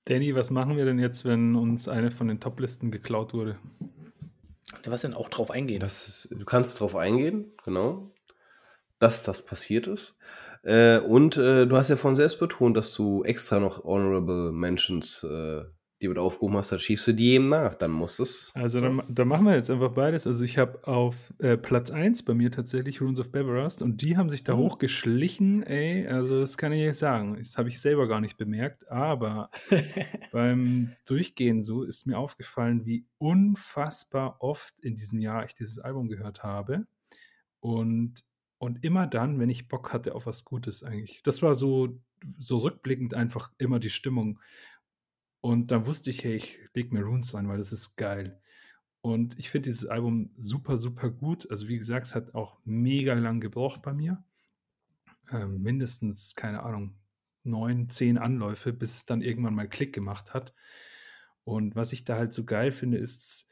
Danny, 0.05 0.33
was 0.35 0.49
machen 0.49 0.77
wir 0.77 0.85
denn 0.85 0.99
jetzt, 0.99 1.25
wenn 1.25 1.55
uns 1.55 1.87
eine 1.87 2.11
von 2.11 2.27
den 2.27 2.39
Top-Listen 2.39 2.91
geklaut 2.91 3.33
wurde? 3.33 3.59
Was 4.85 5.01
denn 5.01 5.13
auch 5.13 5.29
drauf 5.29 5.51
eingehen? 5.51 5.79
Das, 5.79 6.27
du 6.31 6.45
kannst 6.45 6.79
drauf 6.79 6.95
eingehen, 6.95 7.51
genau, 7.63 8.13
dass 8.99 9.23
das 9.23 9.45
passiert 9.45 9.87
ist. 9.87 10.17
Äh, 10.63 10.99
und 10.99 11.37
äh, 11.37 11.65
du 11.65 11.77
hast 11.77 11.89
ja 11.89 11.97
von 11.97 12.15
selbst 12.15 12.39
betont, 12.39 12.77
dass 12.77 12.93
du 12.93 13.23
extra 13.23 13.59
noch 13.59 13.83
Honorable 13.83 14.51
Mentions 14.51 15.23
äh, 15.23 15.63
die 16.01 16.07
wird 16.07 16.17
aufgehoben 16.17 16.57
hast, 16.57 16.71
dann 16.71 16.79
schiebst 16.79 17.07
du 17.07 17.13
die 17.13 17.33
eben 17.33 17.49
nach. 17.49 17.75
Dann 17.75 17.91
muss 17.91 18.19
es. 18.19 18.51
Also 18.55 18.81
dann, 18.81 19.03
dann 19.07 19.27
machen 19.27 19.45
wir 19.45 19.55
jetzt 19.55 19.69
einfach 19.69 19.91
beides. 19.91 20.25
Also 20.25 20.43
ich 20.43 20.57
habe 20.57 20.87
auf 20.87 21.33
äh, 21.37 21.57
Platz 21.57 21.91
1 21.91 22.23
bei 22.23 22.33
mir 22.33 22.51
tatsächlich 22.51 23.01
Runes 23.01 23.19
of 23.19 23.31
Beverast 23.31 23.83
und 23.83 24.01
die 24.01 24.17
haben 24.17 24.29
sich 24.29 24.43
da 24.43 24.55
mhm. 24.55 24.59
hochgeschlichen, 24.59 25.63
ey. 25.63 26.07
Also 26.07 26.39
das 26.39 26.57
kann 26.57 26.73
ich 26.73 26.85
nicht 26.85 26.97
sagen. 26.97 27.35
Das 27.37 27.57
habe 27.57 27.69
ich 27.69 27.79
selber 27.79 28.07
gar 28.07 28.19
nicht 28.19 28.37
bemerkt, 28.37 28.89
aber 28.89 29.51
beim 30.31 30.93
Durchgehen 31.07 31.61
so 31.61 31.83
ist 31.83 32.07
mir 32.07 32.17
aufgefallen, 32.17 32.85
wie 32.85 33.05
unfassbar 33.19 34.37
oft 34.39 34.79
in 34.79 34.95
diesem 34.95 35.19
Jahr 35.19 35.45
ich 35.45 35.53
dieses 35.53 35.77
Album 35.77 36.09
gehört 36.09 36.41
habe. 36.41 36.87
Und, 37.59 38.23
und 38.57 38.83
immer 38.83 39.05
dann, 39.05 39.39
wenn 39.39 39.51
ich 39.51 39.67
Bock 39.67 39.93
hatte 39.93 40.15
auf 40.15 40.25
was 40.25 40.45
Gutes 40.45 40.83
eigentlich. 40.83 41.21
Das 41.23 41.43
war 41.43 41.53
so, 41.53 41.99
so 42.39 42.57
rückblickend 42.57 43.13
einfach 43.13 43.51
immer 43.59 43.79
die 43.79 43.91
Stimmung. 43.91 44.39
Und 45.41 45.71
dann 45.71 45.87
wusste 45.87 46.11
ich, 46.11 46.23
hey, 46.23 46.35
ich 46.35 46.59
lege 46.73 46.93
mir 46.93 47.03
Runes 47.03 47.33
rein, 47.33 47.47
weil 47.47 47.57
das 47.57 47.71
ist 47.71 47.95
geil. 47.95 48.39
Und 49.01 49.37
ich 49.39 49.49
finde 49.49 49.69
dieses 49.69 49.87
Album 49.87 50.31
super, 50.37 50.77
super 50.77 51.09
gut. 51.09 51.49
Also 51.49 51.67
wie 51.67 51.77
gesagt, 51.77 52.07
es 52.07 52.15
hat 52.15 52.35
auch 52.35 52.59
mega 52.63 53.13
lang 53.13 53.39
gebraucht 53.39 53.81
bei 53.81 53.93
mir. 53.93 54.23
Ähm, 55.31 55.61
mindestens, 55.61 56.35
keine 56.35 56.61
Ahnung, 56.61 56.95
neun, 57.43 57.89
zehn 57.89 58.19
Anläufe, 58.19 58.71
bis 58.73 58.95
es 58.95 59.05
dann 59.05 59.21
irgendwann 59.23 59.55
mal 59.55 59.67
Klick 59.67 59.93
gemacht 59.93 60.33
hat. 60.35 60.53
Und 61.43 61.75
was 61.75 61.91
ich 61.93 62.03
da 62.03 62.17
halt 62.17 62.33
so 62.33 62.45
geil 62.45 62.71
finde, 62.71 62.97
ist, 62.97 63.49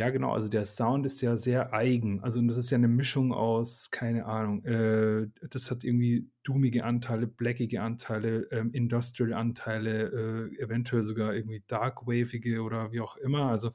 ja, 0.00 0.08
genau. 0.08 0.32
Also 0.32 0.48
der 0.48 0.64
Sound 0.64 1.04
ist 1.04 1.20
ja 1.20 1.36
sehr 1.36 1.74
eigen. 1.74 2.22
Also 2.22 2.40
das 2.40 2.56
ist 2.56 2.70
ja 2.70 2.78
eine 2.78 2.88
Mischung 2.88 3.34
aus, 3.34 3.90
keine 3.90 4.24
Ahnung, 4.24 4.64
äh, 4.64 5.28
das 5.50 5.70
hat 5.70 5.84
irgendwie 5.84 6.26
doomige 6.42 6.86
Anteile, 6.86 7.26
blackige 7.26 7.82
Anteile, 7.82 8.48
ähm, 8.50 8.70
Industrial-Anteile, 8.72 10.50
äh, 10.54 10.62
eventuell 10.62 11.04
sogar 11.04 11.34
irgendwie 11.34 11.62
darkwavige 11.66 12.62
oder 12.62 12.92
wie 12.92 13.00
auch 13.00 13.18
immer. 13.18 13.50
Also 13.50 13.72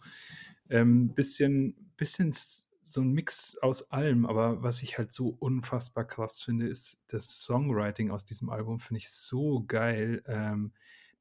ähm, 0.72 1.14
bisschen, 1.14 1.92
bisschen 1.96 2.34
so 2.82 3.02
ein 3.02 3.12
Mix 3.12 3.56
aus 3.62 3.92
allem. 3.92 4.26
Aber 4.26 4.64
was 4.64 4.82
ich 4.82 4.98
halt 4.98 5.14
so 5.14 5.28
unfassbar 5.28 6.06
krass 6.06 6.42
finde, 6.42 6.68
ist 6.68 6.98
das 7.06 7.42
Songwriting 7.42 8.10
aus 8.10 8.26
diesem 8.26 8.50
Album. 8.50 8.80
Finde 8.80 8.98
ich 8.98 9.12
so 9.12 9.64
geil. 9.68 10.24
Ähm, 10.26 10.72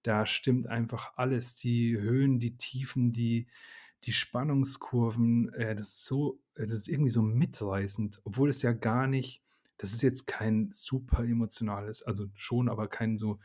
da 0.02 0.24
stimmt 0.24 0.66
einfach 0.66 1.12
alles. 1.16 1.56
Die 1.56 1.94
Höhen, 1.94 2.38
die 2.38 2.56
Tiefen, 2.56 3.12
die, 3.12 3.48
die 4.06 4.12
Spannungskurven, 4.12 5.52
äh, 5.54 5.74
das 5.74 5.88
ist 5.88 6.04
so, 6.04 6.40
äh, 6.54 6.62
das 6.62 6.72
ist 6.72 6.88
irgendwie 6.88 7.10
so 7.10 7.22
mitreißend, 7.22 8.20
obwohl 8.24 8.50
es 8.50 8.62
ja 8.62 8.72
gar 8.72 9.06
nicht, 9.06 9.42
das 9.78 9.92
ist 9.92 10.02
jetzt 10.02 10.26
kein 10.26 10.70
super 10.72 11.24
emotionales, 11.24 12.02
also 12.02 12.26
schon, 12.34 12.68
aber 12.68 12.88
kein 12.88 13.18
so, 13.18 13.38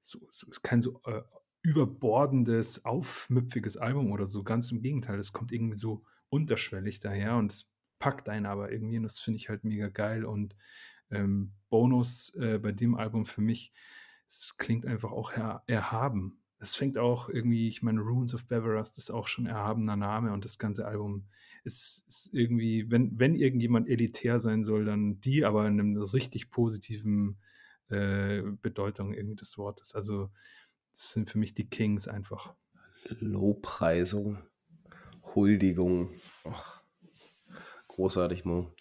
so, 0.00 0.26
so 0.30 0.46
kein 0.62 0.82
so 0.82 1.00
äh, 1.04 1.22
überbordendes, 1.62 2.84
aufmüpfiges 2.84 3.78
Album 3.78 4.12
oder 4.12 4.26
so. 4.26 4.42
Ganz 4.42 4.70
im 4.70 4.82
Gegenteil, 4.82 5.18
es 5.18 5.32
kommt 5.32 5.50
irgendwie 5.50 5.78
so 5.78 6.04
unterschwellig 6.28 7.00
daher 7.00 7.36
und 7.36 7.52
es 7.52 7.72
packt 7.98 8.28
einen 8.28 8.44
aber 8.44 8.70
irgendwie 8.70 8.98
und 8.98 9.04
das 9.04 9.18
finde 9.18 9.38
ich 9.38 9.48
halt 9.48 9.64
mega 9.64 9.88
geil. 9.88 10.26
Und 10.26 10.54
ähm, 11.10 11.54
Bonus 11.70 12.34
äh, 12.34 12.58
bei 12.58 12.72
dem 12.72 12.94
Album 12.96 13.24
für 13.24 13.40
mich, 13.40 13.72
es 14.28 14.56
klingt 14.58 14.84
einfach 14.84 15.10
auch 15.10 15.32
er, 15.32 15.62
erhaben. 15.66 16.43
Es 16.64 16.74
fängt 16.74 16.96
auch 16.96 17.28
irgendwie, 17.28 17.68
ich 17.68 17.82
meine, 17.82 18.00
Runes 18.00 18.34
of 18.34 18.46
Beveras, 18.46 18.92
das 18.92 19.04
ist 19.04 19.10
auch 19.10 19.26
schon 19.26 19.44
erhabener 19.44 19.96
Name 19.96 20.32
und 20.32 20.46
das 20.46 20.58
ganze 20.58 20.86
Album 20.86 21.26
ist, 21.62 22.04
ist 22.08 22.30
irgendwie, 22.32 22.90
wenn, 22.90 23.18
wenn 23.18 23.34
irgendjemand 23.34 23.86
elitär 23.86 24.40
sein 24.40 24.64
soll, 24.64 24.86
dann 24.86 25.20
die, 25.20 25.44
aber 25.44 25.66
in 25.66 25.78
einem 25.78 25.96
richtig 26.00 26.50
positiven 26.50 27.36
äh, 27.90 28.40
Bedeutung 28.62 29.12
irgendwie 29.12 29.36
des 29.36 29.58
Wortes. 29.58 29.94
Also 29.94 30.30
das 30.90 31.10
sind 31.12 31.28
für 31.28 31.36
mich 31.38 31.52
die 31.52 31.68
Kings 31.68 32.08
einfach. 32.08 32.54
Lobpreisung, 33.18 34.38
Huldigung. 35.34 36.14
Ach, 36.44 36.82
großartig, 37.88 38.46
Mo. 38.46 38.72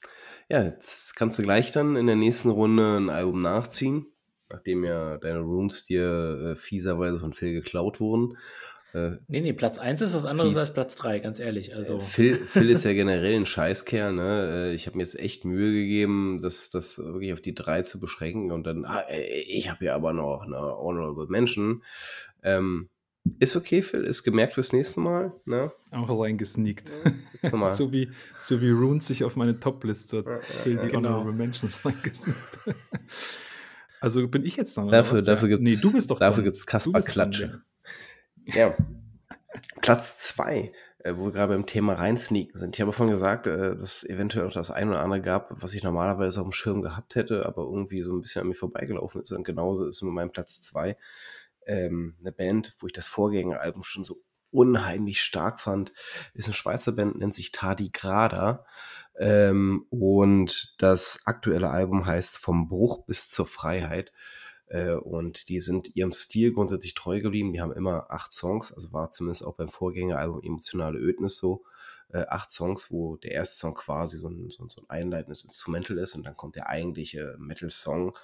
Ja, 0.47 0.63
jetzt 0.63 1.17
kannst 1.17 1.38
du 1.38 1.43
gleich 1.43 1.73
dann 1.73 1.97
in 1.97 2.07
der 2.07 2.15
nächsten 2.15 2.49
Runde 2.49 2.95
ein 2.95 3.09
Album 3.09 3.41
nachziehen, 3.41 4.05
nachdem 4.54 4.84
ja 4.86 5.18
deine 5.18 5.39
Rooms 5.39 5.86
dir 5.86 6.54
äh, 6.54 6.56
fieserweise 6.56 7.20
von 7.20 7.34
Phil 7.34 7.54
geklaut 7.54 7.99
wurden. 7.99 8.38
Äh, 8.93 9.18
nee, 9.28 9.41
nee, 9.41 9.54
Platz 9.54 9.80
1 9.80 10.01
ist 10.01 10.14
was 10.14 10.24
anderes 10.24 10.51
fies. 10.51 10.60
als 10.60 10.74
Platz 10.74 10.95
3, 10.95 11.20
ganz 11.20 11.39
ehrlich. 11.39 11.76
Also. 11.76 11.99
Phil, 11.99 12.36
Phil 12.36 12.70
ist 12.70 12.86
ja 12.86 12.93
generell 12.93 13.36
ein 13.36 13.47
Scheißkerl. 13.47 14.14
Ne? 14.14 14.70
Äh, 14.70 14.74
ich 14.76 14.86
habe 14.86 14.97
mir 14.97 15.04
jetzt 15.04 15.20
echt 15.20 15.45
Mühe 15.45 15.74
gegeben, 15.74 16.39
das, 16.41 16.70
das 16.70 16.99
wirklich 16.99 17.34
auf 17.34 17.41
die 17.41 17.56
3 17.56 17.82
zu 17.82 17.99
beschränken. 17.99 18.51
Und 18.51 18.68
dann, 18.68 18.86
ah, 18.86 19.04
ich 19.10 19.70
habe 19.70 19.86
ja 19.86 19.95
aber 19.95 20.14
noch 20.14 20.43
eine 20.43 20.58
Honorable 20.58 21.26
Mention. 21.28 21.84
Ähm, 22.43 22.89
ist 23.39 23.56
okay, 23.56 23.82
Phil, 23.82 24.04
ist 24.04 24.24
gemerkt 24.24 24.54
fürs 24.54 24.74
nächste 24.74 24.99
Mal. 24.99 25.34
Ne? 25.45 25.72
Auch 25.91 26.22
reingesneakt. 26.22 26.91
so, 27.41 27.91
wie, 27.91 28.10
so 28.38 28.62
wie 28.62 28.70
Runes 28.70 29.08
sich 29.08 29.24
auf 29.24 29.36
meine 29.36 29.60
Top-Liste 29.60 30.20
hat 30.20 30.45
Phil 30.64 30.78
die 30.78 30.89
genau. 30.89 31.10
Honorable 31.10 31.34
Mentions 31.34 31.84
reingesneakt. 31.84 32.60
also 34.04 34.28
bin 34.28 34.43
ich 34.45 34.58
jetzt 34.58 34.76
dran. 34.76 34.89
Dafür, 34.89 35.22
dafür 35.22 35.47
gibt 35.47 35.66
es 35.66 35.82
nee, 35.82 36.16
dafür 36.20 36.43
gibt's 36.43 36.66
Kaspar 36.66 37.01
Klatsch. 37.01 37.47
Ja. 38.43 38.76
Platz 39.82 40.20
2, 40.20 40.74
äh, 40.99 41.14
wo 41.16 41.28
wir 41.28 41.32
gerade 41.32 41.54
beim 41.54 41.66
Thema 41.66 41.93
reinsneaken 41.93 42.60
sind. 42.60 42.76
Ich 42.76 42.82
habe 42.82 42.91
vorhin 42.91 43.14
gesagt, 43.14 43.47
äh, 43.47 43.78
dass 43.78 44.04
es 44.04 44.10
eventuell 44.10 44.45
auch 44.45 44.51
das 44.51 44.72
ein 44.72 44.89
oder 44.89 44.99
andere 44.99 45.22
gab, 45.22 45.51
was 45.51 45.74
ich 45.74 45.84
normalerweise 45.84 46.41
auf 46.41 46.45
dem 46.45 46.51
Schirm 46.51 46.82
gehabt 46.82 47.16
hätte, 47.16 47.45
aber 47.45 47.62
irgendwie 47.62 48.01
so 48.01 48.12
ein 48.12 48.20
bisschen 48.20 48.41
an 48.41 48.49
mir 48.49 48.56
vorbeigelaufen 48.56 49.22
ist. 49.22 49.32
Und 49.32 49.45
genauso 49.45 49.88
ist 49.88 49.95
es 49.95 50.01
mit 50.01 50.12
meinem 50.12 50.32
Platz 50.32 50.60
2 50.60 50.97
ähm, 51.66 52.18
eine 52.20 52.34
Band, 52.34 52.76
wo 52.80 52.88
ich 52.88 52.93
das 52.93 53.08
Vorgängeralbum 53.08 53.84
schon 53.84 54.04
so 54.04 54.18
unheimlich 54.51 55.22
stark 55.22 55.62
fand, 55.62 55.93
ist 56.34 56.47
eine 56.47 56.54
Schweizer 56.54 56.91
Band, 56.91 57.18
nennt 57.18 57.36
sich 57.36 57.54
Tardigrada. 57.54 58.66
Ähm, 59.18 59.86
und 59.89 60.76
das 60.80 61.22
aktuelle 61.26 61.70
Album 61.70 62.05
heißt 62.05 62.38
Vom 62.38 62.68
Bruch 62.68 63.05
bis 63.05 63.30
zur 63.30 63.45
Freiheit. 63.45 64.11
Äh, 64.68 64.93
und 64.93 65.49
die 65.49 65.59
sind 65.59 65.95
ihrem 65.95 66.11
Stil 66.11 66.53
grundsätzlich 66.53 66.93
treu 66.95 67.20
geblieben. 67.20 67.53
Die 67.53 67.61
haben 67.61 67.74
immer 67.74 68.09
acht 68.09 68.34
Songs, 68.34 68.74
also 68.74 68.91
war 68.91 69.11
zumindest 69.11 69.45
auch 69.45 69.55
beim 69.55 69.70
Vorgängeralbum 69.70 70.41
Emotionale 70.43 70.99
Ödnis 70.99 71.38
so 71.38 71.64
äh, 72.14 72.26
acht 72.30 72.51
Songs, 72.51 72.91
wo 72.91 73.18
der 73.18 73.32
erste 73.32 73.57
Song 73.57 73.74
quasi 73.74 74.18
so 74.18 74.30
ein, 74.30 74.49
so, 74.49 74.68
so 74.70 74.82
ein 74.82 74.89
einleitendes 74.89 75.43
Instrumental 75.43 75.97
ist 75.97 76.16
und 76.16 76.26
dann 76.26 76.38
kommt 76.38 76.55
der 76.55 76.70
eigentliche 76.70 77.36
Metal-Song 77.39 78.16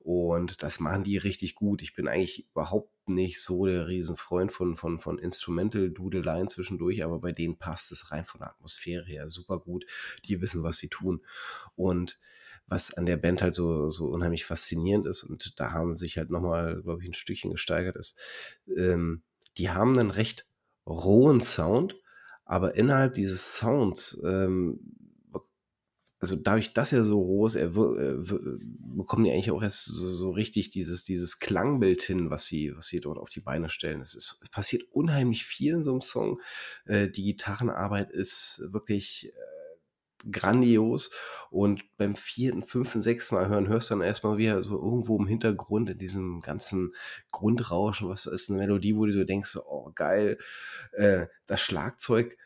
und 0.00 0.62
das 0.62 0.80
machen 0.80 1.02
die 1.02 1.16
richtig 1.16 1.54
gut. 1.54 1.82
Ich 1.82 1.94
bin 1.94 2.08
eigentlich 2.08 2.48
überhaupt 2.50 3.08
nicht 3.08 3.40
so 3.40 3.66
der 3.66 3.88
Riesenfreund 3.88 4.52
von, 4.52 4.76
von, 4.76 5.00
von 5.00 5.18
Instrumental-Dudeleien 5.18 6.48
zwischendurch, 6.48 7.02
aber 7.02 7.20
bei 7.20 7.32
denen 7.32 7.58
passt 7.58 7.90
es 7.90 8.12
rein 8.12 8.26
von 8.26 8.40
der 8.40 8.50
Atmosphäre 8.50 9.04
her 9.06 9.28
super 9.28 9.58
gut. 9.58 9.86
Die 10.26 10.40
wissen, 10.42 10.62
was 10.62 10.76
sie 10.76 10.88
tun 10.88 11.22
und 11.74 12.18
was 12.66 12.92
an 12.92 13.06
der 13.06 13.16
Band 13.16 13.40
halt 13.40 13.54
so, 13.54 13.88
so 13.88 14.08
unheimlich 14.08 14.44
faszinierend 14.44 15.06
ist 15.06 15.24
und 15.24 15.58
da 15.58 15.72
haben 15.72 15.94
sie 15.94 16.00
sich 16.00 16.18
halt 16.18 16.28
nochmal, 16.28 16.82
glaube 16.82 17.02
ich, 17.02 17.08
ein 17.08 17.14
Stückchen 17.14 17.50
gesteigert 17.50 17.96
ist. 17.96 18.18
Ähm, 18.76 19.22
die 19.56 19.70
haben 19.70 19.98
einen 19.98 20.10
recht 20.10 20.46
rohen 20.86 21.40
Sound, 21.40 21.96
aber 22.48 22.76
innerhalb 22.76 23.12
dieses 23.12 23.56
Sounds, 23.56 24.20
ähm, 24.24 24.80
also 26.18 26.34
dadurch, 26.34 26.72
dass 26.72 26.92
er 26.92 27.04
so 27.04 27.20
roh 27.20 27.46
ist, 27.46 27.54
er 27.54 27.68
äh, 27.68 28.16
bekommen 28.96 29.24
die 29.24 29.30
eigentlich 29.30 29.52
auch 29.52 29.62
erst 29.62 29.84
so, 29.84 30.08
so, 30.08 30.30
richtig 30.30 30.70
dieses, 30.70 31.04
dieses 31.04 31.38
Klangbild 31.38 32.02
hin, 32.02 32.30
was 32.30 32.46
sie, 32.46 32.74
was 32.74 32.88
sie 32.88 33.00
dort 33.00 33.18
auf 33.18 33.28
die 33.28 33.40
Beine 33.40 33.68
stellen. 33.68 34.00
Es, 34.00 34.14
ist, 34.14 34.40
es 34.42 34.48
passiert 34.48 34.82
unheimlich 34.90 35.44
viel 35.44 35.74
in 35.74 35.82
so 35.82 35.92
einem 35.92 36.00
Song. 36.00 36.40
Äh, 36.86 37.08
die 37.08 37.22
Gitarrenarbeit 37.22 38.10
ist 38.10 38.62
wirklich 38.72 39.30
äh, 39.32 39.57
grandios 40.30 41.10
und 41.50 41.84
beim 41.96 42.16
vierten, 42.16 42.62
fünften, 42.62 43.02
sechsten 43.02 43.34
Mal 43.34 43.48
hören 43.48 43.68
hörst 43.68 43.90
du 43.90 43.94
dann 43.94 44.02
erstmal 44.02 44.38
wieder 44.38 44.62
so 44.62 44.76
irgendwo 44.76 45.18
im 45.18 45.26
Hintergrund 45.26 45.90
in 45.90 45.98
diesem 45.98 46.40
ganzen 46.40 46.94
Grundrauschen, 47.30 48.08
was 48.08 48.26
ist 48.26 48.50
eine 48.50 48.58
Melodie, 48.58 48.96
wo 48.96 49.06
du 49.06 49.12
so 49.12 49.24
denkst, 49.24 49.56
oh 49.66 49.90
geil, 49.94 50.38
äh, 50.92 51.26
das 51.46 51.60
Schlagzeug 51.60 52.36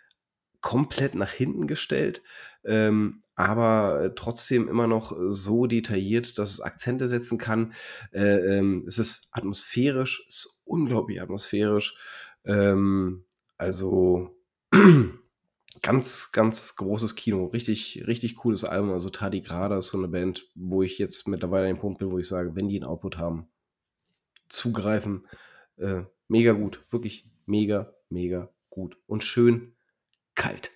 komplett 0.61 1.15
nach 1.15 1.33
hinten 1.33 1.67
gestellt, 1.67 2.23
ähm, 2.65 3.23
aber 3.35 4.13
trotzdem 4.15 4.69
immer 4.69 4.87
noch 4.87 5.17
so 5.31 5.67
detailliert, 5.67 6.39
dass 6.39 6.53
es 6.53 6.61
Akzente 6.61 7.09
setzen 7.09 7.39
kann. 7.39 7.73
Äh, 8.13 8.59
ähm, 8.59 8.85
es 8.87 8.99
ist 8.99 9.29
atmosphärisch, 9.33 10.25
es 10.29 10.37
ist 10.37 10.63
unglaublich 10.65 11.21
atmosphärisch. 11.21 11.97
Ähm, 12.45 13.25
also 13.57 14.37
ganz, 15.83 16.33
ganz 16.33 16.77
großes 16.77 17.17
Kino. 17.17 17.47
Richtig, 17.47 18.05
richtig 18.07 18.37
cooles 18.37 18.65
Album. 18.65 18.93
Also 18.93 19.11
Tardigrada 19.11 19.79
ist 19.79 19.89
so 19.89 19.99
eine 19.99 20.09
Band, 20.09 20.49
wo 20.55 20.83
ich 20.83 20.99
jetzt 20.99 21.29
mittlerweile 21.29 21.69
an 21.69 21.75
dem 21.75 21.81
Punkt 21.81 21.99
bin, 21.99 22.11
wo 22.11 22.19
ich 22.19 22.29
sage, 22.29 22.55
wenn 22.55 22.69
die 22.69 22.77
einen 22.77 22.89
Output 22.89 23.19
haben, 23.19 23.49
zugreifen. 24.49 25.27
Äh, 25.77 26.03
mega 26.29 26.53
gut. 26.53 26.85
Wirklich 26.91 27.29
mega, 27.47 27.93
mega 28.09 28.49
gut. 28.71 28.97
Und 29.07 29.25
schön 29.25 29.75
kalt. 30.35 30.71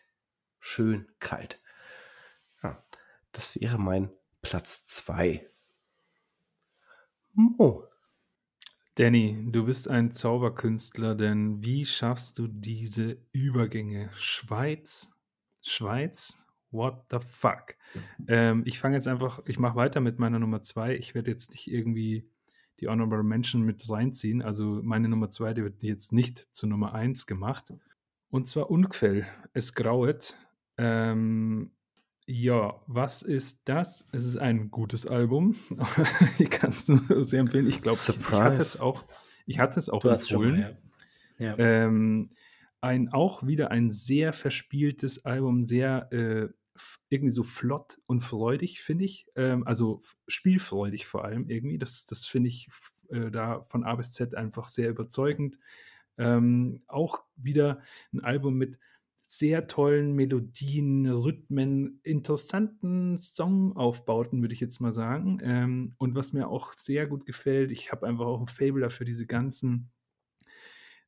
Schön 0.59 1.09
kalt. 1.21 1.61
Ja, 2.63 2.85
das 3.33 3.59
wäre 3.61 3.79
mein 3.79 4.11
Platz 4.43 4.87
2. 4.89 5.49
Mo. 7.33 7.85
Danny, 8.99 9.37
du 9.51 9.67
bist 9.67 9.89
ein 9.89 10.13
Zauberkünstler, 10.13 11.15
denn 11.15 11.63
wie 11.63 11.85
schaffst 11.85 12.39
du 12.39 12.49
diese 12.49 13.19
Übergänge? 13.31 14.09
Schweiz, 14.15 15.15
Schweiz, 15.61 16.47
what 16.71 17.05
the 17.11 17.19
fuck? 17.21 17.75
Ähm, 18.27 18.63
ich 18.65 18.79
fange 18.79 18.97
jetzt 18.97 19.07
einfach, 19.07 19.43
ich 19.45 19.59
mache 19.59 19.77
weiter 19.77 20.01
mit 20.01 20.19
meiner 20.19 20.39
Nummer 20.39 20.63
2. 20.63 20.97
Ich 20.97 21.15
werde 21.15 21.31
jetzt 21.31 21.51
nicht 21.51 21.71
irgendwie 21.71 22.27
die 22.81 22.89
Honorable 22.89 23.23
Mention 23.23 23.61
mit 23.61 23.87
reinziehen. 23.87 24.41
Also 24.41 24.81
meine 24.83 25.11
Nummer 25.11 25.29
2, 25.29 25.53
die 25.53 25.63
wird 25.63 25.83
jetzt 25.83 26.15
nicht 26.15 26.49
zur 26.51 26.71
Nummer 26.71 26.95
1 26.95 27.27
gemacht. 27.27 27.75
Und 28.31 28.49
zwar 28.49 28.71
Unquell. 28.71 29.27
Es 29.53 29.75
grauet. 29.75 30.39
Ähm, 30.79 31.71
ja, 32.27 32.81
was 32.87 33.23
ist 33.23 33.69
das? 33.69 34.05
Es 34.13 34.25
ist 34.25 34.37
ein 34.37 34.71
gutes 34.71 35.07
Album. 35.07 35.55
ich 36.39 36.51
kann 36.51 36.71
es 36.71 36.89
nur 36.89 37.23
sehr 37.23 37.41
empfehlen. 37.41 37.69
Ich 37.69 37.83
glaube, 37.83 37.99
ich, 38.01 38.09
ich, 38.09 38.31
hatte 38.33 38.61
es 38.61 38.81
auch, 38.81 39.05
ich 39.47 39.59
hatte 39.61 39.79
es 39.79 39.89
auch 39.89 40.03
du 40.03 40.09
empfohlen. 40.09 40.61
Mal, 40.61 40.79
ja. 41.39 41.57
Ja. 41.57 41.59
Ähm, 41.59 42.31
ein, 42.81 43.13
auch 43.13 43.47
wieder 43.47 43.71
ein 43.71 43.91
sehr 43.91 44.33
verspieltes 44.33 45.25
Album, 45.25 45.67
sehr 45.67 46.13
äh, 46.13 46.49
irgendwie 47.09 47.33
so 47.33 47.43
flott 47.43 47.99
und 48.07 48.21
freudig, 48.21 48.83
finde 48.83 49.05
ich. 49.05 49.27
Ähm, 49.37 49.67
also 49.67 50.03
spielfreudig 50.27 51.07
vor 51.07 51.25
allem 51.25 51.49
irgendwie. 51.49 51.79
Das, 51.79 52.07
das 52.07 52.27
finde 52.27 52.49
ich 52.49 52.69
äh, 53.09 53.31
da 53.31 53.63
von 53.63 53.85
A 53.85 53.95
bis 53.95 54.13
Z 54.13 54.35
einfach 54.35 54.69
sehr 54.69 54.91
überzeugend. 54.91 55.59
Ähm, 56.19 56.83
auch 56.87 57.25
wieder 57.37 57.81
ein 58.13 58.21
Album 58.21 58.55
mit 58.55 58.79
sehr 59.39 59.67
tollen 59.67 60.13
Melodien, 60.15 61.07
Rhythmen, 61.07 62.01
interessanten 62.03 63.17
Songaufbauten, 63.19 64.41
würde 64.43 64.55
ich 64.55 64.61
jetzt 64.61 64.81
mal 64.81 64.93
sagen. 64.93 65.39
Ähm, 65.43 65.95
und 65.99 66.15
was 66.15 66.33
mir 66.33 66.49
auch 66.49 66.73
sehr 66.73 67.07
gut 67.07 67.27
gefällt, 67.27 67.71
ich 67.73 67.93
habe 67.93 68.07
einfach 68.07 68.27
auch 68.27 68.41
ein 68.41 68.49
Fable 68.49 68.81
dafür, 68.81 69.07
diese 69.07 69.27
ganzen, 69.27 69.91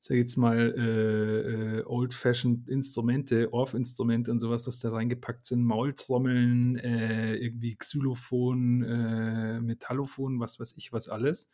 sag 0.01 0.17
jetzt 0.17 0.37
mal, 0.37 0.75
äh, 0.77 1.79
äh, 1.81 1.85
old-fashioned 1.85 2.69
Instrumente, 2.69 3.53
Orff-Instrumente 3.53 4.31
und 4.31 4.39
sowas, 4.39 4.67
was 4.67 4.79
da 4.81 4.91
reingepackt 4.91 5.47
sind, 5.47 5.63
Maultrommeln, 5.65 6.77
äh, 6.77 7.35
irgendwie 7.37 7.77
Xylophon, 7.77 8.83
äh, 8.83 9.61
Metallophon, 9.61 10.41
was 10.41 10.61
weiß 10.61 10.75
ich, 10.77 10.93
was 10.93 11.09
alles. 11.09 11.51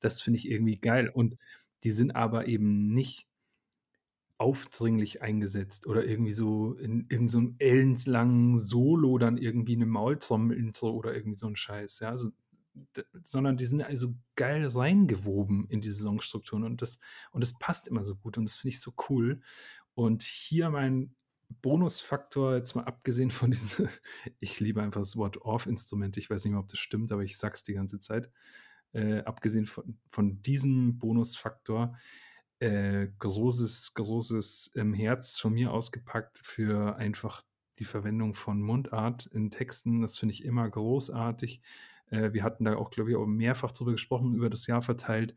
Das 0.00 0.20
finde 0.22 0.38
ich 0.38 0.50
irgendwie 0.50 0.78
geil. 0.78 1.08
Und 1.08 1.36
die 1.84 1.92
sind 1.92 2.12
aber 2.16 2.48
eben 2.48 2.92
nicht 2.94 3.29
aufdringlich 4.40 5.20
eingesetzt 5.20 5.86
oder 5.86 6.06
irgendwie 6.06 6.32
so 6.32 6.72
in 6.72 7.06
irgendeinem 7.10 7.28
so 7.28 7.54
ellenlangen 7.58 8.56
Solo 8.56 9.18
dann 9.18 9.36
irgendwie 9.36 9.76
eine 9.76 9.84
Maultrommel-Intro 9.84 10.90
oder 10.90 11.14
irgendwie 11.14 11.36
so 11.36 11.46
ein 11.46 11.56
Scheiß, 11.56 12.00
ja, 12.00 12.08
also 12.08 12.30
sondern 13.22 13.58
die 13.58 13.66
sind 13.66 13.82
also 13.82 14.14
geil 14.36 14.66
reingewoben 14.66 15.66
in 15.68 15.82
diese 15.82 16.04
Songstrukturen 16.04 16.64
und 16.64 16.80
das, 16.80 16.98
und 17.32 17.42
das 17.42 17.58
passt 17.58 17.86
immer 17.86 18.02
so 18.02 18.16
gut 18.16 18.38
und 18.38 18.46
das 18.46 18.56
finde 18.56 18.74
ich 18.74 18.80
so 18.80 18.94
cool. 19.10 19.42
Und 19.94 20.22
hier 20.22 20.70
mein 20.70 21.14
Bonusfaktor, 21.60 22.56
jetzt 22.56 22.74
mal 22.74 22.84
abgesehen 22.84 23.30
von 23.30 23.50
diesem, 23.50 23.88
ich 24.40 24.58
liebe 24.58 24.82
einfach 24.82 25.02
das 25.02 25.16
Wort 25.16 25.42
Off-Instrument, 25.42 26.16
ich 26.16 26.30
weiß 26.30 26.44
nicht 26.44 26.52
mehr, 26.52 26.60
ob 26.60 26.68
das 26.68 26.78
stimmt, 26.78 27.12
aber 27.12 27.24
ich 27.24 27.36
sag's 27.36 27.62
die 27.62 27.74
ganze 27.74 27.98
Zeit. 27.98 28.30
Äh, 28.92 29.18
abgesehen 29.20 29.66
von, 29.66 29.98
von 30.10 30.40
diesem 30.42 30.98
Bonusfaktor, 30.98 31.96
äh, 32.60 33.08
großes, 33.18 33.94
großes 33.94 34.72
ähm, 34.76 34.92
Herz 34.94 35.38
von 35.38 35.54
mir 35.54 35.72
ausgepackt 35.72 36.40
für 36.44 36.96
einfach 36.96 37.42
die 37.78 37.84
Verwendung 37.84 38.34
von 38.34 38.60
Mundart 38.60 39.26
in 39.26 39.50
Texten. 39.50 40.02
Das 40.02 40.18
finde 40.18 40.34
ich 40.34 40.44
immer 40.44 40.68
großartig. 40.68 41.62
Äh, 42.10 42.32
wir 42.32 42.44
hatten 42.44 42.64
da 42.64 42.76
auch, 42.76 42.90
glaube 42.90 43.10
ich, 43.10 43.16
auch 43.16 43.26
mehrfach 43.26 43.72
drüber 43.72 43.92
gesprochen, 43.92 44.34
über 44.34 44.50
das 44.50 44.66
Jahr 44.66 44.82
verteilt. 44.82 45.34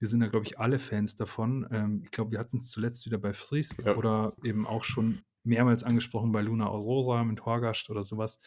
Wir 0.00 0.08
sind 0.08 0.20
da, 0.20 0.26
glaube 0.26 0.46
ich, 0.46 0.58
alle 0.58 0.80
Fans 0.80 1.14
davon. 1.14 1.66
Ähm, 1.70 2.02
ich 2.04 2.10
glaube, 2.10 2.32
wir 2.32 2.40
hatten 2.40 2.58
es 2.58 2.70
zuletzt 2.70 3.06
wieder 3.06 3.18
bei 3.18 3.32
Fries 3.32 3.76
ja. 3.84 3.94
oder 3.96 4.34
eben 4.42 4.66
auch 4.66 4.82
schon 4.82 5.22
mehrmals 5.44 5.84
angesprochen 5.84 6.32
bei 6.32 6.42
Luna 6.42 6.66
Aurora 6.66 7.22
mit 7.22 7.44
Horgast 7.44 7.88
oder 7.88 8.02
sowas. 8.02 8.40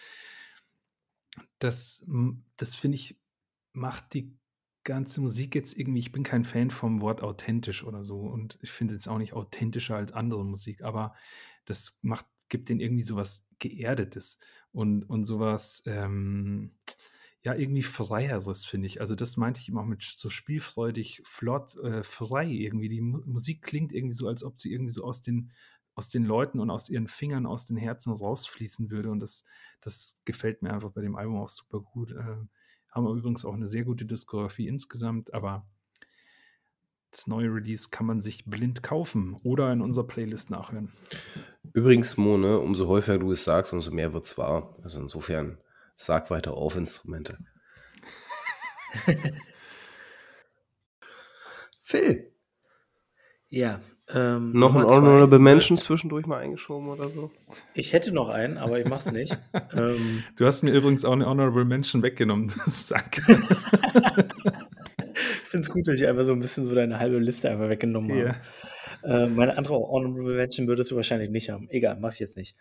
Das, 1.60 2.06
das 2.58 2.76
finde 2.76 2.96
ich, 2.96 3.18
macht 3.72 4.14
die 4.14 4.36
ganze 4.88 5.22
Musik 5.22 5.54
jetzt 5.54 5.78
irgendwie, 5.78 6.00
ich 6.00 6.12
bin 6.12 6.24
kein 6.24 6.46
Fan 6.46 6.72
vom 6.72 7.02
Wort 7.02 7.22
authentisch 7.22 7.84
oder 7.84 8.06
so 8.06 8.22
und 8.22 8.58
ich 8.62 8.72
finde 8.72 8.96
es 8.96 9.08
auch 9.08 9.20
nicht 9.20 9.34
authentischer 9.34 9.98
als 9.98 10.14
andere 10.14 10.44
Musik, 10.46 10.82
aber 10.82 11.14
das 11.66 12.00
macht, 12.02 12.26
gibt 12.50 12.70
den 12.70 12.80
irgendwie 12.80 13.04
sowas 13.04 13.46
Geerdetes 13.60 14.40
und, 14.72 15.04
und 15.04 15.26
sowas, 15.26 15.84
ähm, 15.86 16.72
ja, 17.44 17.54
irgendwie 17.54 17.84
freieres, 17.84 18.66
finde 18.66 18.88
ich. 18.88 19.00
Also 19.02 19.16
das 19.16 19.38
meinte 19.38 19.60
ich 19.60 19.70
immer 19.70 19.82
auch 19.82 19.86
mit 19.86 20.04
so 20.04 20.30
spielfreudig, 20.30 21.22
flott, 21.26 21.76
äh, 21.78 22.04
frei 22.04 22.48
irgendwie. 22.48 22.88
Die 22.88 23.02
Mu 23.02 23.22
Musik 23.26 23.62
klingt 23.62 23.94
irgendwie 23.94 24.16
so, 24.16 24.28
als 24.28 24.44
ob 24.44 24.60
sie 24.60 24.72
irgendwie 24.72 24.92
so 24.92 25.04
aus 25.04 25.22
den, 25.22 25.52
aus 25.96 26.10
den 26.10 26.26
Leuten 26.26 26.60
und 26.60 26.70
aus 26.70 26.90
ihren 26.90 27.08
Fingern, 27.08 27.46
aus 27.46 27.66
den 27.66 27.78
Herzen 27.78 28.12
rausfließen 28.12 28.90
würde. 28.90 29.12
Und 29.12 29.20
das, 29.20 29.46
das 29.82 30.20
gefällt 30.26 30.62
mir 30.62 30.74
einfach 30.74 30.92
bei 30.92 31.02
dem 31.02 31.16
Album 31.16 31.38
auch 31.38 31.50
super 31.50 31.80
gut. 31.82 32.12
Äh, 32.12 32.38
haben 32.98 33.06
wir 33.06 33.14
übrigens 33.14 33.46
auch 33.46 33.54
eine 33.54 33.68
sehr 33.68 33.86
gute 33.86 34.06
Diskografie 34.06 34.68
insgesamt, 34.68 35.34
aber 35.34 35.66
das 37.12 37.28
neue 37.28 37.48
Release 37.48 37.90
kann 37.90 38.06
man 38.06 38.20
sich 38.20 38.46
blind 38.46 38.84
kaufen 38.84 39.38
oder 39.44 39.72
in 39.72 39.80
unserer 39.82 40.06
Playlist 40.06 40.50
nachhören. 40.50 40.92
Übrigens, 41.74 42.18
Mone, 42.18 42.60
umso 42.60 42.88
häufiger 42.88 43.20
du 43.20 43.32
es 43.32 43.46
sagst, 43.46 43.72
umso 43.72 43.92
mehr 43.92 44.14
wird 44.14 44.26
es 44.26 44.38
wahr. 44.38 44.76
Also 44.84 45.00
insofern 45.00 45.58
Sag 46.00 46.30
weiter 46.30 46.54
auf 46.54 46.76
Instrumente. 46.76 47.40
Phil. 51.82 52.32
Ja. 53.50 53.82
Ähm, 54.14 54.54
noch 54.54 54.74
ein 54.74 54.86
Honorable 54.86 55.40
Mention 55.40 55.78
zwischendurch 55.78 56.26
mal 56.26 56.38
eingeschoben 56.38 56.88
oder 56.88 57.10
so? 57.10 57.30
Ich 57.74 57.92
hätte 57.92 58.14
noch 58.14 58.30
einen, 58.30 58.58
aber 58.58 58.80
ich 58.80 58.88
mach's 58.88 59.12
nicht. 59.12 59.38
ähm, 59.76 60.24
du 60.38 60.46
hast 60.46 60.64
mir 60.64 60.72
übrigens 60.72 61.04
auch 61.04 61.12
eine 61.12 61.26
Honorable 61.26 61.66
Mention 61.66 62.04
weggenommen. 62.04 62.50
Sack. 62.68 63.18
ich 63.18 63.26
finde 65.50 65.68
es 65.68 65.70
gut, 65.70 65.88
dass 65.88 65.96
ich 65.96 66.08
einfach 66.08 66.26
so 66.26 66.32
ein 66.32 66.40
bisschen 66.40 66.68
so 66.68 66.76
deine 66.76 67.00
halbe 67.00 67.20
Liste 67.20 67.50
einfach 67.50 67.68
weggenommen 67.68 68.10
yeah. 68.10 68.36
habe. 69.04 69.24
Äh, 69.26 69.28
meine 69.28 69.58
andere 69.58 69.76
Honorable 69.76 70.36
Mention 70.36 70.68
würdest 70.68 70.92
du 70.92 70.96
wahrscheinlich 70.96 71.30
nicht 71.30 71.50
haben. 71.50 71.68
Egal, 71.70 71.98
mach 72.00 72.14
ich 72.14 72.20
jetzt 72.20 72.38
nicht. 72.38 72.56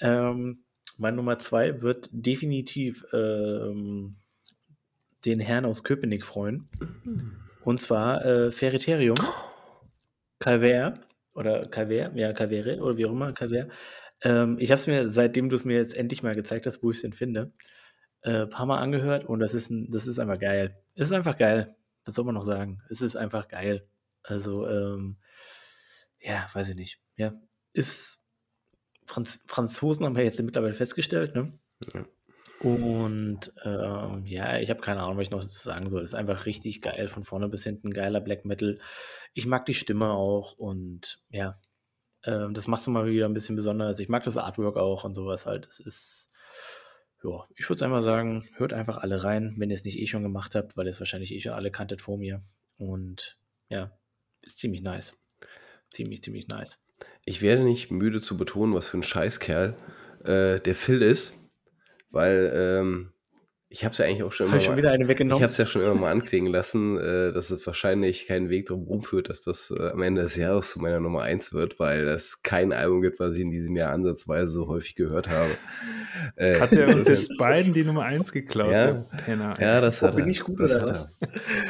Ähm, 0.00 0.62
mein 0.98 1.16
Nummer 1.16 1.38
zwei 1.40 1.82
wird 1.82 2.10
definitiv 2.12 3.04
ähm, 3.12 4.16
den 5.24 5.40
Herrn 5.40 5.64
aus 5.64 5.82
Köpenick 5.82 6.24
freuen. 6.24 6.68
Mhm. 7.04 7.38
Und 7.64 7.80
zwar 7.80 8.24
äh, 8.24 8.52
Ferriterium. 8.52 9.16
Calvaire. 10.42 10.94
Oder 11.34 11.66
Calvaire, 11.66 12.12
ja, 12.14 12.32
Calvaire, 12.32 12.82
oder 12.82 12.96
wie 12.96 13.06
auch 13.06 13.12
immer, 13.12 13.32
Calvaire. 13.32 13.68
Ähm, 14.22 14.58
ich 14.60 14.70
habe 14.70 14.80
es 14.80 14.86
mir, 14.86 15.08
seitdem 15.08 15.48
du 15.48 15.56
es 15.56 15.64
mir 15.64 15.76
jetzt 15.78 15.96
endlich 15.96 16.22
mal 16.22 16.34
gezeigt 16.34 16.66
hast, 16.66 16.82
wo 16.82 16.90
ich 16.90 16.98
es 16.98 17.02
denn 17.02 17.14
finde, 17.14 17.52
ein 18.22 18.34
äh, 18.34 18.46
paar 18.46 18.66
Mal 18.66 18.78
angehört 18.78 19.24
und 19.24 19.40
das 19.40 19.54
ist, 19.54 19.70
ein, 19.70 19.90
das 19.90 20.06
ist 20.06 20.18
einfach 20.18 20.38
geil. 20.38 20.76
Es 20.94 21.08
ist 21.08 21.12
einfach 21.12 21.38
geil. 21.38 21.74
Was 22.04 22.16
soll 22.16 22.24
man 22.24 22.34
noch 22.34 22.44
sagen? 22.44 22.82
Es 22.90 23.00
ist 23.00 23.16
einfach 23.16 23.48
geil. 23.48 23.86
Also, 24.22 24.68
ähm, 24.68 25.16
ja, 26.20 26.48
weiß 26.52 26.68
ich 26.68 26.76
nicht. 26.76 27.00
Ja, 27.16 27.34
ist 27.72 28.20
Franz 29.06 29.40
Franzosen 29.46 30.04
haben 30.04 30.16
wir 30.16 30.24
jetzt 30.24 30.40
mittlerweile 30.42 30.74
festgestellt, 30.74 31.34
ne? 31.34 31.58
Ja. 31.94 32.04
Und 32.62 33.52
ähm, 33.64 34.24
ja, 34.24 34.58
ich 34.58 34.70
habe 34.70 34.80
keine 34.80 35.02
Ahnung, 35.02 35.16
was 35.16 35.24
ich 35.24 35.30
noch 35.32 35.40
dazu 35.40 35.60
sagen 35.60 35.90
soll. 35.90 36.04
Ist 36.04 36.14
einfach 36.14 36.46
richtig 36.46 36.80
geil, 36.80 37.08
von 37.08 37.24
vorne 37.24 37.48
bis 37.48 37.64
hinten, 37.64 37.92
geiler 37.92 38.20
Black 38.20 38.44
Metal. 38.44 38.78
Ich 39.34 39.46
mag 39.46 39.66
die 39.66 39.74
Stimme 39.74 40.10
auch 40.10 40.52
und 40.58 41.22
ja, 41.28 41.58
ähm, 42.24 42.54
das 42.54 42.68
machst 42.68 42.86
du 42.86 42.92
mal 42.92 43.06
wieder 43.06 43.26
ein 43.26 43.34
bisschen 43.34 43.56
besonders. 43.56 43.98
Ich 43.98 44.08
mag 44.08 44.22
das 44.22 44.36
Artwork 44.36 44.76
auch 44.76 45.02
und 45.02 45.14
sowas 45.14 45.44
halt. 45.44 45.66
Das 45.66 45.80
ist, 45.80 46.30
ja, 47.24 47.48
ich 47.56 47.68
würde 47.68 47.84
einfach 47.84 48.02
sagen, 48.02 48.48
hört 48.54 48.72
einfach 48.72 48.98
alle 48.98 49.24
rein, 49.24 49.54
wenn 49.56 49.70
ihr 49.70 49.76
es 49.76 49.84
nicht 49.84 49.98
eh 49.98 50.06
schon 50.06 50.22
gemacht 50.22 50.54
habt, 50.54 50.76
weil 50.76 50.86
ihr 50.86 50.90
es 50.90 51.00
wahrscheinlich 51.00 51.34
eh 51.34 51.40
schon 51.40 51.52
alle 51.52 51.72
kanntet 51.72 52.00
vor 52.00 52.16
mir. 52.16 52.42
Und 52.78 53.38
ja, 53.70 53.90
ist 54.40 54.58
ziemlich 54.58 54.82
nice. 54.82 55.16
Ziemlich, 55.90 56.22
ziemlich 56.22 56.46
nice. 56.46 56.80
Ich 57.24 57.42
werde 57.42 57.64
nicht 57.64 57.90
müde 57.90 58.20
zu 58.20 58.36
betonen, 58.36 58.72
was 58.72 58.86
für 58.86 58.98
ein 58.98 59.02
Scheißkerl 59.02 59.74
äh, 60.24 60.60
der 60.60 60.74
Phil 60.76 61.02
ist, 61.02 61.34
weil 62.12 62.52
ähm, 62.54 63.12
ich 63.72 63.84
habe 63.84 63.92
es 63.92 63.98
ja 63.98 64.04
eigentlich 64.04 64.22
auch 64.22 64.32
schon 64.32 64.48
immer. 64.48 64.54
Hab 64.56 64.60
ich 64.60 64.66
schon 64.66 64.76
wieder 64.76 64.90
eine 64.90 65.08
weggenommen? 65.08 65.38
Ich 65.38 65.42
habe 65.42 65.50
es 65.50 65.56
ja 65.56 65.64
schon 65.64 65.80
immer 65.80 65.94
mal 65.94 66.10
anklingen 66.10 66.52
lassen, 66.52 66.98
äh, 66.98 67.32
dass 67.32 67.50
es 67.50 67.66
wahrscheinlich 67.66 68.26
keinen 68.26 68.50
Weg 68.50 68.66
drum 68.66 69.02
führt, 69.02 69.30
dass 69.30 69.40
das 69.40 69.70
äh, 69.74 69.88
am 69.88 70.02
Ende 70.02 70.20
des 70.20 70.36
Jahres 70.36 70.72
zu 70.72 70.80
meiner 70.80 71.00
Nummer 71.00 71.22
1 71.22 71.54
wird, 71.54 71.80
weil 71.80 72.06
es 72.06 72.42
kein 72.42 72.74
Album 72.74 73.00
gibt, 73.00 73.18
was 73.18 73.34
ich 73.34 73.40
in 73.40 73.50
diesem 73.50 73.74
Jahr 73.74 73.90
ansatzweise 73.90 74.52
so 74.52 74.68
häufig 74.68 74.94
gehört 74.94 75.30
habe. 75.30 75.56
Äh, 76.36 76.60
hat 76.60 76.72
er 76.72 76.94
uns 76.94 77.08
jetzt 77.08 77.38
beiden 77.38 77.72
die 77.72 77.82
Nummer 77.82 78.02
1 78.02 78.32
geklaut? 78.32 78.72
Ja, 78.72 78.92
Penner, 79.24 79.54
ja 79.58 79.80
das 79.80 80.02
hat 80.02 80.12
er. 80.12 80.16
Bin 80.16 80.28
ich 80.28 80.40
gut 80.40 80.60
das 80.60 80.76
oder 80.76 80.88
was? 80.88 81.18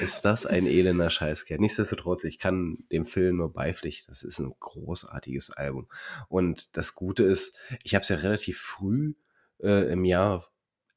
Ist 0.02 0.24
das 0.24 0.44
ein 0.44 0.66
elender 0.66 1.08
Scheißkerl? 1.08 1.58
Nichtsdestotrotz, 1.58 2.24
ich 2.24 2.40
kann 2.40 2.78
dem 2.90 3.06
Film 3.06 3.36
nur 3.36 3.52
beipflichten. 3.52 4.10
Das 4.10 4.24
ist 4.24 4.40
ein 4.40 4.52
großartiges 4.58 5.52
Album. 5.52 5.86
Und 6.28 6.76
das 6.76 6.96
Gute 6.96 7.22
ist, 7.22 7.56
ich 7.84 7.94
habe 7.94 8.02
es 8.02 8.08
ja 8.08 8.16
relativ 8.16 8.58
früh 8.58 9.12
äh, 9.62 9.92
im 9.92 10.04
Jahr 10.04 10.46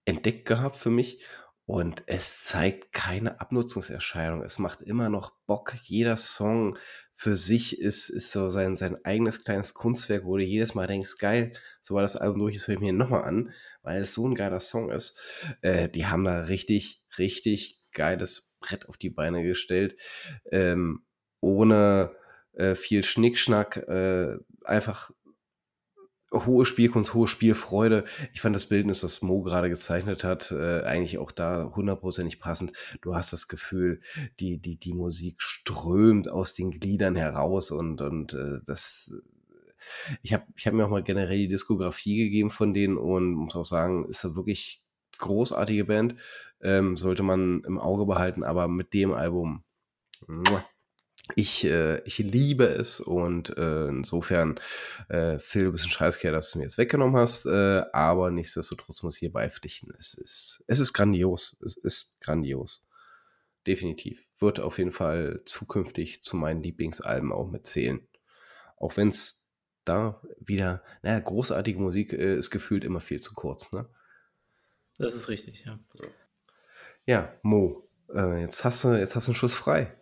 entdeckt 0.05 0.45
gehabt 0.45 0.77
für 0.77 0.89
mich 0.89 1.23
und 1.65 2.03
es 2.05 2.43
zeigt 2.43 2.93
keine 2.93 3.39
Abnutzungserscheinung. 3.39 4.43
Es 4.43 4.59
macht 4.59 4.81
immer 4.81 5.09
noch 5.09 5.31
Bock. 5.47 5.75
Jeder 5.83 6.15
Song 6.15 6.77
für 7.15 7.35
sich 7.35 7.79
ist, 7.79 8.09
ist 8.09 8.31
so 8.31 8.49
sein, 8.49 8.75
sein 8.75 9.03
eigenes 9.03 9.43
kleines 9.43 9.73
Kunstwerk, 9.73 10.25
wo 10.25 10.37
du 10.37 10.43
jedes 10.43 10.75
Mal 10.75 10.85
denkst, 10.85 11.17
geil, 11.17 11.53
so 11.81 11.95
war 11.95 12.01
das 12.01 12.17
Album 12.17 12.41
durch, 12.41 12.55
das 12.55 12.67
höre 12.67 12.75
ich 12.75 12.81
mir 12.81 12.93
nochmal 12.93 13.23
an, 13.23 13.53
weil 13.81 14.01
es 14.01 14.13
so 14.13 14.27
ein 14.27 14.35
geiler 14.35 14.59
Song 14.59 14.91
ist. 14.91 15.19
Äh, 15.61 15.89
die 15.89 16.05
haben 16.05 16.25
da 16.25 16.41
richtig, 16.43 17.03
richtig 17.17 17.81
geiles 17.93 18.53
Brett 18.59 18.87
auf 18.87 18.97
die 18.97 19.09
Beine 19.09 19.43
gestellt, 19.43 19.95
ähm, 20.51 21.05
ohne 21.39 22.15
äh, 22.53 22.75
viel 22.75 23.03
Schnickschnack, 23.03 23.77
äh, 23.87 24.37
einfach 24.63 25.11
hohe 26.45 26.65
Spielkunst, 26.65 27.13
hohe 27.13 27.27
Spielfreude. 27.27 28.05
Ich 28.33 28.41
fand 28.41 28.55
das 28.55 28.67
Bildnis, 28.67 28.99
das 28.99 29.21
Mo 29.21 29.41
gerade 29.41 29.69
gezeichnet 29.69 30.23
hat, 30.23 30.51
äh, 30.51 30.81
eigentlich 30.81 31.17
auch 31.17 31.31
da 31.31 31.71
hundertprozentig 31.75 32.39
passend. 32.39 32.73
Du 33.01 33.15
hast 33.15 33.31
das 33.33 33.47
Gefühl, 33.47 34.01
die, 34.39 34.57
die, 34.57 34.77
die 34.77 34.93
Musik 34.93 35.41
strömt 35.41 36.29
aus 36.29 36.53
den 36.53 36.71
Gliedern 36.71 37.15
heraus 37.15 37.71
und, 37.71 38.01
und 38.01 38.33
äh, 38.33 38.59
das. 38.65 39.13
Ich 40.23 40.33
habe 40.33 40.45
ich 40.55 40.65
hab 40.65 40.73
mir 40.73 40.85
auch 40.85 40.89
mal 40.89 41.03
generell 41.03 41.37
die 41.37 41.47
Diskografie 41.47 42.17
gegeben 42.17 42.49
von 42.49 42.73
denen 42.73 42.97
und 42.97 43.33
muss 43.33 43.55
auch 43.55 43.65
sagen, 43.65 44.09
ist 44.09 44.23
da 44.23 44.35
wirklich 44.35 44.81
großartige 45.19 45.85
Band. 45.85 46.15
Ähm, 46.61 46.97
sollte 46.97 47.21
man 47.21 47.61
im 47.65 47.77
Auge 47.77 48.05
behalten, 48.05 48.43
aber 48.43 48.67
mit 48.67 48.93
dem 48.93 49.13
Album. 49.13 49.63
Muah, 50.27 50.65
ich, 51.33 51.65
äh, 51.65 52.01
ich 52.03 52.19
liebe 52.19 52.65
es 52.65 52.99
und 52.99 53.57
äh, 53.57 53.87
insofern, 53.87 54.59
äh, 55.09 55.39
Phil, 55.39 55.65
du 55.65 55.71
bist 55.71 55.85
ein 55.85 55.89
Scheißkerl, 55.89 56.31
dass 56.31 56.45
du 56.45 56.49
es 56.49 56.55
mir 56.55 56.63
jetzt 56.63 56.77
weggenommen 56.77 57.17
hast, 57.17 57.47
äh, 57.47 57.83
aber 57.93 58.29
nichtsdestotrotz 58.29 59.01
muss 59.01 59.15
ich 59.15 59.21
hier 59.21 59.33
beipflichten. 59.33 59.91
Es 59.97 60.13
ist, 60.13 60.63
es 60.67 60.79
ist 60.79 60.93
grandios. 60.93 61.59
Es 61.65 61.77
ist 61.77 62.21
grandios. 62.21 62.87
Definitiv. 63.65 64.23
Wird 64.39 64.59
auf 64.59 64.77
jeden 64.77 64.91
Fall 64.91 65.41
zukünftig 65.45 66.21
zu 66.21 66.35
meinen 66.35 66.61
Lieblingsalben 66.61 67.31
auch 67.31 67.49
mitzählen. 67.49 68.07
Auch 68.77 68.95
wenn 68.97 69.09
es 69.09 69.49
da 69.83 70.21
wieder, 70.39 70.83
naja, 71.01 71.19
großartige 71.19 71.79
Musik 71.79 72.13
äh, 72.13 72.35
ist 72.35 72.51
gefühlt 72.51 72.83
immer 72.83 72.99
viel 72.99 73.21
zu 73.21 73.33
kurz, 73.33 73.71
ne? 73.71 73.89
Das 74.97 75.13
ist 75.13 75.27
richtig, 75.27 75.65
ja. 75.65 75.79
Ja, 77.05 77.33
Mo, 77.41 77.89
äh, 78.13 78.41
jetzt 78.41 78.63
hast 78.63 78.83
du, 78.83 78.97
jetzt 78.97 79.15
hast 79.15 79.27
du 79.27 79.31
einen 79.31 79.35
Schuss 79.35 79.53
frei. 79.53 79.93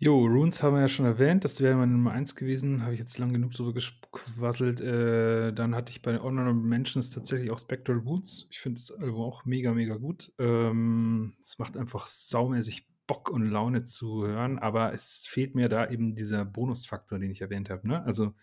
Jo, 0.00 0.24
Runes 0.26 0.62
haben 0.62 0.74
wir 0.74 0.82
ja 0.82 0.88
schon 0.88 1.06
erwähnt. 1.06 1.42
Das 1.42 1.60
wäre 1.60 1.74
meine 1.74 1.90
Nummer 1.90 2.12
1 2.12 2.36
gewesen. 2.36 2.82
Habe 2.82 2.92
ich 2.94 3.00
jetzt 3.00 3.18
lang 3.18 3.32
genug 3.32 3.50
drüber 3.50 3.72
gequasselt. 3.72 4.80
Äh, 4.80 5.52
dann 5.52 5.74
hatte 5.74 5.90
ich 5.90 6.02
bei 6.02 6.20
Honorable 6.20 6.62
Mentions 6.62 7.10
tatsächlich 7.10 7.50
auch 7.50 7.58
Spectral 7.58 8.04
Woods. 8.04 8.46
Ich 8.52 8.60
finde 8.60 8.78
das 8.78 8.92
Album 8.92 9.22
auch 9.22 9.44
mega, 9.44 9.72
mega 9.72 9.96
gut. 9.96 10.32
Ähm, 10.38 11.34
es 11.40 11.58
macht 11.58 11.76
einfach 11.76 12.06
saumäßig 12.06 12.86
Bock 13.08 13.28
und 13.28 13.50
Laune 13.50 13.82
zu 13.82 14.24
hören, 14.24 14.60
aber 14.60 14.92
es 14.92 15.26
fehlt 15.26 15.56
mir 15.56 15.68
da 15.68 15.90
eben 15.90 16.14
dieser 16.14 16.44
Bonusfaktor, 16.44 17.18
den 17.18 17.32
ich 17.32 17.40
erwähnt 17.40 17.68
habe. 17.68 17.88
Ne? 17.88 18.04
Also 18.04 18.34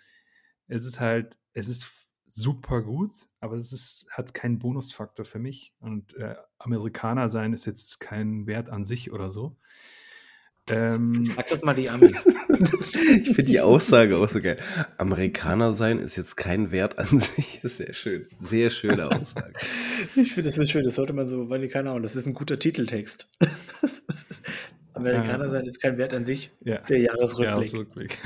es 0.67 0.83
ist 0.83 0.99
halt, 0.99 1.37
es 1.53 1.69
ist 1.69 1.87
super 2.25 2.81
gut, 2.81 3.11
aber 3.39 3.55
es 3.55 3.71
ist, 3.71 4.07
hat 4.09 4.33
keinen 4.33 4.59
Bonusfaktor 4.59 5.23
für 5.23 5.39
mich. 5.39 5.73
Und 5.79 6.15
äh, 6.15 6.35
Amerikaner 6.57 7.29
sein 7.29 7.53
ist 7.53 7.65
jetzt 7.65 8.01
kein 8.01 8.45
Wert 8.45 8.69
an 8.69 8.83
sich 8.83 9.13
oder 9.13 9.29
so. 9.29 9.55
Ähm, 10.67 11.25
Sag 11.35 11.47
das 11.47 11.61
mal 11.61 11.75
die 11.75 11.89
Amis. 11.89 12.25
ich 12.49 13.27
finde 13.27 13.43
die 13.43 13.59
Aussage 13.59 14.17
auch 14.17 14.27
so 14.27 14.39
geil. 14.39 14.57
Amerikaner 14.97 15.73
sein 15.73 15.99
ist 15.99 16.15
jetzt 16.15 16.35
kein 16.37 16.71
Wert 16.71 16.97
an 16.97 17.19
sich. 17.19 17.59
Das 17.61 17.73
ist 17.73 17.77
sehr 17.77 17.93
schön. 17.93 18.25
Sehr 18.39 18.71
schöne 18.71 19.11
Aussage. 19.11 19.53
ich 20.15 20.33
finde, 20.33 20.49
das 20.49 20.57
ist 20.57 20.71
schön. 20.71 20.83
Das 20.83 20.95
sollte 20.95 21.13
man 21.13 21.27
so, 21.27 21.49
weil 21.49 21.67
keine 21.67 21.91
Ahnung, 21.91 22.01
das 22.01 22.15
ist 22.15 22.25
ein 22.25 22.33
guter 22.33 22.57
Titeltext. 22.57 23.29
Amerikaner 24.93 25.49
sein 25.49 25.65
ist 25.65 25.81
kein 25.81 25.97
Wert 25.97 26.13
an 26.13 26.25
sich. 26.25 26.51
Ja. 26.61 26.79
Der 26.79 26.99
Jahresrückblick. 26.99 27.47
Jahresrückblick. 27.47 28.17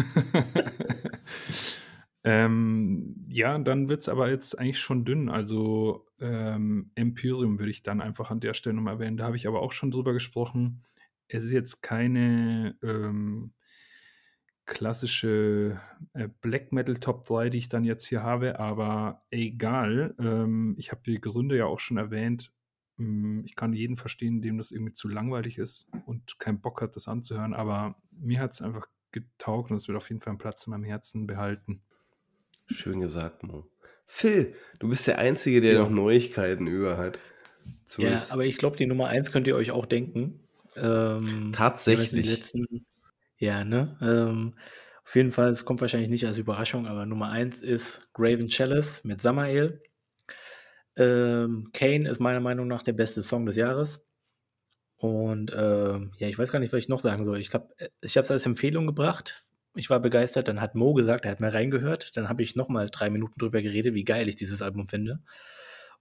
ähm, 2.23 3.25
ja, 3.27 3.57
dann 3.57 3.89
wird 3.89 4.01
es 4.03 4.09
aber 4.09 4.29
jetzt 4.29 4.57
eigentlich 4.57 4.79
schon 4.79 5.03
dünn. 5.03 5.29
Also 5.29 6.05
ähm, 6.21 6.91
Empyreum 6.95 7.59
würde 7.59 7.71
ich 7.71 7.83
dann 7.83 7.99
einfach 7.99 8.31
an 8.31 8.39
der 8.39 8.53
Stelle 8.53 8.75
nochmal 8.75 8.93
erwähnen. 8.93 9.17
Da 9.17 9.25
habe 9.25 9.35
ich 9.35 9.47
aber 9.47 9.61
auch 9.61 9.73
schon 9.73 9.91
drüber 9.91 10.13
gesprochen 10.13 10.83
es 11.29 11.43
ist 11.43 11.51
jetzt 11.51 11.81
keine 11.81 12.75
ähm, 12.83 13.53
klassische 14.65 15.79
äh, 16.13 16.27
Black 16.41 16.71
Metal 16.71 16.95
Top 16.95 17.25
3, 17.25 17.49
die 17.49 17.57
ich 17.59 17.69
dann 17.69 17.83
jetzt 17.83 18.05
hier 18.05 18.23
habe, 18.23 18.59
aber 18.59 19.23
egal. 19.31 20.15
Ähm, 20.19 20.75
ich 20.77 20.91
habe 20.91 21.01
die 21.05 21.21
Gründe 21.21 21.57
ja 21.57 21.65
auch 21.65 21.79
schon 21.79 21.97
erwähnt. 21.97 22.51
Ähm, 22.99 23.43
ich 23.45 23.55
kann 23.55 23.73
jeden 23.73 23.95
verstehen, 23.95 24.41
dem 24.41 24.57
das 24.57 24.71
irgendwie 24.71 24.93
zu 24.93 25.07
langweilig 25.07 25.57
ist 25.57 25.89
und 26.05 26.39
keinen 26.39 26.61
Bock 26.61 26.81
hat, 26.81 26.95
das 26.95 27.07
anzuhören, 27.07 27.53
aber 27.53 27.95
mir 28.11 28.39
hat 28.39 28.53
es 28.53 28.61
einfach 28.61 28.87
getaugt 29.11 29.71
und 29.71 29.77
es 29.77 29.87
wird 29.87 29.97
auf 29.97 30.09
jeden 30.09 30.21
Fall 30.21 30.31
einen 30.31 30.37
Platz 30.37 30.65
in 30.67 30.71
meinem 30.71 30.83
Herzen 30.83 31.25
behalten. 31.25 31.81
Schön 32.67 32.99
gesagt, 32.99 33.43
Mo. 33.43 33.67
Phil, 34.05 34.55
du 34.79 34.89
bist 34.89 35.07
der 35.07 35.19
Einzige, 35.19 35.61
der 35.61 35.73
ja. 35.73 35.79
noch 35.79 35.89
Neuigkeiten 35.89 36.67
über 36.67 36.97
hat. 36.97 37.19
ja, 37.97 38.21
aber 38.29 38.45
ich 38.45 38.57
glaube, 38.57 38.77
die 38.77 38.87
Nummer 38.87 39.07
1 39.07 39.31
könnt 39.31 39.47
ihr 39.47 39.55
euch 39.55 39.71
auch 39.71 39.85
denken. 39.85 40.47
Ähm, 40.75 41.51
Tatsächlich. 41.53 42.29
Letzten, 42.29 42.85
ja, 43.37 43.63
ne? 43.63 43.97
Ähm, 44.01 44.55
auf 45.03 45.15
jeden 45.15 45.31
Fall, 45.31 45.49
es 45.49 45.65
kommt 45.65 45.81
wahrscheinlich 45.81 46.09
nicht 46.09 46.27
als 46.27 46.37
Überraschung, 46.37 46.85
aber 46.85 47.05
Nummer 47.05 47.29
1 47.29 47.61
ist 47.61 48.07
Graven 48.13 48.47
Chalice 48.47 49.03
mit 49.03 49.21
Samael. 49.21 49.81
Ähm, 50.95 51.71
Kane 51.73 52.09
ist 52.09 52.19
meiner 52.19 52.41
Meinung 52.41 52.67
nach 52.67 52.83
der 52.83 52.93
beste 52.93 53.23
Song 53.23 53.45
des 53.45 53.55
Jahres. 53.55 54.07
Und 54.97 55.51
ähm, 55.55 56.11
ja, 56.17 56.27
ich 56.27 56.37
weiß 56.37 56.51
gar 56.51 56.59
nicht, 56.59 56.73
was 56.73 56.79
ich 56.79 56.89
noch 56.89 56.99
sagen 56.99 57.23
soll. 57.23 57.39
Ich 57.39 57.49
glaube, 57.49 57.73
ich 58.01 58.17
habe 58.17 58.25
es 58.25 58.31
als 58.31 58.45
Empfehlung 58.45 58.85
gebracht. 58.85 59.47
Ich 59.73 59.89
war 59.89 60.01
begeistert. 60.01 60.49
Dann 60.49 60.59
hat 60.59 60.75
Mo 60.75 60.93
gesagt, 60.93 61.25
er 61.25 61.31
hat 61.31 61.39
mal 61.39 61.49
reingehört. 61.49 62.17
Dann 62.17 62.27
habe 62.27 62.43
ich 62.43 62.57
nochmal 62.57 62.89
drei 62.91 63.09
Minuten 63.09 63.39
drüber 63.39 63.61
geredet, 63.61 63.93
wie 63.93 64.03
geil 64.03 64.27
ich 64.27 64.35
dieses 64.35 64.61
Album 64.61 64.89
finde. 64.89 65.21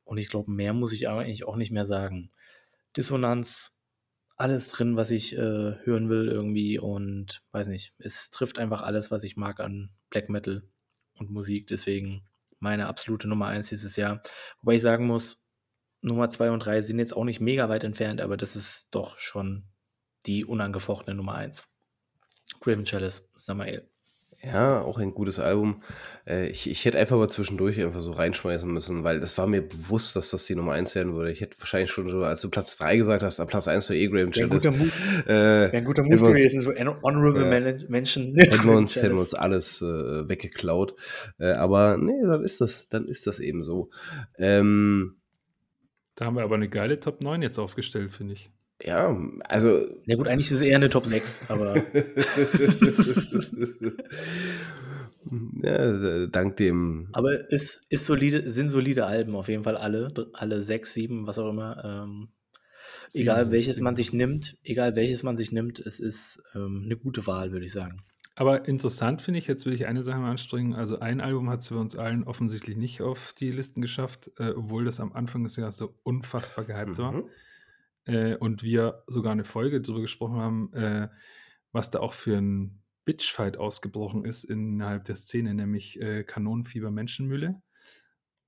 Und 0.02 0.18
ich 0.18 0.28
glaube, 0.28 0.50
mehr 0.50 0.72
muss 0.72 0.92
ich 0.92 1.08
eigentlich 1.08 1.44
auch 1.44 1.56
nicht 1.56 1.70
mehr 1.70 1.86
sagen. 1.86 2.30
Dissonanz 2.96 3.77
alles 4.39 4.69
drin, 4.69 4.97
was 4.97 5.10
ich 5.10 5.35
äh, 5.35 5.39
hören 5.85 6.09
will 6.09 6.28
irgendwie 6.28 6.78
und 6.78 7.43
weiß 7.51 7.66
nicht, 7.69 7.93
es 7.98 8.31
trifft 8.31 8.59
einfach 8.59 8.82
alles, 8.82 9.10
was 9.10 9.24
ich 9.24 9.36
mag 9.36 9.60
an 9.60 9.90
Black 10.10 10.28
Metal 10.28 10.62
und 11.15 11.31
Musik. 11.31 11.66
Deswegen 11.66 12.24
meine 12.60 12.86
absolute 12.86 13.28
Nummer 13.28 13.48
1 13.48 13.69
dieses 13.69 13.97
Jahr. 13.97 14.23
Wobei 14.60 14.77
ich 14.77 14.82
sagen 14.82 15.06
muss, 15.06 15.43
Nummer 16.01 16.31
2 16.31 16.52
und 16.52 16.60
3 16.60 16.82
sind 16.82 17.01
jetzt 17.01 17.16
auch 17.16 17.24
nicht 17.24 17.40
mega 17.40 17.69
weit 17.69 17.82
entfernt, 17.82 18.20
aber 18.20 18.36
das 18.36 18.55
ist 18.55 18.89
doch 18.93 19.19
schon 19.19 19.65
die 20.27 20.44
unangefochtene 20.44 21.16
Nummer 21.16 21.35
1. 21.35 21.69
Graven 22.60 22.85
Chalice, 22.85 23.28
Samael. 23.35 23.90
Ja, 24.40 24.82
auch 24.82 24.98
ein 24.98 25.15
gutes 25.15 25.40
Album. 25.40 25.82
Äh, 26.24 26.48
ich, 26.48 26.70
ich 26.70 26.85
hätte 26.85 26.97
einfach 26.97 27.16
mal 27.16 27.28
zwischendurch 27.28 27.82
einfach 27.82 28.01
so 28.01 28.12
reinschmeißen 28.12 28.70
müssen, 28.70 29.02
weil 29.02 29.19
das 29.19 29.36
war 29.36 29.48
mir 29.48 29.62
bewusst, 29.62 30.15
dass 30.15 30.31
das 30.31 30.47
die 30.47 30.55
Nummer 30.55 30.73
1 30.73 30.94
werden 30.94 31.15
würde. 31.15 31.32
Ich 31.32 31.40
hätte 31.40 31.56
wahrscheinlich 31.59 31.90
schon 31.90 32.09
so, 32.09 32.23
als 32.23 32.40
du 32.40 32.48
Platz 32.48 32.77
3 32.77 32.97
gesagt 32.98 33.24
hast, 33.24 33.44
Platz 33.48 33.66
1 33.66 33.89
für 33.89 33.97
E-Graham 33.97 34.31
Chalice. 34.31 34.65
Wäre 34.65 34.74
ein 34.74 34.78
guter 34.78 34.85
Move, 34.85 35.70
äh, 35.73 35.77
ein 35.77 35.85
guter 35.85 36.02
Move 36.05 36.32
gewesen, 36.32 36.60
so 36.60 36.73
Honorable 37.02 37.52
äh, 37.52 37.85
Menschen. 37.89 38.36
Hätten 38.36 38.65
wir, 38.65 38.73
uns, 38.77 38.94
hätten 38.94 39.16
wir 39.16 39.20
uns 39.20 39.35
alles 39.35 39.82
äh, 39.82 40.28
weggeklaut. 40.28 40.94
Äh, 41.39 41.52
aber 41.52 41.97
nee, 41.97 42.23
dann 42.23 42.44
ist 42.44 42.60
das, 42.60 42.89
dann 42.89 43.09
ist 43.09 43.27
das 43.27 43.40
eben 43.40 43.65
so. 43.65 43.90
Ähm, 44.39 45.16
da 46.15 46.27
haben 46.27 46.36
wir 46.36 46.44
aber 46.44 46.55
eine 46.55 46.69
geile 46.69 47.01
Top 47.01 47.20
9 47.23 47.43
jetzt 47.43 47.59
aufgestellt, 47.59 48.12
finde 48.12 48.35
ich. 48.35 48.51
Ja, 48.82 49.16
also. 49.40 49.88
Ja, 50.06 50.16
gut, 50.16 50.28
eigentlich 50.28 50.50
ist 50.50 50.59
es 50.59 50.62
eher 50.62 50.76
eine 50.76 50.88
Top 50.88 51.06
6, 51.06 51.42
aber. 51.48 51.76
ja, 55.62 56.26
dank 56.26 56.56
dem. 56.59 57.09
Aber 57.12 57.52
es 57.52 57.82
ist 57.88 58.06
solide, 58.06 58.48
sind 58.48 58.70
solide 58.70 59.06
Alben, 59.06 59.34
auf 59.34 59.48
jeden 59.48 59.64
Fall 59.64 59.76
alle. 59.76 60.12
Alle 60.32 60.62
sechs, 60.62 60.94
sieben, 60.94 61.26
was 61.26 61.38
auch 61.38 61.50
immer. 61.50 61.84
Ähm, 61.84 62.28
egal 63.14 63.50
welches 63.50 63.74
sieben. 63.76 63.84
man 63.84 63.96
sich 63.96 64.12
nimmt, 64.12 64.56
egal 64.62 64.94
welches 64.94 65.24
man 65.24 65.36
sich 65.36 65.50
nimmt, 65.50 65.80
es 65.80 65.98
ist 65.98 66.40
ähm, 66.55 66.82
eine 66.84 66.96
gute 66.96 67.26
Wahl, 67.26 67.50
würde 67.50 67.66
ich 67.66 67.72
sagen. 67.72 68.05
Aber 68.36 68.68
interessant 68.68 69.22
finde 69.22 69.38
ich, 69.38 69.48
jetzt 69.48 69.66
will 69.66 69.72
ich 69.74 69.88
eine 69.88 70.05
Sache 70.05 70.20
mal 70.20 70.30
anspringen. 70.30 70.74
Also 70.74 71.00
ein 71.00 71.20
Album 71.20 71.50
hat 71.50 71.62
es 71.62 71.70
bei 71.70 71.76
uns 71.76 71.96
allen 71.96 72.22
offensichtlich 72.22 72.76
nicht 72.76 73.02
auf 73.02 73.34
die 73.36 73.50
Listen 73.50 73.80
geschafft, 73.80 74.30
äh, 74.38 74.50
obwohl 74.50 74.84
das 74.84 75.00
am 75.00 75.12
Anfang 75.12 75.42
des 75.42 75.56
Jahres 75.56 75.76
so 75.76 75.92
unfassbar 76.05 76.64
gehypt 76.64 76.90
mhm. 76.90 76.98
war 76.98 77.24
äh, 78.09 78.36
und 78.36 78.62
wir 78.62 79.05
sogar 79.06 79.32
eine 79.32 79.44
Folge 79.44 79.80
darüber 79.80 80.01
gesprochen 80.01 80.36
haben, 80.36 80.72
äh, 80.72 81.09
was 81.72 81.90
da 81.90 82.01
auch 82.01 82.14
für 82.14 82.36
ein 82.36 82.82
Bitchfight 83.05 83.56
ausgebrochen 83.56 84.24
ist 84.24 84.44
innerhalb 84.44 85.05
der 85.05 85.16
Szene, 85.16 85.55
nämlich 85.55 86.01
äh, 86.01 86.24
Kanonenfieber 86.24 86.90
Menschenmühle. 86.90 87.62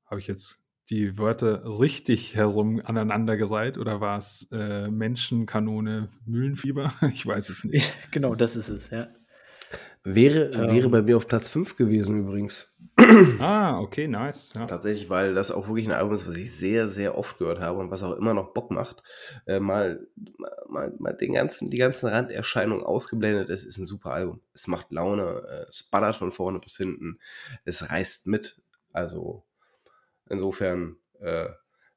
Habe 0.07 0.21
ich 0.21 0.27
jetzt 0.27 0.65
die 0.91 1.17
Wörter 1.19 1.65
richtig 1.79 2.35
herum 2.35 2.83
aneinandergereiht 2.85 3.79
oder 3.79 4.01
war 4.01 4.19
es 4.19 4.49
äh, 4.51 4.91
Menschenkanone 4.91 6.11
Mühlenfieber? 6.25 6.93
ich 7.13 7.25
weiß 7.25 7.49
es 7.49 7.65
nicht. 7.65 7.95
genau, 8.11 8.35
das 8.35 8.57
ist 8.57 8.71
es, 8.71 8.91
ja. 8.91 9.09
Wäre, 10.03 10.51
ähm, 10.53 10.75
wäre 10.75 10.89
bei 10.89 11.03
mir 11.03 11.17
auf 11.17 11.29
Platz 11.29 11.49
5 11.49 11.77
gewesen 11.77 12.21
übrigens. 12.21 12.79
Ah, 13.39 13.81
okay, 13.81 14.09
nice. 14.09 14.53
Ja. 14.55 14.67
Tatsächlich, 14.67 15.11
weil 15.11 15.35
das 15.35 15.51
auch 15.51 15.69
wirklich 15.69 15.87
ein 15.87 15.93
Album 15.93 16.15
ist, 16.15 16.29
was 16.29 16.37
ich 16.37 16.55
sehr, 16.55 16.89
sehr 16.89 17.17
oft 17.19 17.39
gehört 17.39 17.61
habe 17.61 17.79
und 17.79 17.91
was 17.91 18.03
auch 18.03 18.17
immer 18.17 18.35
noch 18.35 18.53
Bock 18.53 18.71
macht. 18.71 19.03
Äh, 19.47 19.61
mal, 19.61 20.07
mal, 20.69 20.95
mal 20.99 21.13
den 21.13 21.35
ganzen, 21.35 21.71
die 21.71 21.77
ganzen 21.77 22.09
Randerscheinungen 22.09 22.85
ausgeblendet. 22.85 23.51
Es 23.51 23.65
ist 23.65 23.79
ein 23.79 23.87
super 23.87 24.13
Album. 24.13 24.41
Es 24.55 24.67
macht 24.67 24.91
Laune, 24.91 25.43
äh, 25.49 25.69
es 25.69 25.83
ballert 25.83 26.17
von 26.17 26.31
vorne 26.33 26.61
bis 26.61 26.77
hinten, 26.77 27.19
es 27.65 27.91
reißt 27.91 28.27
mit. 28.27 28.61
Also 28.93 29.45
insofern 30.29 30.97
äh, 31.21 31.49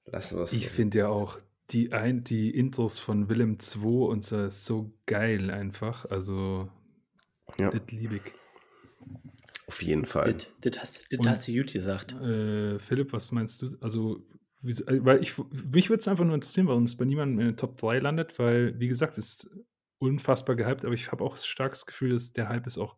lassen 0.05 0.37
wir 0.37 0.43
es. 0.43 0.53
Ich 0.53 0.69
finde 0.69 0.99
ja 0.99 1.07
auch 1.07 1.39
die, 1.69 1.93
ein, 1.93 2.23
die 2.23 2.49
Intros 2.49 2.99
von 2.99 3.29
Willem 3.29 3.59
2 3.59 3.87
und 3.87 4.25
so, 4.25 4.49
so 4.49 4.93
geil 5.05 5.49
einfach. 5.51 6.05
Also 6.09 6.69
ja. 7.57 7.71
Das 7.71 7.91
liebe 7.91 8.17
ich. 8.17 8.33
Auf 9.67 9.81
jeden 9.81 10.05
Fall. 10.05 10.33
Das, 10.33 10.47
das, 10.61 10.81
hast, 10.81 11.07
das 11.09 11.27
hast, 11.27 11.47
du 11.47 11.53
gut 11.53 11.73
gesagt. 11.73 12.13
Äh, 12.21 12.79
Philipp, 12.79 13.13
was 13.13 13.31
meinst 13.31 13.61
du? 13.61 13.75
Also, 13.81 14.25
wie, 14.61 14.71
äh, 14.71 15.03
weil 15.03 15.21
ich, 15.21 15.33
mich 15.71 15.89
würde 15.89 15.99
es 15.99 16.07
einfach 16.07 16.25
nur 16.25 16.35
interessieren, 16.35 16.67
warum 16.67 16.83
es 16.83 16.97
bei 16.97 17.05
niemandem 17.05 17.39
in 17.39 17.45
den 17.47 17.57
Top 17.57 17.77
3 17.77 17.99
landet, 17.99 18.37
weil, 18.39 18.79
wie 18.79 18.87
gesagt, 18.87 19.17
es 19.17 19.43
ist 19.43 19.49
unfassbar 19.99 20.55
gehypt, 20.55 20.83
aber 20.85 20.93
ich 20.93 21.11
habe 21.11 21.23
auch 21.23 21.35
ein 21.35 21.41
starkes 21.41 21.85
Gefühl, 21.85 22.11
dass 22.11 22.33
der 22.33 22.49
Hype 22.49 22.67
ist 22.67 22.77
auch 22.77 22.97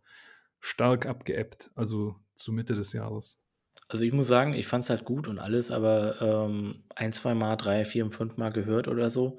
stark 0.59 1.05
abgeebbt, 1.05 1.69
also 1.75 2.15
zu 2.35 2.51
Mitte 2.51 2.73
des 2.73 2.93
Jahres. 2.93 3.39
Also 3.87 4.03
ich 4.03 4.13
muss 4.13 4.27
sagen, 4.27 4.53
ich 4.53 4.65
fand 4.65 4.83
es 4.83 4.89
halt 4.89 5.05
gut 5.05 5.27
und 5.27 5.37
alles, 5.37 5.69
aber 5.69 6.19
ähm, 6.21 6.83
ein, 6.95 7.13
zwei 7.13 7.35
Mal, 7.35 7.55
drei, 7.55 7.85
vier, 7.85 8.09
fünf 8.09 8.37
Mal 8.37 8.51
gehört 8.51 8.87
oder 8.87 9.11
so. 9.11 9.37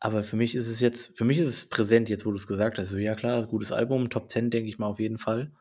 Aber 0.00 0.22
für 0.22 0.36
mich 0.36 0.54
ist 0.54 0.68
es 0.68 0.80
jetzt, 0.80 1.16
für 1.16 1.24
mich 1.24 1.38
ist 1.38 1.48
es 1.48 1.68
präsent, 1.68 2.08
jetzt 2.08 2.24
wo 2.24 2.30
du 2.30 2.36
es 2.36 2.46
gesagt 2.46 2.78
hast. 2.78 2.90
So, 2.90 2.98
ja 2.98 3.14
klar, 3.14 3.46
gutes 3.46 3.72
Album, 3.72 4.10
Top 4.10 4.30
10 4.30 4.50
denke 4.50 4.68
ich 4.68 4.78
mal 4.78 4.86
auf 4.86 5.00
jeden 5.00 5.18
Fall. 5.18 5.52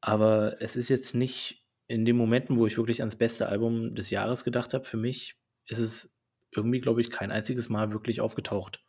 Aber 0.00 0.60
es 0.60 0.76
ist 0.76 0.88
jetzt 0.88 1.14
nicht 1.14 1.64
in 1.88 2.04
den 2.04 2.16
Momenten, 2.16 2.58
wo 2.58 2.66
ich 2.66 2.76
wirklich 2.76 3.00
ans 3.00 3.16
beste 3.16 3.48
Album 3.48 3.94
des 3.94 4.10
Jahres 4.10 4.44
gedacht 4.44 4.74
habe, 4.74 4.84
für 4.84 4.96
mich 4.96 5.36
ist 5.66 5.78
es 5.78 6.12
irgendwie, 6.50 6.80
glaube 6.80 7.00
ich, 7.00 7.10
kein 7.10 7.30
einziges 7.30 7.68
Mal 7.68 7.92
wirklich 7.92 8.20
aufgetaucht. 8.20 8.84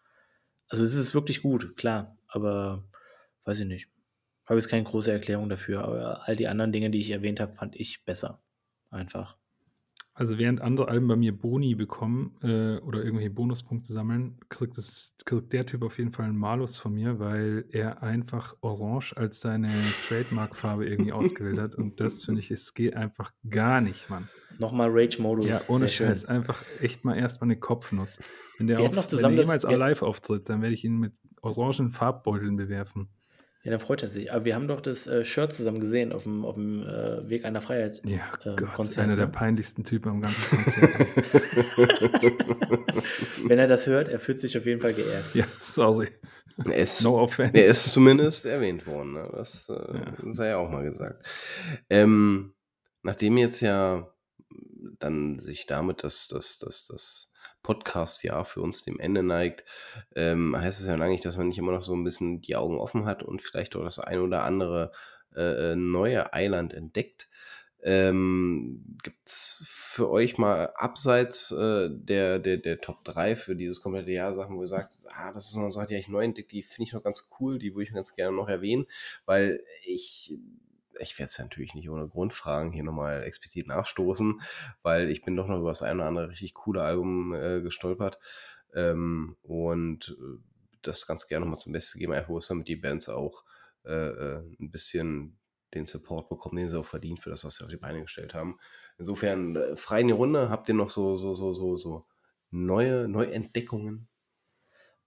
Also 0.68 0.84
es 0.84 0.96
ist 0.96 1.14
wirklich 1.14 1.42
gut, 1.42 1.78
klar, 1.78 2.18
aber 2.28 2.84
weiß 3.46 3.62
ich 3.62 3.68
nicht. 3.68 3.90
Habe 4.46 4.60
jetzt 4.60 4.70
keine 4.70 4.84
große 4.84 5.12
Erklärung 5.12 5.50
dafür, 5.50 5.84
aber 5.84 6.28
all 6.28 6.36
die 6.36 6.48
anderen 6.48 6.72
Dinge, 6.72 6.90
die 6.90 7.00
ich 7.00 7.12
erwähnt 7.12 7.40
habe, 7.40 7.54
fand 7.54 7.76
ich 7.76 8.04
besser. 8.06 8.42
Einfach. 8.90 9.38
Also 10.18 10.40
während 10.40 10.62
andere 10.62 10.88
Alben 10.88 11.08
bei 11.08 11.16
mir 11.16 11.32
Boni 11.32 11.76
bekommen 11.76 12.34
äh, 12.42 12.78
oder 12.78 13.04
irgendwelche 13.04 13.30
Bonuspunkte 13.30 13.94
sammeln, 13.94 14.40
kriegt, 14.50 14.76
das, 14.76 15.16
kriegt 15.26 15.54
der 15.54 15.68
Typ 15.68 15.84
auf 15.84 16.00
jeden 16.00 16.12
Fall 16.12 16.26
einen 16.26 16.40
Malus 16.40 16.76
von 16.76 16.96
mir, 16.96 17.20
weil 17.20 17.66
er 17.70 18.02
einfach 18.02 18.56
Orange 18.62 19.16
als 19.16 19.42
seine 19.42 19.70
Trademark-Farbe 20.08 20.88
irgendwie 20.90 21.12
ausgewählt 21.14 21.60
hat. 21.60 21.76
Und 21.76 22.00
das 22.00 22.26
finde 22.26 22.40
ich, 22.40 22.50
es 22.50 22.74
geht 22.74 22.96
einfach 22.96 23.32
gar 23.48 23.80
nicht, 23.80 24.10
Mann. 24.10 24.28
Nochmal 24.58 24.90
Rage-Modus. 24.92 25.46
Ja, 25.46 25.62
ohne 25.68 25.88
Scheiß. 25.88 26.26
Einfach 26.26 26.64
echt 26.82 27.06
mal 27.06 27.16
erstmal 27.16 27.52
eine 27.52 27.60
Kopfnuss. 27.60 28.20
Wenn 28.58 28.66
der, 28.66 28.80
auf, 28.80 28.96
noch 28.96 29.06
zusammen 29.06 29.38
wenn 29.38 29.46
der 29.48 29.56
jemals 29.60 29.64
live 29.66 30.02
auftritt, 30.02 30.50
dann 30.50 30.64
werde 30.64 30.74
ich 30.74 30.84
ihn 30.84 30.98
mit 30.98 31.14
orangen 31.44 31.92
Farbbeuteln 31.92 32.56
bewerfen. 32.56 33.10
Ja, 33.68 33.72
dann 33.72 33.82
freut 33.82 34.02
er 34.02 34.08
sich. 34.08 34.32
Aber 34.32 34.46
wir 34.46 34.56
haben 34.56 34.70
doch 34.70 34.80
das 34.80 35.08
äh, 35.08 35.26
Shirt 35.26 35.52
zusammen 35.52 35.82
gesehen 35.82 36.14
auf 36.14 36.24
dem, 36.24 36.46
auf 36.46 36.56
dem 36.56 36.84
äh, 36.84 37.30
Weg 37.30 37.44
einer 37.44 37.60
Freiheit. 37.60 38.02
Ja, 38.06 38.22
Ähm, 38.46 38.56
Gott, 38.56 38.74
Konzert, 38.76 39.00
einer 39.04 39.18
der 39.18 39.26
ne? 39.26 39.32
peinlichsten 39.34 39.84
Typen 39.84 40.08
am 40.10 40.22
ganzen 40.22 40.58
Konzert. 40.64 40.90
Wenn 43.46 43.60
er 43.60 43.68
das 43.68 43.86
hört, 43.86 44.08
er 44.08 44.20
fühlt 44.20 44.40
sich 44.40 44.58
auf 44.58 44.66
jeden 44.66 44.80
Fall 44.80 44.94
geehrt. 44.94 45.26
ja, 45.34 45.46
sorry. 45.60 46.08
Er 46.66 46.78
ist, 46.78 47.02
No 47.04 47.20
offense. 47.20 47.54
er 47.58 47.66
ist 47.66 47.92
zumindest 47.92 48.46
erwähnt 48.46 48.88
worden. 48.88 49.16
Ne? 49.16 49.30
Das 49.34 49.68
äh, 49.68 49.74
Ja. 49.74 50.14
sei 50.32 50.48
ja 50.52 50.58
auch 50.60 50.70
mal 50.72 50.86
gesagt. 50.86 51.26
Ähm, 51.90 52.54
nachdem 53.04 53.36
jetzt 53.38 53.60
ja 53.60 54.12
dann 54.98 55.40
sich 55.42 55.66
damit 55.66 56.06
das, 56.06 56.30
das, 56.30 56.58
das, 56.58 56.86
das 56.88 57.34
Podcast-Jahr 57.68 58.46
für 58.46 58.62
uns 58.62 58.84
dem 58.84 58.98
Ende 58.98 59.24
neigt, 59.24 59.66
ähm, 60.16 60.56
heißt 60.56 60.80
es 60.80 60.88
ja 60.88 60.94
eigentlich, 60.94 61.20
dass 61.20 61.36
man 61.36 61.50
nicht 61.50 61.58
immer 61.58 61.74
noch 61.74 61.82
so 61.82 61.94
ein 61.94 62.06
bisschen 62.06 62.40
die 62.40 62.56
Augen 62.56 62.78
offen 62.78 63.06
hat 63.06 63.24
und 63.24 63.42
vielleicht 63.42 63.76
auch 63.76 63.84
das 63.84 64.00
ein 64.00 64.22
oder 64.22 64.44
andere 64.44 64.94
äh, 65.36 65.74
äh, 65.74 65.76
neue 65.76 66.34
Eiland 66.34 66.74
entdeckt. 66.74 67.28
Ähm, 67.84 68.98
Gibt 69.04 69.28
es 69.28 69.66
für 69.68 70.10
euch 70.10 70.38
mal 70.38 70.72
abseits 70.76 71.52
äh, 71.52 71.90
der, 71.92 72.40
der, 72.40 72.56
der 72.56 72.78
Top 72.80 73.04
3 73.04 73.36
für 73.36 73.58
dieses 73.58 73.82
komplette 73.82 74.12
Jahr 74.12 74.34
Sachen, 74.34 74.56
wo 74.56 74.62
ihr 74.62 74.68
sagt, 74.68 74.96
ah, 75.10 75.34
das 75.34 75.48
ist 75.48 75.56
noch 75.56 75.64
eine 75.64 75.72
Sache, 75.72 75.88
die 75.88 75.96
ich 75.96 76.08
neu 76.08 76.24
entdeckt, 76.24 76.54
die 76.54 76.64
finde 76.64 76.88
ich 76.88 76.94
noch 76.94 77.04
ganz 77.04 77.30
cool, 77.38 77.60
die 77.60 77.74
würde 77.76 77.84
ich 77.84 77.94
ganz 77.94 78.16
gerne 78.16 78.36
noch 78.36 78.48
erwähnen, 78.48 78.88
weil 79.26 79.62
ich, 79.86 80.38
ich 81.00 81.18
werde 81.20 81.30
es 81.30 81.40
natürlich 81.40 81.74
nicht 81.74 81.90
ohne 81.90 82.08
Grundfragen 82.08 82.72
hier 82.72 82.84
nochmal 82.84 83.24
explizit 83.24 83.68
nachstoßen, 83.68 84.42
weil 84.82 85.10
ich 85.10 85.24
bin 85.24 85.36
doch 85.36 85.48
noch 85.48 85.60
über 85.60 85.70
das 85.70 85.82
eine 85.82 86.02
oder 86.02 86.08
andere 86.08 86.30
richtig 86.30 86.54
coole 86.54 86.82
Album 86.82 87.34
äh, 87.34 87.62
gestolpert 87.62 88.20
ähm, 88.74 89.38
und 89.42 90.18
äh, 90.20 90.40
das 90.82 91.08
ganz 91.08 91.28
gerne 91.28 91.46
nochmal 91.46 91.60
zum 91.60 91.74
Besten 91.74 92.00
geben, 92.00 92.14
einfach 92.14 92.34
damit 92.48 92.68
die 92.68 92.76
Bands 92.76 93.10
auch 93.10 93.44
äh, 93.86 93.92
äh, 93.92 94.44
ein 94.60 94.72
bisschen 94.72 95.40
den 95.74 95.86
Support 95.86 96.30
bekommen, 96.30 96.58
den 96.58 96.70
sie 96.70 96.80
auch 96.80 96.86
verdient 96.86 97.22
für 97.22 97.30
das, 97.30 97.44
was 97.44 97.56
sie 97.56 97.64
auf 97.64 97.70
die 97.70 97.78
Beine 97.78 98.02
gestellt 98.02 98.34
haben. 98.34 98.58
Insofern 98.98 99.56
äh, 99.56 99.76
frei 99.76 100.02
in 100.02 100.08
die 100.08 100.14
Runde. 100.14 100.50
Habt 100.50 100.70
ihr 100.70 100.76
noch 100.76 100.90
so, 100.90 101.18
so, 101.18 101.34
so, 101.34 101.54
so, 101.54 101.78
so 101.78 102.06
neue 102.52 103.08
Neuentdeckungen? 103.08 104.08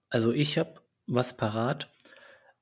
Also 0.09 0.31
ich 0.31 0.57
habe 0.57 0.81
was 1.07 1.35
parat. 1.35 1.91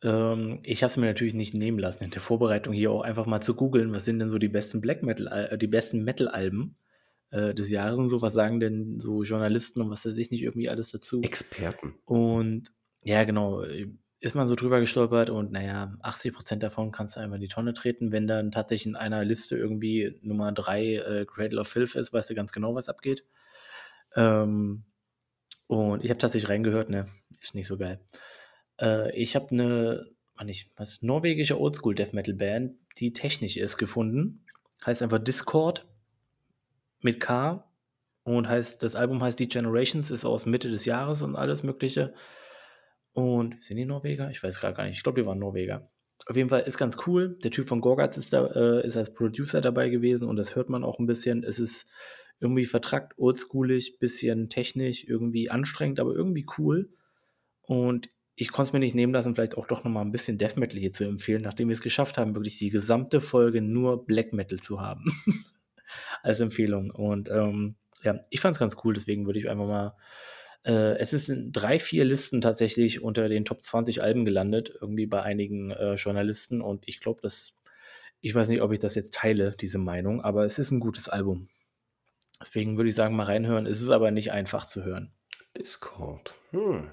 Ähm, 0.03 0.59
ich 0.63 0.83
habe 0.83 0.91
es 0.91 0.97
mir 0.97 1.05
natürlich 1.05 1.33
nicht 1.33 1.53
nehmen 1.53 1.79
lassen, 1.79 2.03
in 2.05 2.11
der 2.11 2.21
Vorbereitung 2.21 2.73
hier 2.73 2.91
auch 2.91 3.01
einfach 3.01 3.25
mal 3.25 3.41
zu 3.41 3.55
googeln, 3.55 3.91
was 3.91 4.05
sind 4.05 4.19
denn 4.19 4.29
so 4.29 4.37
die 4.37 4.47
besten 4.47 4.81
Black 4.81 5.03
Metal, 5.03 5.27
äh, 5.27 5.57
die 5.57 5.67
besten 5.67 6.03
Metal-Alben 6.03 6.75
äh, 7.31 7.53
des 7.53 7.69
Jahres 7.69 7.99
und 7.99 8.09
so, 8.09 8.21
was 8.21 8.33
sagen 8.33 8.59
denn 8.59 8.99
so 8.99 9.23
Journalisten 9.23 9.81
und 9.81 9.89
was 9.89 10.05
weiß 10.05 10.17
ich 10.17 10.31
nicht 10.31 10.43
irgendwie 10.43 10.69
alles 10.69 10.91
dazu. 10.91 11.21
Experten. 11.21 11.95
Und 12.05 12.71
ja, 13.03 13.23
genau, 13.23 13.63
ist 14.21 14.35
man 14.35 14.47
so 14.47 14.55
drüber 14.55 14.81
gestolpert 14.81 15.29
und 15.29 15.51
naja, 15.51 15.95
80% 16.03 16.57
davon 16.57 16.91
kannst 16.91 17.15
du 17.15 17.21
einmal 17.21 17.37
in 17.37 17.41
die 17.41 17.47
Tonne 17.47 17.73
treten. 17.73 18.11
Wenn 18.11 18.27
dann 18.27 18.51
tatsächlich 18.51 18.87
in 18.87 18.95
einer 18.97 19.23
Liste 19.23 19.57
irgendwie 19.57 20.19
Nummer 20.21 20.51
3 20.51 20.95
äh, 20.95 21.25
Cradle 21.25 21.61
of 21.61 21.67
Filth 21.67 21.95
ist, 21.95 22.11
weißt 22.11 22.29
du 22.29 22.35
ganz 22.35 22.51
genau, 22.51 22.75
was 22.75 22.89
abgeht. 22.89 23.23
Ähm, 24.15 24.83
und 25.67 26.03
ich 26.03 26.09
habe 26.09 26.19
tatsächlich 26.19 26.49
reingehört, 26.49 26.89
ne, 26.89 27.07
ist 27.41 27.55
nicht 27.55 27.67
so 27.67 27.77
geil. 27.77 28.01
Äh, 28.79 29.15
ich 29.15 29.35
habe 29.35 29.51
eine, 29.51 30.07
nicht, 30.43 30.71
was, 30.77 31.01
norwegische 31.01 31.59
Oldschool 31.59 31.95
Death 31.95 32.13
Metal 32.13 32.35
Band, 32.35 32.75
die 32.97 33.13
technisch 33.13 33.57
ist, 33.57 33.77
gefunden. 33.77 34.45
Heißt 34.85 35.01
einfach 35.01 35.19
Discord 35.19 35.85
mit 37.01 37.19
K 37.19 37.65
und 38.23 38.47
heißt, 38.47 38.81
das 38.83 38.95
Album 38.95 39.21
heißt 39.21 39.37
The 39.39 39.47
Generations, 39.47 40.11
ist 40.11 40.25
aus 40.25 40.45
Mitte 40.45 40.69
des 40.69 40.85
Jahres 40.85 41.21
und 41.21 41.35
alles 41.35 41.63
Mögliche. 41.63 42.13
Und 43.13 43.61
sind 43.63 43.77
die 43.77 43.85
Norweger? 43.85 44.29
Ich 44.29 44.41
weiß 44.41 44.59
gerade 44.59 44.75
gar 44.75 44.85
nicht. 44.85 44.97
Ich 44.97 45.03
glaube, 45.03 45.21
die 45.21 45.27
waren 45.27 45.39
Norweger. 45.39 45.89
Auf 46.27 46.35
jeden 46.35 46.49
Fall 46.49 46.61
ist 46.61 46.77
ganz 46.77 46.97
cool. 47.07 47.37
Der 47.43 47.51
Typ 47.51 47.67
von 47.67 47.81
Gorgatz 47.81 48.17
ist, 48.17 48.33
äh, 48.33 48.85
ist 48.85 48.97
als 48.97 49.13
Producer 49.13 49.61
dabei 49.61 49.89
gewesen 49.89 50.27
und 50.27 50.35
das 50.35 50.55
hört 50.55 50.69
man 50.69 50.83
auch 50.83 50.99
ein 50.99 51.07
bisschen. 51.07 51.43
Es 51.43 51.59
ist 51.59 51.87
irgendwie 52.39 52.65
vertrackt, 52.65 53.17
oldschoolig, 53.17 53.99
bisschen 53.99 54.49
technisch, 54.49 55.03
irgendwie 55.05 55.49
anstrengend, 55.49 55.99
aber 55.99 56.13
irgendwie 56.13 56.45
cool. 56.57 56.89
Und 57.61 58.09
ich 58.39 58.51
konnte 58.51 58.69
es 58.69 58.73
mir 58.73 58.79
nicht 58.79 58.95
nehmen 58.95 59.13
lassen, 59.13 59.35
vielleicht 59.35 59.57
auch 59.57 59.67
doch 59.67 59.83
nochmal 59.83 60.05
ein 60.05 60.11
bisschen 60.11 60.37
Death 60.37 60.57
Metal 60.57 60.79
hier 60.79 60.93
zu 60.93 61.03
empfehlen, 61.03 61.41
nachdem 61.41 61.67
wir 61.67 61.73
es 61.73 61.81
geschafft 61.81 62.17
haben, 62.17 62.35
wirklich 62.35 62.57
die 62.57 62.69
gesamte 62.69 63.19
Folge 63.19 63.61
nur 63.61 64.05
Black 64.05 64.33
Metal 64.33 64.59
zu 64.59 64.79
haben. 64.81 65.13
als 66.23 66.39
Empfehlung. 66.39 66.91
Und 66.91 67.29
ähm, 67.29 67.75
ja, 68.03 68.19
ich 68.29 68.41
fand 68.41 68.55
es 68.55 68.59
ganz 68.59 68.77
cool, 68.83 68.93
deswegen 68.93 69.25
würde 69.25 69.39
ich 69.39 69.49
einfach 69.49 69.67
mal. 69.67 69.95
Äh, 70.63 70.97
es 70.99 71.13
ist 71.13 71.29
in 71.29 71.51
drei, 71.51 71.79
vier 71.79 72.05
Listen 72.05 72.41
tatsächlich 72.41 73.01
unter 73.01 73.29
den 73.29 73.45
Top 73.45 73.63
20 73.63 74.01
Alben 74.01 74.25
gelandet, 74.25 74.73
irgendwie 74.81 75.05
bei 75.05 75.21
einigen 75.21 75.71
äh, 75.71 75.95
Journalisten. 75.95 76.61
Und 76.61 76.87
ich 76.87 76.99
glaube, 76.99 77.21
dass. 77.21 77.55
Ich 78.21 78.35
weiß 78.35 78.49
nicht, 78.49 78.61
ob 78.61 78.73
ich 78.73 78.79
das 78.79 78.95
jetzt 78.95 79.13
teile, 79.13 79.55
diese 79.57 79.77
Meinung, 79.77 80.21
aber 80.21 80.43
es 80.45 80.59
ist 80.59 80.71
ein 80.71 80.81
gutes 80.81 81.07
Album. 81.07 81.47
Deswegen 82.41 82.75
würde 82.75 82.89
ich 82.89 82.95
sagen, 82.95 83.15
mal 83.15 83.23
reinhören. 83.23 83.65
Es 83.65 83.81
ist 83.81 83.91
aber 83.91 84.11
nicht 84.11 84.33
einfach 84.33 84.65
zu 84.65 84.83
hören. 84.83 85.13
Discord. 85.57 86.35
Hm. 86.51 86.91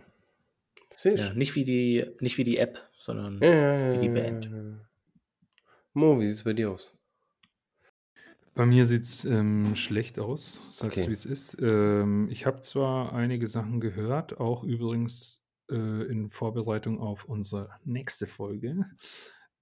Ja, 1.14 1.32
nicht, 1.34 1.54
wie 1.56 1.64
die, 1.64 2.06
nicht 2.20 2.38
wie 2.38 2.44
die 2.44 2.58
App, 2.58 2.90
sondern 2.98 3.40
Ja, 3.40 3.48
ja, 3.48 3.74
ja, 3.74 3.86
wie 3.90 3.98
die 3.98 4.08
Band. 4.08 4.50
Mo, 5.94 6.20
wie 6.20 6.26
sieht 6.28 6.36
es 6.36 6.44
bei 6.44 6.52
dir 6.52 6.70
aus? 6.70 6.96
Bei 8.54 8.64
mir 8.64 8.86
sieht 8.86 9.02
es 9.04 9.24
ähm, 9.26 9.76
schlecht 9.76 10.18
aus, 10.18 10.62
sag's 10.70 10.96
Okay. 10.96 11.08
wie 11.08 11.12
es 11.12 11.26
ist. 11.26 11.58
Ähm, 11.60 12.28
ich 12.30 12.46
habe 12.46 12.62
zwar 12.62 13.12
einige 13.12 13.46
Sachen 13.48 13.80
gehört, 13.80 14.40
auch 14.40 14.64
übrigens 14.64 15.46
äh, 15.70 15.74
in 16.10 16.30
Vorbereitung 16.30 16.98
auf 16.98 17.26
unsere 17.26 17.70
nächste 17.84 18.26
Folge, 18.26 18.86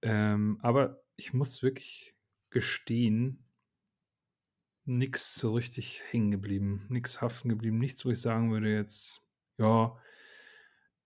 ähm, 0.01 0.59
aber 0.61 1.03
ich 1.17 1.33
muss 1.33 1.61
wirklich 1.61 2.15
gestehen, 2.51 3.45
nichts 4.85 5.35
so 5.35 5.53
richtig 5.53 6.01
hängen 6.11 6.31
geblieben, 6.31 6.85
nichts 6.89 7.21
haften 7.21 7.49
geblieben, 7.49 7.79
nichts, 7.79 8.05
wo 8.05 8.09
ich 8.11 8.21
sagen 8.21 8.51
würde 8.51 8.71
jetzt, 8.73 9.21
ja, 9.57 9.97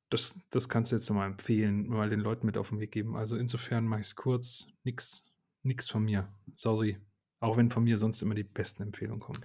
das, 0.10 0.36
das 0.50 0.70
kannst 0.70 0.92
du 0.92 0.96
jetzt 0.96 1.10
mal 1.10 1.26
empfehlen, 1.28 1.88
mal 1.88 2.10
den 2.10 2.20
Leuten 2.20 2.46
mit 2.46 2.58
auf 2.58 2.70
den 2.70 2.80
Weg 2.80 2.92
geben. 2.92 3.16
Also 3.16 3.36
insofern 3.38 3.86
mache 3.86 4.02
ich 4.02 4.08
es 4.08 4.16
kurz, 4.16 4.68
nix, 4.84 5.24
nix 5.64 5.90
von 5.90 6.04
mir. 6.04 6.28
Sorry. 6.56 6.98
Auch 7.40 7.58
wenn 7.58 7.70
von 7.72 7.84
mir 7.84 7.98
sonst 7.98 8.22
immer 8.22 8.36
die 8.36 8.44
besten 8.44 8.84
Empfehlungen 8.84 9.22
kommen. 9.22 9.40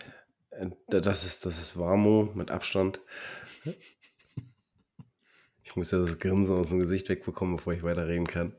Äh, 0.51 0.71
da- 0.89 1.01
Das 1.01 1.25
ist, 1.25 1.45
das 1.47 1.59
ist 1.59 1.79
Warmo 1.79 2.31
mit 2.35 2.51
Abstand. 2.51 3.01
Ich 5.63 5.77
muss 5.77 5.91
ja 5.91 5.99
das 5.99 6.19
Grinsen 6.19 6.57
aus 6.57 6.71
dem 6.71 6.81
Gesicht 6.81 7.09
wegbekommen, 7.09 7.57
bevor 7.57 7.73
ich 7.73 7.83
weiterreden 7.83 8.27
kann. 8.27 8.55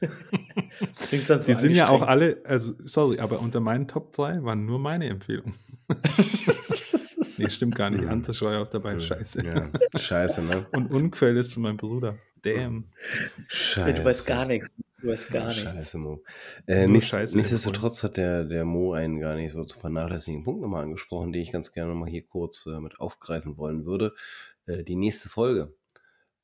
Klingt 1.08 1.26
sonst 1.26 1.46
Die 1.46 1.54
sind 1.54 1.74
ja 1.74 1.88
auch 1.90 2.02
alle, 2.02 2.40
also 2.44 2.74
sorry, 2.84 3.18
aber 3.18 3.40
unter 3.40 3.60
meinen 3.60 3.86
Top 3.86 4.12
3 4.12 4.42
waren 4.44 4.64
nur 4.64 4.78
meine 4.78 5.06
Empfehlungen. 5.08 5.54
nee, 7.44 7.50
stimmt 7.50 7.76
gar 7.76 7.90
nicht. 7.90 8.04
Antisch 8.04 8.42
war 8.42 8.52
ja 8.52 8.62
auch 8.62 8.68
dabei. 8.68 8.98
Scheiße. 8.98 9.44
Ja, 9.44 9.70
scheiße, 9.98 10.42
ne? 10.42 10.66
Und 10.72 10.92
Unquell 10.92 11.36
ist 11.36 11.54
von 11.54 11.62
meinem 11.62 11.76
Bruder. 11.76 12.16
Damn. 12.42 12.90
Scheiße. 13.48 13.94
Du 13.94 14.04
weißt 14.04 14.26
gar 14.26 14.44
nichts. 14.46 14.70
Du 15.00 15.08
weißt 15.08 15.30
gar 15.30 15.48
nichts. 15.48 15.62
Scheiße, 15.62 15.98
Mo. 15.98 16.22
Äh, 16.66 16.86
nichts, 16.86 17.08
Scheiße 17.08 17.36
nichtsdestotrotz 17.36 18.02
hat 18.02 18.16
der, 18.16 18.44
der 18.44 18.64
Mo 18.64 18.92
einen 18.92 19.20
gar 19.20 19.36
nicht 19.36 19.52
so 19.52 19.64
zu 19.64 19.80
vernachlässigen 19.80 20.44
Punkt 20.44 20.62
nochmal 20.62 20.84
angesprochen, 20.84 21.32
den 21.32 21.42
ich 21.42 21.52
ganz 21.52 21.72
gerne 21.72 21.92
nochmal 21.92 22.10
hier 22.10 22.26
kurz 22.26 22.66
äh, 22.66 22.80
mit 22.80 23.00
aufgreifen 23.00 23.56
wollen 23.56 23.86
würde. 23.86 24.14
Äh, 24.66 24.84
die 24.84 24.96
nächste 24.96 25.28
Folge. 25.28 25.74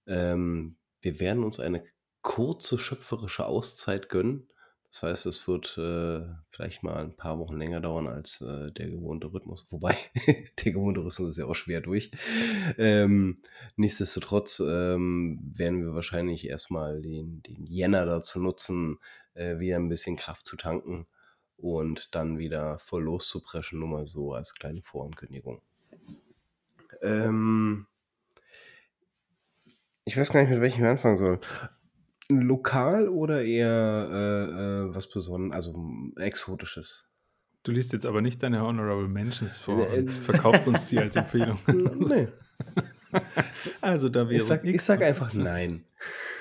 Ähm, 0.07 0.77
wir 1.01 1.21
werden 1.21 1.45
uns 1.45 1.61
eine 1.61 1.85
kurze 2.23 2.79
schöpferische 2.79 3.47
Auszeit 3.47 4.09
gönnen. 4.09 4.49
Das 4.91 5.03
heißt, 5.03 5.27
es 5.27 5.47
wird 5.47 5.77
äh, 5.77 6.27
vielleicht 6.49 6.83
mal 6.83 6.97
ein 6.97 7.17
paar 7.17 7.39
Wochen 7.39 7.59
länger 7.59 7.81
dauern 7.81 8.07
als 8.07 8.41
äh, 8.41 8.71
der 8.73 8.89
gewohnte 8.89 9.33
Rhythmus. 9.33 9.67
Wobei, 9.71 9.97
der 10.65 10.73
gewohnte 10.73 11.01
Rhythmus 11.01 11.31
ist 11.31 11.39
ja 11.39 11.47
auch 11.47 11.55
schwer 11.55 11.81
durch. 11.81 12.11
Ähm, 12.79 13.43
nichtsdestotrotz 13.77 14.61
ähm, 14.61 15.41
werden 15.55 15.83
wir 15.83 15.95
wahrscheinlich 15.95 16.47
erstmal 16.49 17.03
den, 17.03 17.43
den 17.43 17.67
Jänner 17.67 18.07
dazu 18.07 18.41
nutzen, 18.41 18.99
äh, 19.35 19.59
wieder 19.59 19.77
ein 19.77 19.89
bisschen 19.89 20.17
Kraft 20.17 20.47
zu 20.47 20.57
tanken 20.57 21.07
und 21.57 22.15
dann 22.15 22.39
wieder 22.39 22.79
voll 22.79 23.05
loszupreschen, 23.05 23.79
nur 23.79 23.89
mal 23.89 24.07
so 24.07 24.33
als 24.33 24.55
kleine 24.55 24.83
Vorankündigung. 24.83 25.63
Ähm, 27.03 27.87
ich 30.05 30.17
weiß 30.17 30.31
gar 30.31 30.41
nicht, 30.41 30.51
mit 30.51 30.61
welchem 30.61 30.83
wir 30.83 30.91
anfangen 30.91 31.17
sollen. 31.17 31.41
Lokal 32.31 33.09
oder 33.09 33.45
eher 33.45 34.09
äh, 34.11 34.89
äh, 34.91 34.95
was 34.95 35.09
Besonderes, 35.09 35.55
also 35.55 35.79
mm, 35.79 36.15
Exotisches? 36.19 37.05
Du 37.63 37.73
liest 37.73 37.93
jetzt 37.93 38.07
aber 38.07 38.23
nicht 38.23 38.43
deine 38.43 38.63
Honorable 38.63 39.09
Mentions 39.09 39.59
vor 39.59 39.91
Äh, 39.93 40.01
und 40.01 40.13
verkaufst 40.13 40.69
uns 40.69 40.89
die 40.89 40.99
als 40.99 41.17
Empfehlung. 41.17 41.59
nee. 41.67 42.29
Also 43.81 44.09
da 44.09 44.29
wäre 44.29 44.35
Ich 44.37 44.45
sag, 44.45 44.65
ich 44.65 44.83
sag 44.83 45.03
einfach 45.03 45.33
nein. 45.33 45.85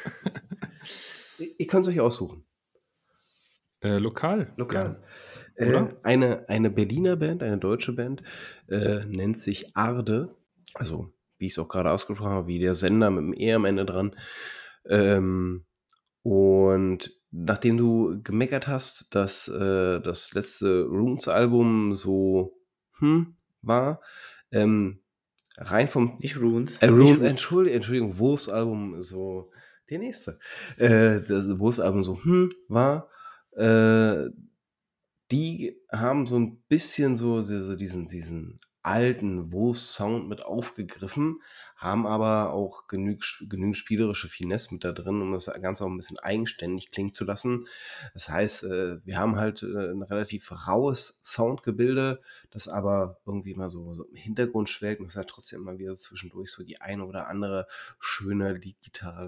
Ihr 1.40 1.60
ihr 1.60 1.68
könnt 1.68 1.86
es 1.86 1.92
euch 1.92 2.00
aussuchen. 2.00 2.44
Äh, 3.82 3.98
lokal. 3.98 4.52
Lokal. 4.58 5.02
Ja. 5.58 5.66
Äh, 5.66 5.70
Oder? 5.70 5.90
eine, 6.04 6.50
eine 6.50 6.70
Berliner 6.70 7.16
Band, 7.16 7.44
eine 7.44 7.58
deutsche 7.58 7.94
Band, 7.94 8.24
äh, 8.68 9.06
nennt 9.06 9.40
sich 9.40 9.76
Arde. 9.76 10.36
Also, 10.74 11.14
wie 11.38 11.46
ich 11.46 11.54
es 11.54 11.60
auch 11.60 11.70
gerade 11.70 11.92
ausgesprochen 11.92 12.32
habe, 12.32 12.48
wie 12.48 12.60
der 12.60 12.76
Sender 12.76 13.10
mit 13.12 13.24
dem 13.24 13.34
E 13.34 13.54
am 13.54 13.66
Ende 13.66 13.86
dran. 13.86 14.16
Ähm, 14.90 15.66
und 16.26 17.12
nachdem 17.30 17.78
du 17.78 18.20
gemeckert 18.24 18.68
hast, 18.68 19.14
dass 19.14 19.48
äh, 19.48 20.02
das 20.02 20.34
letzte 20.34 20.86
Runes-Album 20.86 21.94
so 21.94 22.58
hm, 22.98 23.36
war, 23.62 24.02
ähm, 24.52 25.02
rein 25.58 25.88
vom 25.88 26.18
Nicht 26.18 26.42
Runes. 26.42 26.80
äh, 26.80 26.88
Rune. 26.88 27.28
Entschuldigung, 27.28 27.76
Entschuldigung, 27.76 28.18
Wurfs-Album 28.18 29.04
so 29.04 29.52
der 29.92 30.00
nächste. 30.00 30.40
Äh, 30.78 31.22
das 31.22 31.60
Wurfs-Album 31.60 32.04
so 32.04 32.24
hm 32.24 32.50
war. 32.70 33.08
Äh, 33.52 34.30
die 35.32 35.80
haben 35.92 36.26
so 36.26 36.40
ein 36.40 36.64
bisschen 36.68 37.18
so, 37.18 37.44
so 37.44 37.62
so 37.62 37.76
diesen, 37.76 38.08
diesen 38.08 38.60
alten 38.82 39.54
Wurfs-Sound 39.54 40.28
mit 40.28 40.44
aufgegriffen, 40.44 41.40
haben 41.76 42.08
aber 42.08 42.54
auch 42.54 42.88
genüg, 42.88 43.26
genügend 43.50 43.76
spielerische 43.76 44.30
Finesse 44.30 44.74
mit 44.74 44.84
da 44.84 44.94
drin, 44.94 45.22
um 45.22 45.34
das 45.34 45.52
Ganze 45.62 45.84
auch 45.84 45.90
ein 45.90 45.98
bisschen 45.98 46.20
eigenständig 46.20 46.90
klingen 46.90 47.12
zu 47.12 47.26
lassen. 47.26 47.68
Das 48.14 48.30
heißt, 48.30 48.64
äh, 48.64 49.06
wir 49.06 49.18
haben 49.18 49.36
halt 49.36 49.64
äh, 49.64 49.92
ein 49.92 50.02
relativ 50.02 50.52
raues 50.68 51.20
Soundgebilde, 51.24 52.22
das 52.50 52.70
aber 52.70 53.20
irgendwie 53.26 53.56
mal 53.56 53.70
so, 53.70 53.94
so 53.94 54.06
im 54.06 54.16
Hintergrund 54.16 54.70
schwelgt 54.70 55.02
und 55.02 55.08
es 55.08 55.18
hat 55.18 55.28
trotzdem 55.28 55.62
immer 55.62 55.78
wieder 55.78 55.96
zwischendurch 55.96 56.50
so 56.50 56.64
die 56.64 56.80
eine 56.80 57.06
oder 57.06 57.28
andere 57.28 57.68
schöne 58.00 58.54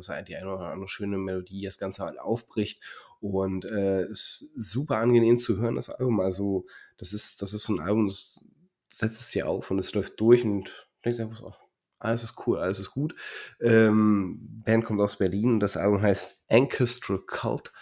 heißt, 0.09 0.29
die 0.29 0.37
eine 0.37 0.53
oder 0.53 0.71
andere 0.71 0.87
schöne 0.87 1.17
Melodie, 1.17 1.59
die 1.59 1.65
das 1.65 1.79
Ganze 1.79 2.03
halt 2.03 2.19
aufbricht 2.19 2.81
und 3.19 3.65
äh, 3.65 4.07
ist 4.07 4.51
super 4.55 4.97
angenehm 4.97 5.39
zu 5.39 5.57
hören, 5.57 5.75
das 5.75 5.89
Album. 5.89 6.19
Also, 6.21 6.65
das 6.97 7.13
ist, 7.13 7.41
das 7.41 7.53
ist 7.53 7.63
so 7.63 7.73
ein 7.73 7.79
Album, 7.79 8.07
das 8.07 8.45
setzt 8.89 9.21
es 9.21 9.31
dir 9.31 9.47
auf 9.49 9.69
und 9.69 9.79
es 9.79 9.93
läuft 9.93 10.19
durch 10.19 10.43
und 10.43 10.71
denkst 11.03 11.19
einfach 11.19 11.37
so, 11.37 11.47
ach, 11.49 11.66
alles 11.99 12.23
ist 12.23 12.47
cool, 12.47 12.59
alles 12.59 12.79
ist 12.79 12.91
gut. 12.91 13.15
Ähm, 13.59 14.61
Band 14.63 14.85
kommt 14.85 15.01
aus 15.01 15.17
Berlin 15.17 15.53
und 15.53 15.59
das 15.59 15.77
Album 15.77 16.01
heißt 16.01 16.45
Ancestral 16.49 17.19
Cult. 17.19 17.73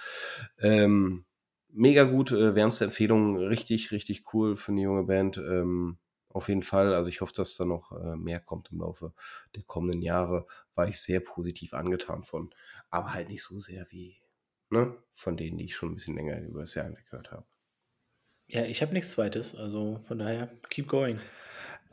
Ähm, 0.59 1.25
mega 1.69 2.03
gut, 2.03 2.31
äh, 2.31 2.55
wärmste 2.55 2.85
Empfehlung, 2.85 3.37
richtig, 3.37 3.91
richtig 3.91 4.33
cool 4.33 4.57
für 4.57 4.71
eine 4.71 4.81
junge 4.81 5.03
Band. 5.03 5.37
Ähm, 5.37 5.97
auf 6.29 6.49
jeden 6.49 6.63
Fall, 6.63 6.93
also 6.93 7.09
ich 7.09 7.21
hoffe, 7.21 7.33
dass 7.33 7.55
da 7.55 7.65
noch 7.65 7.91
äh, 7.93 8.15
mehr 8.17 8.39
kommt 8.39 8.71
im 8.71 8.79
Laufe 8.79 9.13
der 9.55 9.63
kommenden 9.63 10.01
Jahre. 10.01 10.47
War 10.75 10.87
ich 10.87 10.99
sehr 10.99 11.21
positiv 11.21 11.73
angetan 11.73 12.23
von, 12.23 12.53
aber 12.89 13.13
halt 13.13 13.29
nicht 13.29 13.43
so 13.43 13.59
sehr 13.59 13.87
wie 13.89 14.17
ne, 14.69 14.97
von 15.15 15.37
denen, 15.37 15.57
die 15.57 15.65
ich 15.65 15.75
schon 15.75 15.91
ein 15.91 15.95
bisschen 15.95 16.15
länger 16.15 16.41
über 16.41 16.61
das 16.61 16.75
Jahr 16.75 16.85
hinweg 16.85 17.05
gehört 17.09 17.31
habe. 17.31 17.45
Ja, 18.47 18.63
ich 18.65 18.81
habe 18.81 18.93
nichts 18.93 19.11
zweites, 19.11 19.55
also 19.55 19.99
von 20.03 20.19
daher, 20.19 20.47
keep 20.69 20.87
going. 20.87 21.19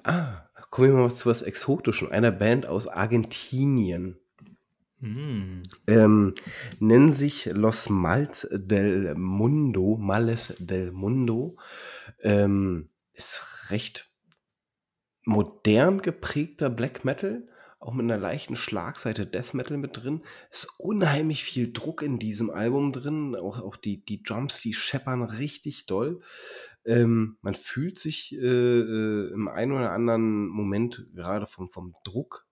Ah, 0.05 0.49
kommen 0.71 0.89
wir 0.89 0.97
mal 0.97 1.11
zu 1.11 1.29
was 1.29 1.43
Exotischem, 1.43 2.11
einer 2.11 2.33
Band 2.33 2.67
aus 2.67 2.89
Argentinien. 2.89 4.19
Hm. 5.01 5.63
Ähm, 5.89 6.35
nennen 6.79 7.13
sich 7.13 7.47
Los 7.47 7.89
Mals 7.89 8.49
del 8.53 9.15
Mundo, 9.17 9.97
Males 9.99 10.57
del 10.61 10.93
Mundo. 10.93 11.57
Ähm, 12.21 12.89
ist 13.13 13.71
recht 13.71 14.13
modern 15.25 16.03
geprägter 16.03 16.71
Black 16.71 17.05
Metal, 17.05 17.49
auch 17.81 17.93
mit 17.93 18.05
einer 18.05 18.21
leichten 18.21 18.55
Schlagseite 18.55 19.27
Death 19.27 19.55
Metal 19.55 19.77
mit 19.77 19.97
drin. 19.97 20.23
Ist 20.51 20.69
unheimlich 20.79 21.43
viel 21.43 21.73
Druck 21.73 22.03
in 22.03 22.21
diesem 22.21 22.51
Album 22.51 22.93
drin. 22.93 23.35
Auch, 23.35 23.61
auch 23.61 23.77
die, 23.77 24.05
die 24.05 24.23
Drums, 24.23 24.61
die 24.61 24.73
scheppern 24.73 25.23
richtig 25.23 25.87
doll. 25.87 26.21
Ähm, 26.85 27.39
man 27.43 27.55
fühlt 27.55 27.99
sich 27.99 28.33
äh, 28.35 28.39
äh, 28.39 29.33
im 29.33 29.49
einen 29.49 29.73
oder 29.73 29.93
anderen 29.93 30.49
Moment 30.49 31.07
gerade 31.15 31.47
vom, 31.47 31.71
vom 31.71 31.95
Druck 32.05 32.47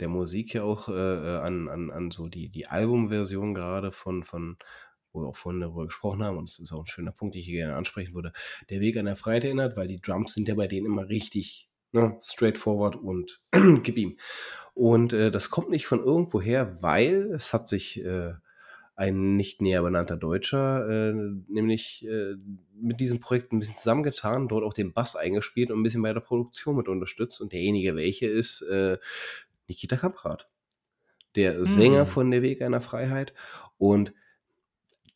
der 0.00 0.08
Musik 0.08 0.54
ja 0.54 0.64
auch 0.64 0.88
äh, 0.88 0.92
äh, 0.92 1.38
an, 1.38 1.68
an, 1.68 1.90
an 1.90 2.10
so 2.10 2.28
die, 2.28 2.48
die 2.48 2.66
Albumversion 2.66 3.54
gerade 3.54 3.92
von, 3.92 4.24
von, 4.24 4.56
wo 5.12 5.20
wir 5.20 5.28
auch 5.28 5.36
vorhin 5.36 5.60
darüber 5.60 5.84
gesprochen 5.84 6.24
haben, 6.24 6.38
und 6.38 6.48
das 6.48 6.58
ist 6.58 6.72
auch 6.72 6.80
ein 6.80 6.86
schöner 6.86 7.12
Punkt, 7.12 7.34
den 7.34 7.40
ich 7.40 7.46
hier 7.46 7.60
gerne 7.60 7.76
ansprechen 7.76 8.14
würde, 8.14 8.32
der 8.68 8.80
Weg 8.80 8.96
an 8.96 9.04
der 9.04 9.16
Freiheit 9.16 9.44
erinnert, 9.44 9.76
weil 9.76 9.86
die 9.86 10.00
Drums 10.00 10.34
sind 10.34 10.48
ja 10.48 10.54
bei 10.54 10.66
denen 10.66 10.86
immer 10.86 11.08
richtig 11.08 11.68
ne, 11.92 12.18
straightforward 12.20 12.96
und 12.96 13.40
gib 13.82 13.96
ihm. 13.96 14.18
Und 14.74 15.12
äh, 15.12 15.30
das 15.30 15.50
kommt 15.50 15.70
nicht 15.70 15.86
von 15.86 16.00
irgendwoher, 16.00 16.82
weil 16.82 17.30
es 17.32 17.52
hat 17.52 17.68
sich 17.68 18.02
äh, 18.04 18.32
ein 18.94 19.36
nicht 19.36 19.62
näher 19.62 19.82
benannter 19.82 20.16
Deutscher, 20.16 20.88
äh, 20.88 21.14
nämlich 21.48 22.06
äh, 22.06 22.34
mit 22.74 23.00
diesem 23.00 23.20
Projekt 23.20 23.52
ein 23.52 23.58
bisschen 23.58 23.76
zusammengetan, 23.76 24.48
dort 24.48 24.64
auch 24.64 24.74
den 24.74 24.92
Bass 24.92 25.16
eingespielt 25.16 25.70
und 25.70 25.80
ein 25.80 25.82
bisschen 25.82 26.02
bei 26.02 26.12
der 26.12 26.20
Produktion 26.20 26.76
mit 26.76 26.88
unterstützt. 26.88 27.40
Und 27.40 27.52
derjenige, 27.52 27.96
welche 27.96 28.26
ist 28.26 28.62
äh, 28.62 28.98
Nikita 29.68 29.96
Kamprad, 29.96 30.50
der 31.34 31.64
Sänger 31.64 32.06
von 32.06 32.30
Der 32.30 32.42
Weg 32.42 32.60
einer 32.60 32.80
Freiheit. 32.80 33.32
Und 33.78 34.12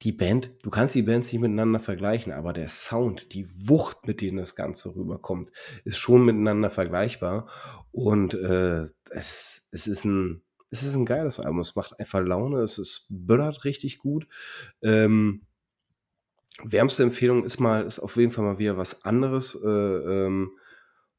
die 0.02 0.12
Band, 0.12 0.50
du 0.62 0.70
kannst 0.70 0.94
die 0.94 1.02
Bands 1.02 1.32
nicht 1.32 1.40
miteinander 1.40 1.80
vergleichen, 1.80 2.32
aber 2.32 2.52
der 2.52 2.68
Sound, 2.68 3.32
die 3.32 3.48
Wucht, 3.68 4.06
mit 4.06 4.20
denen 4.20 4.36
das 4.36 4.54
Ganze 4.54 4.94
rüberkommt, 4.94 5.50
ist 5.84 5.98
schon 5.98 6.24
miteinander 6.24 6.70
vergleichbar. 6.70 7.48
Und 7.92 8.34
äh, 8.34 8.86
es, 9.10 9.68
es, 9.70 9.86
ist 9.86 10.04
ein, 10.04 10.42
es 10.70 10.82
ist 10.82 10.94
ein 10.94 11.06
geiles 11.06 11.40
Album. 11.40 11.60
Es 11.60 11.76
macht 11.76 11.98
einfach 11.98 12.20
Laune, 12.20 12.60
es 12.60 12.78
ist 12.78 13.06
böllert 13.08 13.64
richtig 13.64 13.98
gut. 13.98 14.26
Ähm, 14.82 15.46
wärmste 16.62 17.02
Empfehlung 17.02 17.44
ist 17.44 17.60
mal, 17.60 17.84
ist 17.84 17.98
auf 17.98 18.16
jeden 18.16 18.32
Fall 18.32 18.44
mal 18.44 18.58
wieder 18.58 18.76
was 18.76 19.04
anderes. 19.04 19.54
Äh, 19.54 19.68
ähm, 19.68 20.58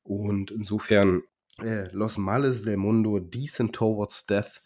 und 0.04 0.52
insofern 0.52 1.24
äh, 1.60 1.90
Los 1.92 2.18
Males 2.18 2.62
del 2.62 2.78
Mundo, 2.78 3.20
Decent 3.20 3.76
Towards 3.76 4.26
Death. 4.26 4.62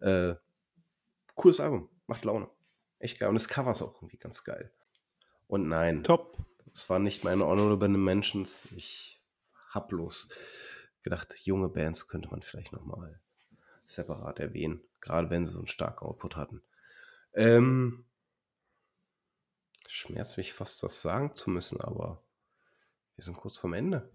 Äh, 0.00 0.34
cooles 1.34 1.60
Album, 1.60 1.88
macht 2.06 2.24
Laune. 2.24 2.48
Echt 2.98 3.18
geil. 3.18 3.28
Und 3.28 3.34
das 3.34 3.48
Cover 3.48 3.72
ist 3.72 3.82
auch 3.82 3.96
irgendwie 3.96 4.18
ganz 4.18 4.44
geil. 4.44 4.72
Und 5.48 5.68
nein, 5.68 6.02
Top. 6.02 6.38
es 6.72 6.88
waren 6.88 7.02
nicht 7.02 7.24
meine 7.24 7.44
Honorable 7.44 7.88
Mentions. 7.88 8.68
Ich 8.74 9.22
hab 9.70 9.88
bloß 9.88 10.30
gedacht, 11.02 11.34
junge 11.44 11.68
Bands 11.68 12.08
könnte 12.08 12.28
man 12.30 12.42
vielleicht 12.42 12.72
nochmal 12.72 13.20
separat 13.86 14.38
erwähnen. 14.38 14.80
Gerade 15.00 15.30
wenn 15.30 15.44
sie 15.44 15.52
so 15.52 15.58
einen 15.58 15.66
starken 15.66 16.04
Output 16.04 16.36
hatten. 16.36 16.62
Ähm, 17.34 18.04
schmerzt 19.88 20.36
mich 20.36 20.52
fast, 20.52 20.82
das 20.82 21.02
sagen 21.02 21.34
zu 21.34 21.50
müssen, 21.50 21.80
aber 21.80 22.22
wir 23.14 23.24
sind 23.24 23.36
kurz 23.36 23.58
vorm 23.58 23.74
Ende. 23.74 24.10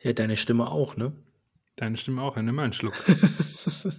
Ja, 0.00 0.12
deine 0.12 0.36
Stimme 0.36 0.70
auch, 0.70 0.96
ne? 0.96 1.12
Deine 1.76 1.96
Stimme 1.96 2.22
auch, 2.22 2.36
ja, 2.36 2.42
nimm 2.42 2.54
mal 2.54 2.64
einen 2.64 2.72
Schluck. 2.72 2.94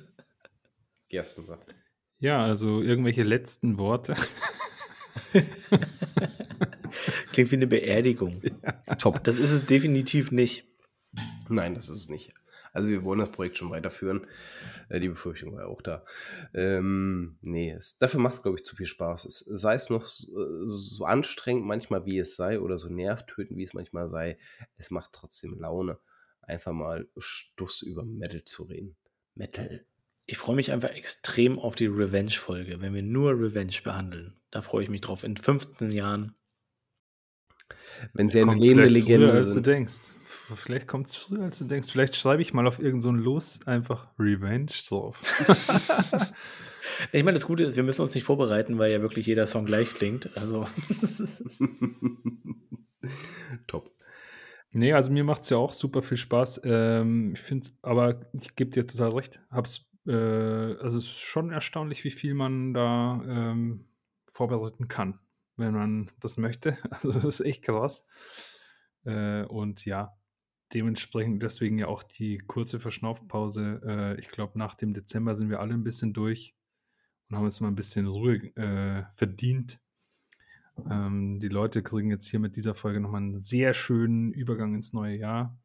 Gerstensaft. 1.09 1.73
Ja, 2.19 2.43
also 2.43 2.81
irgendwelche 2.81 3.23
letzten 3.23 3.77
Worte. 3.77 4.15
Klingt 7.31 7.51
wie 7.51 7.55
eine 7.55 7.67
Beerdigung. 7.67 8.41
Top. 8.97 9.23
Das 9.23 9.37
ist 9.37 9.51
es 9.51 9.65
definitiv 9.65 10.31
nicht. 10.31 10.65
Nein, 11.49 11.75
das 11.75 11.89
ist 11.89 11.97
es 11.97 12.09
nicht. 12.09 12.33
Also 12.77 12.89
wir 12.89 13.03
wollen 13.03 13.17
das 13.17 13.31
Projekt 13.31 13.57
schon 13.57 13.71
weiterführen. 13.71 14.27
Äh, 14.89 14.99
die 14.99 15.09
Befürchtung 15.09 15.53
war 15.53 15.63
ja 15.63 15.67
auch 15.67 15.81
da. 15.81 16.05
Ähm, 16.53 17.39
nee, 17.41 17.71
es, 17.71 17.97
dafür 17.97 18.19
macht 18.19 18.35
es, 18.35 18.43
glaube 18.43 18.59
ich, 18.59 18.63
zu 18.63 18.75
viel 18.75 18.85
Spaß. 18.85 19.25
Es, 19.25 19.39
sei 19.39 19.73
es 19.73 19.89
noch 19.89 20.05
so, 20.05 20.67
so 20.67 21.03
anstrengend 21.05 21.65
manchmal, 21.65 22.05
wie 22.05 22.19
es 22.19 22.35
sei, 22.35 22.59
oder 22.59 22.77
so 22.77 22.87
nervtötend, 22.87 23.57
wie 23.57 23.63
es 23.63 23.73
manchmal 23.73 24.09
sei, 24.09 24.37
es 24.77 24.91
macht 24.91 25.11
trotzdem 25.11 25.59
Laune, 25.59 25.97
einfach 26.43 26.71
mal 26.71 27.09
Stuss 27.17 27.81
über 27.81 28.05
Metal 28.05 28.43
zu 28.43 28.63
reden. 28.63 28.95
Metal. 29.33 29.83
Ich 30.27 30.37
freue 30.37 30.55
mich 30.55 30.71
einfach 30.71 30.91
extrem 30.91 31.57
auf 31.57 31.73
die 31.73 31.87
Revenge-Folge, 31.87 32.79
wenn 32.79 32.93
wir 32.93 33.01
nur 33.01 33.31
Revenge 33.31 33.77
behandeln. 33.83 34.39
Da 34.51 34.61
freue 34.61 34.83
ich 34.83 34.89
mich 34.89 35.01
drauf. 35.01 35.23
In 35.23 35.35
15 35.35 35.89
Jahren. 35.89 36.35
Wenn 38.13 38.29
sie 38.29 38.41
eine 38.41 38.53
lebende 38.53 38.83
vielleicht 38.83 39.07
früher, 39.07 39.17
Legende 39.17 39.31
als 39.31 39.45
du 39.45 39.53
sind. 39.53 39.67
denkst. 39.67 40.16
Vielleicht 40.55 40.87
kommt 40.87 41.07
es 41.07 41.15
früher, 41.15 41.43
als 41.43 41.59
du 41.59 41.65
denkst. 41.65 41.91
Vielleicht 41.91 42.15
schreibe 42.15 42.41
ich 42.41 42.53
mal 42.53 42.67
auf 42.67 42.79
irgendein 42.79 43.01
so 43.01 43.11
Los 43.11 43.59
einfach 43.65 44.07
Revenge 44.17 44.71
drauf. 44.87 45.21
Ich 47.11 47.23
meine, 47.23 47.33
das 47.33 47.45
Gute 47.45 47.63
ist, 47.63 47.75
wir 47.75 47.83
müssen 47.83 48.01
uns 48.01 48.15
nicht 48.15 48.23
vorbereiten, 48.23 48.77
weil 48.77 48.91
ja 48.91 49.01
wirklich 49.01 49.25
jeder 49.25 49.47
Song 49.47 49.65
gleich 49.65 49.89
klingt. 49.89 50.35
Also, 50.37 50.67
Top. 53.67 53.91
Nee, 54.71 54.93
also 54.93 55.11
mir 55.11 55.23
macht 55.23 55.43
es 55.43 55.49
ja 55.49 55.57
auch 55.57 55.73
super 55.73 56.01
viel 56.01 56.17
Spaß. 56.17 56.61
Ähm, 56.65 57.33
ich 57.33 57.39
finde, 57.39 57.69
aber 57.81 58.21
ich 58.33 58.55
gebe 58.55 58.71
dir 58.71 58.85
total 58.85 59.11
recht. 59.11 59.39
Hab's, 59.49 59.89
äh, 60.05 60.11
also 60.11 60.97
es 60.97 61.05
ist 61.05 61.19
schon 61.19 61.51
erstaunlich, 61.51 62.03
wie 62.03 62.11
viel 62.11 62.33
man 62.33 62.73
da 62.73 63.21
ähm, 63.27 63.87
vorbereiten 64.27 64.87
kann, 64.87 65.19
wenn 65.55 65.73
man 65.73 66.11
das 66.19 66.37
möchte. 66.37 66.77
Also 66.91 67.11
das 67.11 67.25
ist 67.25 67.41
echt 67.41 67.63
krass. 67.63 68.05
Äh, 69.05 69.43
und 69.43 69.85
ja, 69.85 70.17
dementsprechend 70.73 71.43
deswegen 71.43 71.77
ja 71.77 71.87
auch 71.87 72.03
die 72.03 72.39
kurze 72.39 72.79
Verschnaufpause. 72.79 73.81
Äh, 73.85 74.19
ich 74.19 74.29
glaube, 74.29 74.57
nach 74.57 74.75
dem 74.75 74.93
Dezember 74.93 75.35
sind 75.35 75.49
wir 75.49 75.59
alle 75.59 75.73
ein 75.73 75.83
bisschen 75.83 76.13
durch 76.13 76.55
und 77.29 77.37
haben 77.37 77.45
uns 77.45 77.59
mal 77.59 77.69
ein 77.69 77.75
bisschen 77.75 78.07
Ruhe 78.07 78.35
äh, 78.55 79.03
verdient. 79.13 79.79
Ähm, 80.89 81.39
die 81.39 81.49
Leute 81.49 81.81
kriegen 81.81 82.11
jetzt 82.11 82.27
hier 82.27 82.39
mit 82.39 82.55
dieser 82.55 82.75
Folge 82.75 82.99
nochmal 82.99 83.21
einen 83.21 83.39
sehr 83.39 83.73
schönen 83.73 84.31
Übergang 84.31 84.75
ins 84.75 84.93
neue 84.93 85.15
Jahr. 85.15 85.57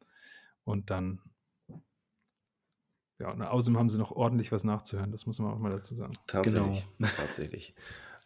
Und 0.63 0.89
dann, 0.89 1.21
ja, 3.19 3.31
und 3.31 3.41
außerdem 3.41 3.77
haben 3.77 3.89
sie 3.89 3.97
noch 3.97 4.11
ordentlich 4.11 4.51
was 4.51 4.63
nachzuhören. 4.63 5.11
Das 5.11 5.25
muss 5.25 5.39
man 5.39 5.53
auch 5.53 5.59
mal 5.59 5.71
dazu 5.71 5.93
sagen. 5.93 6.13
Tatsächlich. 6.27 6.85
Genau. 6.97 7.11
Tatsächlich. 7.15 7.75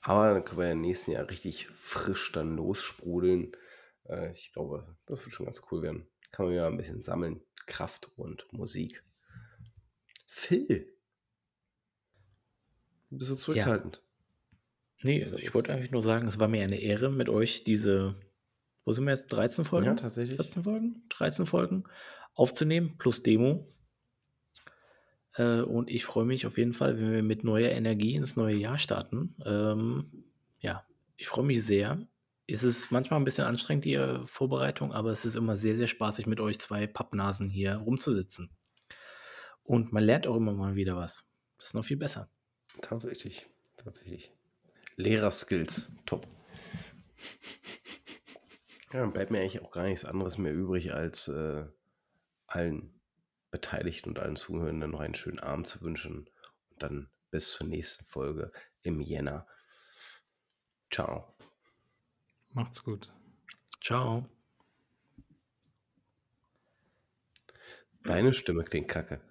Aber 0.02 0.34
dann 0.34 0.46
können 0.46 0.60
wir 0.60 0.72
im 0.72 0.82
nächsten 0.82 1.12
Jahr 1.12 1.30
richtig 1.30 1.68
frisch 1.68 2.32
dann 2.32 2.56
lossprudeln. 2.56 3.52
Äh, 4.08 4.32
ich 4.32 4.54
glaube, 4.54 4.96
das 5.06 5.26
wird 5.26 5.34
schon 5.34 5.46
ganz 5.46 5.62
cool 5.72 5.82
werden. 5.82 6.08
Kann 6.32 6.48
man 6.48 6.56
ja 6.56 6.68
ein 6.68 6.78
bisschen 6.78 7.02
sammeln. 7.02 7.42
Kraft 7.66 8.12
und 8.16 8.48
Musik. 8.52 9.04
Phil. 10.26 10.94
Bist 13.10 13.32
du 13.32 13.36
zurückhaltend? 13.36 13.98
Ja. 13.98 14.08
Nee, 15.04 15.24
ich 15.38 15.54
wollte 15.54 15.74
eigentlich 15.74 15.92
nur 15.92 16.04
sagen, 16.04 16.28
es 16.28 16.40
war 16.40 16.48
mir 16.48 16.64
eine 16.64 16.80
Ehre, 16.80 17.10
mit 17.10 17.30
euch 17.30 17.64
diese, 17.64 18.16
wo 18.84 18.94
sind 18.94 19.06
wir 19.06 19.12
jetzt, 19.12 19.28
13 19.28 19.64
Folgen? 19.64 19.86
Ja, 19.86 19.94
tatsächlich. 19.94 20.36
14 20.38 20.64
Folgen? 20.64 21.04
13 21.10 21.46
Folgen 21.46 21.84
aufzunehmen, 22.34 22.98
plus 22.98 23.24
Demo. 23.24 23.68
Äh, 25.36 25.62
und 25.62 25.90
ich 25.90 26.06
freue 26.06 26.26
mich 26.26 26.46
auf 26.46 26.58
jeden 26.58 26.74
Fall, 26.74 26.98
wenn 26.98 27.12
wir 27.12 27.24
mit 27.24 27.44
neuer 27.44 27.72
Energie 27.72 28.16
ins 28.16 28.36
neue 28.36 28.56
Jahr 28.56 28.78
starten. 28.78 29.36
Ähm, 29.46 30.26
ja, 30.60 30.86
ich 31.16 31.28
freue 31.28 31.46
mich 31.46 31.64
sehr. 31.64 32.08
Es 32.50 32.64
ist 32.64 32.92
manchmal 32.92 33.20
ein 33.20 33.26
bisschen 33.26 33.46
anstrengend, 33.46 33.86
die 33.86 33.96
äh, 33.96 34.26
Vorbereitung, 34.26 34.94
aber 34.94 35.12
es 35.12 35.26
ist 35.26 35.36
immer 35.36 35.58
sehr, 35.58 35.76
sehr 35.76 35.88
spaßig, 35.88 36.28
mit 36.28 36.40
euch 36.40 36.60
zwei 36.60 36.88
Pappnasen 36.88 37.50
hier 37.50 37.76
rumzusitzen. 37.76 38.50
Und 39.64 39.92
man 39.92 40.04
lernt 40.04 40.28
auch 40.28 40.38
immer 40.38 40.54
mal 40.54 40.76
wieder 40.76 40.96
was. 40.96 41.28
Das 41.58 41.68
ist 41.68 41.74
noch 41.74 41.84
viel 41.84 41.98
besser. 41.98 42.30
Tatsächlich, 42.82 43.48
tatsächlich. 43.76 44.32
Lehrerskills, 44.96 45.90
top. 46.06 46.26
Ja, 48.94 49.02
dann 49.02 49.12
bleibt 49.12 49.32
mir 49.32 49.40
eigentlich 49.40 49.62
auch 49.62 49.72
gar 49.72 49.84
nichts 49.84 50.06
anderes 50.06 50.38
mehr 50.38 50.54
übrig, 50.54 50.94
als 50.94 51.28
äh, 51.28 51.66
allen 52.48 52.94
Beteiligten 53.52 54.10
und 54.10 54.20
allen 54.20 54.38
Zuhörenden 54.38 54.92
noch 54.92 55.02
einen 55.02 55.16
schönen 55.16 55.40
Abend 55.40 55.68
zu 55.68 55.82
wünschen. 55.82 56.30
Und 56.70 56.82
dann 56.84 57.10
bis 57.30 57.50
zur 57.50 57.68
nächsten 57.68 58.06
Folge 58.06 58.52
im 58.84 59.02
Jänner. 59.02 59.46
Ciao. 60.90 61.37
Macht's 62.58 62.84
gut. 62.84 63.14
Ciao. 63.82 64.26
Deine 68.04 68.34
Stimme 68.34 68.64
klingt 68.64 68.88
kacke. 68.88 69.22